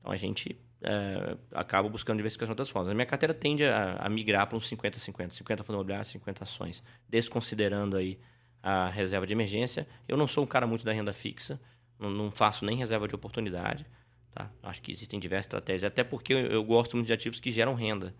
Então, 0.00 0.12
a 0.12 0.16
gente 0.16 0.58
é, 0.82 1.36
acaba 1.52 1.88
buscando 1.88 2.16
diversificação 2.18 2.54
de 2.54 2.60
outras 2.60 2.70
formas. 2.70 2.90
A 2.90 2.94
minha 2.94 3.06
carteira 3.06 3.32
tende 3.32 3.64
a, 3.64 3.94
a 3.94 4.08
migrar 4.08 4.46
para 4.46 4.56
uns 4.56 4.68
50-50. 4.70 5.30
50 5.30 5.64
fundo 5.64 5.76
imobiliário, 5.76 6.04
50 6.06 6.44
ações. 6.44 6.82
Desconsiderando 7.08 7.96
aí 7.96 8.18
a 8.62 8.88
reserva 8.88 9.26
de 9.26 9.32
emergência. 9.32 9.86
Eu 10.08 10.16
não 10.16 10.26
sou 10.26 10.44
um 10.44 10.46
cara 10.46 10.66
muito 10.66 10.84
da 10.84 10.92
renda 10.92 11.12
fixa. 11.12 11.60
Não, 11.98 12.10
não 12.10 12.30
faço 12.30 12.64
nem 12.64 12.76
reserva 12.76 13.08
de 13.08 13.14
oportunidade. 13.14 13.86
Tá? 14.34 14.50
Acho 14.62 14.82
que 14.82 14.92
existem 14.92 15.18
diversas 15.18 15.46
estratégias, 15.46 15.84
até 15.84 16.04
porque 16.04 16.34
eu, 16.34 16.38
eu, 16.38 16.64
gosto 16.64 16.94
muito 16.94 17.06
de 17.06 17.12
ativos 17.12 17.40
que 17.40 17.50
geram 17.50 17.74
renda. 17.74 18.14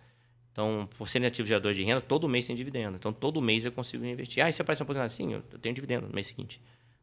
Então, 0.51 0.89
por 0.97 1.07
serem 1.07 1.29
ativos 1.29 1.49
geradores 1.49 1.77
de 1.77 1.85
renda, 1.85 2.01
todo 2.01 2.27
mês 2.27 2.47
tem 2.47 2.57
dividendo. 2.57 2.97
Então, 2.97 3.13
todo 3.13 3.43
mês 3.43 3.67
eu 3.67 3.73
consigo 3.73 4.03
investir. 4.07 4.43
Ah, 4.43 4.49
e 4.49 4.53
se 4.53 4.63
aparece 4.63 4.81
uma 4.81 4.85
oportunidade? 4.85 5.13
Sim, 5.13 5.35
eu 5.35 5.43
tenho 5.59 5.75
dividendo 5.75 6.07
no 6.07 6.15
mês 6.15 6.29
seguinte, 6.29 6.63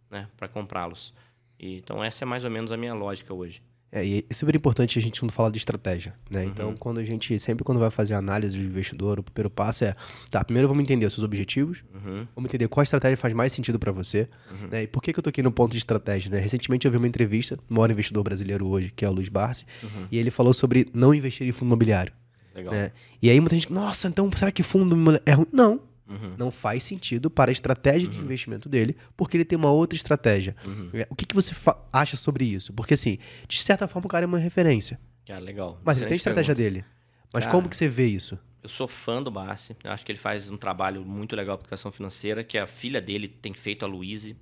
né? 0.10 0.28
Para 0.36 0.47
comprá-los. 0.47 1.14
Então, 1.60 2.04
essa 2.04 2.24
é 2.24 2.26
mais 2.26 2.43
ou 2.43 2.49
menos 2.49 2.72
a 2.72 2.78
minha 2.78 2.95
lógica 2.95 3.32
hoje. 3.32 3.62
É, 3.95 4.03
e 4.03 4.25
é 4.27 4.33
super 4.33 4.55
importante 4.55 4.97
a 4.97 5.01
gente 5.01 5.19
quando 5.19 5.31
fala 5.31 5.51
de 5.51 5.59
estratégia, 5.59 6.15
né? 6.27 6.41
Uhum. 6.41 6.47
Então, 6.49 6.75
quando 6.75 6.97
a 6.97 7.03
gente, 7.03 7.37
sempre 7.37 7.63
quando 7.63 7.77
vai 7.77 7.91
fazer 7.91 8.15
análise 8.15 8.57
do 8.57 8.65
investidor, 8.65 9.19
o 9.19 9.23
primeiro 9.23 9.51
passo 9.51 9.85
é, 9.85 9.95
tá, 10.31 10.43
primeiro 10.43 10.67
vamos 10.67 10.81
entender 10.81 11.05
os 11.05 11.13
seus 11.13 11.23
objetivos, 11.23 11.83
uhum. 11.93 12.25
vamos 12.35 12.49
entender 12.49 12.67
qual 12.67 12.81
estratégia 12.81 13.15
faz 13.15 13.35
mais 13.35 13.53
sentido 13.53 13.77
para 13.77 13.91
você, 13.91 14.27
uhum. 14.49 14.67
né? 14.71 14.81
E 14.81 14.87
por 14.87 14.99
que, 15.03 15.13
que 15.13 15.19
eu 15.19 15.21
tô 15.21 15.29
aqui 15.29 15.43
no 15.43 15.51
ponto 15.51 15.73
de 15.73 15.77
estratégia, 15.77 16.31
né? 16.31 16.39
Recentemente 16.39 16.87
eu 16.87 16.91
vi 16.91 16.97
uma 16.97 17.07
entrevista, 17.07 17.59
maior 17.69 17.91
investidor 17.91 18.23
brasileiro 18.23 18.65
hoje, 18.65 18.91
que 18.95 19.05
é 19.05 19.09
o 19.09 19.11
Luiz 19.11 19.29
Barsi, 19.29 19.63
uhum. 19.83 20.07
e 20.11 20.17
ele 20.17 20.31
falou 20.31 20.55
sobre 20.55 20.89
não 20.91 21.13
investir 21.13 21.47
em 21.47 21.51
fundo 21.51 21.67
imobiliário. 21.67 22.13
Legal. 22.55 22.73
Né? 22.73 22.91
E 23.21 23.29
aí 23.29 23.39
muita 23.39 23.53
gente, 23.55 23.71
nossa, 23.71 24.07
então 24.07 24.27
será 24.35 24.51
que 24.51 24.63
fundo 24.63 24.95
é 25.23 25.33
ruim? 25.33 25.47
Não, 25.51 25.79
Uhum. 26.08 26.36
Não 26.38 26.51
faz 26.51 26.84
sentido 26.84 27.30
para 27.30 27.49
a 27.49 27.54
estratégia 27.54 28.08
uhum. 28.08 28.14
de 28.14 28.22
investimento 28.22 28.68
dele, 28.68 28.95
porque 29.16 29.38
ele 29.38 29.45
tem 29.45 29.58
uma 29.58 29.72
outra 29.72 29.95
estratégia. 29.95 30.56
Uhum. 30.66 30.89
É, 30.93 31.08
o 31.10 31.16
que, 31.16 31.26
que 31.26 31.34
você 31.34 31.54
acha 31.91 32.18
sobre 32.18 32.45
isso? 32.45 32.74
Porque, 32.74 32.93
assim, 32.93 33.18
de 33.47 33.58
certa 33.58 33.88
forma, 33.88 34.06
o 34.06 34.10
cara 34.10 34.26
é 34.26 34.28
uma 34.28 34.38
referência. 34.38 34.99
Ah, 35.30 35.39
legal. 35.39 35.80
Mas 35.84 35.97
ele 35.97 36.08
tem 36.08 36.16
a 36.16 36.18
estratégia 36.18 36.54
pergunta. 36.54 36.72
dele. 36.82 36.86
Mas 37.34 37.45
cara, 37.45 37.56
como 37.56 37.70
que 37.70 37.76
você 37.76 37.88
vê 37.88 38.06
isso? 38.06 38.38
Eu 38.62 38.70
sou 38.70 38.88
fã 38.88 39.22
do 39.22 39.32
Bassi. 39.32 39.76
Acho 39.84 40.06
que 40.06 40.12
ele 40.12 40.20
faz 40.20 40.49
um 40.49 40.58
trabalho 40.58 41.04
muito 41.04 41.36
legal 41.36 41.58
para 41.58 41.66
educação 41.66 41.91
financeira, 41.91 42.43
que 42.43 42.58
a 42.58 42.68
filha 42.68 43.01
dele 43.01 43.28
tem 43.28 43.54
feito, 43.54 43.84
a 43.84 43.88
Luíse. 43.88 44.36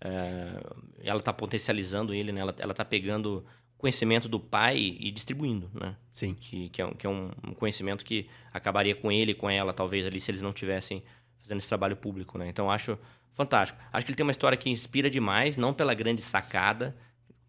É, 0.00 0.60
ela 1.02 1.18
está 1.18 1.32
potencializando 1.32 2.12
ele, 2.12 2.30
né? 2.32 2.40
Ela, 2.40 2.54
ela 2.58 2.74
tá 2.74 2.84
pegando 2.84 3.44
conhecimento 3.78 4.28
do 4.28 4.40
pai 4.40 4.76
e 4.76 5.10
distribuindo, 5.10 5.70
né? 5.72 5.96
Sim. 6.10 6.34
Que, 6.34 6.68
que 6.68 6.82
é, 6.82 6.84
um, 6.84 6.90
que 6.90 7.06
é 7.06 7.08
um 7.08 7.30
conhecimento 7.54 8.04
que 8.04 8.28
acabaria 8.52 8.94
com 8.94 9.10
ele 9.10 9.30
e 9.30 9.34
com 9.34 9.48
ela, 9.48 9.72
talvez, 9.72 10.04
ali, 10.04 10.20
se 10.20 10.30
eles 10.30 10.42
não 10.42 10.52
tivessem 10.52 11.02
fazendo 11.38 11.58
esse 11.58 11.68
trabalho 11.68 11.96
público, 11.96 12.36
né? 12.36 12.48
Então, 12.48 12.70
acho 12.70 12.98
fantástico. 13.32 13.80
Acho 13.92 14.04
que 14.04 14.10
ele 14.10 14.16
tem 14.16 14.26
uma 14.26 14.32
história 14.32 14.58
que 14.58 14.68
inspira 14.68 15.08
demais, 15.08 15.56
não 15.56 15.72
pela 15.72 15.94
grande 15.94 16.20
sacada. 16.20 16.94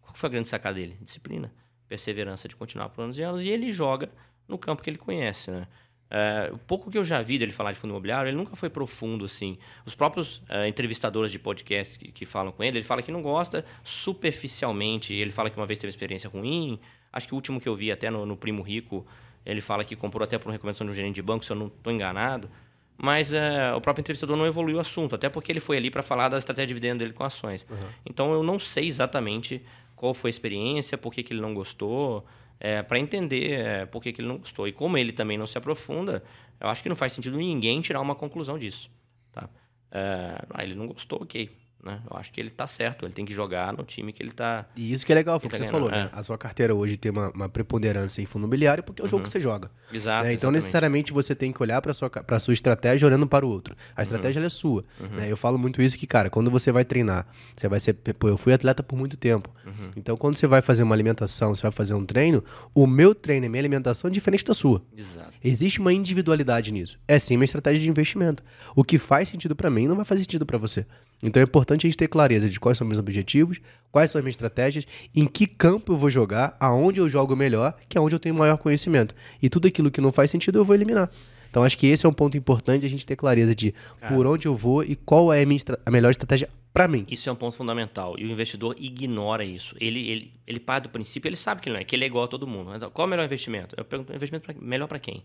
Qual 0.00 0.14
foi 0.14 0.28
a 0.28 0.30
grande 0.30 0.48
sacada 0.48 0.76
dele? 0.76 0.96
Disciplina. 1.00 1.52
Perseverança 1.88 2.48
de 2.48 2.54
continuar 2.54 2.90
por 2.90 3.02
anos 3.02 3.18
e 3.18 3.22
anos. 3.22 3.42
E 3.42 3.48
ele 3.48 3.72
joga 3.72 4.08
no 4.46 4.56
campo 4.56 4.82
que 4.82 4.88
ele 4.88 4.98
conhece, 4.98 5.50
né? 5.50 5.66
Uh, 6.10 6.54
o 6.56 6.58
pouco 6.58 6.90
que 6.90 6.98
eu 6.98 7.04
já 7.04 7.22
vi 7.22 7.38
dele 7.38 7.52
falar 7.52 7.70
de 7.70 7.78
fundo 7.78 7.92
imobiliário, 7.92 8.28
ele 8.28 8.36
nunca 8.36 8.56
foi 8.56 8.68
profundo 8.68 9.24
assim. 9.24 9.56
Os 9.86 9.94
próprios 9.94 10.38
uh, 10.38 10.66
entrevistadores 10.66 11.30
de 11.30 11.38
podcast 11.38 11.96
que, 11.96 12.10
que, 12.10 12.26
falam 12.26 12.50
com 12.50 12.64
ele, 12.64 12.78
ele 12.78 12.84
fala 12.84 13.00
que 13.00 13.12
não 13.12 13.22
gosta 13.22 13.64
superficialmente. 13.84 15.14
Ele 15.14 15.30
fala 15.30 15.48
que 15.48 15.56
uma 15.56 15.66
vez 15.66 15.78
teve 15.78 15.88
experiência 15.88 16.28
ruim. 16.28 16.80
Acho 17.12 17.28
que 17.28 17.34
o 17.34 17.36
último 17.36 17.60
que 17.60 17.68
eu 17.68 17.76
vi 17.76 17.92
até 17.92 18.10
no, 18.10 18.26
no 18.26 18.36
Primo 18.36 18.60
Rico, 18.60 19.06
ele 19.46 19.60
fala 19.60 19.84
que 19.84 19.94
comprou 19.94 20.24
até 20.24 20.36
por 20.36 20.48
uma 20.48 20.52
recomendação 20.52 20.84
de 20.84 20.92
um 20.92 20.96
gerente 20.96 21.14
de 21.14 21.22
banco, 21.22 21.44
se 21.44 21.52
eu 21.52 21.56
não 21.56 21.68
estou 21.68 21.92
enganado. 21.92 22.50
Mas 22.98 23.32
uh, 23.32 23.76
o 23.76 23.80
próprio 23.80 24.02
entrevistador 24.02 24.36
não 24.36 24.46
evoluiu 24.46 24.78
o 24.78 24.80
assunto, 24.80 25.14
até 25.14 25.28
porque 25.28 25.52
ele 25.52 25.60
foi 25.60 25.76
ali 25.76 25.90
para 25.92 26.02
falar 26.02 26.28
da 26.28 26.38
estratégia 26.38 26.66
de 26.66 26.74
dividendo 26.74 26.98
dele 26.98 27.12
com 27.12 27.22
ações. 27.22 27.64
Uhum. 27.70 27.76
Então 28.04 28.32
eu 28.32 28.42
não 28.42 28.58
sei 28.58 28.88
exatamente 28.88 29.62
qual 29.94 30.12
foi 30.12 30.28
a 30.28 30.32
experiência, 30.32 30.98
por 30.98 31.12
que, 31.14 31.22
que 31.22 31.32
ele 31.32 31.40
não 31.40 31.54
gostou 31.54 32.26
é, 32.60 32.82
para 32.82 32.98
entender 32.98 33.52
é, 33.52 33.86
por 33.86 34.02
que, 34.02 34.12
que 34.12 34.20
ele 34.20 34.28
não 34.28 34.36
gostou. 34.36 34.68
E 34.68 34.72
como 34.72 34.98
ele 34.98 35.12
também 35.12 35.38
não 35.38 35.46
se 35.46 35.56
aprofunda, 35.56 36.22
eu 36.60 36.68
acho 36.68 36.82
que 36.82 36.88
não 36.88 36.96
faz 36.96 37.14
sentido 37.14 37.38
ninguém 37.38 37.80
tirar 37.80 38.00
uma 38.00 38.14
conclusão 38.14 38.58
disso. 38.58 38.90
Tá? 39.32 39.48
É, 39.90 40.36
ah, 40.50 40.62
ele 40.62 40.74
não 40.74 40.86
gostou, 40.86 41.22
ok. 41.22 41.50
Né? 41.82 41.98
Eu 42.10 42.16
acho 42.16 42.30
que 42.30 42.40
ele 42.40 42.50
tá 42.50 42.66
certo, 42.66 43.06
ele 43.06 43.14
tem 43.14 43.24
que 43.24 43.32
jogar 43.32 43.72
no 43.72 43.82
time 43.84 44.12
que 44.12 44.22
ele 44.22 44.32
tá. 44.32 44.66
E 44.76 44.92
isso 44.92 45.04
que 45.06 45.12
é 45.12 45.14
legal, 45.14 45.40
foi 45.40 45.48
o 45.48 45.50
que, 45.50 45.56
tá 45.56 45.64
você 45.64 45.70
falou, 45.70 45.90
né? 45.90 46.10
É. 46.12 46.18
A 46.18 46.22
sua 46.22 46.36
carteira 46.36 46.74
hoje 46.74 46.98
tem 46.98 47.10
uma, 47.10 47.30
uma 47.30 47.48
preponderância 47.48 48.20
em 48.20 48.26
fundo 48.26 48.42
imobiliário 48.42 48.82
porque 48.82 49.00
é 49.00 49.04
o 49.04 49.06
uhum. 49.06 49.10
jogo 49.10 49.22
que 49.24 49.30
você 49.30 49.40
joga. 49.40 49.70
Exato. 49.90 50.26
Né? 50.26 50.34
Então, 50.34 50.50
necessariamente, 50.50 51.12
você 51.12 51.34
tem 51.34 51.52
que 51.52 51.62
olhar 51.62 51.80
para 51.80 51.94
sua, 51.94 52.10
pra 52.10 52.38
sua 52.38 52.52
estratégia 52.52 53.06
olhando 53.06 53.26
para 53.26 53.46
o 53.46 53.48
outro. 53.48 53.74
A 53.96 54.02
estratégia 54.02 54.40
uhum. 54.40 54.46
é 54.46 54.50
sua. 54.50 54.84
Uhum. 55.00 55.16
Né? 55.16 55.32
Eu 55.32 55.36
falo 55.36 55.58
muito 55.58 55.80
isso 55.80 55.96
que, 55.96 56.06
cara, 56.06 56.28
quando 56.28 56.50
você 56.50 56.70
vai 56.70 56.84
treinar, 56.84 57.26
você 57.56 57.66
vai 57.66 57.80
ser. 57.80 57.94
Pô, 57.94 58.28
eu 58.28 58.36
fui 58.36 58.52
atleta 58.52 58.82
por 58.82 58.96
muito 58.96 59.16
tempo. 59.16 59.50
Uhum. 59.64 59.90
Então, 59.96 60.16
quando 60.16 60.36
você 60.36 60.46
vai 60.46 60.60
fazer 60.60 60.82
uma 60.82 60.94
alimentação, 60.94 61.54
você 61.54 61.62
vai 61.62 61.72
fazer 61.72 61.94
um 61.94 62.04
treino, 62.04 62.44
o 62.74 62.86
meu 62.86 63.14
treino 63.14 63.46
e 63.46 63.48
minha 63.48 63.60
alimentação 63.60 64.10
é 64.10 64.12
diferente 64.12 64.44
da 64.44 64.52
sua. 64.52 64.82
Exato. 64.94 65.32
Existe 65.42 65.80
uma 65.80 65.92
individualidade 65.92 66.70
nisso. 66.70 66.98
É 67.08 67.18
sim 67.18 67.36
uma 67.36 67.44
estratégia 67.44 67.80
de 67.80 67.88
investimento. 67.88 68.42
O 68.76 68.84
que 68.84 68.98
faz 68.98 69.30
sentido 69.30 69.56
para 69.56 69.70
mim 69.70 69.88
não 69.88 69.96
vai 69.96 70.04
fazer 70.04 70.20
sentido 70.20 70.44
para 70.44 70.58
você. 70.58 70.84
Então 71.22 71.40
é 71.40 71.44
importante 71.44 71.86
a 71.86 71.88
gente 71.88 71.96
ter 71.96 72.08
clareza 72.08 72.48
de 72.48 72.58
quais 72.58 72.78
são 72.78 72.86
meus 72.86 72.98
objetivos, 72.98 73.60
quais 73.92 74.10
são 74.10 74.18
as 74.18 74.24
minhas 74.24 74.34
estratégias, 74.34 74.86
em 75.14 75.26
que 75.26 75.46
campo 75.46 75.92
eu 75.92 75.96
vou 75.96 76.10
jogar, 76.10 76.56
aonde 76.58 77.00
eu 77.00 77.08
jogo 77.08 77.36
melhor, 77.36 77.76
que 77.88 77.98
é 77.98 78.00
onde 78.00 78.14
eu 78.14 78.18
tenho 78.18 78.34
maior 78.34 78.56
conhecimento. 78.56 79.14
E 79.42 79.48
tudo 79.48 79.68
aquilo 79.68 79.90
que 79.90 80.00
não 80.00 80.12
faz 80.12 80.30
sentido 80.30 80.58
eu 80.58 80.64
vou 80.64 80.74
eliminar. 80.74 81.10
Então 81.50 81.64
acho 81.64 81.76
que 81.76 81.86
esse 81.88 82.06
é 82.06 82.08
um 82.08 82.12
ponto 82.12 82.36
importante 82.36 82.86
a 82.86 82.88
gente 82.88 83.04
ter 83.04 83.16
clareza 83.16 83.54
de 83.54 83.72
Cara, 83.72 84.14
por 84.14 84.26
onde 84.26 84.46
eu 84.46 84.54
vou 84.54 84.84
e 84.84 84.94
qual 84.94 85.32
é 85.32 85.42
a, 85.42 85.46
minha, 85.46 85.60
a 85.84 85.90
melhor 85.90 86.10
estratégia 86.10 86.48
para 86.72 86.86
mim. 86.86 87.04
Isso 87.10 87.28
é 87.28 87.32
um 87.32 87.36
ponto 87.36 87.56
fundamental 87.56 88.16
e 88.16 88.24
o 88.24 88.30
investidor 88.30 88.76
ignora 88.78 89.44
isso. 89.44 89.76
Ele, 89.80 90.08
ele, 90.08 90.32
ele 90.46 90.60
parte 90.60 90.84
do 90.84 90.90
princípio, 90.90 91.28
ele 91.28 91.36
sabe 91.36 91.60
que 91.60 91.68
ele 91.68 91.74
não 91.74 91.80
é, 91.80 91.84
que 91.84 91.96
ele 91.96 92.04
é 92.04 92.06
igual 92.06 92.24
a 92.24 92.28
todo 92.28 92.46
mundo. 92.46 92.74
Então, 92.74 92.90
qual 92.90 93.04
é 93.04 93.08
o 93.08 93.10
melhor 93.10 93.24
investimento? 93.24 93.74
Eu 93.76 93.84
pergunto, 93.84 94.14
investimento 94.14 94.44
pra, 94.46 94.54
melhor 94.60 94.86
para 94.86 95.00
quem? 95.00 95.24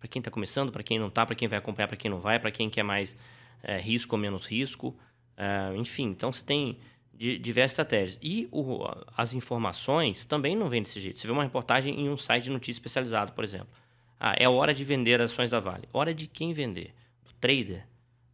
Para 0.00 0.08
quem 0.08 0.18
está 0.18 0.30
começando, 0.30 0.72
para 0.72 0.82
quem 0.82 0.98
não 0.98 1.06
está, 1.06 1.24
para 1.24 1.36
quem 1.36 1.46
vai 1.46 1.58
acompanhar, 1.58 1.86
para 1.86 1.96
quem 1.96 2.10
não 2.10 2.18
vai, 2.18 2.38
para 2.40 2.50
quem 2.50 2.68
quer 2.68 2.82
mais 2.82 3.16
é, 3.62 3.78
risco 3.78 4.16
ou 4.16 4.20
menos 4.20 4.46
risco. 4.46 4.96
Uh, 5.40 5.74
enfim, 5.76 6.04
então 6.04 6.30
você 6.30 6.44
tem 6.44 6.78
diversas 7.16 7.72
estratégias. 7.72 8.18
E 8.22 8.46
o, 8.52 8.84
as 9.16 9.32
informações 9.32 10.24
também 10.24 10.54
não 10.54 10.68
vêm 10.68 10.82
desse 10.82 11.00
jeito. 11.00 11.18
Você 11.18 11.26
vê 11.26 11.32
uma 11.32 11.42
reportagem 11.42 11.98
em 11.98 12.08
um 12.08 12.16
site 12.16 12.44
de 12.44 12.50
notícia 12.50 12.78
especializado, 12.78 13.32
por 13.32 13.42
exemplo. 13.42 13.68
Ah, 14.18 14.34
é 14.38 14.48
hora 14.48 14.74
de 14.74 14.84
vender 14.84 15.20
ações 15.20 15.50
da 15.50 15.60
Vale. 15.60 15.88
Hora 15.92 16.14
de 16.14 16.26
quem 16.26 16.52
vender? 16.52 16.94
Do 17.24 17.32
trader? 17.34 17.86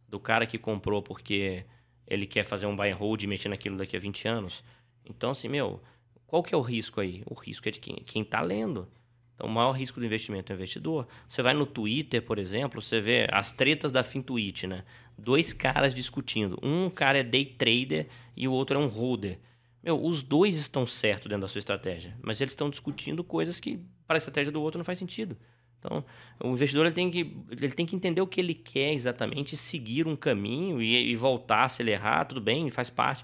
Do 0.07 0.19
cara 0.19 0.45
que 0.45 0.57
comprou 0.57 1.01
porque 1.01 1.65
ele 2.05 2.25
quer 2.25 2.43
fazer 2.43 2.65
um 2.65 2.75
buy 2.75 2.91
and 2.91 2.95
hold 2.95 3.21
e 3.21 3.27
mexer 3.27 3.49
naquilo 3.49 3.77
daqui 3.77 3.95
a 3.95 3.99
20 3.99 4.27
anos? 4.27 4.63
Então, 5.05 5.31
assim, 5.31 5.49
meu, 5.49 5.81
qual 6.25 6.43
que 6.43 6.53
é 6.53 6.57
o 6.57 6.61
risco 6.61 7.01
aí? 7.01 7.23
O 7.25 7.33
risco 7.33 7.67
é 7.67 7.71
de 7.71 7.79
quem? 7.79 7.95
Quem 8.05 8.21
está 8.21 8.41
lendo. 8.41 8.87
Então, 9.35 9.47
o 9.47 9.51
maior 9.51 9.71
risco 9.71 9.99
do 9.99 10.05
investimento 10.05 10.51
é 10.51 10.55
o 10.55 10.57
investidor. 10.57 11.07
Você 11.27 11.41
vai 11.41 11.53
no 11.53 11.65
Twitter, 11.65 12.21
por 12.21 12.39
exemplo, 12.39 12.81
você 12.81 12.99
vê 12.99 13.27
as 13.31 13.51
tretas 13.51 13.91
da 13.91 14.03
FinTwitch, 14.03 14.63
né? 14.63 14.83
Dois 15.17 15.53
caras 15.53 15.93
discutindo. 15.93 16.57
Um 16.61 16.89
cara 16.89 17.19
é 17.19 17.23
day 17.23 17.45
trader 17.45 18.07
e 18.35 18.47
o 18.47 18.51
outro 18.51 18.79
é 18.79 18.83
um 18.83 18.87
holder. 18.87 19.39
Meu, 19.83 20.03
os 20.03 20.21
dois 20.21 20.57
estão 20.57 20.85
certos 20.85 21.27
dentro 21.27 21.41
da 21.41 21.47
sua 21.47 21.59
estratégia, 21.59 22.15
mas 22.21 22.41
eles 22.41 22.51
estão 22.51 22.69
discutindo 22.69 23.23
coisas 23.23 23.59
que 23.59 23.79
para 24.05 24.17
a 24.17 24.19
estratégia 24.19 24.51
do 24.51 24.61
outro 24.61 24.77
não 24.77 24.85
faz 24.85 24.99
sentido. 24.99 25.37
Então, 25.79 26.03
o 26.43 26.49
investidor 26.49 26.85
ele 26.85 26.95
tem, 26.95 27.09
que, 27.11 27.37
ele 27.51 27.71
tem 27.71 27.85
que 27.85 27.95
entender 27.95 28.19
o 28.19 28.27
que 28.27 28.41
ele 28.41 28.53
quer 28.53 28.93
exatamente, 28.93 29.55
seguir 29.55 30.07
um 30.07 30.15
caminho 30.15 30.81
e, 30.81 31.11
e 31.11 31.15
voltar 31.15 31.69
se 31.69 31.81
ele 31.81 31.91
errar, 31.91 32.25
tudo 32.25 32.41
bem, 32.41 32.69
faz 32.69 32.89
parte. 32.89 33.23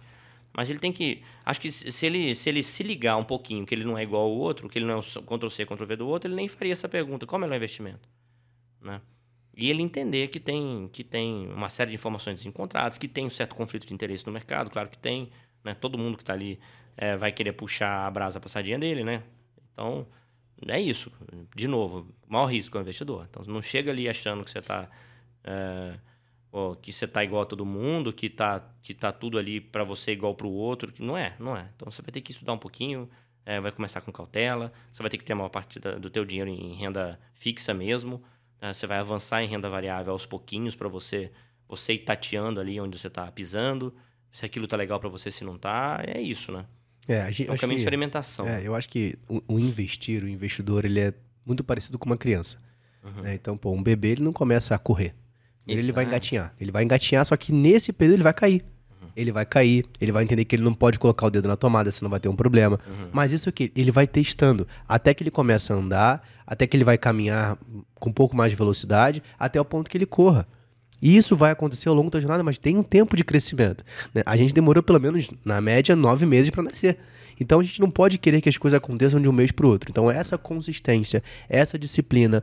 Mas 0.55 0.69
ele 0.69 0.77
tem 0.77 0.93
que. 0.93 1.23
Acho 1.43 1.59
que 1.59 1.71
se 1.71 2.05
ele, 2.05 2.35
se 2.35 2.47
ele 2.47 2.61
se 2.61 2.83
ligar 2.83 3.17
um 3.17 3.23
pouquinho 3.23 3.65
que 3.65 3.73
ele 3.73 3.83
não 3.83 3.97
é 3.97 4.03
igual 4.03 4.23
ao 4.23 4.31
outro, 4.31 4.69
que 4.69 4.77
ele 4.77 4.85
não 4.85 4.93
é 4.93 4.97
o 4.97 5.01
Ctrl-C, 5.01 5.65
Ctrl-V 5.65 5.95
do 5.95 6.07
outro, 6.07 6.29
ele 6.29 6.35
nem 6.35 6.47
faria 6.47 6.73
essa 6.73 6.87
pergunta: 6.87 7.25
qual 7.25 7.37
é 7.37 7.39
o 7.39 7.41
melhor 7.41 7.57
investimento? 7.57 8.07
Né? 8.79 9.01
E 9.55 9.69
ele 9.69 9.83
entender 9.83 10.29
que 10.29 10.39
tem, 10.39 10.89
que 10.91 11.03
tem 11.03 11.47
uma 11.47 11.69
série 11.69 11.89
de 11.91 11.95
informações 11.95 12.37
desencontradas, 12.37 12.97
que 12.97 13.07
tem 13.07 13.25
um 13.25 13.29
certo 13.29 13.55
conflito 13.55 13.85
de 13.85 13.93
interesse 13.93 14.25
no 14.25 14.31
mercado, 14.31 14.69
claro 14.69 14.89
que 14.89 14.97
tem. 14.97 15.29
Né? 15.63 15.75
Todo 15.75 15.97
mundo 15.97 16.17
que 16.17 16.23
está 16.23 16.33
ali 16.33 16.59
é, 16.97 17.15
vai 17.15 17.31
querer 17.31 17.53
puxar 17.53 18.07
a 18.07 18.11
brasa 18.11 18.39
passadinha 18.39 18.79
dele, 18.79 19.03
né? 19.03 19.23
Então, 19.71 20.07
é 20.67 20.79
isso. 20.81 21.11
De 21.55 21.67
novo, 21.67 22.07
maior 22.27 22.47
risco 22.47 22.77
é 22.77 22.79
o 22.79 22.81
investidor. 22.81 23.27
Então, 23.29 23.43
não 23.45 23.61
chega 23.61 23.91
ali 23.91 24.09
achando 24.09 24.43
que 24.43 24.51
você 24.51 24.59
está... 24.59 24.89
É, 25.43 25.93
que 26.83 26.93
você 26.93 27.05
está 27.05 27.23
igual 27.23 27.41
a 27.41 27.45
todo 27.47 27.65
mundo, 27.65 28.13
que 28.13 28.27
está 28.27 28.63
que 28.83 28.93
tá 28.93 29.11
tudo 29.11 29.39
ali 29.39 29.59
para 29.59 29.83
você 29.83 30.11
igual 30.11 30.35
para 30.35 30.45
o 30.45 30.51
outro. 30.51 30.93
Não 30.99 31.17
é, 31.17 31.35
não 31.39 31.57
é. 31.57 31.67
Então, 31.75 31.89
você 31.89 32.01
vai 32.01 32.11
ter 32.11 32.21
que 32.21 32.31
estudar 32.31 32.53
um 32.53 32.59
pouquinho, 32.59 33.09
é, 33.43 33.59
vai 33.59 33.71
começar 33.71 34.01
com 34.01 34.11
cautela, 34.11 34.71
você 34.91 35.01
vai 35.01 35.09
ter 35.09 35.17
que 35.17 35.23
ter 35.23 35.33
uma 35.33 35.49
parte 35.49 35.79
da, 35.79 35.93
do 35.95 36.11
teu 36.11 36.23
dinheiro 36.23 36.51
em 36.51 36.75
renda 36.75 37.19
fixa 37.33 37.73
mesmo? 37.73 38.23
Você 38.71 38.85
vai 38.85 38.99
avançar 38.99 39.43
em 39.43 39.47
renda 39.47 39.69
variável 39.69 40.13
aos 40.13 40.25
pouquinhos 40.25 40.75
para 40.75 40.87
você, 40.87 41.31
você 41.67 41.93
ir 41.93 41.99
tateando 41.99 42.59
ali 42.59 42.79
onde 42.79 42.99
você 42.99 43.07
está 43.07 43.29
pisando, 43.31 43.93
se 44.31 44.45
aquilo 44.45 44.67
tá 44.67 44.77
legal 44.77 44.99
para 44.99 45.09
você, 45.09 45.31
se 45.31 45.43
não 45.43 45.57
tá, 45.57 46.03
é 46.05 46.21
isso, 46.21 46.51
né? 46.51 46.65
É, 47.07 47.21
a 47.21 47.31
gente, 47.31 47.49
é 47.49 47.53
um 47.53 47.57
caminho 47.57 47.77
de 47.77 47.83
experimentação. 47.83 48.47
É, 48.47 48.65
eu 48.65 48.75
acho 48.75 48.87
que 48.87 49.17
o, 49.27 49.41
o, 49.47 49.59
investir, 49.59 50.23
o 50.23 50.27
investidor, 50.27 50.85
ele 50.85 50.99
é 50.99 51.13
muito 51.45 51.63
parecido 51.63 51.99
com 51.99 52.05
uma 52.05 52.17
criança. 52.17 52.57
Uhum. 53.03 53.23
Né? 53.23 53.33
Então, 53.33 53.57
pô, 53.57 53.71
um 53.71 53.83
bebê 53.83 54.09
ele 54.09 54.23
não 54.23 54.31
começa 54.31 54.73
a 54.73 54.77
correr. 54.77 55.13
Ele, 55.67 55.81
ele 55.81 55.91
vai 55.91 56.05
engatinhar. 56.05 56.53
Ele 56.59 56.71
vai 56.71 56.83
engatinhar, 56.83 57.25
só 57.25 57.35
que 57.35 57.51
nesse 57.51 57.91
período 57.91 58.15
ele 58.15 58.23
vai 58.23 58.33
cair. 58.33 58.63
Uhum. 59.03 59.09
Ele 59.15 59.31
vai 59.31 59.45
cair, 59.45 59.85
ele 59.99 60.11
vai 60.11 60.23
entender 60.23 60.45
que 60.45 60.55
ele 60.55 60.63
não 60.63 60.73
pode 60.73 60.97
colocar 60.97 61.27
o 61.27 61.29
dedo 61.29 61.47
na 61.47 61.55
tomada, 61.55 61.91
senão 61.91 62.09
vai 62.09 62.19
ter 62.19 62.29
um 62.29 62.35
problema. 62.35 62.79
Uhum. 62.87 63.09
Mas 63.11 63.31
isso 63.31 63.49
aqui, 63.49 63.71
ele 63.75 63.91
vai 63.91 64.07
testando 64.07 64.67
até 64.87 65.13
que 65.13 65.23
ele 65.23 65.31
comece 65.31 65.71
a 65.71 65.75
andar, 65.75 66.27
até 66.45 66.65
que 66.65 66.75
ele 66.75 66.83
vai 66.83 66.97
caminhar 66.97 67.57
com 67.95 68.09
um 68.09 68.13
pouco 68.13 68.35
mais 68.35 68.51
de 68.51 68.55
velocidade, 68.55 69.21
até 69.37 69.59
o 69.59 69.65
ponto 69.65 69.89
que 69.89 69.97
ele 69.97 70.05
corra. 70.05 70.47
E 71.01 71.17
isso 71.17 71.35
vai 71.35 71.51
acontecer 71.51 71.89
ao 71.89 71.95
longo 71.95 72.09
da 72.09 72.19
jornada, 72.19 72.43
mas 72.43 72.57
tem 72.57 72.77
um 72.77 72.83
tempo 72.83 73.17
de 73.17 73.25
crescimento. 73.25 73.83
Né? 74.13 74.23
A 74.25 74.37
gente 74.37 74.53
demorou 74.53 74.81
pelo 74.81 74.99
menos, 75.01 75.29
na 75.43 75.59
média, 75.59 75.95
nove 75.97 76.25
meses 76.25 76.49
para 76.49 76.63
nascer. 76.63 76.97
Então 77.39 77.59
a 77.59 77.63
gente 77.63 77.81
não 77.81 77.89
pode 77.89 78.17
querer 78.17 78.39
que 78.41 78.47
as 78.47 78.57
coisas 78.57 78.77
aconteçam 78.77 79.21
de 79.21 79.27
um 79.27 79.31
mês 79.31 79.51
para 79.51 79.65
o 79.65 79.69
outro. 79.69 79.89
Então 79.89 80.09
essa 80.09 80.37
consistência, 80.37 81.21
essa 81.49 81.77
disciplina, 81.77 82.41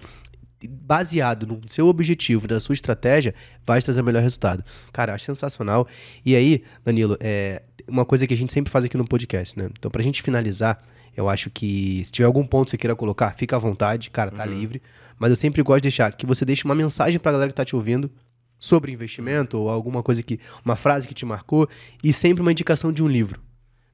baseado 0.68 1.46
no 1.46 1.61
seu 1.66 1.86
objetivo, 1.86 2.46
na 2.48 2.61
sua 2.61 2.74
estratégia, 2.74 3.34
vai 3.66 3.80
trazer 3.80 4.00
o 4.00 4.04
melhor 4.04 4.22
resultado. 4.22 4.64
Cara, 4.92 5.14
acho 5.14 5.24
sensacional. 5.24 5.86
E 6.24 6.36
aí, 6.36 6.62
Danilo, 6.84 7.16
é 7.20 7.62
uma 7.88 8.04
coisa 8.04 8.26
que 8.26 8.34
a 8.34 8.36
gente 8.36 8.52
sempre 8.52 8.70
faz 8.70 8.84
aqui 8.84 8.96
no 8.96 9.04
podcast, 9.04 9.58
né? 9.58 9.68
Então, 9.78 9.90
pra 9.90 10.02
gente 10.02 10.22
finalizar, 10.22 10.82
eu 11.16 11.28
acho 11.28 11.50
que 11.50 12.02
se 12.04 12.12
tiver 12.12 12.26
algum 12.26 12.44
ponto 12.44 12.66
que 12.66 12.70
você 12.72 12.78
queira 12.78 12.94
colocar, 12.94 13.34
fica 13.34 13.56
à 13.56 13.58
vontade, 13.58 14.11
cara, 14.11 14.30
tá 14.30 14.44
uhum. 14.44 14.54
livre. 14.54 14.82
Mas 15.18 15.30
eu 15.30 15.36
sempre 15.36 15.62
gosto 15.62 15.78
de 15.78 15.82
deixar 15.82 16.12
que 16.12 16.26
você 16.26 16.44
deixe 16.44 16.64
uma 16.64 16.74
mensagem 16.74 17.18
pra 17.18 17.32
galera 17.32 17.50
que 17.50 17.56
tá 17.56 17.64
te 17.64 17.76
ouvindo 17.76 18.11
sobre 18.58 18.92
investimento 18.92 19.58
ou 19.58 19.68
alguma 19.68 20.02
coisa 20.02 20.22
que. 20.22 20.38
uma 20.64 20.76
frase 20.76 21.08
que 21.08 21.14
te 21.14 21.26
marcou 21.26 21.68
e 22.02 22.12
sempre 22.12 22.42
uma 22.42 22.52
indicação 22.52 22.92
de 22.92 23.02
um 23.02 23.08
livro. 23.08 23.40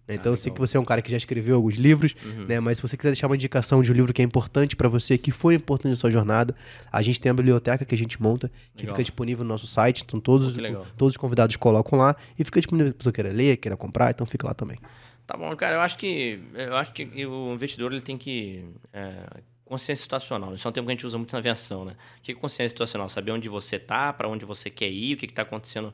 Então, 0.09 0.33
ah, 0.33 0.35
eu 0.35 0.37
sei 0.37 0.53
que 0.53 0.59
você 0.59 0.77
é 0.77 0.81
um 0.81 0.85
cara 0.85 1.03
que 1.03 1.11
já 1.11 1.17
escreveu 1.17 1.57
alguns 1.57 1.75
livros, 1.75 2.15
uhum. 2.25 2.47
né? 2.47 2.61
Mas 2.61 2.79
se 2.79 2.83
você 2.83 2.97
quiser 2.97 3.11
deixar 3.11 3.27
uma 3.27 3.35
indicação 3.35 3.83
de 3.83 3.91
um 3.91 3.95
livro 3.95 4.13
que 4.13 4.23
é 4.23 4.25
importante 4.25 4.77
para 4.77 4.89
você, 4.89 5.19
que 5.19 5.33
foi 5.33 5.55
importante 5.55 5.91
na 5.91 5.97
sua 5.97 6.11
jornada, 6.11 6.55
a 6.93 7.03
gente 7.03 7.19
tem 7.19 7.31
a 7.31 7.35
biblioteca 7.35 7.85
que 7.85 7.95
a 7.95 7.99
gente 7.99 8.21
monta, 8.23 8.49
que 8.75 8.83
legal. 8.83 8.95
fica 8.95 9.03
disponível 9.03 9.45
no 9.45 9.49
nosso 9.49 9.67
site. 9.67 10.05
Então, 10.05 10.21
todos, 10.21 10.55
todos 10.97 11.15
os 11.15 11.17
convidados 11.17 11.57
colocam 11.57 11.99
lá 11.99 12.15
e 12.39 12.45
fica 12.45 12.61
disponível 12.61 12.95
para 12.95 13.03
você 13.03 13.13
queira 13.13 13.31
ler, 13.31 13.57
queira 13.57 13.77
comprar, 13.77 14.11
então 14.11 14.25
fica 14.27 14.47
lá 14.47 14.55
também. 14.55 14.79
Tá 15.27 15.37
bom, 15.37 15.55
cara. 15.57 15.75
Eu 15.75 15.81
acho 15.81 15.99
que 15.99 16.41
eu 16.55 16.77
acho 16.77 16.93
que 16.93 17.27
o 17.27 17.53
investidor 17.53 17.93
ele 17.93 18.01
tem 18.01 18.17
que 18.17 18.65
é, 18.93 19.27
consciência 19.65 20.03
situacional. 20.05 20.55
Isso 20.55 20.67
é 20.67 20.71
um 20.71 20.73
termo 20.73 20.87
que 20.87 20.93
a 20.93 20.95
gente 20.95 21.07
usa 21.07 21.19
muito 21.19 21.33
na 21.33 21.41
aviação, 21.41 21.85
né? 21.85 21.97
O 22.19 22.23
que 22.23 22.31
é 22.31 22.35
consciência 22.35 22.69
situacional? 22.69 23.09
Saber 23.09 23.33
onde 23.33 23.49
você 23.49 23.77
está, 23.77 24.13
para 24.13 24.29
onde 24.29 24.45
você 24.45 24.71
quer 24.71 24.89
ir, 24.89 25.15
o 25.15 25.17
que 25.17 25.27
está 25.27 25.43
acontecendo 25.43 25.93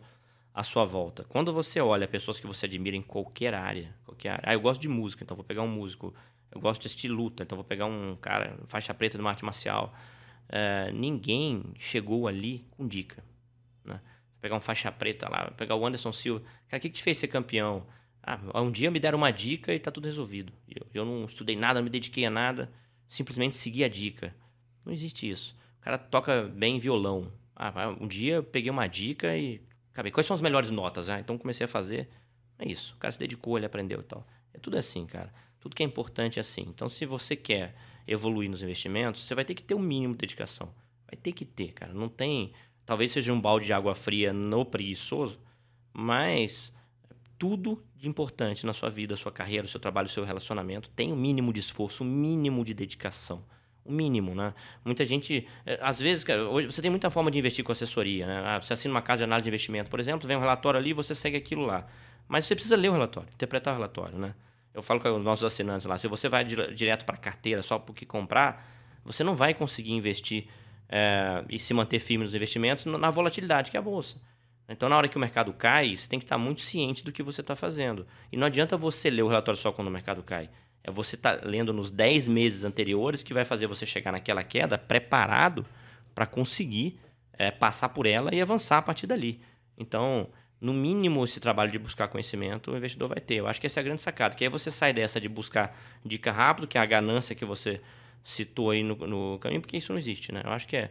à 0.54 0.62
sua 0.62 0.84
volta. 0.84 1.24
Quando 1.24 1.52
você 1.52 1.80
olha 1.80 2.06
pessoas 2.06 2.38
que 2.38 2.46
você 2.46 2.66
admira 2.66 2.96
em 2.96 3.02
qualquer 3.02 3.54
área, 3.54 3.94
qualquer 4.04 4.30
área. 4.30 4.44
Ah, 4.46 4.54
eu 4.54 4.60
gosto 4.60 4.80
de 4.80 4.88
música, 4.88 5.24
então 5.24 5.36
vou 5.36 5.44
pegar 5.44 5.62
um 5.62 5.68
músico. 5.68 6.14
Eu 6.50 6.60
gosto 6.60 6.82
de 6.82 6.86
assistir 6.86 7.08
luta, 7.08 7.42
então 7.42 7.56
vou 7.56 7.64
pegar 7.64 7.86
um 7.86 8.16
cara, 8.16 8.58
faixa 8.66 8.92
preta 8.92 9.16
de 9.16 9.22
uma 9.22 9.30
arte 9.30 9.44
marcial. 9.44 9.94
É, 10.48 10.92
ninguém 10.92 11.62
chegou 11.78 12.28
ali 12.28 12.66
com 12.72 12.86
dica. 12.86 13.24
Né? 13.84 14.00
Pegar 14.40 14.56
um 14.56 14.60
faixa 14.60 14.92
preta 14.92 15.28
lá, 15.28 15.50
pegar 15.52 15.76
o 15.76 15.86
Anderson 15.86 16.12
Silva. 16.12 16.44
Cara, 16.68 16.78
o 16.78 16.80
que, 16.80 16.90
que 16.90 16.96
te 16.96 17.02
fez 17.02 17.16
ser 17.16 17.28
campeão? 17.28 17.86
Ah, 18.22 18.38
um 18.60 18.70
dia 18.70 18.90
me 18.90 19.00
deram 19.00 19.18
uma 19.18 19.30
dica 19.30 19.72
e 19.72 19.76
está 19.76 19.90
tudo 19.90 20.04
resolvido. 20.04 20.52
Eu, 20.68 20.86
eu 20.92 21.04
não 21.04 21.24
estudei 21.24 21.56
nada, 21.56 21.80
não 21.80 21.84
me 21.84 21.90
dediquei 21.90 22.24
a 22.26 22.30
nada 22.30 22.70
simplesmente 23.08 23.56
seguir 23.56 23.84
a 23.84 23.88
dica. 23.88 24.34
Não 24.84 24.92
existe 24.92 25.28
isso. 25.28 25.54
O 25.80 25.84
cara 25.84 25.98
toca 25.98 26.44
bem 26.44 26.78
violão. 26.78 27.30
Ah, 27.54 27.94
um 28.00 28.08
dia 28.08 28.36
eu 28.36 28.42
peguei 28.42 28.70
uma 28.70 28.86
dica 28.86 29.36
e 29.36 29.60
acabei. 29.92 30.10
Quais 30.10 30.26
são 30.26 30.34
as 30.34 30.40
melhores 30.40 30.70
notas? 30.70 31.08
Ah, 31.08 31.20
então 31.20 31.38
comecei 31.38 31.64
a 31.64 31.68
fazer. 31.68 32.08
É 32.58 32.68
isso. 32.68 32.94
O 32.96 32.98
cara 32.98 33.12
se 33.12 33.18
dedicou, 33.18 33.56
ele 33.56 33.66
aprendeu 33.66 34.00
e 34.00 34.04
tal. 34.04 34.26
É 34.52 34.58
tudo 34.58 34.76
assim, 34.76 35.06
cara. 35.06 35.32
Tudo 35.60 35.76
que 35.76 35.82
é 35.82 35.86
importante 35.86 36.38
é 36.38 36.40
assim. 36.40 36.62
Então, 36.62 36.88
se 36.88 37.06
você 37.06 37.36
quer 37.36 37.74
evoluir 38.06 38.50
nos 38.50 38.62
investimentos, 38.62 39.22
você 39.22 39.34
vai 39.34 39.44
ter 39.44 39.54
que 39.54 39.62
ter 39.62 39.74
o 39.74 39.78
um 39.78 39.80
mínimo 39.80 40.14
de 40.14 40.18
dedicação. 40.20 40.74
Vai 41.06 41.16
ter 41.16 41.32
que 41.32 41.44
ter, 41.44 41.72
cara. 41.72 41.92
Não 41.92 42.08
tem. 42.08 42.52
Talvez 42.84 43.12
seja 43.12 43.32
um 43.32 43.40
balde 43.40 43.66
de 43.66 43.72
água 43.72 43.94
fria 43.94 44.32
no 44.32 44.64
preguiçoso, 44.64 45.38
mas 45.92 46.72
tudo 47.38 47.84
de 47.96 48.08
importante 48.08 48.66
na 48.66 48.72
sua 48.72 48.88
vida, 48.88 49.16
sua 49.16 49.30
carreira, 49.30 49.66
seu 49.66 49.78
trabalho, 49.78 50.08
seu 50.08 50.24
relacionamento 50.24 50.90
tem 50.90 51.12
o 51.12 51.14
um 51.14 51.18
mínimo 51.18 51.52
de 51.52 51.60
esforço, 51.60 52.02
o 52.02 52.06
um 52.06 52.10
mínimo 52.10 52.64
de 52.64 52.74
dedicação. 52.74 53.44
O 53.84 53.92
mínimo, 53.92 54.34
né? 54.34 54.54
Muita 54.84 55.04
gente. 55.04 55.46
Eh, 55.66 55.78
às 55.82 55.98
vezes, 55.98 56.22
cara, 56.22 56.48
hoje 56.48 56.70
você 56.70 56.80
tem 56.80 56.90
muita 56.90 57.10
forma 57.10 57.30
de 57.30 57.38
investir 57.38 57.64
com 57.64 57.72
assessoria, 57.72 58.26
né? 58.26 58.42
Ah, 58.44 58.60
você 58.60 58.72
assina 58.72 58.94
uma 58.94 59.02
casa 59.02 59.18
de 59.18 59.24
análise 59.24 59.44
de 59.44 59.48
investimento, 59.48 59.90
por 59.90 59.98
exemplo, 59.98 60.28
vem 60.28 60.36
um 60.36 60.40
relatório 60.40 60.78
ali 60.78 60.92
você 60.92 61.14
segue 61.14 61.36
aquilo 61.36 61.66
lá. 61.66 61.86
Mas 62.28 62.44
você 62.44 62.54
precisa 62.54 62.76
ler 62.76 62.88
o 62.88 62.92
relatório, 62.92 63.28
interpretar 63.34 63.74
o 63.74 63.76
relatório, 63.76 64.16
né? 64.18 64.34
Eu 64.72 64.82
falo 64.82 65.00
com 65.00 65.10
os 65.10 65.22
nossos 65.22 65.44
assinantes 65.44 65.86
lá, 65.86 65.98
se 65.98 66.08
você 66.08 66.28
vai 66.28 66.44
direto 66.44 67.04
para 67.04 67.16
a 67.16 67.18
carteira 67.18 67.60
só 67.60 67.78
porque 67.78 68.06
comprar, 68.06 68.66
você 69.04 69.22
não 69.22 69.36
vai 69.36 69.52
conseguir 69.52 69.92
investir 69.92 70.46
é, 70.88 71.44
e 71.50 71.58
se 71.58 71.74
manter 71.74 71.98
firme 71.98 72.24
nos 72.24 72.34
investimentos 72.34 72.84
na 72.86 73.10
volatilidade 73.10 73.70
que 73.70 73.76
é 73.76 73.80
a 73.80 73.82
bolsa. 73.82 74.16
Então, 74.68 74.88
na 74.88 74.96
hora 74.96 75.08
que 75.08 75.16
o 75.16 75.20
mercado 75.20 75.52
cai, 75.52 75.96
você 75.96 76.08
tem 76.08 76.18
que 76.18 76.24
estar 76.24 76.38
muito 76.38 76.62
ciente 76.62 77.04
do 77.04 77.12
que 77.12 77.22
você 77.22 77.40
está 77.40 77.54
fazendo. 77.54 78.06
E 78.30 78.36
não 78.36 78.46
adianta 78.46 78.76
você 78.76 79.10
ler 79.10 79.22
o 79.22 79.28
relatório 79.28 79.58
só 79.60 79.72
quando 79.72 79.88
o 79.88 79.90
mercado 79.90 80.22
cai. 80.22 80.48
É 80.84 80.90
você 80.90 81.16
tá 81.16 81.40
lendo 81.42 81.72
nos 81.72 81.90
10 81.90 82.28
meses 82.28 82.64
anteriores 82.64 83.22
que 83.22 83.32
vai 83.32 83.44
fazer 83.44 83.66
você 83.66 83.86
chegar 83.86 84.12
naquela 84.12 84.42
queda 84.42 84.76
preparado 84.76 85.64
para 86.14 86.26
conseguir 86.26 86.98
é, 87.34 87.50
passar 87.50 87.88
por 87.90 88.06
ela 88.06 88.34
e 88.34 88.40
avançar 88.40 88.78
a 88.78 88.82
partir 88.82 89.06
dali. 89.06 89.40
Então, 89.78 90.28
no 90.60 90.72
mínimo, 90.72 91.24
esse 91.24 91.40
trabalho 91.40 91.70
de 91.70 91.78
buscar 91.78 92.08
conhecimento 92.08 92.72
o 92.72 92.76
investidor 92.76 93.08
vai 93.08 93.20
ter. 93.20 93.36
Eu 93.36 93.46
acho 93.46 93.60
que 93.60 93.66
essa 93.66 93.80
é 93.80 93.82
a 93.82 93.84
grande 93.84 94.02
sacada. 94.02 94.34
Que 94.34 94.44
aí 94.44 94.50
você 94.50 94.70
sai 94.70 94.92
dessa 94.92 95.20
de 95.20 95.28
buscar 95.28 95.76
dica 96.04 96.32
rápido, 96.32 96.66
que 96.66 96.76
é 96.76 96.80
a 96.80 96.86
ganância 96.86 97.34
que 97.34 97.44
você 97.44 97.80
citou 98.24 98.70
aí 98.70 98.82
no, 98.82 98.94
no 98.94 99.38
caminho, 99.38 99.60
porque 99.60 99.76
isso 99.76 99.92
não 99.92 99.98
existe. 99.98 100.32
Né? 100.32 100.42
Eu 100.44 100.50
acho 100.50 100.66
que 100.66 100.76
é 100.76 100.90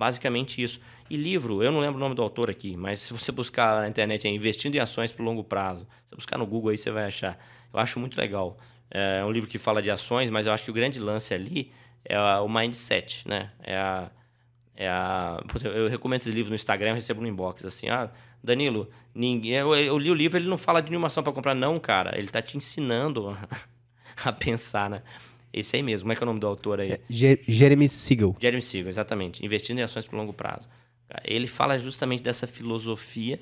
Basicamente 0.00 0.62
isso. 0.62 0.80
E 1.10 1.16
livro, 1.16 1.62
eu 1.62 1.70
não 1.70 1.80
lembro 1.80 1.96
o 1.96 2.00
nome 2.00 2.14
do 2.14 2.22
autor 2.22 2.48
aqui, 2.48 2.74
mas 2.74 3.00
se 3.00 3.12
você 3.12 3.30
buscar 3.30 3.82
na 3.82 3.88
internet 3.88 4.26
é 4.26 4.30
Investindo 4.30 4.76
em 4.76 4.78
Ações 4.78 5.12
para 5.12 5.22
o 5.22 5.26
Longo 5.26 5.44
Prazo, 5.44 5.80
se 5.80 6.10
você 6.10 6.16
buscar 6.16 6.38
no 6.38 6.46
Google 6.46 6.70
aí 6.70 6.78
você 6.78 6.90
vai 6.90 7.04
achar. 7.04 7.38
Eu 7.70 7.78
acho 7.78 8.00
muito 8.00 8.18
legal. 8.18 8.56
É 8.90 9.24
um 9.24 9.30
livro 9.30 9.48
que 9.48 9.58
fala 9.58 9.80
de 9.80 9.90
ações, 9.90 10.30
mas 10.30 10.46
eu 10.46 10.52
acho 10.52 10.64
que 10.64 10.70
o 10.70 10.74
grande 10.74 10.98
lance 10.98 11.32
ali 11.32 11.72
é 12.04 12.18
o 12.40 12.48
mindset, 12.48 13.26
né? 13.28 13.50
É 13.62 13.76
a, 13.76 14.10
é 14.74 14.88
a, 14.88 15.40
eu 15.64 15.88
recomendo 15.88 16.20
esses 16.20 16.34
livros 16.34 16.50
no 16.50 16.56
Instagram, 16.56 16.90
eu 16.90 16.94
recebo 16.94 17.20
no 17.20 17.28
inbox 17.28 17.64
assim, 17.64 17.88
ah, 17.88 18.10
Danilo, 18.42 18.90
ninguém, 19.14 19.52
eu, 19.52 19.74
eu 19.76 19.98
li 19.98 20.10
o 20.10 20.14
livro, 20.14 20.38
ele 20.38 20.48
não 20.48 20.58
fala 20.58 20.80
de 20.80 20.90
nenhuma 20.90 21.08
ação 21.08 21.22
para 21.22 21.32
comprar, 21.32 21.54
não, 21.54 21.78
cara. 21.78 22.16
Ele 22.16 22.26
está 22.26 22.40
te 22.40 22.56
ensinando 22.56 23.36
a 24.24 24.32
pensar, 24.32 24.90
né? 24.90 25.02
Esse 25.52 25.76
aí 25.76 25.82
mesmo. 25.82 26.04
Como 26.04 26.12
é 26.12 26.16
que 26.16 26.22
é 26.22 26.24
o 26.24 26.26
nome 26.26 26.40
do 26.40 26.46
autor 26.46 26.80
aí? 26.80 26.92
É, 26.92 27.00
Jeremy 27.08 27.88
Siegel. 27.88 28.36
Jeremy 28.40 28.62
Siegel, 28.62 28.88
exatamente. 28.88 29.44
Investindo 29.44 29.78
em 29.78 29.82
ações 29.82 30.06
por 30.06 30.16
longo 30.16 30.32
prazo. 30.32 30.68
Ele 31.24 31.48
fala 31.48 31.78
justamente 31.78 32.22
dessa 32.22 32.46
filosofia 32.46 33.40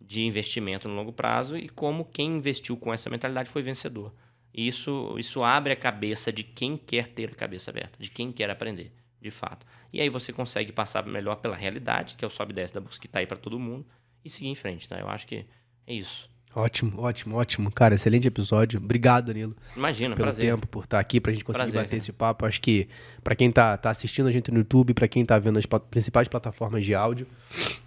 de 0.00 0.24
investimento 0.24 0.88
no 0.88 0.94
longo 0.94 1.12
prazo 1.12 1.56
e 1.56 1.68
como 1.68 2.04
quem 2.04 2.36
investiu 2.36 2.76
com 2.76 2.92
essa 2.92 3.08
mentalidade 3.08 3.48
foi 3.48 3.62
vencedor. 3.62 4.12
Isso, 4.60 5.14
isso 5.16 5.44
abre 5.44 5.72
a 5.72 5.76
cabeça 5.76 6.32
de 6.32 6.42
quem 6.42 6.76
quer 6.76 7.06
ter 7.06 7.30
a 7.30 7.34
cabeça 7.36 7.70
aberta, 7.70 7.96
de 7.96 8.10
quem 8.10 8.32
quer 8.32 8.50
aprender, 8.50 8.92
de 9.20 9.30
fato. 9.30 9.64
E 9.92 10.00
aí 10.00 10.08
você 10.08 10.32
consegue 10.32 10.72
passar 10.72 11.06
melhor 11.06 11.36
pela 11.36 11.54
realidade, 11.54 12.16
que 12.16 12.24
é 12.24 12.26
o 12.26 12.30
sobe 12.30 12.50
e 12.50 12.56
desce 12.56 12.74
da 12.74 12.80
busca 12.80 13.00
que 13.00 13.06
está 13.06 13.20
aí 13.20 13.26
para 13.26 13.36
todo 13.36 13.56
mundo, 13.56 13.86
e 14.24 14.28
seguir 14.28 14.48
em 14.48 14.56
frente, 14.56 14.88
tá? 14.88 14.98
Eu 14.98 15.08
acho 15.08 15.28
que 15.28 15.46
é 15.86 15.94
isso. 15.94 16.28
Ótimo, 16.54 17.00
ótimo, 17.00 17.36
ótimo. 17.36 17.70
Cara, 17.70 17.94
excelente 17.94 18.26
episódio. 18.26 18.80
Obrigado, 18.82 19.26
Danilo. 19.26 19.54
Imagina, 19.76 20.16
pelo 20.16 20.26
prazer. 20.26 20.44
tempo, 20.46 20.66
por 20.66 20.84
estar 20.84 20.98
aqui, 20.98 21.20
pra 21.20 21.32
gente 21.32 21.44
conseguir 21.44 21.64
Prazer, 21.64 21.80
bater 21.80 21.90
cara. 21.90 21.98
esse 21.98 22.12
papo. 22.12 22.46
Acho 22.46 22.60
que 22.60 22.88
pra 23.22 23.36
quem 23.36 23.52
tá, 23.52 23.76
tá 23.76 23.90
assistindo 23.90 24.26
a 24.26 24.32
gente 24.32 24.50
no 24.50 24.58
YouTube, 24.58 24.94
pra 24.94 25.06
quem 25.06 25.24
tá 25.24 25.38
vendo 25.38 25.58
as 25.58 25.66
principais 25.90 26.26
plataformas 26.26 26.84
de 26.84 26.94
áudio, 26.94 27.26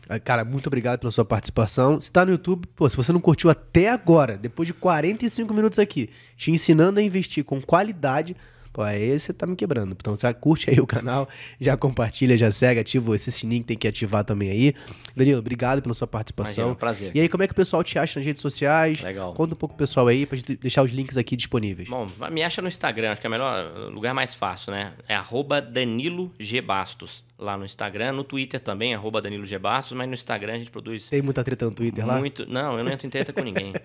ah, 0.08 0.20
cara, 0.20 0.44
muito 0.46 0.68
obrigado 0.68 1.00
pela 1.00 1.12
sua 1.12 1.26
participação. 1.26 2.00
Se 2.00 2.12
tá 2.12 2.26
no 2.26 2.32
YouTube, 2.32 2.68
pô, 2.76 2.88
se 2.88 2.96
você 2.98 3.12
não 3.12 3.20
curtiu 3.20 3.50
até 3.50 3.90
agora, 3.90 4.38
depois 4.38 4.68
de 4.68 4.74
45 4.74 5.54
minutos 5.54 5.80
aqui, 5.80 6.10
te 6.36 6.52
ensinando 6.52 7.00
a 7.00 7.04
investir 7.04 7.44
com 7.44 7.62
qualidade, 7.62 8.36
pô, 8.72 8.82
aí 8.82 9.18
você 9.18 9.34
tá 9.34 9.46
me 9.46 9.56
quebrando. 9.56 9.92
Então, 9.92 10.16
você 10.16 10.32
curte 10.34 10.70
aí 10.70 10.80
o 10.80 10.88
canal, 10.88 11.28
já 11.60 11.76
compartilha, 11.78 12.38
já 12.38 12.52
segue, 12.52 12.80
ativa 12.80 13.16
esse 13.16 13.32
sininho 13.32 13.62
que 13.62 13.68
tem 13.68 13.78
que 13.78 13.88
ativar 13.88 14.24
também 14.24 14.50
aí. 14.50 14.74
Danilo, 15.16 15.40
obrigado 15.40 15.82
pela 15.82 15.94
sua 15.94 16.08
participação. 16.08 16.64
Imagina, 16.64 16.76
prazer. 16.80 17.12
E 17.16 17.22
aí, 17.22 17.30
como 17.30 17.44
é 17.44 17.48
que 17.48 17.54
o 17.54 17.56
pessoal 17.56 17.84
te 17.84 17.98
acha 17.98 18.20
nas 18.20 18.26
redes 18.26 18.42
sociais? 18.42 19.02
Legal. 19.02 19.34
Conta 19.34 19.54
um 19.54 19.58
pouco 19.58 19.76
pro 19.76 19.86
pessoal 19.86 20.08
aí 20.08 20.26
pra 20.26 20.38
gente 20.38 20.56
deixar 20.56 20.84
os 20.84 20.92
links 20.92 21.18
aqui 21.18 21.36
disponíveis. 21.36 21.90
Bom, 21.90 22.08
me 22.32 22.44
acha 22.44 22.62
no 22.62 22.68
Instagram, 22.68 23.12
acho 23.12 23.22
que 23.22 23.28
é 23.28 23.30
o 23.30 23.32
melhor 23.32 23.90
lugar 23.92 24.14
mais 24.14 24.34
fácil, 24.34 24.72
né? 24.72 24.94
É 25.08 25.16
arroba 25.16 25.62
Danilo 25.62 26.32
G. 26.40 26.62
Bastos, 26.62 27.24
lá 27.42 27.58
no 27.58 27.66
Instagram. 27.66 28.14
No 28.14 28.24
Twitter 28.24 28.60
também, 28.60 28.94
arroba 28.94 29.22
Danilo 29.22 29.46
G. 29.46 29.58
Bastos, 29.58 29.98
mas 29.98 30.08
no 30.08 30.14
Instagram 30.14 30.54
a 30.54 30.58
gente 30.58 30.72
produz 30.72 31.10
Tem 31.10 31.22
muita 31.22 31.44
treta 31.44 31.66
no 31.66 31.72
Twitter 31.72 32.06
lá? 32.06 32.20
muito... 32.20 32.46
Não, 32.50 32.78
eu 32.78 32.84
não 32.84 32.92
entro 32.92 33.08
em 33.08 33.10
treta 33.10 33.34
com 33.34 33.42
ninguém. 33.42 33.74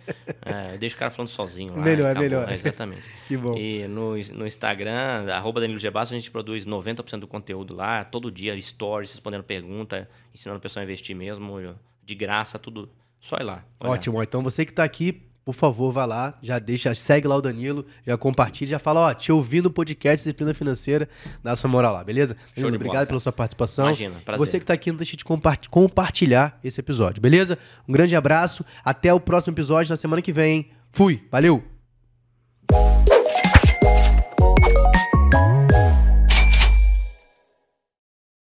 É, 0.48 0.74
eu 0.74 0.78
deixo 0.78 0.94
o 0.94 0.98
cara 0.98 1.10
falando 1.10 1.28
sozinho 1.28 1.74
lá. 1.76 1.82
Melhor, 1.82 2.06
acabou. 2.06 2.22
melhor. 2.22 2.48
É, 2.48 2.54
exatamente. 2.54 3.02
Que 3.26 3.36
bom. 3.36 3.56
E 3.56 3.88
no, 3.88 4.16
no 4.16 4.46
Instagram, 4.46 5.26
arroba 5.32 5.60
Danilo 5.60 5.78
G. 5.78 5.90
Bastos, 5.90 6.14
a 6.14 6.18
gente 6.18 6.30
produz 6.30 6.64
90% 6.64 7.18
do 7.18 7.26
conteúdo 7.26 7.74
lá, 7.74 8.04
todo 8.04 8.30
dia, 8.30 8.58
stories, 8.60 9.10
respondendo 9.10 9.42
pergunta, 9.42 10.08
ensinando 10.32 10.58
o 10.58 10.60
pessoal 10.60 10.82
a 10.82 10.84
investir 10.84 11.16
mesmo, 11.16 11.58
de 12.04 12.14
graça, 12.14 12.60
tudo. 12.60 12.88
Só 13.18 13.36
ir 13.38 13.42
lá. 13.42 13.64
olhar. 13.80 13.92
Ótimo. 13.92 14.22
Então 14.22 14.40
você 14.42 14.64
que 14.64 14.72
tá 14.72 14.84
aqui, 14.84 15.25
por 15.46 15.54
favor, 15.54 15.92
vá 15.92 16.04
lá, 16.04 16.36
já 16.42 16.58
deixa, 16.58 16.92
segue 16.92 17.28
lá 17.28 17.36
o 17.36 17.40
Danilo, 17.40 17.86
já 18.04 18.18
compartilha, 18.18 18.68
já 18.72 18.78
fala, 18.80 18.98
ó, 18.98 19.14
te 19.14 19.30
ouvi 19.30 19.60
no 19.62 19.70
podcast 19.70 20.16
Disciplina 20.24 20.52
Financeira, 20.52 21.08
dá 21.40 21.52
essa 21.52 21.68
moral 21.68 21.94
lá, 21.94 22.02
beleza? 22.02 22.36
Danilo, 22.56 22.74
obrigado 22.74 22.96
bola, 22.96 23.06
pela 23.06 23.20
sua 23.20 23.30
participação. 23.30 23.86
Imagina, 23.86 24.16
prazer. 24.24 24.44
Você 24.44 24.58
que 24.58 24.64
tá 24.66 24.74
aqui, 24.74 24.90
não 24.90 24.96
deixe 24.96 25.16
de 25.16 25.24
compa- 25.24 25.56
compartilhar 25.70 26.58
esse 26.64 26.80
episódio, 26.80 27.22
beleza? 27.22 27.56
Um 27.88 27.92
grande 27.92 28.16
abraço, 28.16 28.64
até 28.84 29.14
o 29.14 29.20
próximo 29.20 29.54
episódio 29.54 29.88
na 29.90 29.96
semana 29.96 30.20
que 30.20 30.32
vem. 30.32 30.52
hein? 30.56 30.70
Fui, 30.92 31.22
valeu! 31.30 31.75